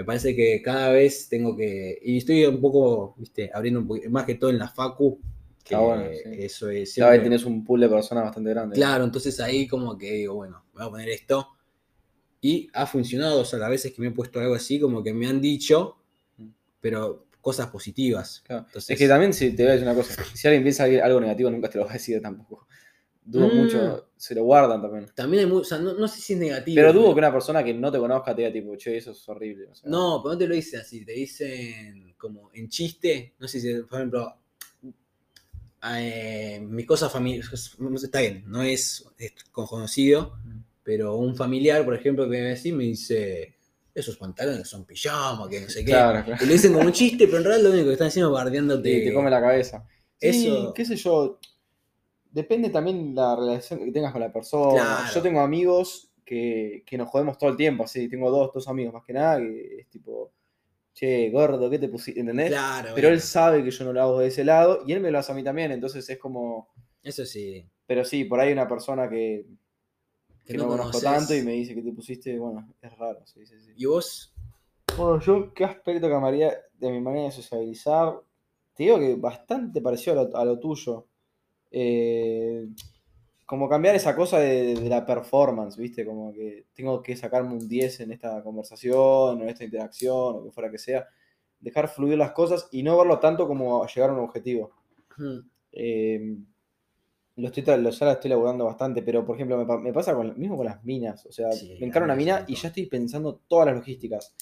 Me 0.00 0.04
parece 0.06 0.34
que 0.34 0.62
cada 0.62 0.92
vez 0.92 1.28
tengo 1.28 1.54
que, 1.54 1.98
y 2.02 2.16
estoy 2.16 2.46
un 2.46 2.58
poco, 2.58 3.14
viste, 3.18 3.50
abriendo 3.52 3.80
un 3.80 3.86
poquito, 3.86 4.08
más 4.08 4.24
que 4.24 4.34
todo 4.36 4.48
en 4.48 4.58
la 4.58 4.66
facu, 4.66 5.20
que 5.62 5.74
Ah, 5.74 5.80
bueno, 5.80 6.04
sí. 6.10 6.22
eso 6.42 6.70
es... 6.70 6.94
Cada 6.94 7.10
vez 7.10 7.22
tenés 7.22 7.44
un 7.44 7.62
pool 7.66 7.80
de 7.82 7.88
personas 7.90 8.24
bastante 8.24 8.48
grande. 8.48 8.76
Claro, 8.76 9.04
entonces 9.04 9.38
ahí 9.40 9.66
como 9.68 9.98
que 9.98 10.10
digo, 10.12 10.36
bueno, 10.36 10.64
voy 10.72 10.86
a 10.86 10.88
poner 10.88 11.10
esto. 11.10 11.48
Y 12.40 12.70
ha 12.72 12.86
funcionado, 12.86 13.40
o 13.40 13.44
sea, 13.44 13.58
las 13.58 13.68
veces 13.68 13.92
que 13.92 14.00
me 14.00 14.08
he 14.08 14.10
puesto 14.12 14.40
algo 14.40 14.54
así, 14.54 14.80
como 14.80 15.02
que 15.02 15.12
me 15.12 15.26
han 15.26 15.38
dicho, 15.42 15.96
Mm. 16.38 16.48
pero 16.80 17.26
cosas 17.42 17.66
positivas. 17.66 18.42
Claro. 18.46 18.64
Entonces, 18.68 18.88
Es 18.88 18.98
que 18.98 19.06
también, 19.06 19.34
si 19.34 19.50
te 19.54 19.64
voy 19.64 19.68
a 19.68 19.72
decir 19.74 19.86
una 19.86 19.94
cosa, 19.96 20.14
si 20.34 20.48
alguien 20.48 20.62
piensa 20.62 20.84
algo 20.84 21.20
negativo, 21.20 21.50
nunca 21.50 21.68
te 21.68 21.76
lo 21.76 21.84
va 21.84 21.90
a 21.90 21.92
decir 21.92 22.22
tampoco. 22.22 22.66
Dudo 23.22 23.48
Mm. 23.50 23.54
mucho, 23.54 24.08
se 24.20 24.34
lo 24.34 24.44
guardan 24.44 24.82
también. 24.82 25.06
También 25.14 25.44
hay 25.44 25.50
mu- 25.50 25.60
o 25.60 25.64
sea, 25.64 25.78
no, 25.78 25.94
no 25.94 26.06
sé 26.06 26.20
si 26.20 26.34
es 26.34 26.38
negativo. 26.38 26.74
Pero 26.74 26.92
dudo 26.92 27.14
que 27.14 27.18
una 27.20 27.32
persona 27.32 27.64
que 27.64 27.72
no 27.72 27.90
te 27.90 27.98
conozca 27.98 28.34
te 28.34 28.42
diga 28.42 28.52
tipo, 28.52 28.76
che, 28.76 28.98
eso 28.98 29.12
es 29.12 29.28
horrible. 29.30 29.68
o 29.68 29.74
sea, 29.74 29.88
No, 29.88 30.20
pero 30.22 30.34
no 30.34 30.38
te 30.38 30.46
lo 30.46 30.54
dicen 30.54 30.80
así, 30.80 31.04
te 31.06 31.12
dicen 31.12 32.14
como 32.18 32.50
en 32.52 32.68
chiste, 32.68 33.32
no 33.38 33.48
sé 33.48 33.60
si, 33.60 33.72
por 33.82 33.98
ejemplo, 33.98 34.36
eh, 35.88 36.60
mi 36.62 36.84
cosa 36.84 37.08
familiar, 37.08 37.44
está 38.02 38.20
bien, 38.20 38.44
no 38.46 38.62
es, 38.62 39.06
es 39.18 39.32
conocido, 39.50 40.36
pero 40.82 41.16
un 41.16 41.34
familiar, 41.34 41.84
por 41.84 41.94
ejemplo, 41.94 42.24
que 42.24 42.30
me 42.30 42.40
decir, 42.40 42.74
me 42.74 42.84
dice, 42.84 43.54
esos 43.94 44.16
pantalones 44.18 44.68
son 44.68 44.84
pijama, 44.84 45.48
que 45.48 45.62
no 45.62 45.68
sé 45.70 45.80
qué. 45.84 45.92
Claro, 45.92 46.24
claro. 46.24 46.44
Y 46.44 46.46
lo 46.46 46.52
dicen 46.52 46.72
como 46.74 46.84
un 46.86 46.92
chiste, 46.92 47.26
pero 47.26 47.38
en 47.38 47.44
realidad 47.44 47.64
lo 47.68 47.72
único 47.74 47.86
que 47.88 47.92
están 47.94 48.08
haciendo 48.08 48.28
es 48.28 48.34
Te, 48.38 48.44
bardeándote. 48.44 49.00
te 49.06 49.14
come 49.14 49.30
la 49.30 49.40
cabeza. 49.40 49.86
Sí, 50.20 50.46
Eso- 50.48 50.74
qué 50.74 50.84
sé 50.84 50.96
yo. 50.96 51.38
Depende 52.30 52.70
también 52.70 53.14
la 53.14 53.34
relación 53.36 53.84
que 53.84 53.92
tengas 53.92 54.12
con 54.12 54.20
la 54.20 54.32
persona. 54.32 54.82
Claro. 54.82 55.14
Yo 55.14 55.22
tengo 55.22 55.40
amigos 55.40 56.12
que, 56.24 56.82
que 56.86 56.96
nos 56.96 57.08
jodemos 57.08 57.36
todo 57.38 57.50
el 57.50 57.56
tiempo, 57.56 57.84
así. 57.84 58.08
Tengo 58.08 58.30
dos, 58.30 58.52
dos 58.54 58.68
amigos 58.68 58.94
más 58.94 59.04
que 59.04 59.12
nada, 59.12 59.38
que 59.38 59.80
es 59.80 59.88
tipo, 59.88 60.32
che, 60.92 61.30
gordo, 61.30 61.68
¿qué 61.68 61.78
te 61.78 61.88
pusiste? 61.88 62.20
¿Entendés? 62.20 62.50
Claro, 62.50 62.92
Pero 62.94 63.08
él 63.08 63.20
sabe 63.20 63.64
que 63.64 63.70
yo 63.70 63.84
no 63.84 63.92
lo 63.92 64.00
hago 64.02 64.18
de 64.20 64.28
ese 64.28 64.44
lado 64.44 64.82
y 64.86 64.92
él 64.92 65.00
me 65.00 65.10
lo 65.10 65.18
hace 65.18 65.32
a 65.32 65.34
mí 65.34 65.42
también, 65.42 65.72
entonces 65.72 66.08
es 66.08 66.18
como. 66.18 66.68
eso 67.02 67.24
sí. 67.26 67.68
Pero 67.86 68.04
sí, 68.04 68.24
por 68.24 68.38
ahí 68.38 68.52
una 68.52 68.68
persona 68.68 69.08
que, 69.10 69.44
que 70.44 70.52
Que 70.52 70.56
no, 70.56 70.64
no 70.64 70.68
conozco 70.70 71.00
conoces. 71.00 71.18
tanto 71.18 71.34
y 71.34 71.42
me 71.42 71.52
dice 71.52 71.74
que 71.74 71.82
te 71.82 71.92
pusiste, 71.92 72.38
bueno, 72.38 72.72
es 72.80 72.96
raro, 72.96 73.26
sí, 73.26 73.44
sí, 73.44 73.60
sí. 73.60 73.72
¿Y 73.76 73.86
vos? 73.86 74.32
Bueno, 74.96 75.18
yo, 75.20 75.52
¿qué 75.52 75.64
aspecto 75.64 76.08
cambiaría 76.08 76.56
de 76.74 76.90
mi 76.92 77.00
manera 77.00 77.24
de 77.24 77.32
sociabilizar? 77.32 78.20
Te 78.74 78.84
digo 78.84 78.98
que 79.00 79.16
bastante 79.16 79.80
parecido 79.80 80.20
a 80.20 80.24
lo, 80.24 80.36
a 80.36 80.44
lo 80.44 80.58
tuyo. 80.60 81.06
Eh, 81.70 82.68
como 83.46 83.68
cambiar 83.68 83.96
esa 83.96 84.14
cosa 84.16 84.38
de, 84.40 84.74
de 84.76 84.88
la 84.88 85.04
performance, 85.06 85.76
¿viste? 85.76 86.04
Como 86.06 86.32
que 86.32 86.66
tengo 86.74 87.02
que 87.02 87.16
sacarme 87.16 87.52
un 87.54 87.68
10 87.68 88.00
en 88.00 88.12
esta 88.12 88.42
conversación 88.44 88.96
o 88.98 89.42
en 89.42 89.48
esta 89.48 89.64
interacción 89.64 90.16
o 90.16 90.32
lo 90.40 90.44
que 90.46 90.52
fuera 90.52 90.70
que 90.70 90.78
sea. 90.78 91.06
Dejar 91.60 91.88
fluir 91.88 92.18
las 92.18 92.32
cosas 92.32 92.68
y 92.72 92.82
no 92.82 92.96
verlo 92.98 93.18
tanto 93.20 93.46
como 93.48 93.86
llegar 93.86 94.10
a 94.10 94.12
un 94.14 94.20
objetivo. 94.20 94.72
Hmm, 95.18 95.50
Eh, 95.72 96.36
lo 97.36 97.48
estoy, 97.48 97.62
lo, 97.78 97.90
ya 97.90 98.06
la 98.06 98.12
estoy 98.12 98.30
laburando 98.30 98.64
bastante, 98.66 99.02
pero 99.02 99.24
por 99.24 99.36
ejemplo, 99.36 99.56
me, 99.56 99.66
pa- 99.66 99.78
me 99.78 99.92
pasa 99.92 100.14
con, 100.14 100.38
mismo 100.38 100.56
con 100.56 100.66
las 100.66 100.84
minas. 100.84 101.24
O 101.26 101.32
sea, 101.32 101.48
Sí, 101.50 101.74
me 101.78 101.86
encargo 101.86 102.04
una 102.04 102.14
mina 102.16 102.44
y 102.48 102.54
ya 102.56 102.68
estoy 102.68 102.86
pensando 102.86 103.40
todas 103.48 103.66
las 103.66 103.76
logísticas. 103.76 104.34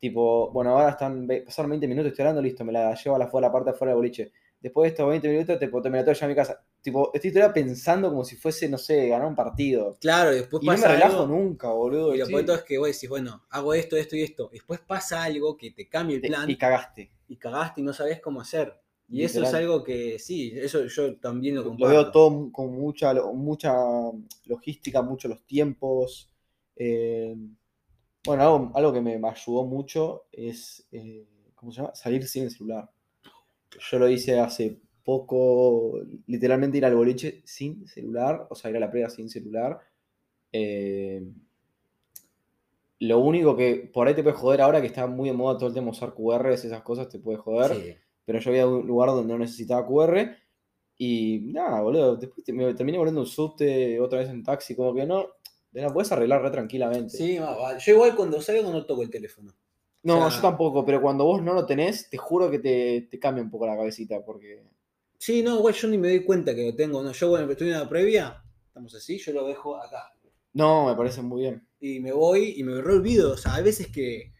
Tipo, 0.00 0.50
bueno, 0.52 0.72
ahora 0.72 0.90
están, 0.90 1.28
pasaron 1.44 1.70
20 1.70 1.88
minutos, 1.88 2.10
estoy 2.12 2.24
hablando, 2.24 2.42
listo, 2.42 2.64
me 2.64 2.72
la 2.72 2.94
llevo 2.94 3.16
a 3.16 3.18
la, 3.20 3.26
a 3.32 3.40
la 3.40 3.52
parte 3.52 3.70
de 3.70 3.76
afuera 3.76 3.92
del 3.92 3.98
boliche. 3.98 4.32
Después 4.64 4.86
de 4.86 4.88
estos 4.94 5.08
20 5.08 5.28
minutos, 5.28 5.58
te, 5.60 5.68
te 5.68 5.90
me 5.90 5.98
la 5.98 6.04
tengo 6.04 6.18
ya 6.18 6.26
a 6.26 6.28
mi 6.30 6.34
casa. 6.34 6.64
Tipo, 6.82 7.10
estoy 7.14 7.32
todavía 7.32 7.54
pensando 7.54 8.10
como 8.10 8.24
si 8.24 8.36
fuese, 8.36 8.68
no 8.68 8.78
sé, 8.78 9.08
ganar 9.08 9.28
un 9.28 9.36
partido. 9.36 9.98
Claro, 10.00 10.32
y 10.32 10.36
después 10.36 10.62
Y 10.62 10.70
no 10.70 10.78
me 10.78 10.86
pasa 10.86 10.88
relajo 10.88 11.22
algo, 11.22 11.26
nunca, 11.26 11.68
boludo. 11.70 12.14
Y 12.14 12.18
lo 12.18 12.26
todo 12.44 12.56
es 12.56 12.62
que 12.64 12.78
vos 12.78 12.88
decís, 12.88 13.08
bueno, 13.08 13.44
hago 13.50 13.74
esto, 13.74 13.96
esto 13.96 14.16
y 14.16 14.22
esto. 14.22 14.50
Después 14.52 14.80
pasa 14.80 15.22
algo 15.24 15.56
que 15.56 15.70
te 15.72 15.88
cambia 15.88 16.16
el 16.16 16.22
te- 16.22 16.26
plan 16.26 16.50
y 16.50 16.56
cagaste. 16.58 17.10
y 17.28 17.36
cagaste 17.36 17.80
y 17.80 17.84
no 17.84 17.92
sabes 17.92 18.20
cómo 18.20 18.40
hacer. 18.40 18.80
Y 19.08 19.24
eso 19.24 19.42
es 19.42 19.54
algo 19.54 19.82
que 19.84 20.18
sí, 20.18 20.52
eso 20.56 20.86
yo 20.86 21.16
también 21.18 21.54
lo 21.56 21.64
Lo 21.64 21.70
comparto. 21.70 21.88
veo 21.88 22.10
todo 22.10 22.50
con 22.52 22.72
mucha, 22.72 23.12
lo- 23.14 23.32
mucha 23.34 23.72
logística, 24.46 25.02
mucho 25.02 25.28
los 25.28 25.44
tiempos. 25.46 26.30
eh, 26.76 27.36
bueno, 28.26 28.42
algo, 28.44 28.72
algo 28.76 28.92
que 28.92 29.00
me 29.02 29.14
ayudó 29.28 29.64
mucho 29.64 30.26
es, 30.32 30.86
eh, 30.92 31.26
¿cómo 31.54 31.72
se 31.72 31.82
llama? 31.82 31.94
Salir 31.94 32.26
sin 32.28 32.44
el 32.44 32.50
celular. 32.50 32.90
Yo 33.78 33.98
lo 33.98 34.08
hice 34.08 34.38
hace 34.38 34.80
poco, 35.04 36.00
literalmente 36.26 36.78
ir 36.78 36.84
al 36.84 36.96
boliche 36.96 37.42
sin 37.44 37.86
celular, 37.86 38.46
o 38.50 38.54
sea, 38.54 38.70
ir 38.70 38.76
a 38.76 38.80
la 38.80 38.90
previa 38.90 39.10
sin 39.10 39.28
celular. 39.28 39.78
Eh, 40.52 41.22
lo 43.00 43.18
único 43.18 43.56
que 43.56 43.90
por 43.92 44.06
ahí 44.08 44.14
te 44.14 44.22
puede 44.22 44.36
joder 44.36 44.60
ahora, 44.62 44.80
que 44.80 44.86
está 44.86 45.06
muy 45.06 45.28
de 45.28 45.34
moda 45.36 45.58
todo 45.58 45.68
el 45.68 45.74
tema 45.74 45.86
de 45.86 45.90
usar 45.90 46.14
QRs, 46.14 46.64
esas 46.64 46.82
cosas 46.82 47.08
te 47.08 47.18
puede 47.18 47.38
joder 47.38 47.74
Sí. 47.74 47.94
pero 48.24 48.38
yo 48.38 48.50
había 48.50 48.66
un 48.66 48.86
lugar 48.86 49.10
donde 49.10 49.32
no 49.32 49.38
necesitaba 49.38 49.86
QR 49.86 50.36
y 50.96 51.40
nada, 51.52 51.80
boludo, 51.82 52.16
después 52.16 52.46
me 52.48 52.72
terminé 52.74 52.96
volviendo 52.98 53.20
un 53.20 53.26
subte, 53.26 54.00
otra 54.00 54.20
vez 54.20 54.28
en 54.30 54.42
taxi, 54.44 54.74
como 54.76 54.94
que 54.94 55.04
no, 55.04 55.26
la 55.72 55.92
puedes 55.92 56.10
arreglar 56.12 56.40
re 56.40 56.50
tranquilamente. 56.50 57.16
Sí, 57.16 57.38
más 57.40 57.58
vale. 57.58 57.80
yo 57.80 57.92
igual 57.94 58.14
cuando 58.14 58.40
salgo 58.40 58.70
no 58.70 58.86
toco 58.86 59.02
el 59.02 59.10
teléfono. 59.10 59.52
No, 60.04 60.26
o 60.26 60.30
sea- 60.30 60.36
yo 60.36 60.42
tampoco, 60.42 60.84
pero 60.84 61.00
cuando 61.02 61.24
vos 61.24 61.42
no 61.42 61.52
lo 61.54 61.66
tenés, 61.66 62.08
te 62.08 62.16
juro 62.16 62.50
que 62.50 62.58
te, 62.60 63.08
te 63.10 63.18
cambia 63.18 63.42
un 63.42 63.50
poco 63.50 63.66
la 63.66 63.76
cabecita, 63.76 64.24
porque... 64.24 64.62
Sí, 65.18 65.42
no, 65.42 65.56
igual 65.58 65.74
yo 65.74 65.88
ni 65.88 65.96
me 65.98 66.08
doy 66.08 66.24
cuenta 66.24 66.54
que 66.54 66.66
lo 66.66 66.76
tengo. 66.76 67.02
No, 67.02 67.10
yo 67.12 67.28
bueno, 67.30 67.50
estoy 67.50 67.68
en 67.68 67.78
la 67.80 67.88
previa, 67.88 68.42
estamos 68.66 68.94
así, 68.94 69.18
yo 69.18 69.32
lo 69.32 69.46
dejo 69.46 69.76
acá. 69.76 70.12
No, 70.52 70.86
me 70.86 70.94
parece 70.94 71.22
muy 71.22 71.42
bien. 71.42 71.66
Y 71.80 71.98
me 72.00 72.12
voy 72.12 72.54
y 72.56 72.62
me 72.62 72.80
re 72.80 72.92
olvido. 72.92 73.32
O 73.32 73.36
sea, 73.36 73.54
hay 73.54 73.64
veces 73.64 73.88
que. 73.88 74.32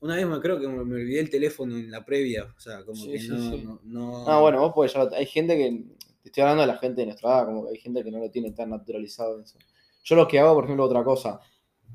Una 0.00 0.14
vez 0.16 0.26
me 0.26 0.38
creo 0.40 0.60
que 0.60 0.68
me, 0.68 0.84
me 0.84 0.94
olvidé 0.96 1.18
el 1.20 1.30
teléfono 1.30 1.76
en 1.76 1.90
la 1.90 2.04
previa. 2.04 2.44
O 2.56 2.60
sea, 2.60 2.84
como 2.84 3.02
Sí, 3.02 3.10
que 3.12 3.18
sí, 3.18 3.28
no, 3.28 3.50
sí. 3.50 3.62
no, 3.64 3.80
no- 3.84 4.28
Ah, 4.28 4.40
bueno, 4.40 4.60
vos 4.60 4.72
podés, 4.72 4.92
ya 4.92 5.02
lo- 5.04 5.14
hay 5.14 5.26
gente 5.26 5.56
que, 5.56 5.84
te 6.22 6.28
estoy 6.28 6.42
hablando 6.42 6.60
de 6.62 6.68
la 6.68 6.76
gente 6.78 7.00
de 7.00 7.06
nuestra 7.06 7.30
edad, 7.30 7.46
como 7.46 7.64
que 7.64 7.70
hay 7.72 7.78
gente 7.78 8.04
que 8.04 8.10
no 8.12 8.18
lo 8.18 8.30
tiene 8.30 8.52
tan 8.52 8.70
naturalizado 8.70 9.40
eso. 9.40 9.58
Yo 10.04 10.14
lo 10.14 10.28
que 10.28 10.38
hago, 10.38 10.54
por 10.54 10.64
ejemplo, 10.64 10.84
otra 10.84 11.02
cosa, 11.02 11.40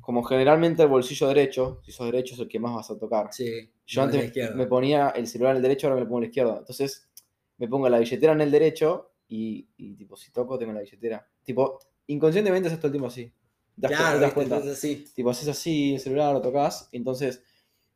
como 0.03 0.21
generalmente 0.23 0.83
el 0.83 0.89
bolsillo 0.89 1.29
derecho, 1.29 1.79
si 1.85 1.93
sos 1.93 2.05
derecho 2.07 2.33
es 2.33 2.41
el 2.41 2.49
que 2.49 2.59
más 2.59 2.75
vas 2.75 2.91
a 2.91 2.99
tocar. 2.99 3.29
Sí, 3.31 3.71
Yo 3.87 4.01
no, 4.01 4.05
antes 4.11 4.53
me 4.53 4.67
ponía 4.67 5.09
el 5.11 5.27
celular 5.27 5.51
en 5.51 5.57
el 5.57 5.63
derecho, 5.63 5.87
ahora 5.87 5.95
me 5.95 6.01
lo 6.01 6.07
pongo 6.07 6.17
en 6.19 6.23
el 6.25 6.29
izquierdo. 6.29 6.57
Entonces 6.59 7.09
me 7.57 7.69
pongo 7.69 7.87
la 7.87 7.99
billetera 7.99 8.33
en 8.33 8.41
el 8.41 8.51
derecho 8.51 9.11
y, 9.29 9.69
y, 9.77 9.95
tipo, 9.95 10.17
si 10.17 10.31
toco, 10.33 10.57
tengo 10.59 10.73
la 10.73 10.81
billetera. 10.81 11.25
Tipo, 11.43 11.79
inconscientemente 12.07 12.67
haces 12.67 12.79
todo 12.79 12.87
el 12.87 12.91
tiempo 12.91 13.07
así. 13.07 13.31
¿Te 13.79 13.87
das, 13.87 13.91
Claro, 13.91 14.15
te 14.19 14.25
das 14.25 14.33
cuenta? 14.33 14.57
así. 14.57 15.05
Tipo, 15.15 15.29
haces 15.29 15.47
así 15.47 15.93
el 15.93 15.99
celular, 16.01 16.33
lo 16.33 16.41
tocas. 16.41 16.89
Entonces, 16.91 17.41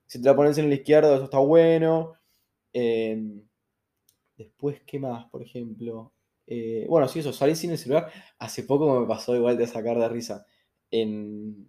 si 0.05 0.21
te 0.21 0.25
la 0.29 0.35
pones 0.35 0.57
en 0.57 0.65
el 0.65 0.73
izquierdo, 0.73 1.13
eso 1.13 1.25
está 1.25 1.39
bueno. 1.39 2.13
Eh, 2.71 3.41
después, 4.37 4.81
¿qué 4.85 4.97
más, 4.97 5.29
por 5.29 5.41
ejemplo? 5.43 6.13
Eh, 6.45 6.85
bueno, 6.87 7.09
sí, 7.09 7.19
eso, 7.19 7.33
salir 7.33 7.57
sin 7.57 7.71
el 7.71 7.77
celular. 7.77 8.09
Hace 8.39 8.63
poco 8.63 8.97
me 9.01 9.05
pasó 9.05 9.35
igual 9.35 9.57
de 9.57 9.67
sacar 9.67 9.99
de 9.99 10.07
risa. 10.07 10.45
En, 10.89 11.67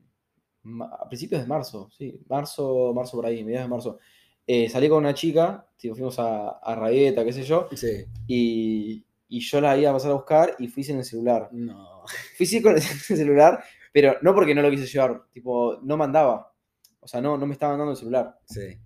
a 0.83 1.09
principios 1.09 1.41
de 1.43 1.47
marzo, 1.47 1.89
sí, 1.97 2.21
marzo, 2.29 2.93
marzo 2.95 3.17
por 3.17 3.27
ahí, 3.27 3.45
mediados 3.45 3.67
de 3.67 3.71
marzo. 3.71 3.99
Eh, 4.47 4.69
salí 4.69 4.89
con 4.89 4.99
una 4.99 5.15
chica, 5.15 5.67
tipo, 5.77 5.95
fuimos 5.95 6.19
a, 6.19 6.49
a 6.59 6.75
Ragueta, 6.75 7.25
qué 7.25 7.33
sé 7.33 7.43
yo, 7.43 7.69
Sí. 7.75 8.05
y, 8.27 9.05
y 9.29 9.41
yo 9.41 9.61
la 9.61 9.77
iba 9.77 9.91
a 9.91 9.93
pasar 9.95 10.11
a 10.11 10.15
buscar 10.15 10.55
y 10.59 10.69
fui 10.69 10.83
sin 10.83 10.97
el 10.99 11.05
celular. 11.05 11.49
No. 11.53 12.03
Fui 12.37 12.63
con 12.63 12.75
el 12.77 12.83
celular, 12.83 13.63
pero 13.93 14.17
no 14.23 14.35
porque 14.35 14.55
no 14.55 14.63
lo 14.63 14.71
quise 14.71 14.87
llevar, 14.87 15.25
tipo, 15.33 15.79
no 15.83 15.97
mandaba. 15.97 16.53
O 17.01 17.07
sea, 17.07 17.21
no, 17.21 17.37
no 17.37 17.47
me 17.47 17.53
estaba 17.53 17.73
mandando 17.73 17.93
el 17.93 17.99
celular. 17.99 18.39
Sí. 18.47 18.79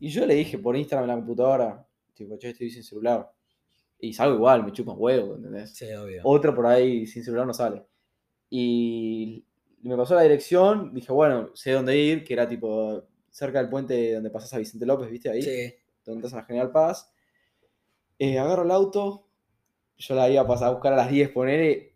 Y 0.00 0.08
yo 0.10 0.26
le 0.26 0.34
dije 0.34 0.58
por 0.58 0.76
Instagram 0.76 1.04
en 1.04 1.08
la 1.08 1.14
computadora, 1.16 1.86
tipo, 2.14 2.36
che, 2.38 2.50
estoy 2.50 2.70
sin 2.70 2.82
celular. 2.84 3.30
Y 3.98 4.12
salgo 4.12 4.36
igual, 4.36 4.64
me 4.64 4.72
chupa 4.72 4.92
un 4.92 4.98
huevo, 5.00 5.36
¿entendés? 5.36 5.74
Sí, 5.74 5.86
obvio. 5.92 6.20
Otro 6.24 6.54
por 6.54 6.66
ahí 6.66 7.06
sin 7.06 7.24
celular 7.24 7.46
no 7.46 7.54
sale. 7.54 7.82
Y 8.50 9.44
me 9.88 9.96
pasó 9.96 10.14
la 10.14 10.22
dirección, 10.22 10.92
dije, 10.94 11.12
bueno, 11.12 11.50
sé 11.54 11.72
dónde 11.72 11.96
ir, 11.96 12.24
que 12.24 12.32
era 12.34 12.48
tipo 12.48 13.04
cerca 13.30 13.58
del 13.58 13.68
puente 13.68 14.14
donde 14.14 14.30
pasás 14.30 14.52
a 14.54 14.58
Vicente 14.58 14.86
López, 14.86 15.10
¿viste? 15.10 15.30
Ahí, 15.30 15.42
Sí. 15.42 15.74
donde 16.04 16.20
estás 16.20 16.34
a 16.34 16.36
la 16.42 16.44
General 16.44 16.70
Paz. 16.70 17.12
Eh, 18.18 18.38
agarro 18.38 18.62
el 18.62 18.70
auto, 18.70 19.28
yo 19.96 20.14
la 20.14 20.28
iba 20.30 20.42
a 20.42 20.46
pasar 20.46 20.68
a 20.68 20.72
buscar 20.72 20.92
a 20.92 20.96
las 20.96 21.10
10, 21.10 21.30
poner 21.30 21.92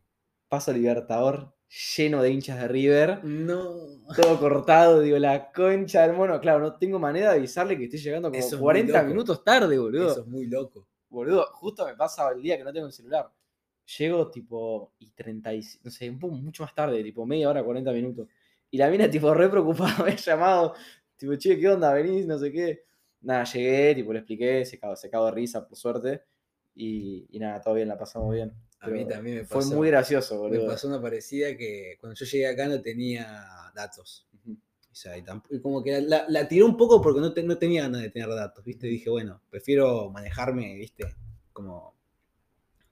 paso 0.48 0.72
Libertador 0.72 1.54
lleno 1.96 2.22
de 2.22 2.30
hinchas 2.30 2.58
de 2.60 2.66
River, 2.68 3.22
No. 3.24 3.74
todo 4.16 4.38
cortado, 4.40 5.00
digo, 5.00 5.18
la 5.18 5.52
concha 5.52 6.06
del 6.06 6.16
mono. 6.16 6.40
Claro, 6.40 6.60
no 6.60 6.76
tengo 6.78 6.98
manera 6.98 7.30
de 7.32 7.36
avisarle 7.38 7.76
que 7.76 7.84
estoy 7.84 8.00
llegando 8.00 8.30
como 8.30 8.38
Eso 8.38 8.48
es 8.48 8.52
muy 8.54 8.60
40 8.62 8.98
loco. 8.98 9.08
minutos 9.08 9.44
tarde, 9.44 9.78
boludo. 9.78 10.10
Eso 10.10 10.20
es 10.22 10.26
muy 10.26 10.46
loco. 10.46 10.86
Boludo, 11.10 11.46
justo 11.52 11.86
me 11.86 11.94
pasa 11.94 12.30
el 12.30 12.42
día 12.42 12.56
que 12.56 12.64
no 12.64 12.72
tengo 12.72 12.86
el 12.86 12.92
celular. 12.92 13.30
Llego 13.98 14.30
tipo, 14.30 14.92
y 14.98 15.10
30, 15.12 15.54
y- 15.54 15.62
no 15.82 15.90
sé, 15.90 16.10
un 16.10 16.18
poco 16.18 16.34
mucho 16.34 16.62
más 16.62 16.74
tarde, 16.74 17.02
tipo 17.02 17.24
media 17.26 17.48
hora, 17.48 17.64
40 17.64 17.92
minutos. 17.92 18.28
Y 18.70 18.76
la 18.78 18.90
mina, 18.90 19.08
tipo, 19.10 19.32
re 19.34 19.48
preocupada, 19.48 20.04
me 20.04 20.12
ha 20.12 20.16
llamado, 20.16 20.74
tipo, 21.16 21.34
che, 21.36 21.58
¿qué 21.58 21.68
onda? 21.68 21.92
¿Venís? 21.94 22.26
No 22.26 22.38
sé 22.38 22.52
qué. 22.52 22.84
Nada, 23.22 23.44
llegué, 23.44 23.94
tipo, 23.94 24.12
le 24.12 24.20
expliqué, 24.20 24.64
se 24.64 24.78
cagó, 24.78 24.94
se 24.96 25.10
cagó 25.10 25.26
de 25.26 25.32
risa, 25.32 25.66
por 25.66 25.76
suerte. 25.76 26.22
Y, 26.74 27.26
y 27.30 27.38
nada, 27.38 27.60
todo 27.60 27.74
bien, 27.74 27.88
la 27.88 27.98
pasamos 27.98 28.32
bien. 28.34 28.52
A 28.80 28.88
mí 28.88 29.04
también 29.06 29.38
me 29.38 29.44
Fue 29.44 29.56
pasó. 29.58 29.74
muy 29.74 29.88
gracioso, 29.88 30.34
Me 30.36 30.40
boludo. 30.58 30.68
pasó 30.68 30.86
una 30.88 31.02
parecida 31.02 31.56
que 31.56 31.96
cuando 32.00 32.14
yo 32.14 32.24
llegué 32.26 32.46
acá 32.46 32.68
no 32.68 32.80
tenía 32.80 33.42
datos. 33.74 34.28
O 34.92 34.94
sea, 34.94 35.16
y, 35.16 35.24
y 35.50 35.60
como 35.60 35.82
que 35.82 36.00
la, 36.00 36.24
la 36.28 36.46
tiré 36.48 36.62
un 36.64 36.76
poco 36.76 37.00
porque 37.00 37.20
no, 37.20 37.32
te- 37.32 37.42
no 37.42 37.56
tenía 37.58 37.82
ganas 37.82 38.02
de 38.02 38.10
tener 38.10 38.28
datos, 38.28 38.64
¿viste? 38.64 38.86
Dije, 38.86 39.10
bueno, 39.10 39.42
prefiero 39.50 40.10
manejarme, 40.10 40.74
¿viste? 40.76 41.04
Como 41.52 41.94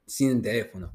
sin 0.07 0.31
el 0.31 0.43
teléfono. 0.43 0.93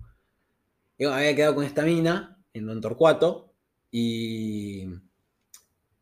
Y 0.97 1.05
bueno, 1.05 1.17
había 1.17 1.35
quedado 1.35 1.55
con 1.55 1.65
esta 1.65 1.83
mina 1.83 2.37
en 2.53 2.65
Don 2.65 2.79
Torcuato 2.81 3.53
y 3.91 4.85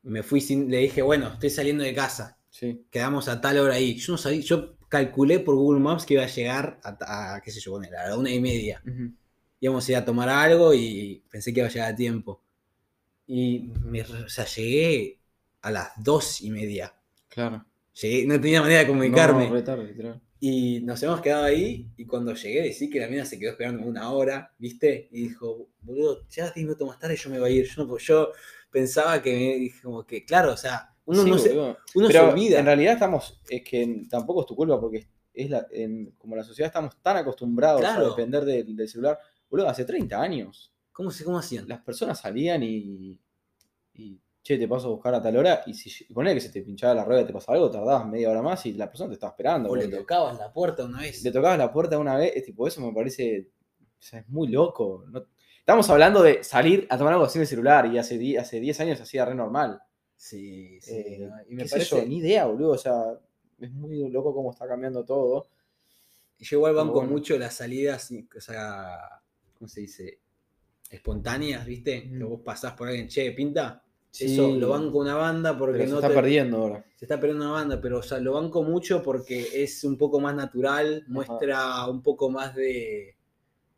me 0.04 0.24
fui 0.24 0.42
sin, 0.42 0.70
le 0.70 0.78
dije, 0.80 1.02
bueno, 1.02 1.34
estoy 1.34 1.50
saliendo 1.50 1.84
de 1.84 1.94
casa, 1.94 2.38
Sí. 2.50 2.86
quedamos 2.90 3.28
a 3.28 3.40
tal 3.42 3.60
hora 3.60 3.76
ahí. 3.76 3.96
Yo 3.98 4.14
no 4.14 4.18
sabía, 4.18 4.42
yo 4.42 4.78
calculé 4.90 5.40
por 5.40 5.56
Google 5.56 5.80
Maps 5.80 6.06
que 6.06 6.16
iba 6.16 6.24
a 6.24 6.28
llegar 6.28 6.80
a, 6.84 7.36
a, 7.36 7.42
qué 7.42 7.52
sé 7.52 7.60
yo, 7.60 7.72
bueno, 7.72 7.88
a 7.98 8.10
la 8.10 8.18
una 8.18 8.32
y 8.32 8.40
media. 8.40 8.82
Ujú. 8.86 9.14
íbamos 9.62 9.88
a 9.88 9.92
ir 9.92 9.98
a 9.98 10.06
tomar 10.06 10.30
algo 10.30 10.74
y 10.74 11.22
pensé 11.30 11.54
que 11.54 11.60
iba 11.60 11.68
a 11.68 11.72
llegar 11.72 11.92
a 11.94 11.96
tiempo. 11.96 12.42
Y 13.28 13.72
me, 13.86 14.02
o 14.02 14.30
sea, 14.30 14.46
llegué 14.46 15.20
a 15.62 15.70
las 15.72 15.90
dos 15.98 16.42
y 16.42 16.50
media. 16.50 16.94
Claro. 17.28 17.66
Llegué, 18.02 18.26
no 18.26 18.40
tenía 18.42 18.62
manera 18.62 18.80
de 18.80 18.88
comunicarme. 18.88 19.48
No, 19.48 19.54
re 19.54 19.62
tarde, 19.62 19.86
literal. 19.86 20.22
Y 20.42 20.80
nos 20.82 21.04
hemos 21.04 21.20
quedado 21.22 21.44
ahí 21.44 21.92
y 21.98 22.06
cuando 22.06 22.34
llegué 22.34 22.62
decí 22.62 22.90
que 22.90 23.00
la 23.02 23.08
mina 23.08 23.26
se 23.26 23.38
quedó 23.38 23.52
esperando 23.52 23.86
una 23.86 24.10
hora, 24.12 24.54
¿viste? 24.58 25.10
Y 25.12 25.24
dijo, 25.24 25.70
boludo, 25.82 26.26
ya 26.30 26.46
10 26.52 26.66
minutos 26.66 26.88
más 26.88 26.98
tarde 27.00 27.18
yo 27.18 27.30
me 27.30 27.40
voy 27.40 27.50
a 27.52 27.54
ir. 27.56 27.66
Yo, 27.68 27.84
no, 27.86 27.98
yo 27.98 28.32
pensaba 28.72 29.22
que, 29.22 29.58
me 29.76 29.82
como 29.82 30.06
que, 30.06 30.24
claro, 30.24 30.54
o 30.54 30.58
sea, 30.58 30.96
uno, 31.06 31.24
Sí, 31.24 31.30
no 31.30 31.38
se, 31.38 31.58
uno 31.58 31.76
se 32.08 32.14
Pero 32.14 32.30
olvida. 32.30 32.60
en 32.60 32.66
realidad 32.68 32.94
estamos, 32.94 33.42
es 33.50 33.64
que 33.64 34.04
tampoco 34.10 34.42
es 34.42 34.46
tu 34.48 34.56
culpa 34.56 34.80
porque 34.80 35.08
es 35.34 35.50
la, 35.50 35.68
en- 35.72 36.12
como 36.18 36.36
la 36.38 36.44
sociedad 36.44 36.68
estamos 36.68 36.96
tan 37.02 37.18
acostumbrados 37.18 37.82
Claro. 37.82 38.06
a 38.06 38.10
depender 38.10 38.46
del, 38.46 38.88
celular. 38.88 39.20
Boludo, 39.50 39.68
hace 39.68 39.84
30 39.84 40.22
años 40.22 40.72
¿Cómo, 40.92 41.12
se, 41.12 41.24
¿Cómo 41.26 41.40
hacían? 41.40 41.68
las 41.68 41.82
personas 41.82 42.20
salían 42.20 42.62
y, 42.64 43.20
y 43.94 44.20
che, 44.42 44.58
te 44.58 44.68
paso 44.68 44.88
a 44.88 44.92
buscar 44.92 45.14
a 45.14 45.22
tal 45.22 45.36
hora 45.38 45.62
y 45.66 45.74
si 45.74 46.06
ponele 46.14 46.36
que 46.36 46.42
se 46.42 46.50
te 46.50 46.62
pinchaba 46.62 46.94
la 46.96 47.04
rueda, 47.06 47.26
te 47.26 47.34
pasaba 47.34 47.56
algo, 47.58 47.70
tardabas 47.70 48.08
media 48.08 48.30
hora 48.32 48.42
más 48.42 48.66
y 48.66 48.74
la 48.74 48.88
persona 48.88 49.10
te 49.10 49.16
estaba 49.16 49.32
esperando. 49.32 49.70
O 49.70 49.76
le 49.76 49.88
tocabas 49.88 50.38
la 50.38 50.52
puerta 50.52 50.86
una 50.86 51.02
vez. 51.02 51.24
le 51.24 51.32
tocabas 51.32 51.58
la 51.58 51.72
puerta 51.72 51.98
una 51.98 52.16
vez, 52.18 52.34
es 52.36 52.44
tipo, 52.46 52.68
eso 52.68 52.82
me 52.82 52.94
parece, 52.94 53.48
o 53.82 54.02
sea, 54.02 54.20
es 54.20 54.30
muy 54.30 54.48
loco. 54.48 55.06
no- 55.10 55.26
Estamos 55.60 55.88
hablando 55.92 56.24
de 56.24 56.44
salir 56.44 56.88
a 56.90 56.98
tomar 56.98 57.14
algo 57.14 57.30
sin 57.30 57.42
el 57.42 57.48
celular 57.48 57.86
y 57.86 58.00
hace, 58.00 58.18
die- 58.18 58.40
hace 58.40 58.60
10 58.60 58.80
años 58.80 59.00
hacía 59.00 59.24
re 59.26 59.36
normal. 59.36 59.80
Sí, 60.16 60.80
sí. 60.82 60.94
Eh, 60.96 61.18
¿no? 61.30 61.36
Y 61.48 61.54
me 61.56 61.66
parece, 61.68 61.98
yo, 62.02 62.06
ni 62.08 62.18
idea, 62.18 62.46
boludo. 62.48 62.72
O 62.72 62.78
sea, 62.78 63.04
es 63.60 63.72
muy 63.72 64.10
loco 64.10 64.34
cómo 64.34 64.50
está 64.52 64.68
cambiando 64.68 65.06
todo. 65.06 65.48
yo 66.40 66.58
igual 66.58 66.74
banco 66.74 66.94
bueno. 66.96 67.12
mucho 67.12 67.38
las 67.38 67.54
salidas, 67.54 68.10
o 68.36 68.42
sea, 68.42 69.22
¿cómo 69.58 69.68
se 69.68 69.82
dice? 69.82 70.20
Espontáneas, 70.90 71.66
¿viste? 71.66 72.02
Que 72.04 72.24
Mm. 72.26 72.30
vos 72.30 72.42
pasás 72.44 72.74
por 72.74 72.88
alguien, 72.88 73.08
che, 73.08 73.32
pinta. 73.34 73.84
Sí, 74.12 74.34
Eso 74.34 74.56
lo 74.56 74.70
banco 74.70 74.98
una 74.98 75.16
banda 75.16 75.56
porque 75.58 75.78
pero 75.80 75.86
se 75.86 75.92
no 75.92 75.96
está 75.98 76.08
te- 76.10 76.14
perdiendo 76.16 76.58
ahora. 76.58 76.84
se 76.96 77.06
está 77.06 77.20
perdiendo 77.20 77.46
una 77.46 77.54
banda, 77.54 77.80
pero 77.80 78.00
o 78.00 78.04
sea, 78.04 78.20
lo 78.20 78.34
banco 78.34 78.64
mucho 78.64 79.04
porque 79.04 79.48
es 79.64 79.84
un 79.84 79.98
poco 79.98 80.20
más 80.20 80.36
natural, 80.36 81.04
muestra 81.08 81.86
un 81.88 82.02
poco 82.02 82.30
más 82.30 82.56
de. 82.56 83.16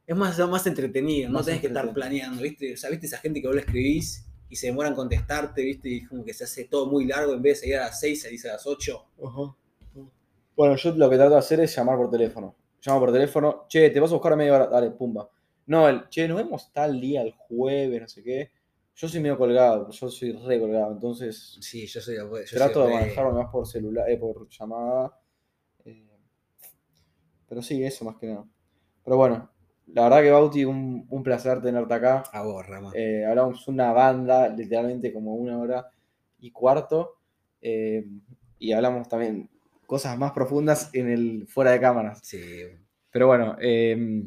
Es 0.08 0.16
más, 0.16 0.38
más 0.50 0.66
entretenido, 0.68 1.30
no 1.30 1.44
tenés 1.44 1.62
que 1.62 1.68
estar 1.68 1.94
planeando, 1.94 2.42
¿viste? 2.42 2.74
O 2.74 2.78
sea, 2.78 2.90
¿viste 2.90 3.06
esa 3.06 3.18
gente 3.18 3.42
que 3.42 3.48
vos 3.48 3.56
le 3.56 3.62
escribís 3.62 4.26
y 4.50 4.56
se 4.56 4.68
demoran 4.68 4.94
en 4.94 4.96
contestarte, 4.98 5.62
¿viste? 5.64 5.90
Y 5.90 6.06
como 6.06 6.24
que 6.26 6.34
se 6.34 6.44
hace 6.46 6.66
todo 6.66 6.86
muy 6.88 7.06
largo, 7.06 7.34
en 7.34 7.42
vez 7.42 7.58
de 7.58 7.62
seguir 7.62 7.78
a 7.78 7.86
las 7.88 8.00
6, 8.00 8.22
salís 8.24 8.44
a 8.46 8.54
las 8.54 8.66
8. 8.66 9.06
Bueno, 10.56 10.76
yo 10.76 10.92
lo 10.96 11.10
que 11.10 11.16
trato 11.16 11.32
de 11.32 11.38
hacer 11.40 11.60
es 11.62 11.76
llamar 11.76 11.98
por 11.98 12.10
teléfono. 12.10 12.56
Llamo 12.86 13.00
por 13.00 13.12
teléfono, 13.14 13.66
che, 13.68 13.90
te 13.90 14.00
vas 14.00 14.12
a 14.12 14.16
buscar 14.16 14.34
a 14.34 14.36
media 14.36 14.56
hora, 14.56 14.68
dale, 14.68 14.92
pumba. 14.92 15.30
No, 15.68 15.88
el, 15.88 16.10
che, 16.10 16.28
nos 16.28 16.38
vemos 16.38 16.72
tal 16.74 17.00
día, 17.00 17.22
el 17.22 17.34
jueves, 17.34 18.02
no 18.02 18.08
sé 18.08 18.24
qué. 18.24 18.52
Yo 18.96 19.08
soy 19.08 19.20
medio 19.20 19.38
colgado, 19.38 19.90
yo 19.90 20.10
soy 20.10 20.32
re 20.34 20.60
colgado, 20.60 20.92
entonces 20.94 21.58
Sí, 21.62 21.88
yo 21.88 22.02
soy. 22.02 22.16
Yo 22.18 22.58
trato 22.58 22.82
soy 22.84 22.88
de 22.88 22.94
manejarlo 22.94 23.32
más 23.34 23.50
por 23.52 23.66
celular, 23.68 24.10
eh, 24.10 24.18
por 24.18 24.48
llamada. 24.50 25.18
eh, 25.86 26.08
pero 27.48 27.62
sí, 27.62 27.84
eso 27.84 28.06
más 28.06 28.16
que 28.18 28.28
nada. 28.28 28.46
Pero 29.04 29.18
bueno, 29.18 29.50
la 29.88 30.04
verdad 30.04 30.22
que 30.22 30.32
Bauti, 30.32 30.66
un, 30.66 31.06
un 31.10 31.24
placer 31.24 31.62
tenerte 31.62 31.94
acá. 31.94 32.24
A 32.32 32.44
vos, 32.44 32.66
Rama. 32.68 32.92
Eh, 32.96 33.26
hablamos 33.26 33.68
una 33.68 33.92
banda, 33.92 34.48
literalmente 34.50 35.12
como 35.14 35.36
una 35.36 35.58
hora 35.58 35.92
y 36.40 36.52
cuarto. 36.52 37.18
eh, 37.62 38.06
y 38.60 38.74
hablamos 38.74 39.10
también 39.10 39.50
cosas 39.88 40.18
más 40.18 40.32
profundas 40.34 40.92
en 40.94 41.10
el 41.10 41.48
fuera 41.48 41.72
de 41.72 41.80
cámaras. 41.82 42.20
Sí, 42.24 42.40
Pero 43.12 43.28
bueno, 43.28 43.58
eh, 43.60 44.24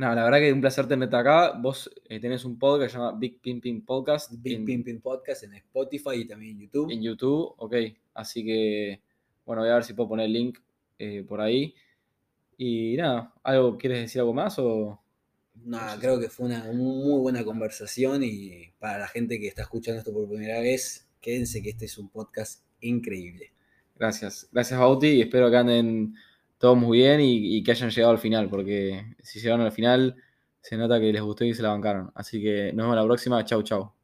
nada, 0.00 0.14
la 0.16 0.24
verdad 0.24 0.38
que 0.38 0.52
un 0.52 0.60
placer 0.60 0.88
tenerte 0.88 1.14
acá. 1.14 1.52
Vos 1.52 1.90
eh, 2.08 2.18
tenés 2.18 2.44
un 2.44 2.58
podcast 2.58 2.86
que 2.86 2.88
se 2.90 2.98
llama 2.98 3.18
Big 3.18 3.40
Pimping 3.40 3.84
Podcast 3.84 4.32
Big 4.38 4.56
en, 4.56 4.64
Pimpin 4.64 5.00
Podcast 5.00 5.44
en 5.44 5.54
Spotify 5.54 6.16
y 6.16 6.24
también 6.26 6.56
en 6.56 6.62
YouTube. 6.62 6.90
en 6.90 7.02
YouTube. 7.02 7.54
Ok, 7.58 7.74
así 8.14 8.44
que 8.44 9.00
bueno, 9.44 9.62
voy 9.62 9.70
a 9.70 9.74
ver 9.74 9.84
si 9.84 9.94
puedo 9.94 10.08
poner 10.08 10.26
el 10.26 10.32
link 10.32 10.58
eh, 10.98 11.24
por 11.26 11.40
ahí. 11.40 11.74
Y 12.56 12.96
nada, 12.96 13.32
¿algo 13.42 13.76
quieres 13.76 14.00
decir 14.00 14.20
algo 14.20 14.34
más? 14.34 14.58
O... 14.58 15.00
Nada, 15.64 15.98
creo 15.98 16.18
que 16.18 16.28
fue 16.28 16.46
una 16.46 16.64
muy 16.72 17.20
buena 17.20 17.44
conversación 17.44 18.22
y 18.22 18.72
para 18.78 18.98
la 18.98 19.08
gente 19.08 19.38
que 19.38 19.48
está 19.48 19.62
escuchando 19.62 19.98
esto 19.98 20.12
por 20.12 20.28
primera 20.28 20.60
vez, 20.60 21.08
quédense 21.20 21.62
que 21.62 21.70
este 21.70 21.86
es 21.86 21.98
un 21.98 22.08
podcast 22.08 22.62
increíble. 22.80 23.52
Gracias, 23.96 24.48
gracias 24.50 24.80
Bauti 24.80 25.08
y 25.08 25.20
espero 25.22 25.50
que 25.50 25.56
anden 25.56 26.14
todo 26.60 26.76
muy 26.76 26.98
bien 26.98 27.20
y, 27.22 27.62
que 27.62 27.70
hayan 27.70 27.88
llegado 27.90 28.12
al 28.12 28.18
final, 28.18 28.50
porque 28.50 29.16
si 29.22 29.40
llegaron 29.40 29.64
al 29.64 29.72
final 29.72 30.16
se 30.60 30.76
nota 30.76 31.00
que 31.00 31.10
les 31.10 31.22
gustó 31.22 31.44
y 31.44 31.54
se 31.54 31.62
la 31.62 31.70
bancaron. 31.70 32.12
Así 32.14 32.42
que 32.42 32.70
nos 32.74 32.84
vemos 32.84 32.96
la 32.96 33.04
próxima. 33.04 33.44
Chau, 33.46 33.62
chau. 33.62 33.94